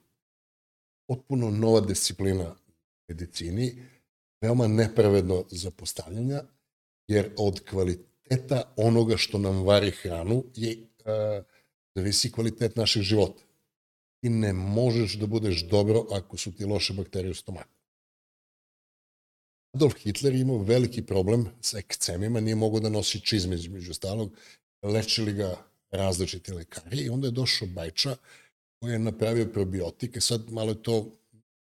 Potpuno 1.08 1.52
nova 1.52 1.82
disciplina 1.82 2.56
medicini, 3.08 3.86
veoma 4.41 4.68
nepravedno 4.68 5.45
zapostavljanja, 5.52 6.44
jer 7.08 7.32
od 7.38 7.66
kvaliteta 7.70 8.74
onoga 8.76 9.18
što 9.18 9.38
nam 9.38 9.64
vari 9.64 9.91
hranu 9.91 10.44
je 10.56 10.78
uh, 10.78 11.45
zavisi 11.95 12.32
kvalitet 12.32 12.76
našeg 12.76 13.03
života. 13.03 13.44
Ti 14.22 14.30
ne 14.30 14.53
možeš 14.53 15.14
da 15.14 15.28
budeš 15.28 15.68
dobro 15.68 16.06
ako 16.12 16.38
su 16.38 16.56
ti 16.56 16.66
loše 16.66 16.94
bakterije 16.94 17.32
u 17.32 17.36
stomaku. 17.36 17.81
Adolf 19.73 19.93
Hitler 20.03 20.35
imao 20.35 20.57
veliki 20.57 21.02
problem 21.06 21.45
sa 21.61 21.77
ekcemima, 21.77 22.39
nije 22.39 22.56
mogao 22.56 22.80
da 22.80 22.89
nosi 22.89 23.19
čizme 23.19 23.56
između 23.56 23.93
stalog, 23.93 24.38
lečili 24.81 25.34
ga 25.34 25.57
različiti 25.91 26.53
lekari 26.53 26.98
i 26.98 27.10
onda 27.10 27.27
je 27.27 27.31
došao 27.31 27.68
Bajča 27.68 28.15
koji 28.80 28.91
je 28.91 28.99
napravio 28.99 29.45
probiotike. 29.45 30.22
Sad 30.22 30.52
malo 30.52 30.72
je 30.72 30.84
to, 30.84 31.18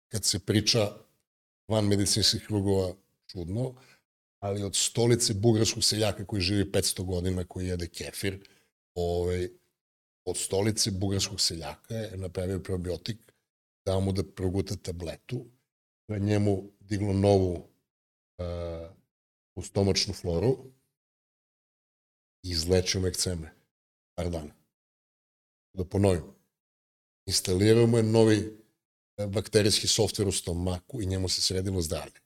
kad 0.07 0.25
se 0.25 0.39
priča 0.39 0.91
van 1.67 1.87
medicinskih 1.87 2.43
krugova, 2.47 2.93
čudno, 3.27 3.75
ali 4.39 4.63
od 4.63 4.75
stolice 4.75 5.33
bugarskog 5.33 5.83
seljaka 5.83 6.25
koji 6.25 6.41
živi 6.41 6.71
500 6.71 7.05
godina, 7.05 7.45
koji 7.45 7.67
jede 7.67 7.87
kefir, 7.87 8.39
ovaj, 8.95 9.49
od 10.25 10.37
stolice 10.37 10.91
bugarskog 10.91 11.41
seljaka 11.41 11.95
je 11.95 12.17
napravio 12.17 12.59
probiotik, 12.59 13.17
dao 13.85 14.01
mu 14.01 14.11
da 14.11 14.23
proguta 14.23 14.75
tabletu, 14.75 15.45
da 16.07 16.17
njemu 16.17 16.63
diglo 16.79 17.13
novu 17.13 17.72
uh, 18.43 18.91
u 19.55 19.61
stomačnu 19.61 20.13
floru 20.13 20.57
i 22.43 22.49
izlečio 22.49 23.01
me 23.01 23.07
ekceme 23.07 23.53
par 24.15 24.29
dana. 24.29 24.53
Da 25.73 25.85
ponovim. 25.85 26.23
Instaliramo 27.25 27.97
je 27.97 28.03
novi 28.03 28.57
e, 29.17 29.27
bakterijski 29.27 29.87
softver 29.87 30.27
u 30.27 30.31
stomaku 30.31 31.01
i 31.01 31.05
njemu 31.05 31.29
se 31.29 31.41
sredilo 31.41 31.81
zdravlje. 31.81 32.19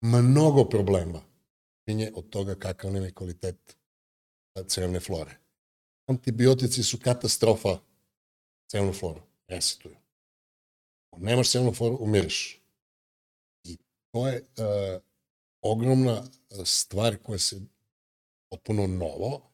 Mnogo 0.00 0.64
problema 0.64 1.22
pinje 1.84 2.12
od 2.14 2.30
toga 2.30 2.54
kakav 2.54 2.92
nam 2.92 3.04
je 3.04 3.12
kvalitet 3.12 3.76
e, 4.54 4.64
crevne 4.66 5.00
flore. 5.00 5.38
Antibiotici 6.06 6.82
su 6.82 6.98
katastrofa 6.98 7.78
crevnu 8.70 8.92
floru. 8.92 9.20
Resetuju. 9.48 9.96
Nemaš 11.16 11.50
crevnu 11.50 11.72
floru, 11.72 11.98
umiriš. 12.00 12.62
I 13.64 13.76
to 14.12 14.28
je 14.28 14.40
uh, 14.40 15.02
ogromna 15.60 16.22
stvar 16.64 17.16
koja 17.22 17.38
se 17.38 17.60
potpuno 18.50 18.86
novo, 18.86 19.48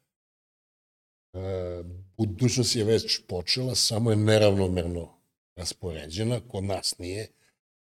budućnost 2.17 2.77
je 2.77 2.85
već 2.85 3.21
počela, 3.29 3.75
samo 3.75 4.11
je 4.11 4.17
neravnomerno 4.17 5.09
raspoređena, 5.57 6.41
kod 6.49 6.65
nas 6.65 6.99
nije. 6.99 7.29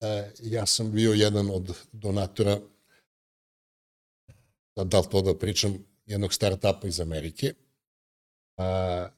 E, 0.01 0.31
ja 0.43 0.65
sam 0.65 0.91
bio 0.91 1.13
jedan 1.13 1.49
od 1.51 1.77
donatora, 1.91 2.59
da 4.75 4.99
li 4.99 5.05
to 5.11 5.21
da 5.21 5.37
pričam, 5.37 5.85
jednog 6.05 6.33
start-upa 6.33 6.87
iz 6.87 6.99
Amerike. 6.99 7.53
A, 8.57 9.09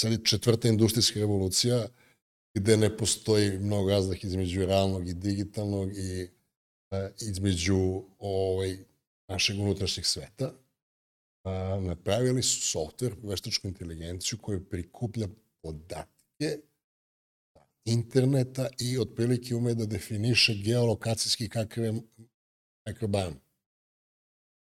sad 0.00 0.12
je 0.12 0.24
četvrta 0.24 0.68
industrijska 0.68 1.20
revolucija, 1.20 1.88
gde 2.54 2.76
ne 2.76 2.96
postoji 2.96 3.58
mnogo 3.58 3.90
razlah 3.90 4.24
između 4.24 4.66
realnog 4.66 5.08
i 5.08 5.14
digitalnog 5.14 5.96
i 5.96 6.30
između 7.20 8.02
ovaj, 8.18 8.78
našeg 9.28 9.60
unutrašnjeg 9.60 10.06
sveta 10.06 10.52
a, 11.44 11.80
napravili 11.80 12.42
su 12.42 12.60
softver, 12.60 13.14
veštačku 13.22 13.68
inteligenciju 13.68 14.38
koju 14.42 14.64
prikuplja 14.64 15.28
podatke 15.62 16.58
interneta 17.84 18.68
i 18.78 18.98
otprilike 18.98 19.54
ume 19.54 19.74
da 19.74 19.86
definiše 19.86 20.54
geolokacijski 20.54 21.48
kakav 21.48 21.84
je 21.84 21.94
mikrobajom. 22.86 23.34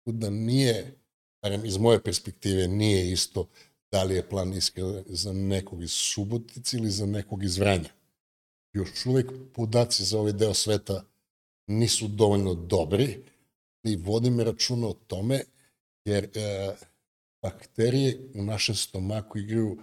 Da 0.06 0.30
nije, 0.30 0.96
barem 1.42 1.66
iz 1.66 1.78
moje 1.78 2.04
perspektive, 2.04 2.68
nije 2.68 3.12
isto 3.12 3.48
da 3.92 4.04
li 4.04 4.16
je 4.16 4.30
plan 4.30 4.54
iskren 4.54 5.04
za 5.06 5.34
nekog 5.34 5.84
iz 5.84 5.92
Subotice 5.92 6.78
ili 6.78 6.92
za 6.92 7.06
nekog 7.06 7.44
iz 7.44 7.58
Vranja. 7.58 7.90
Još 8.74 9.06
uvek 9.06 9.32
podaci 9.54 10.04
za 10.04 10.20
ovaj 10.20 10.34
deo 10.34 10.54
sveta 10.54 11.06
nisu 11.68 12.08
dovoljno 12.08 12.54
dobri, 12.54 13.24
ali 13.84 13.96
vodim 13.96 14.40
računa 14.40 14.88
o 14.88 14.94
tome 14.94 15.42
jer 16.06 16.24
e, 16.24 16.76
bakterije 17.42 18.32
u 18.36 18.44
našem 18.44 18.76
stomaku 18.76 19.40
igraju 19.40 19.78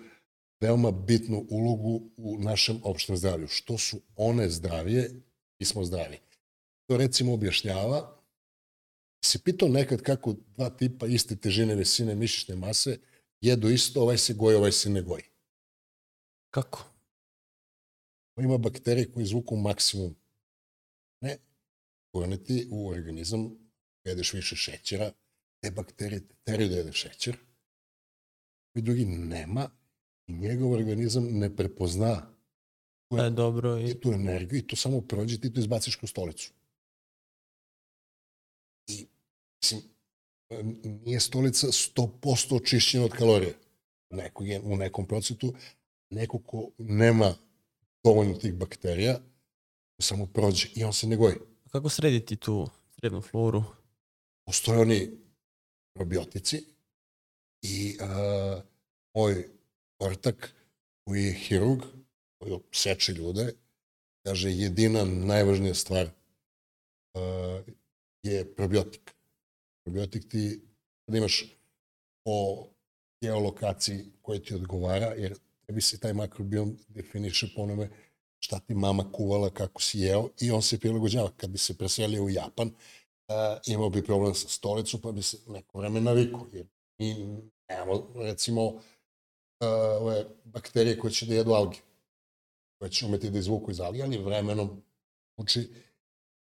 veoma 0.61 0.91
bitnu 0.91 1.47
ulogu 1.51 2.03
u 2.17 2.39
našem 2.39 2.81
opštem 2.83 3.17
zdravlju. 3.17 3.49
Što 3.49 3.79
su 3.79 4.01
one 4.17 4.51
zdravije, 4.51 5.11
mi 5.59 5.67
smo 5.67 5.85
zdravi. 5.85 6.19
To 6.87 6.97
recimo 6.97 7.35
objašnjava, 7.35 8.19
si 9.25 9.39
pitao 9.39 9.69
nekad 9.69 10.03
kako 10.03 10.35
dva 10.47 10.71
tipa 10.71 11.07
iste 11.07 11.37
težine 11.37 11.75
visine 11.75 12.15
mišićne 12.15 12.57
mase 12.57 12.99
jedu 13.41 13.71
isto, 13.71 14.03
ovaj 14.03 14.19
se 14.19 14.35
goji, 14.35 14.57
ovaj 14.57 14.73
se 14.73 14.91
ne 14.91 15.03
goji. 15.03 15.23
Kako? 16.51 16.85
Ima 18.41 18.59
bakterije 18.59 19.13
koje 19.13 19.23
izvuku 19.23 19.57
maksimum. 19.57 20.17
Ne, 22.15 22.45
ti 22.45 22.69
u 22.71 22.89
organizam, 22.89 23.57
jedeš 24.05 24.33
više 24.33 24.57
šećera, 24.57 25.13
te 25.63 25.71
bakterije 25.71 26.23
teraju 26.45 26.69
da 26.69 26.77
jede 26.77 26.93
šećer, 26.93 27.37
i 28.75 28.83
drugi 28.83 29.05
nema 29.05 29.71
i 30.27 30.33
njegov 30.33 30.73
organizam 30.73 31.25
ne 31.25 31.57
prepozna 31.57 32.35
tu, 33.09 33.19
e, 33.19 33.31
dobro, 33.31 33.79
i... 33.79 34.01
tu 34.01 34.13
energiju 34.13 34.59
i 34.59 34.67
to 34.67 34.77
samo 34.77 35.01
prođe, 35.01 35.41
ti 35.41 35.53
to 35.53 35.61
izbaciš 35.61 35.97
kroz 35.97 36.11
stolicu. 36.11 36.53
I, 38.87 39.07
mislim, 39.63 39.83
nije 40.85 41.21
stolica 41.21 41.67
100% 41.67 42.57
očišćena 42.57 43.05
od 43.05 43.11
kalorije. 43.11 43.55
Neko 44.11 44.45
je 44.45 44.61
u 44.61 44.77
nekom 44.77 45.07
procetu, 45.07 45.55
neko 46.11 46.39
ko 46.39 46.71
nema 46.79 47.35
dovoljno 48.05 48.35
tih 48.35 48.55
bakterija, 48.55 49.21
samo 50.01 50.27
prođe 50.27 50.69
i 50.75 50.85
on 50.85 50.93
se 50.93 51.07
ne 51.07 51.17
goji. 51.17 51.37
Kako 51.75 51.89
srediti 51.89 52.37
tu 52.37 52.69
srednu 52.99 53.21
floru? 53.21 53.65
Postoje 54.47 54.79
oni 54.79 55.11
probiotici 55.95 56.65
i 57.63 57.97
uh, 58.01 58.63
moj 59.15 59.49
ortak 59.99 60.55
koji 61.05 61.25
je 61.25 61.33
hirurg, 61.33 61.83
koji 62.39 62.59
seče 62.73 63.13
ljude, 63.13 63.53
kaže 64.27 64.51
jedina 64.51 65.05
najvažnija 65.05 65.75
stvar 65.75 66.07
uh, 66.07 67.67
je 68.23 68.55
probiotik. 68.55 69.15
Probiotik 69.85 70.29
ti, 70.29 70.61
kada 71.07 71.19
imaš 71.19 71.45
po 72.25 72.67
geolokaciji 73.21 74.13
koja 74.23 74.41
ti 74.41 74.55
odgovara, 74.55 75.07
jer 75.07 75.39
tebi 75.67 75.81
se 75.81 76.01
taj 76.01 76.13
makrobiom 76.13 76.79
definiše 76.89 77.49
po 77.57 77.63
onome 77.63 77.91
šta 78.45 78.59
ti 78.61 78.75
mama 78.75 79.13
kuvala, 79.13 79.51
kako 79.51 79.83
si 79.83 79.99
jeo 79.99 80.29
i 80.41 80.51
on 80.51 80.63
se 80.63 80.79
prilagođava. 80.79 81.31
Kad 81.37 81.51
bi 81.51 81.59
se 81.59 81.77
preselio 81.79 82.25
u 82.25 82.31
Japan, 82.31 82.69
uh, 82.69 83.35
imao 83.67 83.91
bi 83.91 84.05
problem 84.05 84.35
sa 84.35 84.49
stolicom, 84.49 85.01
pa 85.01 85.13
bi 85.13 85.23
se 85.23 85.39
neko 85.47 85.79
vreme 85.79 86.01
navikao, 86.01 86.47
jer 86.53 86.67
mi 86.99 87.15
nemamo, 87.69 88.07
recimo, 88.17 88.67
uh, 88.67 88.81
ove 90.01 90.25
bakterije 90.45 90.99
koje 90.99 91.13
će 91.13 91.27
da 91.27 91.35
jedu 91.35 91.53
alge, 91.53 91.79
koje 92.79 92.91
će 92.91 93.07
umeti 93.07 93.31
da 93.31 93.39
izvuku 93.39 93.71
iz 93.71 93.81
alge, 93.81 94.03
ali 94.03 94.19
vremenom 94.19 94.83
uči 95.37 95.69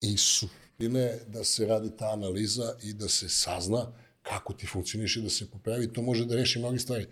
i 0.01 0.17
suštine 0.17 1.19
da 1.27 1.43
se 1.43 1.65
radi 1.65 1.97
ta 1.97 2.11
analiza 2.13 2.75
i 2.83 2.93
da 2.93 3.07
se 3.07 3.29
sazna 3.29 3.91
kako 4.21 4.53
ti 4.53 4.67
funkcioniš 4.67 5.15
i 5.15 5.21
da 5.21 5.29
se 5.29 5.51
popravi. 5.51 5.93
To 5.93 6.01
može 6.01 6.25
da 6.25 6.35
reši 6.35 6.59
mnogi 6.59 6.79
stvari. 6.79 7.07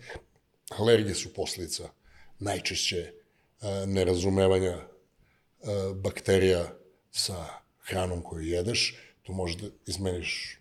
Alergije 0.78 1.14
su 1.14 1.34
posljedica 1.34 1.88
najčešće 2.38 3.12
nerazumevanja 3.86 4.76
uh, 4.76 5.96
bakterija 5.96 6.72
sa 7.10 7.46
hranom 7.84 8.22
koju 8.22 8.42
jedeš, 8.42 8.96
Tu 9.26 9.32
možeš 9.32 9.56
da 9.56 9.68
izmeniš 9.86 10.60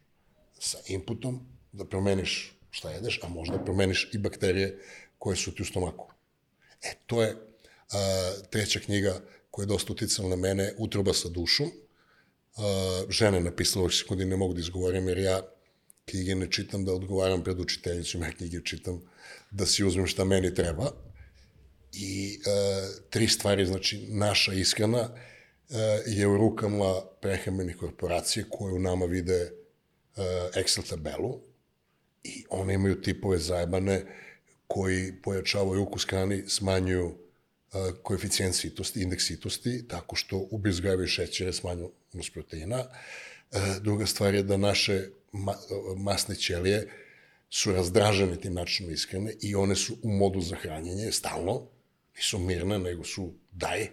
sa 0.59 0.77
inputom, 0.87 1.39
da 1.71 1.85
promeniš 1.85 2.57
šta 2.71 2.91
jedeš, 2.91 3.19
a 3.23 3.27
možda 3.27 3.59
promeniš 3.65 4.09
i 4.13 4.17
bakterije 4.17 4.79
koje 5.17 5.37
su 5.37 5.55
ti 5.55 5.61
u 5.61 5.65
stomaku. 5.65 6.07
E, 6.81 6.93
to 7.05 7.21
je 7.23 7.35
a, 7.91 8.31
treća 8.49 8.79
knjiga 8.79 9.21
koja 9.51 9.63
je 9.63 9.67
dosta 9.67 9.93
uticala 9.93 10.29
na 10.29 10.35
mene, 10.35 10.73
Utroba 10.77 11.13
sa 11.13 11.29
dušom. 11.29 11.67
uh, 11.67 13.09
žena 13.09 13.37
je 13.37 13.43
napisala 13.43 13.83
ovih 13.83 13.95
sekundi, 13.95 14.25
ne 14.25 14.37
mogu 14.37 14.53
da 14.53 14.59
izgovorim, 14.59 15.07
jer 15.07 15.17
ja 15.17 15.41
knjige 16.05 16.35
ne 16.35 16.51
čitam 16.51 16.85
da 16.85 16.93
odgovaram 16.93 17.43
pred 17.43 17.59
učiteljicom, 17.59 18.21
ja 18.21 18.31
knjige 18.31 18.61
čitam 18.65 19.01
da 19.51 19.65
si 19.65 19.83
uzmem 19.83 20.07
šta 20.07 20.25
meni 20.25 20.55
treba. 20.55 20.91
I 21.97 22.39
uh, 22.39 23.05
tri 23.09 23.27
stvari, 23.27 23.65
znači, 23.65 24.07
naša 24.09 24.53
iskrena 24.53 25.01
uh, 25.01 25.75
je 26.05 26.27
u 26.27 26.37
rukama 26.37 27.01
prehrambenih 27.21 27.77
korporacije 27.77 28.45
koje 28.49 28.73
u 28.73 28.79
nama 28.79 29.05
vide 29.05 29.51
uh, 30.15 30.23
Excel 30.55 30.89
tabelu 30.89 31.39
i 32.23 32.45
one 32.49 32.73
imaju 32.73 33.01
tipove 33.01 33.37
zajebane 33.37 34.05
koji 34.67 35.13
pojačavaju 35.23 35.81
ukus 35.81 36.05
hrani, 36.09 36.43
smanjuju 36.47 37.05
uh, 37.05 37.15
koeficijent 38.03 38.55
sitosti, 38.55 39.01
indeks 39.01 39.25
sitosti, 39.25 39.87
tako 39.87 40.15
što 40.15 40.47
ubizgavaju 40.51 41.07
šećere, 41.07 41.53
smanjuju 41.53 41.91
nus 42.13 42.29
proteina. 42.29 42.79
Uh, 42.79 43.59
druga 43.81 44.05
stvar 44.05 44.35
je 44.35 44.43
da 44.43 44.57
naše 44.57 45.07
ma, 45.31 45.53
masne 45.97 46.35
ćelije 46.35 46.89
su 47.49 47.71
razdražene 47.71 48.35
tim 48.35 48.53
načinom 48.53 48.93
ishrane 48.93 49.33
i 49.41 49.55
one 49.55 49.75
su 49.75 49.97
u 50.03 50.09
modu 50.09 50.41
za 50.41 50.55
hranjenje 50.55 51.11
stalno, 51.11 51.67
nisu 52.15 52.39
mirne, 52.39 52.79
nego 52.79 53.03
su 53.03 53.33
daj. 53.51 53.87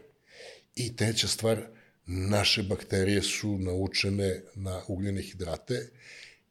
I 0.75 0.97
treća 0.97 1.29
stvar, 1.29 1.67
naše 2.07 2.63
bakterije 2.63 3.23
su 3.23 3.59
naučene 3.59 4.43
na 4.55 4.83
ugljene 4.89 5.23
hidrate 5.23 5.91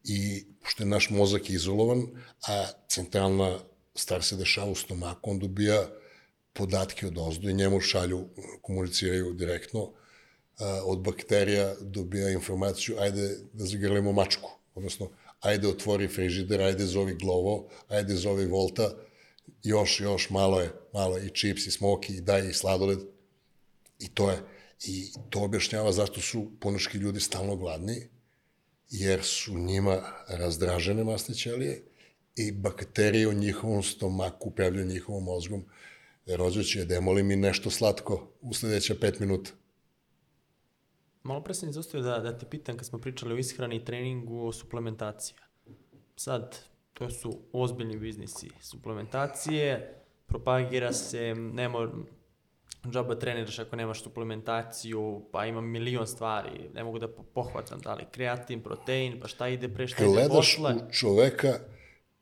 i 0.03 0.45
pošto 0.61 0.83
je 0.83 0.87
naš 0.87 1.09
mozak 1.09 1.49
izolovan, 1.49 2.07
a 2.47 2.67
centralna 2.87 3.59
stvar 3.95 4.23
se 4.23 4.35
dešava 4.35 4.71
u 4.71 4.75
stomaku, 4.75 5.31
on 5.31 5.39
dobija 5.39 5.89
podatke 6.53 7.07
od 7.07 7.17
ozdu 7.17 7.49
i 7.49 7.53
njemu 7.53 7.79
šalju, 7.79 8.27
komuniciraju 8.61 9.33
direktno, 9.33 9.91
od 10.83 10.99
bakterija 10.99 11.75
dobija 11.81 12.29
informaciju, 12.29 12.95
ajde 12.99 13.37
da 13.53 13.65
zagrlimo 13.65 14.11
mačku, 14.11 14.49
odnosno 14.75 15.09
ajde 15.39 15.67
otvori 15.67 16.07
frižider, 16.07 16.61
ajde 16.61 16.85
zovi 16.85 17.15
Glovo, 17.15 17.69
ajde 17.87 18.15
zovi 18.15 18.45
Volta, 18.45 18.93
još, 19.63 19.99
još, 19.99 20.29
malo 20.29 20.61
je, 20.61 20.71
malo 20.93 21.17
je 21.17 21.25
i 21.25 21.29
čips 21.29 21.65
i 21.65 21.71
smoki 21.71 22.13
i 22.13 22.21
daj 22.21 22.49
i 22.49 22.53
sladoled. 22.53 22.99
I 23.99 24.07
to 24.07 24.29
je. 24.31 24.39
I 24.83 25.11
to 25.29 25.43
objašnjava 25.43 25.91
zašto 25.91 26.21
su 26.21 26.51
ponoški 26.59 26.97
ljudi 26.97 27.19
stalno 27.19 27.55
gladni, 27.55 28.07
jer 28.89 29.23
su 29.23 29.57
njima 29.57 30.01
razdražene 30.27 31.03
masne 31.03 31.35
ćelije 31.35 31.83
i 32.35 32.51
bakterije 32.51 33.27
u 33.27 33.33
njihovom 33.33 33.83
stomaku 33.83 34.49
upravljaju 34.49 34.87
njihovom 34.87 35.23
mozgom. 35.23 35.65
Rođo 36.25 36.63
će 36.63 36.79
da 36.79 36.85
demoli 36.85 37.23
mi 37.23 37.35
nešto 37.35 37.69
slatko 37.69 38.31
u 38.41 38.53
sledeća 38.53 38.95
pet 39.01 39.19
minuta. 39.19 39.51
Malo 41.23 41.43
pre 41.43 41.53
sam 41.53 41.69
izostavio 41.69 42.05
da, 42.05 42.19
da 42.19 42.37
te 42.37 42.45
pitam 42.45 42.77
kad 42.77 42.85
smo 42.85 42.99
pričali 42.99 43.33
o 43.33 43.37
ishrani 43.37 43.75
i 43.75 43.85
treningu 43.85 44.47
o 44.47 44.51
suplementaciji. 44.51 45.35
Sad, 46.15 46.57
to 46.93 47.09
su 47.09 47.39
ozbiljni 47.53 47.97
biznisi. 47.97 48.49
Suplementacije, 48.61 49.95
propagira 50.27 50.93
se, 50.93 51.35
nema 51.35 51.91
džaba 52.89 53.15
treniraš 53.15 53.59
ako 53.59 53.75
nemaš 53.75 54.03
suplementaciju, 54.03 55.25
pa 55.31 55.45
ima 55.45 55.61
milion 55.61 56.07
stvari, 56.07 56.69
ne 56.73 56.83
mogu 56.83 56.99
da 56.99 57.07
pohvatam 57.07 57.79
da 57.79 57.93
li 57.93 58.05
kreatin, 58.11 58.63
protein, 58.63 59.19
pa 59.19 59.27
šta 59.27 59.47
ide 59.47 59.69
pre, 59.69 59.87
šta 59.87 60.03
ide 60.03 60.13
Gledaš 60.13 60.55
posle. 60.57 60.73
u 60.73 60.91
čoveka 60.91 61.59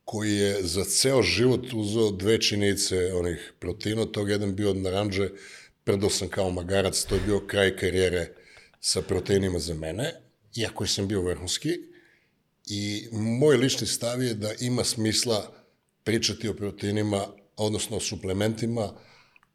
koji 0.04 0.36
je 0.36 0.64
za 0.64 0.84
ceo 0.84 1.22
život 1.22 1.74
uzeo 1.74 2.12
dve 2.12 2.42
činice 2.42 3.14
onih 3.14 3.54
proteina, 3.60 4.02
od 4.02 4.12
toga 4.12 4.32
jedan 4.32 4.56
bio 4.56 4.70
od 4.70 4.78
naranđe, 4.78 5.30
predao 5.84 6.10
sam 6.10 6.28
kao 6.28 6.50
magarac, 6.50 7.04
to 7.04 7.16
je 7.16 7.22
bio 7.26 7.40
kraj 7.48 7.76
karijere 7.78 8.28
sa 8.80 9.02
proteinima 9.02 9.60
za 9.60 9.74
mene, 9.74 10.12
iako 10.56 10.88
sam 10.88 11.08
bio 11.08 11.22
vrhunski, 11.22 11.70
i 12.70 13.08
moj 13.12 13.58
lični 13.58 13.88
stav 13.88 14.24
je 14.24 14.34
da 14.34 14.54
ima 14.60 14.84
smisla 14.84 15.52
pričati 16.04 16.50
o 16.50 16.54
proteinima, 16.54 17.28
odnosno 17.58 17.98
o 17.98 18.00
suplementima, 18.00 18.94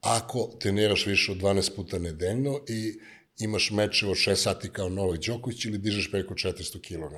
ako 0.00 0.50
treniraš 0.60 1.06
više 1.06 1.32
od 1.32 1.38
12 1.38 1.76
puta 1.76 1.98
nedeljno 1.98 2.60
i 2.68 2.98
imaš 3.38 3.70
meče 3.70 4.06
od 4.06 4.16
6 4.16 4.34
sati 4.34 4.68
kao 4.68 4.88
Novak 4.88 5.20
Đoković 5.26 5.64
ili 5.64 5.78
dižeš 5.78 6.10
preko 6.10 6.34
400 6.34 6.80
kg. 6.80 7.14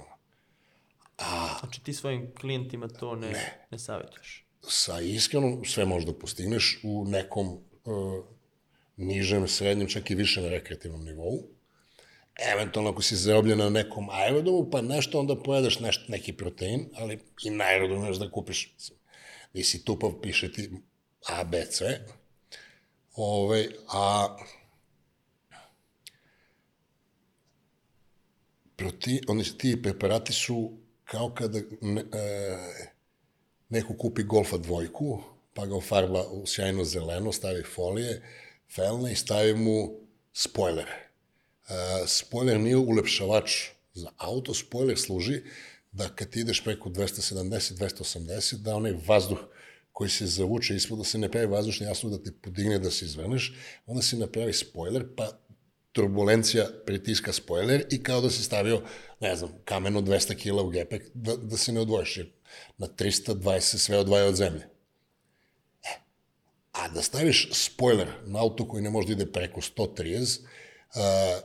Znači 1.60 1.80
ti 1.84 1.94
svojim 1.94 2.34
klijentima 2.40 2.88
to 2.88 3.16
ne, 3.16 3.30
ne. 3.30 3.66
ne 3.70 3.78
savjetuješ. 3.78 4.46
Sa 4.68 5.00
iskrenom 5.00 5.64
sve 5.64 5.84
možda 5.84 6.12
postigneš 6.12 6.80
u 6.82 7.04
nekom 7.04 7.48
uh, 7.48 8.24
nižem, 8.96 9.48
srednjem, 9.48 9.88
čak 9.88 10.10
i 10.10 10.14
višem 10.14 10.44
rekreativnom 10.44 11.04
nivou. 11.04 11.55
Eventualno 12.36 12.90
ako 12.90 13.02
si 13.02 13.16
zarobljen 13.16 13.58
na 13.58 13.68
nekom 13.70 14.08
aerodromu, 14.10 14.70
pa 14.70 14.82
nešto 14.82 15.20
onda 15.20 15.36
pojedeš 15.42 15.80
nešto, 15.80 16.04
neki 16.08 16.32
protein, 16.32 16.88
ali 16.94 17.18
i 17.42 17.50
na 17.50 17.64
aerodromu 17.64 18.04
možeš 18.04 18.18
da 18.18 18.30
kupiš. 18.30 18.74
Nisi 19.54 19.84
tupav, 19.84 20.20
piše 20.22 20.52
ti 20.52 20.70
A, 21.28 21.44
B, 21.44 21.64
C. 21.70 22.00
Ove, 23.16 23.68
a 23.88 24.36
proti, 28.76 29.20
oni, 29.28 29.44
ti 29.58 29.82
preparati 29.82 30.32
su 30.32 30.78
kao 31.04 31.30
kada 31.34 31.60
ne, 31.80 32.00
e, 32.00 32.56
neko 33.68 33.94
kupi 33.94 34.22
Golfa 34.22 34.56
dvojku, 34.56 35.22
pa 35.54 35.66
ga 35.66 35.76
ofarba 35.76 36.26
u 36.28 36.46
sjajno 36.46 36.84
zeleno, 36.84 37.32
stavi 37.32 37.62
folije, 37.62 38.22
felne 38.74 39.12
i 39.12 39.16
stavi 39.16 39.54
mu 39.54 39.90
spojlere. 40.32 41.05
Spojler 42.06 42.60
nije 42.60 42.76
ulepšavač 42.76 43.50
za 43.94 44.10
auto, 44.16 44.54
spojler 44.54 44.98
služi 44.98 45.42
da 45.92 46.08
kad 46.08 46.30
ti 46.30 46.40
ideš 46.40 46.64
preko 46.64 46.88
270-280, 46.88 48.54
da 48.54 48.76
onaj 48.76 48.92
vazduh 49.06 49.38
koji 49.92 50.10
se 50.10 50.26
zavuče 50.26 50.76
ispod, 50.76 50.98
da 50.98 51.04
se 51.04 51.18
ne 51.18 51.30
pravi 51.30 51.46
vazdušni 51.46 51.86
jasno 51.86 52.10
da 52.10 52.22
te 52.22 52.32
podigne 52.42 52.78
da 52.78 52.90
se 52.90 53.04
izvrneš, 53.04 53.54
onda 53.86 54.02
se 54.02 54.16
napravi 54.16 54.52
spojler, 54.52 55.06
pa 55.16 55.38
turbulencija 55.92 56.66
pritiska 56.86 57.32
spojler 57.32 57.84
i 57.90 58.02
kao 58.02 58.20
da 58.20 58.30
si 58.30 58.42
stavio, 58.42 58.82
ne 59.20 59.36
znam, 59.36 59.50
kameno 59.64 60.00
200 60.00 60.34
kila 60.34 60.62
u 60.62 60.68
gepek, 60.68 61.10
da, 61.14 61.36
da 61.36 61.56
se 61.56 61.72
ne 61.72 61.80
odvojiš, 61.80 62.18
na 62.78 62.86
320 62.86 63.60
sve 63.60 63.98
odvaja 63.98 64.26
od 64.26 64.36
zemlje. 64.36 64.68
E, 65.84 65.98
a 66.72 66.88
da 66.88 67.02
staviš 67.02 67.48
spojler 67.52 68.08
na 68.26 68.40
auto 68.40 68.68
koji 68.68 68.82
ne 68.82 68.90
može 68.90 69.06
da 69.06 69.12
ide 69.12 69.32
preko 69.32 69.60
130, 69.60 70.40
uh, 70.40 70.48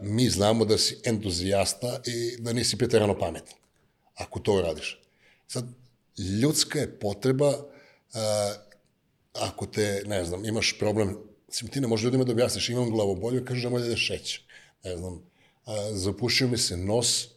mi 0.02 0.30
znamo 0.30 0.66
da 0.66 0.78
si 0.78 0.98
entuzijasta 1.04 2.02
i 2.06 2.42
da 2.42 2.54
nisi 2.54 2.78
preterano 2.78 3.20
pametan, 3.20 3.56
ako 4.16 4.40
to 4.40 4.62
radiš. 4.62 5.02
Sad, 5.48 5.66
ljudska 6.42 6.80
je 6.80 7.00
potreba, 7.00 7.50
uh, 7.50 7.66
ako 9.34 9.66
te, 9.66 10.04
ne 10.06 10.26
znam, 10.26 10.46
imaš 10.46 10.76
problem, 10.80 11.18
mislim, 11.48 11.72
ti 11.72 11.82
ne 11.82 11.88
možeš 11.88 12.04
ljudima 12.04 12.24
da 12.24 12.32
objasniš, 12.32 12.70
imam 12.70 12.90
glavobolju, 12.90 13.46
kažeš 13.46 13.64
da 13.64 13.70
može 13.70 13.90
da 13.90 13.96
šeće. 13.96 14.42
Ne 14.84 14.98
znam, 14.98 15.14
uh, 15.14 15.22
zapušio 15.92 16.48
mi 16.48 16.58
se 16.58 16.78
nos, 16.78 17.28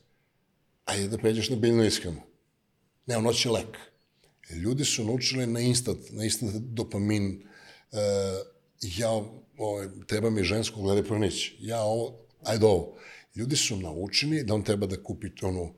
ajde 0.84 1.08
da 1.08 1.18
pređeš 1.18 1.50
na 1.50 1.56
biljnu 1.56 1.84
ishranu. 1.84 2.20
Ne, 3.06 3.16
ono 3.16 3.32
će 3.32 3.50
lek. 3.50 3.76
Ljudi 4.50 4.84
su 4.84 5.04
naučili 5.04 5.46
na 5.46 5.60
instant, 5.60 6.10
na 6.10 6.24
instant 6.24 6.54
dopamin, 6.54 7.48
uh, 7.92 7.98
ja, 8.80 9.22
ovo, 9.58 9.84
treba 10.06 10.30
mi 10.30 10.42
žensko 10.42 10.80
glede 10.80 11.02
pronić, 11.02 11.52
ja 11.60 11.82
ovo, 11.82 12.18
ajde 12.44 12.66
ovo. 12.66 12.96
Ljudi 13.34 13.56
su 13.56 13.76
naučeni 13.76 14.44
da 14.44 14.54
on 14.54 14.62
treba 14.62 14.86
da 14.86 15.02
kupi 15.02 15.30
onu, 15.42 15.62
uh, 15.62 15.74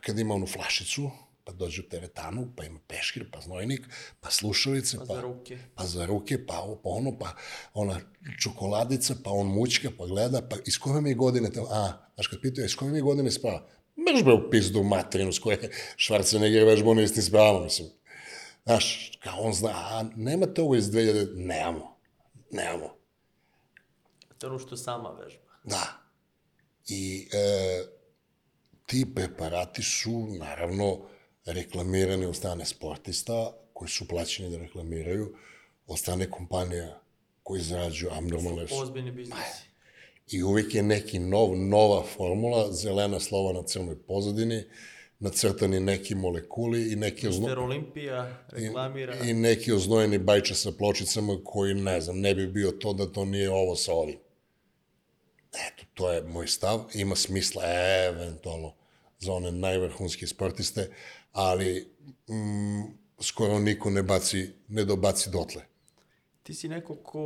kad 0.00 0.18
ima 0.18 0.34
onu 0.34 0.46
flašicu, 0.46 1.10
pa 1.44 1.52
dođe 1.52 1.80
u 1.80 1.88
teretanu, 1.88 2.52
pa 2.56 2.64
ima 2.64 2.78
peškir, 2.88 3.30
pa 3.32 3.40
znojnik, 3.40 3.82
pa 4.20 4.30
slušalice, 4.30 4.98
Pa 4.98 5.04
pa, 5.04 5.14
za 5.14 5.20
ruke. 5.20 5.58
pa 5.74 5.84
za 5.84 6.06
ruke, 6.06 6.46
pa 6.46 6.58
ovo, 6.58 6.76
pa 6.76 6.88
ono, 6.90 7.18
pa 7.18 7.34
ona 7.74 8.00
čokoladica, 8.40 9.14
pa 9.24 9.30
on 9.30 9.46
mućka, 9.46 9.90
pa 9.98 10.06
gleda, 10.06 10.42
pa 10.50 10.56
iz 10.66 10.78
koje 10.78 11.00
mi 11.00 11.10
je 11.10 11.14
godine, 11.14 11.50
tamo, 11.50 11.66
a, 11.70 11.92
znaš 12.14 12.26
kad 12.26 12.40
pitaju, 12.40 12.64
iz 12.64 12.76
koje 12.76 12.90
mi 12.90 12.98
je 12.98 13.02
godine 13.02 13.30
spava? 13.30 13.66
Mrš 13.96 14.24
bre 14.24 14.32
u 14.32 14.50
pizdu 14.50 14.82
materinu 14.82 15.32
s 15.32 15.38
koje 15.38 15.70
Schwarzenegger 15.98 16.66
vežba 16.66 16.90
ono 16.90 17.02
istim 17.02 17.22
spavama, 17.22 17.64
mislim. 17.64 17.88
Znaš, 18.64 19.12
kao 19.22 19.40
on 19.40 19.52
zna, 19.52 19.70
a 19.70 20.04
nemate 20.16 20.62
ovo 20.62 20.74
iz 20.76 20.84
2000, 20.84 21.32
nemamo, 21.36 21.93
nemamo. 22.54 22.94
To 24.38 24.46
je 24.46 24.50
ono 24.50 24.58
što 24.58 24.76
sama 24.76 25.10
vežba. 25.10 25.52
Da. 25.64 26.04
I 26.88 27.28
e, 27.32 27.84
ti 28.86 29.06
preparati 29.14 29.82
su, 29.82 30.26
naravno, 30.38 31.00
reklamirani 31.44 32.26
od 32.26 32.36
strane 32.36 32.64
sportista, 32.64 33.52
koji 33.72 33.88
su 33.88 34.08
plaćeni 34.08 34.50
da 34.50 34.58
reklamiraju, 34.58 35.36
od 35.86 35.98
strane 35.98 36.30
kompanija 36.30 37.00
koji 37.42 37.62
zarađuju 37.62 38.10
abnormalne... 38.12 38.66
Ozbiljni 38.72 39.10
biznisi. 39.10 39.68
I 40.26 40.42
uvijek 40.42 40.74
je 40.74 40.82
neki 40.82 41.18
nov, 41.18 41.56
nova 41.56 42.02
formula, 42.16 42.72
zelena 42.72 43.20
slova 43.20 43.52
na 43.52 43.62
crnoj 43.62 44.02
pozadini, 44.02 44.64
nacrtani 45.24 45.80
neki 45.80 46.14
molekuli 46.14 46.92
i 46.92 46.96
neki 46.96 47.28
ozno... 47.28 47.46
Mister 47.46 47.58
Olimpija 47.58 48.44
reklamira. 48.48 49.16
i 49.24 49.32
neki 49.32 49.72
oznojeni 49.72 50.18
bajče 50.18 50.54
sa 50.54 50.72
pločicama 50.72 51.38
koji, 51.44 51.74
ne 51.74 52.00
znam, 52.00 52.20
ne 52.20 52.34
bi 52.34 52.46
bio 52.46 52.70
to 52.70 52.92
da 52.92 53.06
to 53.12 53.24
nije 53.24 53.50
ovo 53.50 53.76
sa 53.76 53.92
ovim. 53.92 54.18
Eto, 55.52 55.84
to 55.94 56.12
je 56.12 56.22
moj 56.22 56.46
stav. 56.46 56.84
Ima 56.94 57.16
smisla 57.16 57.62
eventualno 58.08 58.74
za 59.18 59.32
one 59.32 59.52
najvrhunske 59.52 60.26
sportiste, 60.26 60.90
ali 61.32 61.88
mm, 62.28 62.82
skoro 63.20 63.58
niko 63.58 63.90
ne 63.90 64.02
baci, 64.02 64.50
ne 64.68 64.84
dobaci 64.84 65.30
dotle. 65.30 65.62
Ti 66.42 66.54
si 66.54 66.68
neko 66.68 66.96
ko, 66.96 67.24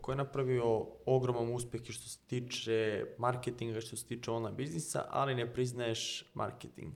ko 0.00 0.12
je 0.12 0.16
napravio 0.16 0.86
ogroman 1.06 1.54
uspeh 1.54 1.80
i 1.88 1.92
što 1.92 2.08
se 2.08 2.18
tiče 2.26 3.04
marketinga, 3.18 3.80
što 3.80 3.96
se 3.96 4.06
tiče 4.06 4.30
online 4.30 4.56
biznisa, 4.56 5.06
ali 5.10 5.34
ne 5.34 5.52
priznaješ 5.52 6.30
marketing. 6.34 6.94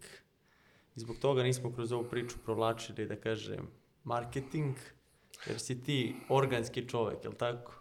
I 0.97 1.01
zbog 1.01 1.17
toga 1.19 1.43
nismo 1.43 1.73
kroz 1.73 1.93
ovu 1.93 2.05
priču 2.11 2.37
provlačili, 2.45 3.07
da 3.07 3.17
kažem, 3.17 3.69
marketing, 4.05 4.77
jer 5.47 5.61
si 5.61 5.83
ti 5.83 6.15
organski 6.29 6.89
čovek, 6.89 7.25
je 7.25 7.29
li 7.29 7.37
tako? 7.37 7.81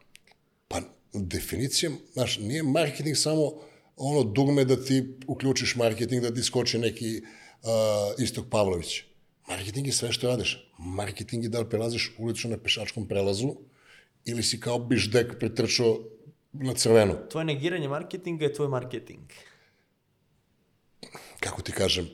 Pa, 0.67 0.81
definicijom, 1.13 1.97
znaš, 2.13 2.37
nije 2.37 2.63
marketing 2.63 3.17
samo 3.17 3.51
ono 3.97 4.23
dugme 4.23 4.65
da 4.65 4.83
ti 4.83 5.17
uključiš 5.27 5.75
marketing, 5.75 6.21
da 6.21 6.33
ti 6.33 6.43
skoči 6.43 6.77
neki 6.77 7.21
uh, 7.21 8.23
Istok 8.23 8.45
Pavlović. 8.49 9.03
Marketing 9.47 9.87
je 9.87 9.93
sve 9.93 10.11
što 10.11 10.27
radiš. 10.27 10.71
Marketing 10.77 11.43
je 11.43 11.49
da 11.49 11.59
li 11.59 11.69
prelaziš 11.69 12.15
ulicu 12.17 12.47
na 12.47 12.57
pešačkom 12.57 13.07
prelazu 13.07 13.55
ili 14.25 14.43
si 14.43 14.59
kao 14.59 14.79
biždek 14.79 15.39
pretrčao 15.39 15.99
na 16.51 16.73
crveno. 16.73 17.13
Tvoje 17.29 17.45
negiranje 17.45 17.87
marketinga 17.87 18.45
je 18.45 18.53
tvoj 18.53 18.67
marketing. 18.67 19.31
Kako 21.39 21.61
ti 21.61 21.71
kažem, 21.71 22.09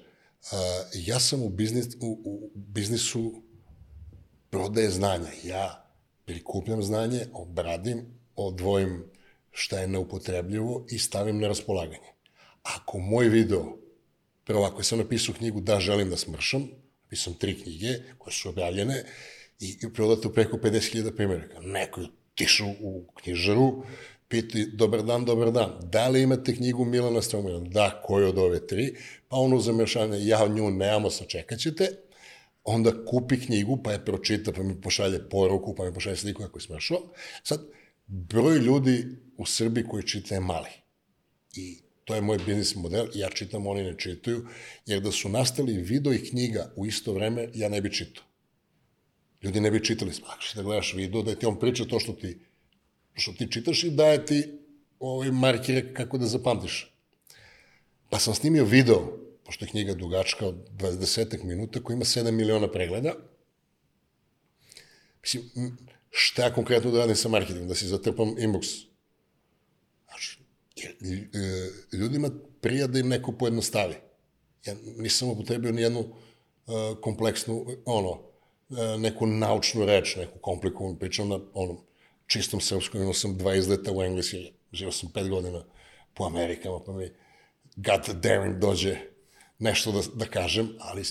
ja 0.93 1.19
sam 1.19 1.43
u, 1.43 1.49
biznis, 1.49 1.87
u, 2.01 2.21
u 2.25 2.51
biznisu 2.55 3.43
prodaje 4.49 4.89
znanja. 4.89 5.29
Ja 5.43 5.93
prikupljam 6.25 6.83
znanje, 6.83 7.25
obradim, 7.33 8.05
odvojim 8.35 9.03
šta 9.51 9.79
je 9.79 9.87
neupotrebljivo 9.87 10.85
i 10.89 10.99
stavim 10.99 11.39
na 11.39 11.47
raspolaganje. 11.47 12.09
Ako 12.63 12.99
moj 12.99 13.29
video, 13.29 13.77
prvo 14.43 14.63
ako 14.63 14.83
sam 14.83 14.97
napisao 14.97 15.35
knjigu 15.35 15.61
Da 15.61 15.79
želim 15.79 16.09
da 16.09 16.17
smršam, 16.17 16.67
napisam 17.03 17.33
tri 17.33 17.61
knjige 17.63 17.87
koje 18.17 18.33
su 18.33 18.49
objavljene 18.49 19.03
i, 19.59 19.77
i 19.81 19.93
prodato 19.93 20.33
preko 20.33 20.57
50.000 20.57 21.15
primjeraka. 21.15 21.59
Neko 21.59 22.01
je 22.01 22.07
tišao 22.35 22.73
u 22.79 23.05
knjižaru, 23.23 23.83
piti, 24.29 24.65
dobar 24.65 25.03
dan, 25.03 25.25
dobar 25.25 25.51
dan, 25.51 25.71
da 25.91 26.07
li 26.07 26.21
imate 26.21 26.55
knjigu 26.55 26.85
Milana 26.85 27.21
Stromina? 27.21 27.59
Da, 27.59 28.01
koju 28.05 28.29
od 28.29 28.37
ove 28.37 28.67
tri? 28.67 28.95
Pa 29.27 29.37
ono 29.37 29.59
zamešanje, 29.59 30.25
ja 30.25 30.47
nju 30.47 30.71
nemamo, 30.71 31.09
sačekat 31.09 31.59
ćete, 31.59 31.89
onda 32.63 33.05
kupi 33.05 33.39
knjigu, 33.39 33.79
pa 33.83 33.91
je 33.91 34.05
pročita, 34.05 34.51
pa 34.51 34.63
mi 34.63 34.81
pošalje 34.81 35.29
poruku, 35.29 35.75
pa 35.75 35.85
mi 35.85 35.93
pošalje 35.93 36.15
sliku 36.15 36.41
kako 36.43 36.57
je 36.57 36.61
smršao. 36.61 36.99
Sad, 37.43 37.65
broj 38.07 38.57
ljudi 38.57 39.05
u 39.37 39.45
Srbiji 39.45 39.83
koji 39.83 40.07
čita 40.07 40.35
je 40.35 40.41
mali. 40.41 40.69
I 41.55 41.77
to 42.05 42.15
je 42.15 42.21
moj 42.21 42.37
biznis 42.45 42.75
model, 42.75 43.07
ja 43.13 43.29
čitam, 43.29 43.67
oni 43.67 43.83
ne 43.83 43.97
čitaju, 43.97 44.45
jer 44.85 45.01
da 45.01 45.11
su 45.11 45.29
nastali 45.29 45.73
video 45.73 46.13
i 46.13 46.29
knjiga 46.29 46.73
u 46.75 46.85
isto 46.85 47.13
vreme, 47.13 47.49
ja 47.53 47.69
ne 47.69 47.81
bi 47.81 47.93
čitao. 47.93 48.23
Ljudi 49.41 49.59
ne 49.59 49.71
bi 49.71 49.83
čitali, 49.85 50.13
smakši 50.13 50.55
da 50.55 50.63
gledaš 50.63 50.93
video, 50.93 51.21
da 51.21 51.35
ti 51.35 51.45
on 51.45 51.59
priča 51.59 51.85
to 51.85 51.99
što 51.99 52.13
ti, 52.13 52.39
što 53.19 53.33
ti 53.33 53.51
čitaš 53.51 53.83
i 53.83 53.89
daje 53.89 54.25
ti 54.25 54.59
ovaj 54.99 55.31
markere 55.31 55.93
kako 55.93 56.17
da 56.17 56.25
zapamtiš. 56.25 56.93
Pa 58.09 58.19
sam 58.19 58.35
snimio 58.35 58.65
video, 58.65 59.17
pošto 59.45 59.65
je 59.65 59.69
knjiga 59.69 59.93
dugačka 59.93 60.47
od 60.47 60.55
20 60.77 61.43
minuta, 61.43 61.83
koja 61.83 61.95
ima 61.95 62.05
7 62.05 62.31
miliona 62.31 62.71
pregleda. 62.71 63.13
Mislim, 65.21 65.43
šta 66.09 66.53
konkretno 66.53 66.91
da 66.91 66.99
radim 66.99 67.15
sa 67.15 67.29
marketingom, 67.29 67.67
da 67.67 67.75
si 67.75 67.87
zatrpam 67.87 68.35
inbox. 68.37 68.85
Znači, 70.05 70.39
e, 71.93 71.97
ljudima 71.97 72.29
prija 72.61 72.87
da 72.87 72.99
im 72.99 73.07
neko 73.07 73.31
pojednostavi. 73.31 73.95
Ja 74.65 74.75
nisam 74.97 75.29
upotrebio 75.29 75.71
ni 75.71 75.81
jednu 75.81 75.99
uh, 75.99 76.73
kompleksnu, 77.01 77.65
ono, 77.85 78.09
uh, 78.09 78.77
neku 78.99 79.27
naučnu 79.27 79.85
reč, 79.85 80.15
neku 80.15 80.39
komplikovanu, 80.39 80.99
pričam 80.99 81.29
na 81.29 81.39
onom 81.53 81.77
čistom 82.29 82.61
srpskom, 82.61 83.01
imao 83.01 83.13
sam 83.13 83.37
dva 83.37 83.55
izleta 83.55 83.91
u 83.91 84.03
Engleski, 84.03 84.51
živao 84.73 84.91
sam 84.91 85.11
pet 85.11 85.29
godina 85.29 85.63
po 86.13 86.23
Amerikama, 86.23 86.79
pa 86.85 86.91
mi 86.93 87.11
God 87.75 88.15
daring 88.21 88.59
dođe 88.59 88.97
nešto 89.59 89.91
da, 89.91 90.01
da 90.15 90.25
kažem, 90.25 90.69
ali 90.79 91.01
uh, 91.01 91.07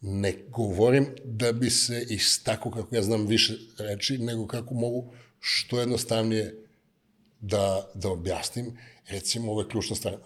ne 0.00 0.34
govorim 0.48 1.06
da 1.24 1.52
bi 1.52 1.70
se 1.70 2.06
istako 2.08 2.70
kako 2.70 2.96
ja 2.96 3.02
znam 3.02 3.26
više 3.26 3.54
reči, 3.78 4.18
nego 4.18 4.46
kako 4.46 4.74
mogu 4.74 5.12
što 5.40 5.80
jednostavnije 5.80 6.64
da, 7.40 7.90
da 7.94 8.10
objasnim. 8.10 8.78
Recimo, 9.08 9.52
ovo 9.52 9.60
je 9.60 9.68
ključna 9.68 9.96
stvar. 9.96 10.14
E, 10.14 10.18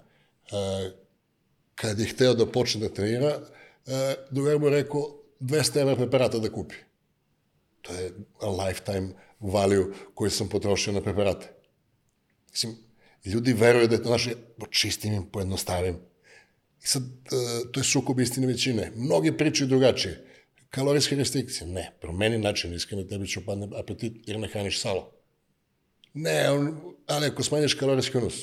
kad 1.75 1.99
je 1.99 2.07
hteo 2.07 2.35
da 2.35 2.47
počne 2.47 2.81
da 2.81 2.95
trenira, 2.95 3.41
e, 3.87 4.15
drugar 4.31 4.59
mu 4.59 4.69
rekao 4.69 5.19
200 5.41 5.81
evra 5.81 5.97
preparata 5.97 6.39
da 6.39 6.53
kupi. 6.53 6.75
To 7.83 7.93
je 7.93 8.13
lifetime 8.67 9.09
value 9.53 9.87
koji 10.15 10.31
sam 10.31 10.49
potrošio 10.49 10.93
na 10.93 11.01
preparate. 11.01 11.53
Mislim, 12.51 12.77
ljudi 13.25 13.53
veruju 13.53 13.89
da 13.89 13.95
je 13.95 14.03
to 14.03 14.11
naše, 14.11 14.33
čistim 14.71 15.15
im, 15.15 15.27
pojednostavim. 15.33 15.99
I 16.85 16.87
sad, 16.87 17.03
e, 17.03 17.73
to 17.73 17.81
je 17.81 17.85
sukob 17.85 18.21
istine 18.21 18.47
većine. 18.47 18.93
Mnogi 18.97 19.37
pričaju 19.37 19.69
drugačije. 19.69 20.27
Kalorijske 20.71 21.17
restrikcije. 21.17 21.67
Ne, 21.67 21.93
promeni 22.01 22.39
način 22.39 22.75
iskreno, 22.75 23.05
tebi 23.05 23.29
će 23.29 23.41
upadne 23.41 23.69
apetit 23.79 24.29
jer 24.29 24.41
ne 24.41 24.49
hraniš 24.49 24.81
salo. 24.81 25.13
Ne, 26.15 26.51
on, 26.51 26.95
ali 27.07 27.27
ako 27.27 27.43
smanjiš 27.43 27.75
kalorijski 27.75 28.19
unos, 28.19 28.35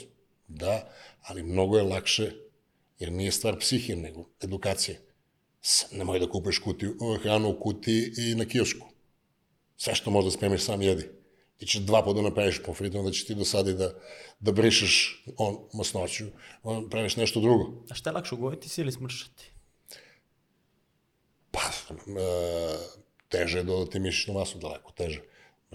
da, 0.47 0.93
ali 1.21 1.43
mnogo 1.43 1.77
je 1.77 1.83
lakše, 1.83 2.31
jer 2.99 3.11
nije 3.11 3.31
stvar 3.31 3.59
psihe, 3.59 3.95
nego 3.95 4.29
edukacije. 4.41 4.99
Nemoj 5.91 6.19
da 6.19 6.29
kupeš 6.29 6.59
kutiju, 6.59 6.97
hranu 7.23 7.49
u 7.49 7.59
kutiji 7.59 8.11
i 8.17 8.35
na 8.35 8.45
kiosku. 8.45 8.90
Sve 9.81 9.95
što 9.95 10.11
možda 10.11 10.31
spremiš 10.31 10.61
sam 10.61 10.81
jedi 10.81 11.09
ti 11.61 11.67
ćeš 11.67 11.81
dva 11.81 12.03
puta 12.03 12.21
napraviš 12.21 12.63
pomfrit, 12.65 12.95
onda 12.95 13.11
će 13.11 13.25
ti 13.25 13.35
dosadi 13.35 13.73
da, 13.73 13.93
da 14.39 14.51
brišeš 14.51 15.23
on, 15.37 15.57
masnoću, 15.73 16.25
on, 16.63 16.89
praviš 16.89 17.15
nešto 17.15 17.39
drugo. 17.39 17.83
A 17.89 17.95
šta 17.95 18.09
je 18.09 18.13
lakše, 18.13 18.35
ugojiti 18.35 18.69
se 18.69 18.81
ili 18.81 18.91
smršati? 18.91 19.51
Pa, 21.51 21.59
e, 21.59 22.77
teže 23.29 23.57
je 23.57 23.63
dodati 23.63 23.99
mišićnu 23.99 24.33
masu, 24.33 24.57
daleko 24.57 24.91
teže. 24.91 25.21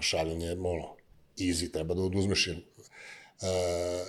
Šaljenje 0.01 0.47
je, 0.47 0.59
ono, 0.59 0.97
easy, 1.39 1.73
treba 1.73 1.95
da 1.95 2.03
oduzmeš 2.03 2.47
jer, 2.47 2.57
e, 2.57 4.05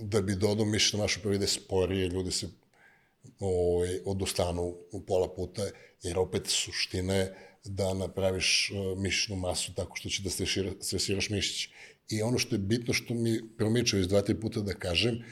da 0.00 0.20
bi 0.20 0.36
dodao 0.36 0.64
mišićnu 0.64 0.98
mašu 0.98 1.20
prvi 1.22 1.38
da 1.38 1.46
sporije, 1.46 2.08
ljudi 2.08 2.32
se 2.32 2.48
ovaj, 3.40 3.98
odustanu 4.04 4.74
u 4.92 5.04
pola 5.06 5.28
puta, 5.34 5.68
jer 6.02 6.18
opet 6.18 6.46
suština 6.46 7.14
je 7.14 7.53
da 7.64 7.94
napraviš 7.94 8.70
uh, 8.70 8.98
mišićnu 8.98 9.36
masu 9.36 9.74
tako 9.74 9.96
što 9.96 10.08
će 10.08 10.22
da 10.22 10.30
stresiraš 10.80 11.30
mišić. 11.30 11.68
I 12.08 12.22
ono 12.22 12.38
što 12.38 12.54
je 12.54 12.58
bitno 12.58 12.94
što 12.94 13.14
mi 13.14 13.40
promičaju 13.56 14.00
iz 14.00 14.08
dva, 14.08 14.22
tri 14.22 14.40
puta 14.40 14.60
da 14.60 14.74
kažem, 14.74 15.24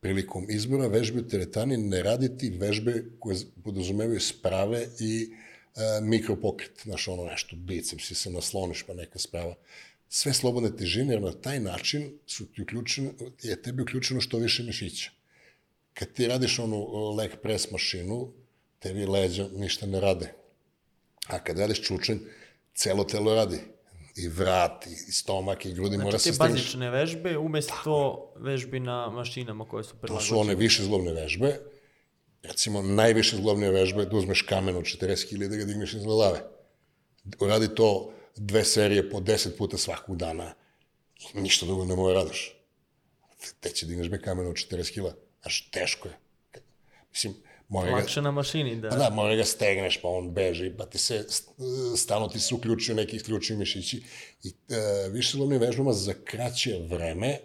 prilikom 0.00 0.46
izbora 0.50 0.86
vežbe 0.86 1.20
u 1.20 1.28
teretani 1.28 1.76
ne 1.76 2.02
raditi 2.02 2.50
vežbe 2.50 3.04
koje 3.18 3.36
podrazumevaju 3.64 4.20
sprave 4.20 4.86
i 5.00 5.28
uh, 5.30 6.08
mikropokret, 6.08 6.80
znaš 6.82 7.08
ono 7.08 7.24
nešto, 7.24 7.56
bicepsi 7.56 8.14
se 8.14 8.30
nasloniš 8.30 8.82
pa 8.82 8.94
neka 8.94 9.18
sprava. 9.18 9.54
Sve 10.08 10.34
slobodne 10.34 10.76
težine, 10.76 11.14
jer 11.14 11.22
na 11.22 11.32
taj 11.32 11.60
način 11.60 12.18
su 12.26 12.46
ti 12.46 12.62
uključene, 12.62 13.10
je 13.42 13.62
tebi 13.62 13.82
uključeno 13.82 14.20
što 14.20 14.38
više 14.38 14.62
mišića. 14.62 15.10
Kad 15.94 16.12
ti 16.12 16.26
radiš 16.26 16.58
onu 16.58 17.10
leg 17.14 17.30
press 17.42 17.70
mašinu, 17.70 18.32
tebi 18.78 19.06
leđa 19.06 19.48
ništa 19.48 19.86
ne 19.86 20.00
rade 20.00 20.32
A 21.28 21.38
kad 21.38 21.58
radiš 21.58 21.82
čučanj, 21.82 22.18
celo 22.74 23.04
telo 23.04 23.34
radi. 23.34 23.58
I 24.16 24.28
vrat, 24.28 24.86
i 24.86 25.12
stomak, 25.12 25.66
i 25.66 25.72
grudi, 25.72 25.96
znači, 25.96 26.04
mora 26.04 26.18
se 26.18 26.32
stigneš. 26.32 26.36
Znači, 26.36 26.54
te 26.54 26.60
bazične 26.60 26.90
vežbe, 26.90 27.38
umesto 27.38 27.74
to 27.84 28.32
vežbi 28.36 28.80
na 28.80 29.10
mašinama 29.10 29.68
koje 29.68 29.84
su 29.84 29.96
prilagođene. 29.96 30.28
To 30.28 30.34
su 30.34 30.40
one 30.40 30.54
više 30.54 30.84
zglobne 30.84 31.12
vežbe. 31.12 31.60
Recimo, 32.42 32.82
najviše 32.82 33.36
zglobne 33.36 33.70
vežbe 33.70 34.04
da 34.04 34.16
uzmeš 34.16 34.42
kamen 34.42 34.76
od 34.76 34.84
40 34.84 35.28
kg 35.28 35.50
da 35.50 35.56
ga 35.56 35.64
digneš 35.64 35.94
iz 35.94 36.04
glave. 36.04 36.40
Uradi 37.40 37.74
to 37.74 38.12
dve 38.36 38.64
serije 38.64 39.10
po 39.10 39.20
10 39.20 39.56
puta 39.58 39.78
svakog 39.78 40.16
dana. 40.16 40.54
I 41.34 41.40
ništa 41.40 41.66
drugo 41.66 41.84
ne 41.84 41.96
mora 41.96 42.14
da 42.14 42.22
radiš. 42.22 42.54
Te 43.60 43.70
će 43.70 43.86
digneš 43.86 44.08
me 44.08 44.22
kamen 44.22 44.46
od 44.46 44.54
40 44.54 44.94
kg. 44.94 45.16
Znaš, 45.42 45.70
teško 45.70 46.08
je. 46.08 46.14
Mislim, 47.10 47.34
Mora 47.68 47.90
Lakše 47.90 48.22
na 48.22 48.30
mašini, 48.30 48.76
da. 48.76 48.88
Pa 48.88 48.96
da, 48.96 49.10
mora 49.10 49.34
ga 49.34 49.44
stegneš, 49.44 50.00
pa 50.02 50.08
on 50.08 50.30
beži, 50.30 50.70
pa 50.78 50.86
ti 50.86 50.98
se, 50.98 51.24
stalno 51.96 52.28
ti 52.28 52.40
se 52.40 52.54
uključuju 52.54 52.96
neki 52.96 53.16
isključuju 53.16 53.58
mišići. 53.58 54.02
I 54.42 54.48
e, 54.48 55.08
više 55.10 55.38
lovnim 55.38 55.60
vežbama 55.60 55.92
za 55.92 56.14
kraće 56.24 56.78
vreme 56.90 57.38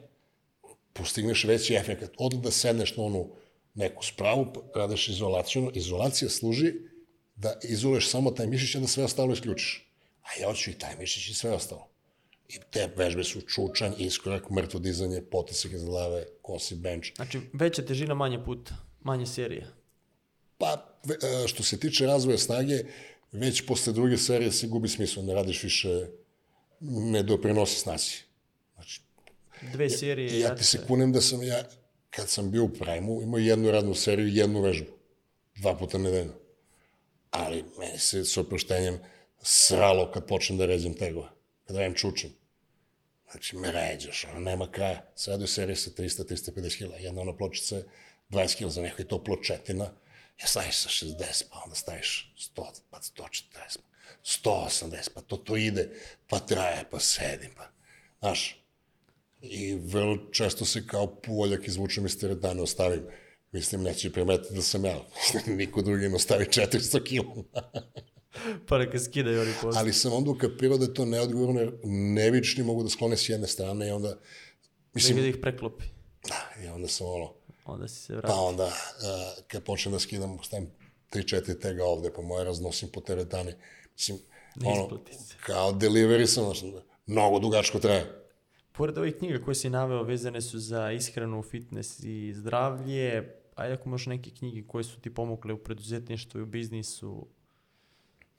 postigneš 0.94 1.44
veći 1.44 1.76
efekt. 1.76 2.16
Od 2.18 2.34
da 2.34 2.52
sedneš 2.52 2.98
na 2.98 3.04
onu 3.04 3.30
neku 3.74 4.06
spravu, 4.06 4.54
pa 4.54 4.80
radiš 4.80 5.08
izolaciju. 5.08 5.72
Izolacija 5.74 6.30
služi 6.30 6.74
da 7.36 7.60
izoleš 7.64 8.10
samo 8.10 8.32
taj 8.32 8.48
mišić, 8.48 8.76
a 8.76 8.80
da 8.80 8.88
sve 8.88 9.04
ostalo 9.04 9.34
isključiš. 9.34 9.88
A 10.22 10.42
ja 10.42 10.48
hoću 10.48 10.72
i 10.72 10.74
taj 10.74 10.96
mišić 11.00 11.30
i 11.30 11.34
sve 11.34 11.52
ostalo. 11.52 11.88
I 12.50 12.58
te 12.72 12.90
vežbe 12.96 13.24
su 13.24 13.42
čučanj, 13.42 13.94
iskorak, 13.98 14.50
mrtvo 14.50 14.80
dizanje, 14.80 15.22
potisak 15.22 15.72
iz 15.72 15.84
glave, 15.84 16.26
kosi 16.42 16.76
bench. 16.76 17.16
Znači, 17.16 17.40
veća 17.54 17.86
težina 17.86 18.14
manje 18.14 18.44
puta, 18.46 18.76
manje 19.02 19.26
serija. 19.26 19.81
Pa, 20.62 20.96
e, 21.10 21.48
što 21.48 21.64
se 21.64 21.80
tiče 21.80 22.06
razvoja 22.06 22.38
snage, 22.38 22.84
već 23.32 23.66
posle 23.66 23.94
druge 23.94 24.18
serije 24.18 24.52
se 24.52 24.68
gubi 24.68 24.88
smisla, 24.88 25.24
ne 25.24 25.34
radiš 25.34 25.64
više, 25.64 26.08
ne 26.80 27.24
doprinosi 27.24 27.80
snazi. 27.80 28.12
Znači, 28.76 29.02
Dve 29.74 29.90
serije 29.90 30.40
ja 30.40 30.56
ti 30.56 30.64
se 30.64 30.86
kunem 30.88 31.12
da 31.12 31.22
sam 31.22 31.44
ja, 31.44 31.64
kad 32.10 32.30
sam 32.30 32.52
bio 32.52 32.64
u 32.64 32.70
Prime-u, 32.70 33.22
imao 33.22 33.40
jednu 33.40 33.72
radnu 33.72 33.96
seriju 33.96 34.28
i 34.28 34.36
jednu 34.36 34.62
vežbu. 34.62 34.92
Dva 35.56 35.78
puta 35.78 35.98
nedeljno. 35.98 36.34
Ali 37.32 37.66
meni 37.80 38.00
se 38.00 38.26
s 38.26 38.38
oproštenjem 38.38 39.00
sralo 39.42 40.12
kad 40.12 40.28
počnem 40.28 40.58
da 40.58 40.66
ređem 40.66 40.94
tegove. 40.94 41.28
Kad 41.68 41.76
radim 41.76 41.96
čučem. 41.96 42.30
Znači, 43.32 43.56
me 43.58 43.72
ređaš, 43.72 44.26
ono, 44.32 44.40
nema 44.40 44.72
kraja. 44.72 45.12
Sad 45.16 45.32
radio 45.32 45.48
serije 45.48 45.76
sa 45.76 45.90
300-350 45.90 46.78
kila. 46.78 46.96
Jedna 46.96 47.22
ona 47.22 47.38
pločica 47.38 47.76
je 47.76 47.86
20 48.30 48.58
kila, 48.58 48.70
za 48.70 48.82
neko 48.82 49.02
je 49.02 49.08
to 49.08 49.24
pločetina. 49.24 49.92
Ja 50.42 50.48
staviš 50.48 50.76
sa 50.76 50.90
60, 50.90 51.44
pa 51.52 51.62
onda 51.66 51.76
staviš 51.76 52.34
100, 52.56 52.64
pa 52.90 53.00
140, 53.00 53.78
pa 53.78 54.50
180, 54.50 55.10
pa 55.14 55.22
to 55.22 55.38
to 55.38 55.58
ide, 55.58 55.90
pa 56.28 56.40
traje, 56.40 56.86
pa 56.92 57.00
sedim, 57.00 57.52
pa... 57.58 57.68
Znaš, 58.20 58.62
i 59.42 59.76
vrlo 59.76 60.18
često 60.32 60.66
se 60.66 60.88
kao 60.88 61.16
poljak 61.16 61.68
izvučem 61.68 62.06
iz 62.06 62.20
teretana, 62.20 62.64
ostavim. 62.64 63.04
Mislim, 63.52 63.84
neće 63.84 64.12
primetiti 64.12 64.56
da 64.56 64.62
sam 64.62 64.86
ja. 64.86 65.00
Niko 65.58 65.82
drugi 65.82 66.10
ne 66.10 66.16
ostavi 66.16 66.46
400 66.46 67.04
kila. 67.04 67.26
Pa 68.68 68.78
neka 68.78 69.00
skidaju 69.00 69.42
oni 69.42 69.52
posle. 69.62 69.80
Ali 69.80 69.94
sam 69.94 70.14
onda 70.14 70.32
ukapirao 70.32 70.78
da 70.78 70.86
je 70.86 70.94
to 70.94 71.06
neodgovorno, 71.06 71.60
jer 71.60 71.74
nevični 71.84 72.64
mogu 72.64 72.84
da 72.84 72.90
sklone 72.90 73.18
s 73.18 73.30
jedne 73.30 73.48
strane 73.48 73.88
i 73.88 73.92
onda... 73.92 74.18
Mislim, 74.94 75.18
Da 75.18 75.28
ih 75.28 75.38
preklopi. 75.42 75.86
da, 76.28 76.64
i 76.64 76.68
onda 76.68 76.88
sam 76.88 77.08
ono... 77.08 77.34
Onda 77.66 77.88
si 77.88 77.96
se 77.96 78.14
Pa 78.14 78.18
vratio. 78.18 78.42
onda, 78.42 78.66
uh, 78.66 78.72
kad 79.48 79.64
počnem 79.64 79.92
da 79.94 80.00
skidam, 80.00 80.38
stavim 80.44 80.70
3-4 81.12 81.62
tega 81.62 81.86
ovde, 81.86 82.14
pa 82.14 82.22
moje 82.22 82.44
raznosim 82.46 82.90
po 82.90 83.02
teretani. 83.02 83.54
Mislim, 83.94 84.18
Ne 84.56 84.70
ono, 84.70 85.00
se. 85.12 85.36
kao 85.46 85.72
delivery 85.72 86.26
sam, 86.26 86.44
znači, 86.44 86.74
mnogo 87.06 87.40
dugačko 87.40 87.80
traje. 87.80 88.18
Pored 88.72 88.98
ovih 88.98 89.16
knjiga 89.16 89.46
koje 89.46 89.56
si 89.56 89.70
naveo 89.70 90.04
vezane 90.04 90.42
su 90.42 90.60
za 90.60 90.92
ishranu, 90.92 91.44
fitness 91.44 92.00
i 92.00 92.34
zdravlje, 92.34 93.34
ajde 93.56 93.74
ako 93.74 93.90
možeš 93.90 94.08
neke 94.08 94.30
knjige 94.30 94.68
koje 94.68 94.84
su 94.84 95.00
ti 95.00 95.14
pomokle 95.14 95.54
u 95.54 95.58
preduzetništvu 95.58 96.40
i 96.40 96.44
u 96.44 96.46
biznisu. 96.46 97.28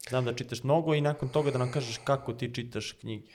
Znam 0.08 0.24
da 0.24 0.34
čitaš 0.34 0.62
mnogo 0.62 0.94
i 0.94 1.00
nakon 1.00 1.28
toga 1.28 1.50
da 1.50 1.58
nam 1.58 1.72
kažeš 1.72 2.00
kako 2.04 2.32
ti 2.32 2.54
čitaš 2.54 2.92
knjige. 2.92 3.28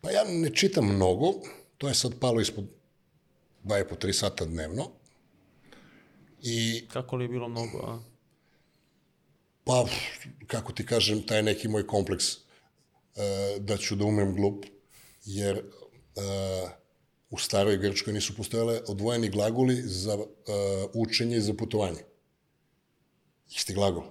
Pa 0.00 0.10
ja 0.10 0.24
ne 0.24 0.54
čitam 0.54 0.94
mnogo, 0.94 1.32
to 1.78 1.88
je 1.88 1.94
sad 1.94 2.18
palo 2.20 2.40
ispod 2.40 2.64
2,5-3 3.64 4.12
sata 4.12 4.44
dnevno. 4.44 4.90
I 6.42 6.88
Kako 6.88 7.16
li 7.16 7.24
je 7.24 7.28
bilo 7.28 7.48
mnogo, 7.48 7.78
a? 7.78 7.98
pa, 9.64 9.86
kako 10.46 10.72
ti 10.72 10.86
kažem, 10.86 11.22
taj 11.22 11.42
neki 11.42 11.68
moj 11.68 11.86
kompleks 11.86 12.32
e, 12.34 12.38
da 13.58 13.76
ću 13.76 13.96
da 13.96 14.04
umem 14.04 14.34
glup, 14.34 14.64
jer 15.24 15.56
e, 15.56 15.62
u 17.30 17.38
staroj 17.38 17.76
Grčkoj 17.76 18.12
nisu 18.12 18.36
postojale 18.36 18.80
odvojeni 18.88 19.28
glagoli 19.28 19.76
za 19.76 20.12
e, 20.12 20.22
učenje 20.94 21.36
i 21.36 21.40
za 21.40 21.54
putovanje. 21.54 22.00
Isti 23.50 23.74
glagol. 23.74 24.04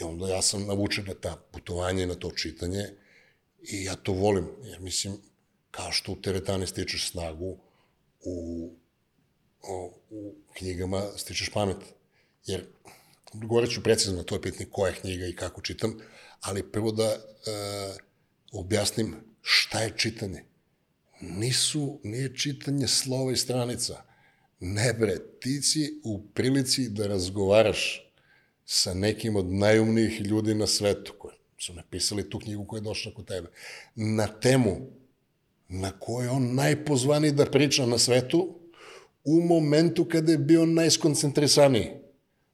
I 0.00 0.02
onda 0.02 0.28
ja 0.28 0.42
sam 0.42 0.66
navučen 0.66 1.04
na 1.06 1.14
ta 1.14 1.36
putovanje, 1.52 2.06
na 2.06 2.14
to 2.14 2.30
čitanje 2.30 2.84
i 3.62 3.84
ja 3.84 3.94
to 3.94 4.12
volim, 4.12 4.48
jer 4.64 4.80
mislim, 4.80 5.16
kao 5.70 5.92
što 5.92 6.12
u 6.12 6.20
teretani 6.20 6.66
stičeš 6.66 7.10
snagu, 7.10 7.58
u, 8.20 8.70
o, 9.62 9.92
u 10.10 10.34
knjigama 10.54 11.02
stičeš 11.16 11.50
pamet. 11.50 11.76
Jer, 12.46 12.64
govorit 13.32 13.70
ću 13.70 13.82
precizno 13.82 14.16
na 14.16 14.22
to 14.22 14.40
pitanje 14.40 14.70
koja 14.70 14.92
knjiga 14.92 15.26
i 15.26 15.36
kako 15.36 15.60
čitam, 15.60 15.98
ali 16.40 16.72
prvo 16.72 16.92
da 16.92 17.04
e, 17.04 17.18
objasnim 18.52 19.14
šta 19.42 19.80
je 19.80 19.92
čitanje. 19.96 20.44
Nisu, 21.20 22.00
nije 22.04 22.36
čitanje 22.36 22.88
slova 22.88 23.32
i 23.32 23.36
stranica. 23.36 24.02
Ne 24.60 24.92
bre, 24.92 25.16
ti 25.40 25.62
si 25.62 26.00
u 26.04 26.22
prilici 26.34 26.88
da 26.88 27.06
razgovaraš 27.06 28.12
sa 28.64 28.94
nekim 28.94 29.36
od 29.36 29.52
najumnijih 29.52 30.20
ljudi 30.20 30.54
na 30.54 30.66
svetu 30.66 31.14
koji 31.18 31.34
su 31.58 31.74
napisali 31.74 32.30
tu 32.30 32.38
knjigu 32.38 32.64
koja 32.64 32.78
je 32.78 32.82
došla 32.82 33.14
kod 33.14 33.28
tebe. 33.28 33.48
Na 33.94 34.26
temu 34.26 34.76
na 35.68 35.98
kojoj 35.98 36.28
on 36.28 36.54
najpozvaniji 36.54 37.32
da 37.32 37.46
priča 37.46 37.86
na 37.86 37.98
svetu 37.98 38.61
u 39.24 39.40
momentu 39.40 40.04
kada 40.04 40.32
je 40.32 40.38
bio 40.38 40.66
najskoncentrisaniji. 40.66 41.88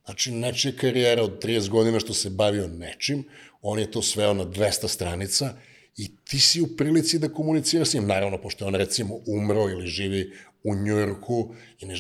Znači, 0.05 0.33
nečija 0.33 0.73
karijera 0.81 1.23
od 1.23 1.45
30 1.45 1.69
godina 1.69 2.01
što 2.01 2.15
se 2.15 2.31
bavio 2.31 2.69
nečim, 2.69 3.25
on 3.63 3.79
je 3.79 3.91
to 3.91 4.03
sveo 4.03 4.35
na 4.35 4.45
200 4.45 4.89
stranica 4.89 5.57
i 5.97 6.17
ti 6.25 6.41
si 6.41 6.61
u 6.61 6.77
prilici 6.77 7.19
da 7.19 7.29
komuniciraš 7.29 7.89
s 7.89 7.95
njim. 7.95 8.07
Naravno, 8.07 8.39
pošto 8.39 8.65
je 8.65 8.69
on 8.69 8.75
recimo 8.75 9.21
umro 9.27 9.69
ili 9.71 9.87
živi 9.87 10.33
u 10.65 10.75
Njujorku 10.75 11.55
i 11.81 11.87
ne, 11.87 11.95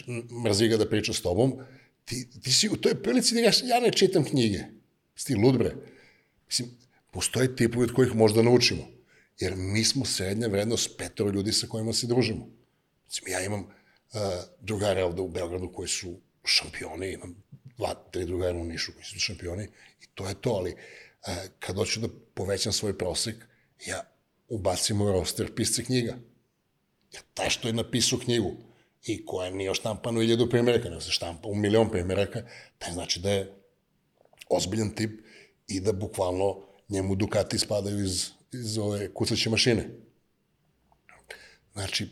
mrzi 0.45 0.69
ga 0.69 0.77
da 0.77 0.89
priča 0.89 1.12
s 1.12 1.20
tobom, 1.20 1.53
ti, 2.05 2.28
ti 2.43 2.53
si 2.53 2.69
u 2.69 2.77
toj 2.77 3.03
prilici 3.03 3.35
da 3.35 3.40
gaš, 3.40 3.62
ja 3.62 3.81
ne 3.81 3.93
čitam 3.93 4.24
knjige. 4.24 4.59
Si 5.16 5.27
ti 5.27 5.35
lud 5.35 5.59
bre. 5.59 5.74
Mislim, 6.47 6.69
postoje 7.11 7.57
tipovi 7.57 7.85
od 7.85 7.93
kojih 7.93 8.15
možda 8.15 8.43
naučimo. 8.43 8.89
Jer 9.40 9.57
mi 9.57 9.85
smo 9.85 10.05
srednja 10.05 10.49
vrednost 10.49 10.99
petoro 10.99 11.31
ljudi 11.31 11.53
sa 11.53 11.66
kojima 11.66 11.93
se 11.93 12.07
družimo. 12.07 12.49
Mislim, 13.07 13.32
ja 13.32 13.40
imam 13.45 13.66
drugare 14.60 15.05
ovde 15.05 15.22
u 15.22 15.28
Beogradu 15.28 15.72
koji 15.72 15.89
su 15.89 16.20
šampioni, 16.44 17.12
imam 17.12 17.43
dva, 17.76 17.94
tri 18.10 18.24
drugara 18.24 18.59
u 18.59 18.64
Nišu 18.64 18.93
koji 18.93 19.05
su 19.05 19.18
šampioni 19.18 19.64
i 20.02 20.06
to 20.14 20.28
je 20.28 20.35
to, 20.35 20.51
ali 20.51 20.70
uh, 20.72 20.78
kad 21.59 21.76
hoću 21.76 22.01
da 22.01 22.09
povećam 22.35 22.72
svoj 22.72 22.98
prosek, 22.98 23.36
ja 23.86 24.02
ubacim 24.48 25.01
u 25.01 25.12
roster 25.12 25.55
pisce 25.55 25.85
knjiga. 25.85 26.18
Ja 27.12 27.20
taj 27.35 27.51
što 27.51 27.68
je 27.68 27.74
napisao 27.74 28.18
knjigu 28.18 28.56
i 29.05 29.26
koja 29.26 29.51
nije 29.51 29.70
oštampana 29.70 30.18
u 30.18 30.22
iljadu 30.22 30.51
primjeraka, 30.51 30.89
nego 30.89 31.01
se 31.01 31.10
štampa 31.10 31.48
u 31.48 31.55
milion 31.55 31.90
primjeraka, 31.90 32.43
taj 32.78 32.93
znači 32.93 33.20
da 33.20 33.30
je 33.30 33.55
ozbiljan 34.48 34.90
tip 34.94 35.20
i 35.66 35.80
da 35.80 35.93
bukvalno 35.93 36.62
njemu 36.89 37.14
Ducati 37.14 37.59
spadaju 37.59 38.05
iz, 38.05 38.30
iz 38.52 38.78
ove 38.78 39.14
kucaće 39.14 39.51
mašine. 39.51 39.89
Znači, 41.72 42.05
e, 42.05 42.09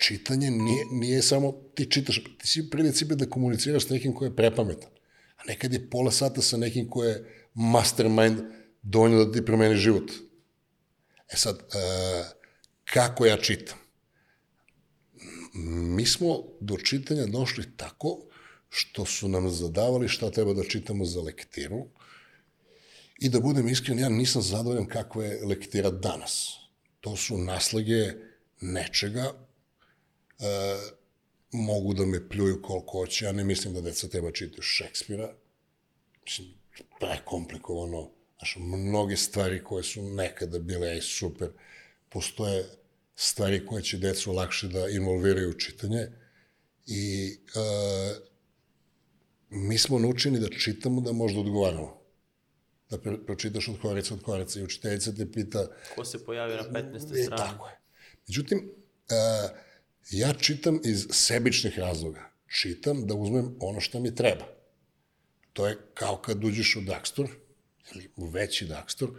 čitanje 0.00 0.50
nije, 0.50 0.84
nije 0.92 1.22
samo 1.22 1.52
ti 1.74 1.90
čitaš, 1.90 2.24
ti 2.38 2.46
si 2.46 2.70
prilici 2.70 3.04
da 3.04 3.30
komuniciraš 3.30 3.86
s 3.86 3.90
nekim 3.90 4.14
ko 4.14 4.24
je 4.24 4.36
prepametan. 4.36 4.90
A 5.36 5.44
nekad 5.46 5.72
je 5.72 5.90
pola 5.90 6.10
sata 6.10 6.42
sa 6.42 6.56
nekim 6.56 6.90
ko 6.90 7.04
je 7.04 7.44
mastermind 7.54 8.38
dovoljno 8.82 9.24
da 9.24 9.32
ti 9.32 9.44
promeni 9.44 9.76
život. 9.76 10.12
E 11.32 11.36
sad, 11.36 11.58
e, 11.58 11.62
kako 12.84 13.26
ja 13.26 13.36
čitam? 13.36 13.78
Mi 15.96 16.06
smo 16.06 16.44
do 16.60 16.76
čitanja 16.76 17.26
došli 17.26 17.64
tako 17.76 18.18
što 18.68 19.04
su 19.04 19.28
nam 19.28 19.50
zadavali 19.50 20.08
šta 20.08 20.30
treba 20.30 20.54
da 20.54 20.64
čitamo 20.64 21.04
za 21.04 21.20
lektiru 21.20 21.86
i 23.18 23.28
da 23.28 23.40
budem 23.40 23.68
iskren, 23.68 23.98
ja 23.98 24.08
nisam 24.08 24.42
zadovoljan 24.42 24.86
kakva 24.86 25.24
je 25.24 25.44
lektira 25.44 25.90
danas. 25.90 26.56
To 27.00 27.16
su 27.16 27.38
naslage 27.38 28.29
nečega, 28.60 29.32
e, 30.38 30.44
mogu 31.52 31.94
da 31.94 32.06
me 32.06 32.28
pljuju 32.28 32.62
koliko 32.62 32.98
hoće, 32.98 33.24
ja 33.24 33.32
ne 33.32 33.44
mislim 33.44 33.74
da 33.74 33.80
deca 33.80 34.08
treba 34.08 34.32
čitati 34.32 34.62
Šekspira, 34.62 35.34
mislim, 36.24 36.48
prekomplikovano, 37.00 38.10
znaš, 38.38 38.56
mnoge 38.60 39.16
stvari 39.16 39.64
koje 39.64 39.82
su 39.82 40.02
nekada 40.02 40.58
bile 40.58 40.88
aj 40.88 41.00
super, 41.00 41.48
postoje 42.08 42.64
stvari 43.14 43.66
koje 43.66 43.82
će 43.82 43.98
decu 43.98 44.32
lakše 44.32 44.68
da 44.68 44.88
involviraju 44.88 45.50
u 45.50 45.58
čitanje 45.58 46.06
i 46.86 47.36
e, 47.54 48.30
mi 49.50 49.78
smo 49.78 49.98
naučeni 49.98 50.40
da 50.40 50.48
čitamo 50.48 51.00
da 51.00 51.12
možda 51.12 51.40
odgovaramo. 51.40 52.00
Da 52.90 52.98
pročitaš 53.26 53.68
od 53.68 53.80
korica 53.82 54.14
od 54.14 54.22
korica 54.22 54.60
i 54.60 54.62
učiteljica 54.62 55.12
te 55.12 55.32
pita 55.32 55.66
Ko 55.94 56.04
se 56.04 56.24
pojavio 56.24 56.56
na 56.56 56.62
15. 56.62 56.96
E, 56.96 57.22
strani? 57.22 57.26
tako 57.36 57.68
je. 57.68 57.79
Međutim, 58.30 58.58
uh, 58.58 59.50
ja 60.10 60.32
čitam 60.32 60.80
iz 60.84 61.06
sebičnih 61.10 61.78
razloga. 61.78 62.30
Čitam 62.60 63.06
da 63.06 63.14
uzmem 63.14 63.56
ono 63.60 63.80
što 63.80 64.00
mi 64.00 64.14
treba. 64.14 64.46
To 65.52 65.66
je 65.66 65.78
kao 65.94 66.16
kad 66.16 66.44
uđeš 66.44 66.76
u 66.76 66.80
Daxtor, 66.80 67.28
ili 67.92 68.10
u 68.16 68.26
veći 68.26 68.66
Daxtor, 68.66 69.08
uh, 69.08 69.16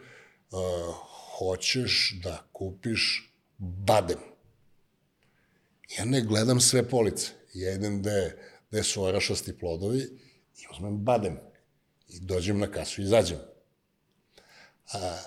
hoćeš 1.37 2.19
da 2.23 2.47
kupiš 2.51 3.33
badem. 3.57 4.19
Ja 5.97 6.05
ne 6.05 6.21
gledam 6.21 6.61
sve 6.61 6.89
police. 6.89 7.31
Ja 7.53 7.73
idem 7.73 7.99
gde, 7.99 8.37
gde 8.69 8.83
su 8.83 9.03
orašasti 9.03 9.57
plodovi 9.57 9.99
i 10.57 10.63
uzmem 10.71 10.97
badem. 10.97 11.37
I 12.07 12.19
dođem 12.19 12.59
na 12.59 12.71
kasu 12.71 13.01
i 13.01 13.03
izađem. 13.03 13.39
A, 14.93 15.17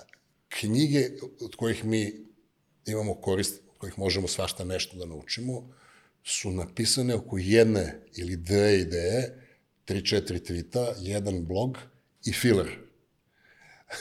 knjige 0.49 1.09
od 1.41 1.55
kojih 1.55 1.85
mi 1.85 2.25
imamo 2.85 3.21
korist, 3.21 3.64
kojih 3.77 3.99
možemo 3.99 4.27
svašta 4.27 4.63
nešto 4.63 4.97
da 4.97 5.05
naučimo, 5.05 5.69
su 6.23 6.51
napisane 6.51 7.15
oko 7.15 7.37
jedne 7.37 8.01
ili 8.15 8.35
dve 8.35 8.79
ideje, 8.79 9.47
tri, 9.85 10.05
četiri 10.05 10.43
tvita, 10.43 10.93
jedan 10.99 11.45
blog 11.45 11.77
i 12.25 12.33
filer. 12.33 12.67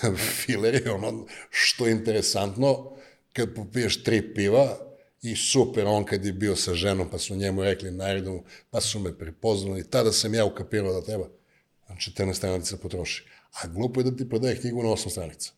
filer 0.44 0.74
je 0.74 0.92
ono 0.92 1.26
što 1.50 1.86
je 1.86 1.92
interesantno, 1.92 2.96
kad 3.32 3.54
popiješ 3.54 4.02
tri 4.02 4.34
piva, 4.34 4.94
i 5.24 5.36
super, 5.36 5.86
on 5.86 6.04
kad 6.04 6.24
je 6.24 6.32
bio 6.32 6.56
sa 6.56 6.74
ženom, 6.74 7.10
pa 7.10 7.18
su 7.18 7.36
njemu 7.36 7.62
rekli 7.62 7.90
naredom, 7.90 8.42
pa 8.70 8.80
su 8.80 8.98
me 8.98 9.18
prepoznali, 9.18 9.90
tada 9.90 10.12
sam 10.12 10.34
ja 10.34 10.44
ukapirao 10.44 10.92
da 10.92 11.06
treba 11.06 11.28
na 11.88 11.94
14 11.94 12.34
stranica 12.34 12.76
potroši. 12.76 13.24
A 13.62 13.66
glupo 13.66 14.00
je 14.00 14.04
da 14.04 14.16
ti 14.16 14.28
prodaje 14.28 14.60
knjigu 14.60 14.82
na 14.82 14.88
8 14.88 15.10
stranica. 15.10 15.52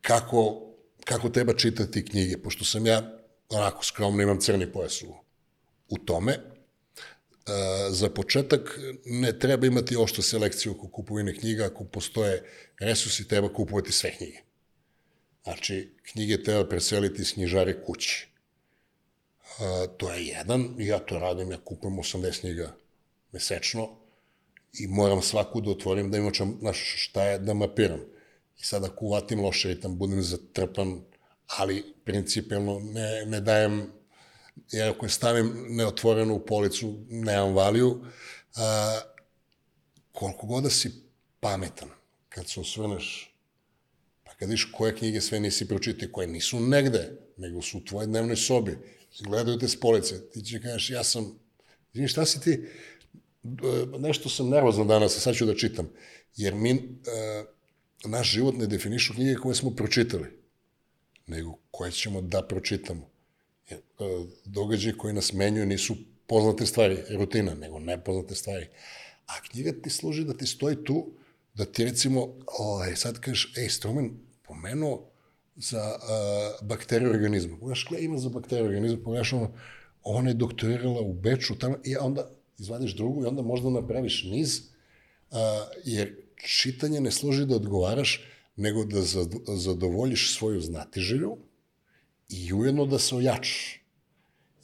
Kako, 0.00 0.67
kako 1.08 1.28
treba 1.28 1.54
čitati 1.54 2.04
knjige, 2.04 2.38
pošto 2.38 2.64
sam 2.64 2.86
ja 2.86 3.18
onako 3.48 3.84
skromno 3.84 4.22
imam 4.22 4.40
crni 4.40 4.72
pojas 4.72 5.02
u, 5.02 5.14
u 5.88 5.98
tome, 5.98 6.32
e, 6.32 6.40
za 7.90 8.10
početak 8.10 8.78
ne 9.04 9.38
treba 9.38 9.66
imati 9.66 9.96
ošto 9.96 10.22
selekciju 10.22 10.72
oko 10.72 10.88
kupovine 10.88 11.34
knjiga, 11.34 11.66
ako 11.66 11.84
postoje 11.84 12.42
resursi, 12.80 13.28
treba 13.28 13.52
kupovati 13.52 13.92
sve 13.92 14.16
knjige. 14.16 14.38
Znači, 15.44 15.94
knjige 16.12 16.42
treba 16.42 16.68
preseliti 16.68 17.22
iz 17.22 17.32
knjižare 17.32 17.84
kući. 17.84 18.28
A, 19.58 19.86
to 19.96 20.12
je 20.12 20.26
jedan, 20.26 20.74
ja 20.78 20.98
to 20.98 21.18
radim, 21.18 21.50
ja 21.50 21.58
kupujem 21.64 21.96
80 21.96 22.40
knjiga 22.40 22.76
mesečno 23.32 23.88
i 24.72 24.86
moram 24.86 25.22
svaku 25.22 25.60
da 25.60 25.70
otvorim 25.70 26.10
da 26.10 26.18
znaš, 26.60 26.94
šta 26.96 27.24
je 27.24 27.38
da 27.38 27.54
mapiram. 27.54 28.00
I 28.58 28.64
sad 28.64 28.84
ako 28.84 29.04
uvatim 29.04 29.40
loš 29.40 29.64
ritam, 29.64 29.98
budem 29.98 30.22
zatrpan, 30.22 31.00
ali 31.46 31.94
principijalno 32.04 32.80
ne, 32.80 33.26
ne 33.26 33.40
dajem, 33.40 33.92
jer 34.72 34.88
ako 34.88 35.06
je 35.06 35.10
stavim 35.10 35.66
neotvorenu 35.68 36.34
u 36.34 36.46
policu, 36.46 37.04
nemam 37.08 37.54
valiju, 37.54 38.04
a, 38.56 39.00
koliko 40.12 40.46
god 40.46 40.62
da 40.62 40.70
si 40.70 40.92
pametan, 41.40 41.88
kad 42.28 42.48
se 42.48 42.60
osvrneš 42.60 43.28
kad 44.38 44.50
viš 44.50 44.68
koje 44.72 44.96
knjige 44.96 45.20
sve 45.20 45.40
nisi 45.40 45.68
pročitao, 45.68 46.08
koje 46.12 46.26
nisu 46.26 46.60
negde, 46.60 47.10
nego 47.36 47.62
su 47.62 47.78
u 47.78 47.84
tvojoj 47.84 48.06
dnevnoj 48.06 48.36
sobi, 48.36 48.78
gledaju 49.20 49.58
te 49.58 49.68
s 49.68 49.80
police, 49.80 50.30
ti 50.30 50.42
će 50.42 50.60
kažeš, 50.60 50.90
ja 50.90 51.04
sam, 51.04 51.38
izvini, 51.92 52.08
šta 52.08 52.26
si 52.26 52.40
ti, 52.40 52.68
nešto 53.98 54.28
sam 54.28 54.48
nervozan 54.48 54.88
danas, 54.88 55.18
sad 55.18 55.34
ću 55.34 55.46
da 55.46 55.54
čitam, 55.54 55.90
jer 56.36 56.54
mi, 56.54 56.72
uh, 56.72 57.48
naš 58.04 58.30
život 58.32 58.54
ne 58.56 58.66
definišu 58.66 59.14
knjige 59.14 59.34
koje 59.34 59.54
smo 59.54 59.70
pročitali, 59.70 60.26
nego 61.26 61.58
koje 61.70 61.92
ćemo 61.92 62.20
da 62.20 62.42
pročitamo. 62.42 63.08
Jer, 63.70 63.80
uh, 63.98 64.26
događaje 64.44 64.96
koji 64.96 65.14
nas 65.14 65.32
menjuju 65.32 65.66
nisu 65.66 65.96
poznate 66.26 66.66
stvari, 66.66 66.98
rutina, 67.10 67.54
nego 67.54 67.78
nepoznate 67.78 68.34
stvari. 68.34 68.66
A 69.26 69.32
knjiga 69.50 69.72
ti 69.82 69.90
služi 69.90 70.24
da 70.24 70.36
ti 70.36 70.46
stoji 70.46 70.84
tu, 70.84 71.06
da 71.54 71.64
ti 71.64 71.84
recimo, 71.84 72.34
ovaj, 72.58 72.96
sad 72.96 73.20
kažeš, 73.20 73.52
ej, 73.56 73.68
Strumen, 73.68 74.10
pomenuo 74.42 75.10
za 75.56 75.96
uh, 75.96 76.68
bakteriju 76.68 77.10
organizma. 77.10 77.56
Pogledaš 77.56 77.84
koja 77.84 77.98
ima 77.98 78.18
za 78.18 78.28
bakteriju 78.28 78.66
organizma, 78.66 79.04
pogledaš 79.04 79.32
ono, 79.32 79.52
ona 80.02 80.30
je 80.30 80.34
doktorirala 80.34 81.00
u 81.00 81.12
Beču, 81.12 81.58
tamo, 81.58 81.76
i 81.84 81.96
onda 81.96 82.30
izvadiš 82.58 82.96
drugu 82.96 83.22
i 83.22 83.26
onda 83.26 83.42
možda 83.42 83.70
napraviš 83.70 84.24
niz, 84.24 84.60
uh, 85.30 85.38
jer 85.84 86.27
čitanje 86.44 87.00
ne 87.00 87.10
služi 87.10 87.46
da 87.46 87.56
odgovaraš, 87.56 88.24
nego 88.56 88.84
da 88.84 89.02
zadovoljiš 89.56 90.34
svoju 90.36 90.60
znatiželju 90.60 91.36
i 92.28 92.52
ujedno 92.52 92.86
da 92.86 92.98
se 92.98 93.14
ojačaš. 93.14 93.80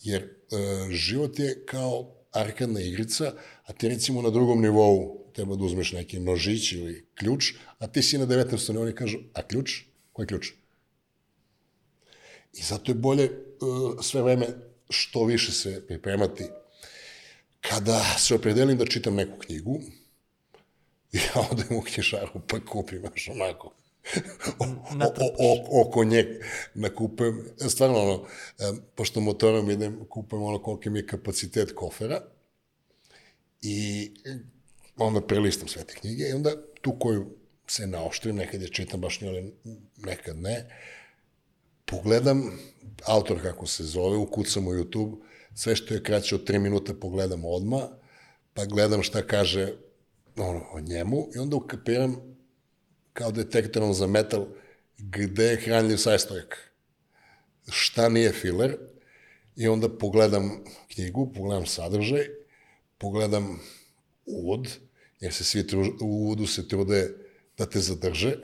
Jer 0.03 0.23
uh, 0.25 0.91
život 0.91 1.39
je 1.39 1.67
kao 1.67 2.15
arkadna 2.33 2.81
igrica, 2.81 3.33
a 3.65 3.73
ti 3.73 3.89
recimo 3.89 4.23
na 4.23 4.31
drugom 4.31 4.63
nivou 4.63 5.25
treba 5.33 5.57
da 5.57 5.65
uzmeš 5.65 5.93
neki 5.93 6.21
nožić 6.21 6.73
ili 6.73 7.07
ključ, 7.15 7.53
a 7.79 7.87
ti 7.87 8.03
si 8.03 8.19
na 8.19 8.27
19. 8.27 8.79
oni 8.79 8.95
kažu, 8.95 9.19
a 9.33 9.43
ključ? 9.43 9.81
Koji 10.13 10.27
ključ? 10.27 10.51
I 12.53 12.63
zato 12.63 12.91
je 12.91 12.95
bolje 12.95 13.31
uh, 13.31 14.01
sve 14.03 14.23
vreme 14.23 14.47
što 14.91 15.25
više 15.25 15.53
se 15.53 15.87
pripremati. 15.87 16.45
Kada 17.61 18.05
se 18.19 18.35
opredelim 18.35 18.79
da 18.79 18.87
čitam 18.87 19.15
neku 19.15 19.39
knjigu, 19.39 19.81
ja 21.25 21.49
odem 21.51 21.77
u 21.77 21.83
knjižaru 21.83 22.41
pa 22.49 22.61
kupim, 22.61 23.03
baš 23.03 23.29
onako, 23.29 23.75
o, 24.59 24.65
o, 25.05 25.35
o, 25.39 25.81
oko 25.81 26.05
nje 26.05 26.41
nakupem, 26.75 27.45
stvarno 27.69 27.99
ono, 27.99 28.27
pošto 28.95 29.21
motorom 29.21 29.71
idem, 29.71 30.05
kupujem 30.09 30.43
ono 30.43 30.63
koliko 30.63 30.91
mi 30.91 30.99
je 30.99 31.07
kapacitet 31.07 31.73
kofera 31.75 32.23
i 33.63 34.11
onda 34.97 35.21
prelistam 35.21 35.69
sve 35.69 35.85
te 35.85 35.95
knjige 35.95 36.25
i 36.25 36.33
onda 36.33 36.51
tu 36.81 36.99
koju 36.99 37.27
se 37.67 37.87
naoštrim, 37.87 38.37
nekad 38.37 38.63
je 38.63 38.69
čitam 38.69 39.01
baš 39.01 39.21
nje, 39.21 39.29
ali 39.29 39.55
nekad 39.97 40.39
ne, 40.39 40.67
pogledam 41.85 42.59
autor 43.05 43.43
kako 43.43 43.67
se 43.67 43.85
zove, 43.85 44.17
ukucam 44.17 44.67
u 44.67 44.71
YouTube, 44.71 45.17
sve 45.55 45.77
što 45.77 45.95
je 45.95 46.03
kraće 46.03 46.35
od 46.35 46.49
3 46.49 46.59
minuta 46.59 46.95
pogledam 46.95 47.45
odma, 47.45 47.89
pa 48.55 48.65
gledam 48.65 49.03
šta 49.03 49.27
kaže 49.27 49.73
ono, 50.37 50.67
o 50.73 50.81
njemu 50.81 51.29
i 51.35 51.39
onda 51.39 51.57
ukapiram 51.57 52.37
kao 53.13 53.31
detektorom 53.31 53.95
za 53.95 54.07
metal 54.07 54.47
gde 54.99 55.45
je 55.45 55.57
hranljiv 55.57 55.97
sastojak. 55.97 56.71
Šta 57.69 58.09
nije 58.09 58.33
filer 58.33 58.77
i 59.57 59.69
onda 59.69 59.99
pogledam 59.99 60.65
knjigu, 60.95 61.33
pogledam 61.33 61.67
sadržaj, 61.67 62.29
pogledam 62.99 63.61
uvod, 64.27 64.69
jer 65.21 65.33
se 65.33 65.45
svi 65.45 65.67
tru, 65.67 65.85
u 66.01 66.07
uvodu 66.07 66.47
se 66.47 66.69
trude 66.69 67.11
da 67.59 67.67
te 67.67 67.81
zadrže, 67.81 68.37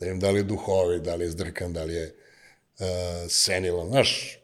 da 0.00 0.06
im 0.06 0.20
da 0.20 0.30
li 0.30 0.38
je 0.38 0.42
duhovi, 0.42 1.00
da 1.00 1.14
li 1.14 1.24
je 1.24 1.30
zdrkan, 1.30 1.72
da 1.72 1.84
li 1.84 1.94
je 1.94 2.04
uh, 2.04 2.86
senilan, 3.28 3.88
znaš, 3.88 4.38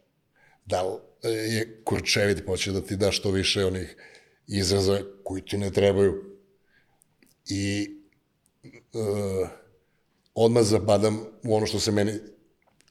da 0.67 0.83
li 0.83 0.99
je 1.23 1.81
kurčevit, 1.85 2.47
poće 2.47 2.73
da 2.73 2.81
ti 2.81 2.97
da 2.97 3.13
što 3.13 3.31
više 3.31 3.65
onih 3.65 3.97
izraza 4.47 5.03
koji 5.25 5.43
ti 5.43 5.59
ne 5.59 5.71
trebaju. 5.71 6.36
I 7.47 7.91
uh, 8.93 9.49
odmah 10.35 10.63
zapadam 10.63 11.25
u 11.45 11.57
ono 11.57 11.67
što 11.67 11.81
se 11.81 11.93
meni, 11.93 12.13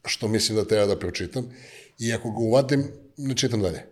što 0.06 0.28
mislim 0.28 0.56
da 0.56 0.66
treba 0.66 0.86
da 0.86 1.00
pročitam, 1.00 1.54
i 2.00 2.14
ako 2.14 2.32
ga 2.32 2.38
uvatim, 2.38 2.84
ne 3.18 3.38
čitam 3.38 3.62
dalje. 3.62 3.86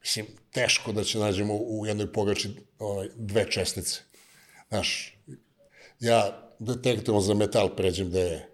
Mislim, 0.00 0.26
teško 0.50 0.92
da 0.92 1.04
će 1.04 1.18
nađemo 1.18 1.54
u 1.54 1.86
jednoj 1.86 2.12
pogači 2.12 2.50
ovaj, 2.78 3.08
dve 3.16 3.50
čestice. 3.50 4.00
Znaš, 4.68 5.18
ja 6.00 6.48
detektorom 6.58 7.20
za 7.20 7.34
metal 7.34 7.76
pređem 7.76 8.10
da 8.10 8.20
je 8.20 8.48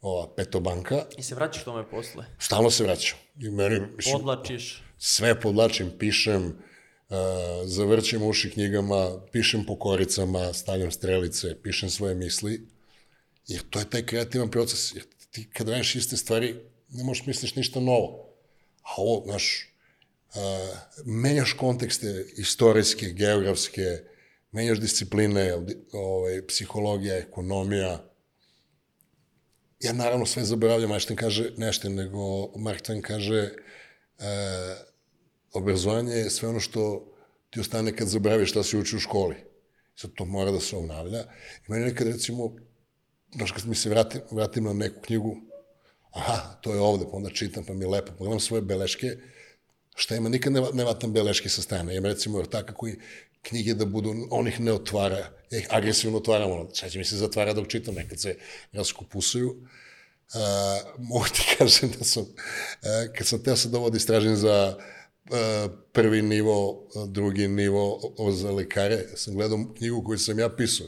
ova 0.00 0.34
petobanka. 0.36 1.04
I 1.18 1.22
se 1.22 1.34
vraćaš 1.34 1.64
tome 1.64 1.90
posle? 1.90 2.24
Stalno 2.38 2.70
se 2.70 2.84
vraćam. 2.84 3.18
I 3.40 3.50
meni, 3.50 3.80
mislim, 3.96 4.18
Podlačiš? 4.18 4.82
Sve 4.98 5.40
podlačim, 5.40 5.90
pišem, 5.98 6.58
zavrćem 7.64 8.22
uši 8.22 8.50
knjigama, 8.50 9.20
pišem 9.32 9.64
po 9.64 9.78
koricama, 9.78 10.52
stavljam 10.52 10.90
strelice, 10.90 11.62
pišem 11.62 11.90
svoje 11.90 12.14
misli. 12.14 12.68
Jer 13.46 13.62
to 13.70 13.78
je 13.78 13.90
taj 13.90 14.06
kreativan 14.06 14.50
proces. 14.50 14.94
Jer 14.94 15.04
ti 15.30 15.50
kad 15.52 15.68
radiš 15.68 15.94
iste 15.94 16.16
stvari, 16.16 16.54
ne 16.88 17.04
možeš 17.04 17.26
misliš 17.26 17.54
ništa 17.54 17.80
novo. 17.80 18.34
A 18.82 18.90
ovo, 18.96 19.24
znaš, 19.26 19.74
uh, 20.34 20.78
menjaš 21.04 21.52
kontekste 21.52 22.24
istorijske, 22.36 23.06
geografske, 23.06 23.98
menjaš 24.52 24.80
discipline, 24.80 25.54
ovaj, 25.92 26.46
psihologija, 26.46 27.16
ekonomija. 27.16 28.04
Ja 29.80 29.92
naravno 29.92 30.26
sve 30.26 30.44
zaboravljam, 30.44 30.90
Einstein 30.90 31.16
kaže 31.16 31.50
nešto, 31.56 31.88
nego 31.88 32.52
Mark 32.58 32.82
Twain 32.82 33.02
kaže 33.02 33.50
uh, 34.18 34.24
obrazovanje 35.52 36.12
je 36.12 36.30
sve 36.30 36.48
ono 36.48 36.60
što 36.60 37.12
ti 37.50 37.60
ostane 37.60 37.96
kad 37.96 38.08
zaboraviš 38.08 38.50
šta 38.50 38.62
si 38.62 38.78
učio 38.78 38.96
u 38.96 39.00
školi. 39.00 39.36
Sad 39.96 40.10
to 40.14 40.24
mora 40.24 40.50
da 40.50 40.60
se 40.60 40.76
obnavlja. 40.76 41.20
I 41.68 41.72
meni 41.72 41.84
nekad 41.84 42.06
recimo, 42.06 42.56
znaš, 43.34 43.52
kad 43.52 43.66
mi 43.66 43.74
se 43.74 43.90
vratim, 43.90 44.20
vratim 44.30 44.64
na 44.64 44.72
neku 44.72 45.00
knjigu, 45.00 45.36
aha, 46.10 46.58
to 46.60 46.74
je 46.74 46.80
ovde, 46.80 47.04
pa 47.10 47.16
onda 47.16 47.30
čitam, 47.30 47.64
pa 47.64 47.74
mi 47.74 47.84
je 47.84 47.88
lepo, 47.88 48.12
pogledam 48.18 48.40
svoje 48.40 48.62
beleške, 48.62 49.16
šta 49.94 50.16
ima, 50.16 50.28
nikad 50.28 50.52
ne, 50.52 50.62
ne 50.72 50.84
vatam 50.84 51.12
beleške 51.12 51.48
sa 51.48 51.62
strane. 51.62 51.96
Ima 51.96 52.08
recimo 52.08 52.38
ortaka 52.38 52.74
koji 52.74 52.96
knjige 53.42 53.74
da 53.74 53.84
budu, 53.84 54.14
on 54.30 54.48
ih 54.48 54.60
ne 54.60 54.72
otvara, 54.72 55.30
ih 55.50 55.66
agresivno 55.70 56.18
otvaram, 56.18 56.50
ono, 56.50 56.70
sad 56.74 56.90
će 56.90 56.98
mi 56.98 57.04
se 57.04 57.16
zatvara 57.16 57.52
dok 57.52 57.68
čitam, 57.68 57.94
nekad 57.94 58.20
se 58.20 58.36
raskupusuju. 58.72 59.48
Uh, 59.48 60.98
mogu 60.98 61.24
ti 61.24 61.42
kažem 61.58 61.90
da 61.98 62.04
sam, 62.04 62.22
uh, 62.22 63.14
kad 63.16 63.26
sam 63.26 63.42
teo 63.42 63.56
sad 63.56 63.74
ovo 63.74 63.90
da 63.90 63.96
istražim 63.96 64.36
za 64.36 64.76
uh, 64.76 64.97
prvi 65.92 66.22
nivo, 66.22 66.88
drugi 67.06 67.48
nivo 67.48 68.00
za 68.32 68.50
lekare, 68.50 69.04
sam 69.14 69.34
gledao 69.34 69.58
knjigu 69.78 70.04
koju 70.04 70.18
sam 70.18 70.38
ja 70.38 70.48
pisao. 70.48 70.86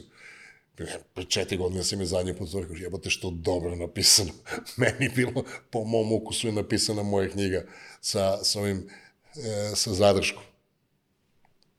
pre 1.13 1.23
četiri 1.23 1.57
godine 1.57 1.83
sam 1.83 1.99
je 1.99 2.05
zadnji 2.05 2.33
put 2.33 2.49
rekao, 2.53 2.75
jebote 2.75 3.09
što 3.09 3.31
dobro 3.31 3.75
napisano. 3.75 4.31
Meni 4.77 5.09
bilo 5.15 5.43
po 5.69 5.83
mom 5.83 6.11
ukusu 6.11 6.47
je 6.47 6.53
napisana 6.53 7.03
moja 7.03 7.29
knjiga 7.29 7.65
sa, 8.01 8.43
sa 8.43 8.59
ovim, 8.59 8.89
e, 9.35 9.75
sa 9.75 9.93
zadrškom. 9.93 10.43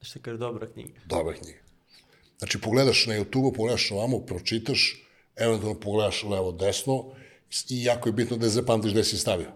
Što 0.00 0.20
kaže 0.22 0.38
dobra 0.38 0.72
knjiga. 0.72 1.00
Dobra 1.06 1.34
knjiga. 1.34 1.58
Znači, 2.38 2.60
pogledaš 2.60 3.06
na 3.06 3.14
YouTube, 3.14 3.56
pogledaš 3.56 3.90
ovamo, 3.90 4.18
pročitaš, 4.18 5.06
eventualno 5.36 5.80
pogledaš 5.80 6.22
levo, 6.22 6.52
desno 6.52 7.14
i 7.68 7.84
jako 7.84 8.08
je 8.08 8.12
bitno 8.12 8.36
da 8.36 8.46
je 8.46 8.50
zapamtiš 8.50 8.92
gde 8.92 9.04
si 9.04 9.18
stavio. 9.18 9.52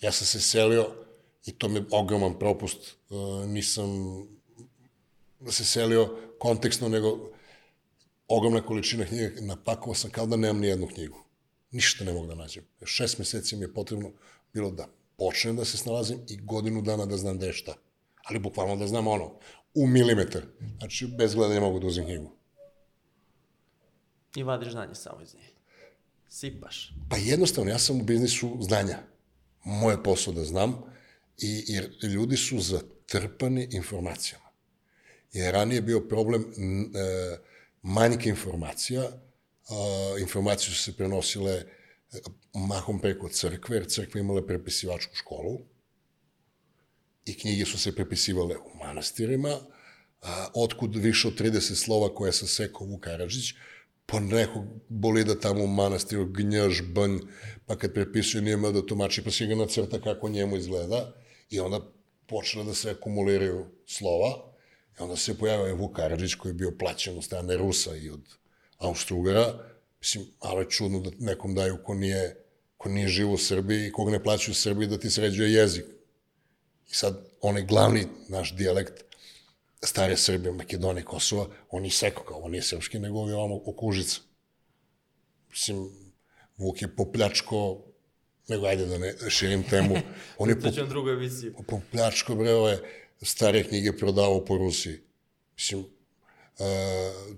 Ja 0.00 0.12
sam 0.12 0.26
se 0.26 0.40
selio 0.40 1.07
i 1.46 1.52
to 1.52 1.68
mi 1.68 1.74
je 1.74 1.84
ogroman 1.90 2.38
propust. 2.38 2.96
E, 3.10 3.14
nisam 3.46 3.88
da 5.40 5.52
se 5.52 5.64
selio 5.64 6.18
kontekstno, 6.38 6.88
nego 6.88 7.30
ogromna 8.28 8.66
količina 8.66 9.04
knjiga, 9.04 9.40
napakovao 9.40 9.94
sam 9.94 10.10
kao 10.10 10.26
da 10.26 10.36
nemam 10.36 10.60
ni 10.60 10.66
jednu 10.66 10.86
knjigu. 10.86 11.18
Ništa 11.70 12.04
ne 12.04 12.12
mogu 12.12 12.26
da 12.26 12.34
nađem. 12.34 12.64
Šest 12.84 13.18
meseci 13.18 13.56
mi 13.56 13.64
je 13.64 13.74
potrebno 13.74 14.12
bilo 14.52 14.70
da 14.70 14.88
počnem 15.18 15.56
da 15.56 15.64
se 15.64 15.76
snalazim 15.76 16.18
i 16.28 16.36
godinu 16.36 16.82
dana 16.82 17.06
da 17.06 17.16
znam 17.16 17.38
da 17.38 17.46
je 17.46 17.52
šta. 17.52 17.74
Ali 18.24 18.38
bukvalno 18.38 18.76
da 18.76 18.86
znam 18.86 19.06
ono, 19.06 19.38
u 19.74 19.86
milimetar. 19.86 20.42
Znači, 20.78 21.06
bez 21.06 21.34
gledanja 21.34 21.60
mogu 21.60 21.78
da 21.80 21.86
uzem 21.86 22.04
knjigu. 22.04 22.30
I 24.36 24.42
vadiš 24.42 24.72
znanje 24.72 24.94
samo 24.94 25.22
iz 25.22 25.34
nje. 25.34 25.48
Sipaš. 26.28 26.92
Pa 27.10 27.16
jednostavno, 27.16 27.70
ja 27.70 27.78
sam 27.78 28.00
u 28.00 28.04
biznisu 28.04 28.56
znanja. 28.60 28.98
Moje 29.64 30.02
posao 30.02 30.34
da 30.34 30.44
znam, 30.44 30.82
i, 31.38 31.64
jer 31.66 31.90
ljudi 32.02 32.36
su 32.36 32.60
zatrpani 32.60 33.68
informacijama. 33.70 34.44
Jer 35.32 35.54
ranije 35.54 35.82
bio 35.82 36.00
problem 36.00 36.42
e, 36.42 36.46
manjka 37.82 38.28
informacija, 38.28 39.02
a, 39.02 40.16
informacije 40.20 40.74
su 40.74 40.82
se 40.82 40.96
prenosile 40.96 41.52
e, 41.52 41.64
mahom 42.54 43.00
preko 43.00 43.28
crkve, 43.28 43.76
jer 43.76 43.86
crkva 43.86 44.20
imala 44.20 44.46
prepisivačku 44.46 45.14
školu 45.14 45.58
i 47.24 47.38
knjige 47.38 47.64
su 47.64 47.78
se 47.78 47.94
prepisivale 47.94 48.56
u 48.56 48.78
manastirima, 48.84 49.58
a, 50.22 50.48
otkud 50.54 50.96
više 50.96 51.28
od 51.28 51.40
30 51.40 51.74
slova 51.74 52.14
koje 52.14 52.32
sa 52.32 52.46
sekao 52.46 52.86
Vuk 52.86 53.00
Karadžić, 53.04 53.54
pa 54.06 54.20
nekog 54.20 54.64
bolida 54.88 55.40
tamo 55.40 55.64
u 55.64 55.66
manastiru, 55.66 56.26
gnjaž, 56.26 56.80
banj, 56.82 57.18
pa 57.66 57.76
kad 57.76 57.94
prepisuje 57.94 58.42
nije 58.42 58.54
imao 58.54 58.72
da 58.72 58.86
tumači, 58.86 59.24
pa 59.24 59.30
si 59.30 59.46
ga 59.46 59.54
nacrta 59.54 60.00
kako 60.00 60.28
njemu 60.28 60.56
izgleda 60.56 61.14
i 61.50 61.60
onda 61.60 61.80
počne 62.26 62.64
da 62.64 62.74
se 62.74 62.90
akumuliraju 62.90 63.66
slova 63.86 64.52
i 64.98 65.02
onda 65.02 65.16
se 65.16 65.38
pojavio 65.38 65.76
Vuk 65.76 65.96
Karadžić 65.96 66.34
koji 66.34 66.50
je 66.50 66.54
bio 66.54 66.72
plaćen 66.78 67.16
od 67.16 67.24
strane 67.24 67.56
Rusa 67.56 67.96
i 67.96 68.10
od 68.10 68.20
Austro-Ugara, 68.78 69.58
mislim, 70.00 70.26
malo 70.44 70.60
je 70.60 70.70
čudno 70.70 71.00
da 71.00 71.10
nekom 71.18 71.54
daju 71.54 71.78
ko 71.84 71.94
nije, 71.94 72.44
ko 72.76 72.88
nije 72.88 73.08
živo 73.08 73.32
u 73.32 73.38
Srbiji 73.38 73.86
i 73.86 73.92
koga 73.92 74.10
ne 74.10 74.22
plaćaju 74.22 74.52
u 74.52 74.54
Srbiji 74.54 74.88
da 74.88 74.98
ti 74.98 75.10
sređuje 75.10 75.52
jezik. 75.52 75.84
I 76.90 76.94
sad, 76.94 77.28
onaj 77.40 77.62
glavni 77.62 78.06
naš 78.28 78.56
dijalekt 78.56 79.04
stare 79.82 80.16
Srbije, 80.16 80.52
Makedonije, 80.52 81.04
Kosova, 81.04 81.46
on 81.70 81.84
je 81.84 81.90
seko 81.90 82.24
kao, 82.24 82.38
on 82.38 82.50
nije 82.50 82.62
srpski, 82.62 82.98
nego 82.98 83.28
je 83.28 83.34
ovamo 83.34 83.60
okužica. 83.64 84.20
Mislim, 85.50 85.90
Vuk 86.56 86.82
je 86.82 86.96
popljačko, 86.96 87.84
nego 88.48 88.66
ajde 88.66 88.86
da 88.86 88.98
ne 88.98 89.14
širim 89.28 89.62
temu, 89.62 89.96
on 90.38 90.48
je 90.48 90.56
ću 90.74 90.80
vam 90.80 90.88
drugu 90.88 91.10
emisiju. 91.10 91.54
popljačko, 91.68 92.34
bre, 92.34 92.54
ove 92.54 92.78
stare 93.22 93.64
knjige 93.64 93.92
prodavao 93.96 94.44
po 94.44 94.58
Rusiji. 94.58 94.98
Mislim, 95.54 95.84
e, 96.58 96.64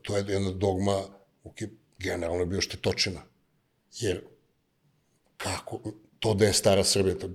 to 0.03 0.17
je 0.17 0.25
jedna 0.29 0.51
dogma, 0.51 1.03
Vuk 1.45 1.63
je 1.63 1.71
generalno 1.99 2.47
bio 2.47 2.61
štetočina. 2.61 3.23
Jer, 3.99 4.21
kako, 5.37 5.81
to 6.19 6.35
da 6.35 6.45
je 6.45 6.53
stara 6.53 6.85
Srbija, 6.85 7.15
to, 7.19 7.29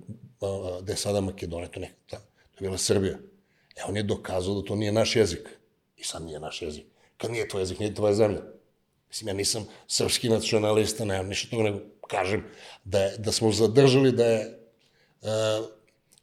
da 0.82 0.94
je 0.94 0.98
sada 0.98 1.22
Makedonija, 1.22 1.72
to, 1.72 1.80
ne, 1.80 1.92
ta, 2.10 2.18
to 2.18 2.64
je 2.64 2.68
bila 2.68 2.78
Srbija. 2.78 3.18
E, 3.76 3.82
on 3.88 3.98
je 3.98 4.04
dokazao 4.04 4.62
da 4.62 4.68
to 4.68 4.76
nije 4.76 4.92
naš 4.92 5.16
jezik. 5.16 5.50
I 5.98 6.04
sad 6.04 6.24
nije 6.24 6.40
naš 6.40 6.62
jezik. 6.62 6.86
Kad 7.18 7.32
nije 7.32 7.48
tvoj 7.48 7.62
jezik, 7.62 7.80
nije 7.80 7.96
tvoja 7.96 8.14
zemlja. 8.14 8.42
Mislim, 9.08 9.28
ja 9.28 9.34
nisam 9.34 9.68
srpski 9.88 10.30
nacionalista, 10.30 11.06
nemam 11.06 11.28
ništa 11.28 11.50
toga, 11.50 11.64
nego 11.64 11.80
kažem 12.08 12.44
da, 12.84 13.00
je, 13.00 13.18
da 13.18 13.32
smo 13.32 13.52
zadržali 13.52 14.12
da 14.12 14.26
je, 14.26 14.60
uh, 15.22 15.66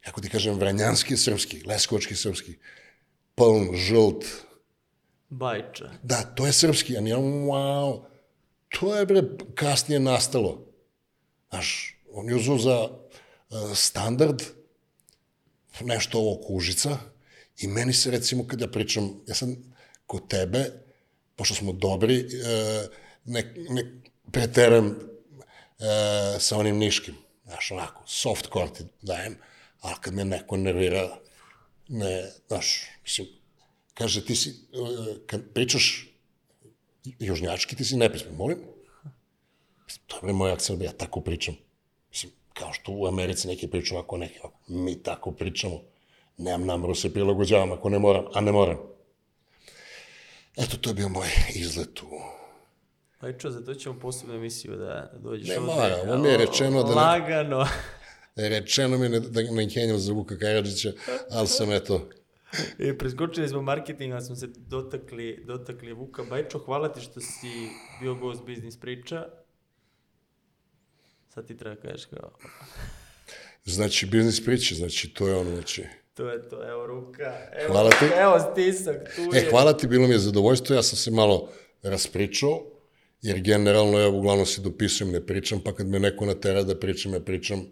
kako 0.01 0.21
ti 0.21 0.29
kažem, 0.29 0.59
vranjanski 0.59 1.17
srpski, 1.17 1.61
leskovački 1.65 2.15
srpski, 2.15 2.57
pln, 3.35 3.75
žult, 3.75 4.25
Bajča. 5.29 5.91
da, 6.03 6.21
to 6.21 6.45
je 6.45 6.53
srpski, 6.53 6.97
a 6.97 7.01
nije, 7.01 7.15
wow, 7.15 8.03
to 8.69 8.95
je, 8.95 9.05
bre, 9.05 9.23
kasnije 9.55 9.99
nastalo. 9.99 10.65
Znaš, 11.49 11.97
on 12.11 12.29
je 12.29 12.35
uzao 12.35 12.57
za 12.57 12.77
uh, 12.83 13.75
standard 13.75 14.43
nešto 15.81 16.19
ovo 16.19 16.41
kužica 16.47 16.97
i 17.57 17.67
meni 17.67 17.93
se, 17.93 18.11
recimo, 18.11 18.47
kada 18.47 18.67
pričam, 18.67 19.21
ja 19.27 19.35
sam 19.35 19.55
kod 20.05 20.27
tebe, 20.27 20.65
pošto 21.35 21.55
smo 21.55 21.73
dobri, 21.73 22.19
uh, 22.19 22.89
ne, 23.25 23.53
ne 23.69 24.01
preteram 24.31 25.12
uh, 25.83 26.41
sa 26.41 26.57
onim 26.57 26.77
niškim, 26.77 27.15
znaš, 27.45 27.71
onako, 27.71 28.03
soft 28.05 28.49
ti 28.77 28.83
dajem, 29.01 29.37
ali 29.81 29.95
kad 30.01 30.13
me 30.13 30.25
neko 30.25 30.57
nervira, 30.57 31.17
ne, 31.87 32.31
znaš, 32.47 32.81
mislim, 33.03 33.27
kaže, 33.93 34.25
ti 34.25 34.35
si, 34.35 34.49
uh, 34.49 35.17
kad 35.27 35.41
pričaš 35.53 36.07
južnjački, 37.19 37.75
ti 37.75 37.85
si 37.85 37.97
nepismen, 37.97 38.35
molim? 38.35 38.57
To 40.07 40.27
je 40.27 40.33
moj 40.33 40.51
akcent, 40.51 40.81
ja 40.81 40.91
tako 40.91 41.21
pričam. 41.21 41.55
Mislim, 42.09 42.31
kao 42.53 42.73
što 42.73 42.91
u 42.91 43.07
Americi 43.07 43.47
neki 43.47 43.67
pričaju 43.67 43.97
ovako, 43.97 44.17
neki. 44.17 44.39
Mi 44.67 45.03
tako 45.03 45.31
pričamo. 45.31 45.81
Nemam 46.37 46.67
nameru 46.67 46.95
se 46.95 47.13
prilagođavam 47.13 47.71
ako 47.71 47.89
ne 47.89 47.99
moram, 47.99 48.25
a 48.33 48.41
ne 48.41 48.51
moram. 48.51 48.77
Eto, 50.57 50.77
to 50.77 50.89
je 50.89 50.93
bio 50.93 51.09
moj 51.09 51.27
izlet 51.55 52.01
u... 52.01 52.05
Bajča, 53.23 53.51
zato 53.51 53.73
ćemo 53.75 53.99
posebnu 53.99 54.35
emisiju 54.35 54.75
da 54.75 55.11
dođeš 55.15 55.47
Ne 55.47 55.59
ovde. 55.59 55.73
mora, 55.73 55.95
ovo 56.03 56.17
mi 56.17 56.29
je 56.29 56.37
rečeno 56.37 56.83
da 56.83 56.89
ne- 56.89 56.95
Lagano. 56.95 57.65
Rečeno 58.49 58.97
mi 58.97 59.05
je 59.05 59.19
da 59.19 59.41
ne 59.43 59.69
kenjam 59.69 59.97
za 59.97 60.13
Vuka 60.13 60.37
Karadžića, 60.37 60.91
ali 61.29 61.47
sam 61.47 61.71
eto... 61.71 62.09
E, 62.79 62.97
preskočili 62.97 63.49
smo 63.49 63.61
marketing, 63.61 64.13
ali 64.13 64.21
smo 64.21 64.35
se 64.35 64.47
dotakli, 64.57 65.43
dotakli 65.47 65.93
Vuka 65.93 66.23
Bajčo. 66.23 66.59
Hvala 66.59 66.93
ti 66.93 67.01
što 67.01 67.19
si 67.19 67.47
bio 68.01 68.15
gost 68.15 68.43
Biznis 68.43 68.77
priča. 68.77 69.25
Sad 71.29 71.47
ti 71.47 71.57
treba 71.57 71.75
kažeš 71.75 72.05
kao, 72.05 72.31
Znači, 73.65 74.05
biznis 74.05 74.45
priče, 74.45 74.75
znači, 74.75 75.09
to 75.09 75.27
je 75.27 75.35
ono, 75.35 75.49
znači... 75.51 75.83
to 76.13 76.29
je 76.29 76.49
to, 76.49 76.69
evo 76.69 76.85
ruka, 76.87 77.33
evo, 77.53 77.71
Hvala 77.73 77.89
ti. 77.89 78.05
evo 78.15 78.39
stisak, 78.41 79.15
tu 79.15 79.21
je. 79.35 79.41
E, 79.41 79.49
hvala 79.49 79.77
ti, 79.77 79.87
bilo 79.87 80.07
mi 80.07 80.13
je 80.13 80.19
zadovoljstvo, 80.19 80.75
ja 80.75 80.83
sam 80.83 80.97
se 80.97 81.11
malo 81.11 81.49
raspričao, 81.83 82.61
jer 83.23 83.41
generalno 83.41 83.99
ja 83.99 84.09
uglavnom 84.09 84.45
se 84.45 84.61
dopisujem, 84.61 85.13
ne 85.13 85.25
pričam, 85.25 85.61
pa 85.65 85.73
kad 85.75 85.87
me 85.87 85.99
neko 85.99 86.25
natera 86.25 86.63
da 86.63 86.79
pričam, 86.79 87.13
ja 87.13 87.19
pričam 87.19 87.65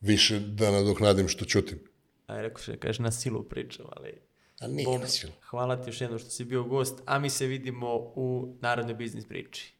više 0.00 0.38
da 0.40 0.70
nadoknadim 0.70 1.28
što 1.28 1.44
čutim. 1.44 1.78
Aj, 2.26 2.42
rekao 2.42 2.62
še, 2.62 2.76
kažeš 2.76 2.98
na 2.98 3.10
silu 3.10 3.42
pričam, 3.42 3.86
ali... 3.96 4.12
A 4.60 4.66
nije 4.66 4.84
Bom, 4.84 5.00
na 5.00 5.06
silu. 5.06 5.32
Hvala 5.50 5.82
ti 5.82 5.90
još 5.90 6.00
jednom 6.00 6.18
što 6.18 6.30
si 6.30 6.44
bio 6.44 6.64
gost, 6.64 7.02
a 7.06 7.18
mi 7.18 7.30
se 7.30 7.46
vidimo 7.46 7.94
u 7.96 8.56
Narodnoj 8.60 8.94
biznis 8.94 9.24
priči. 9.24 9.74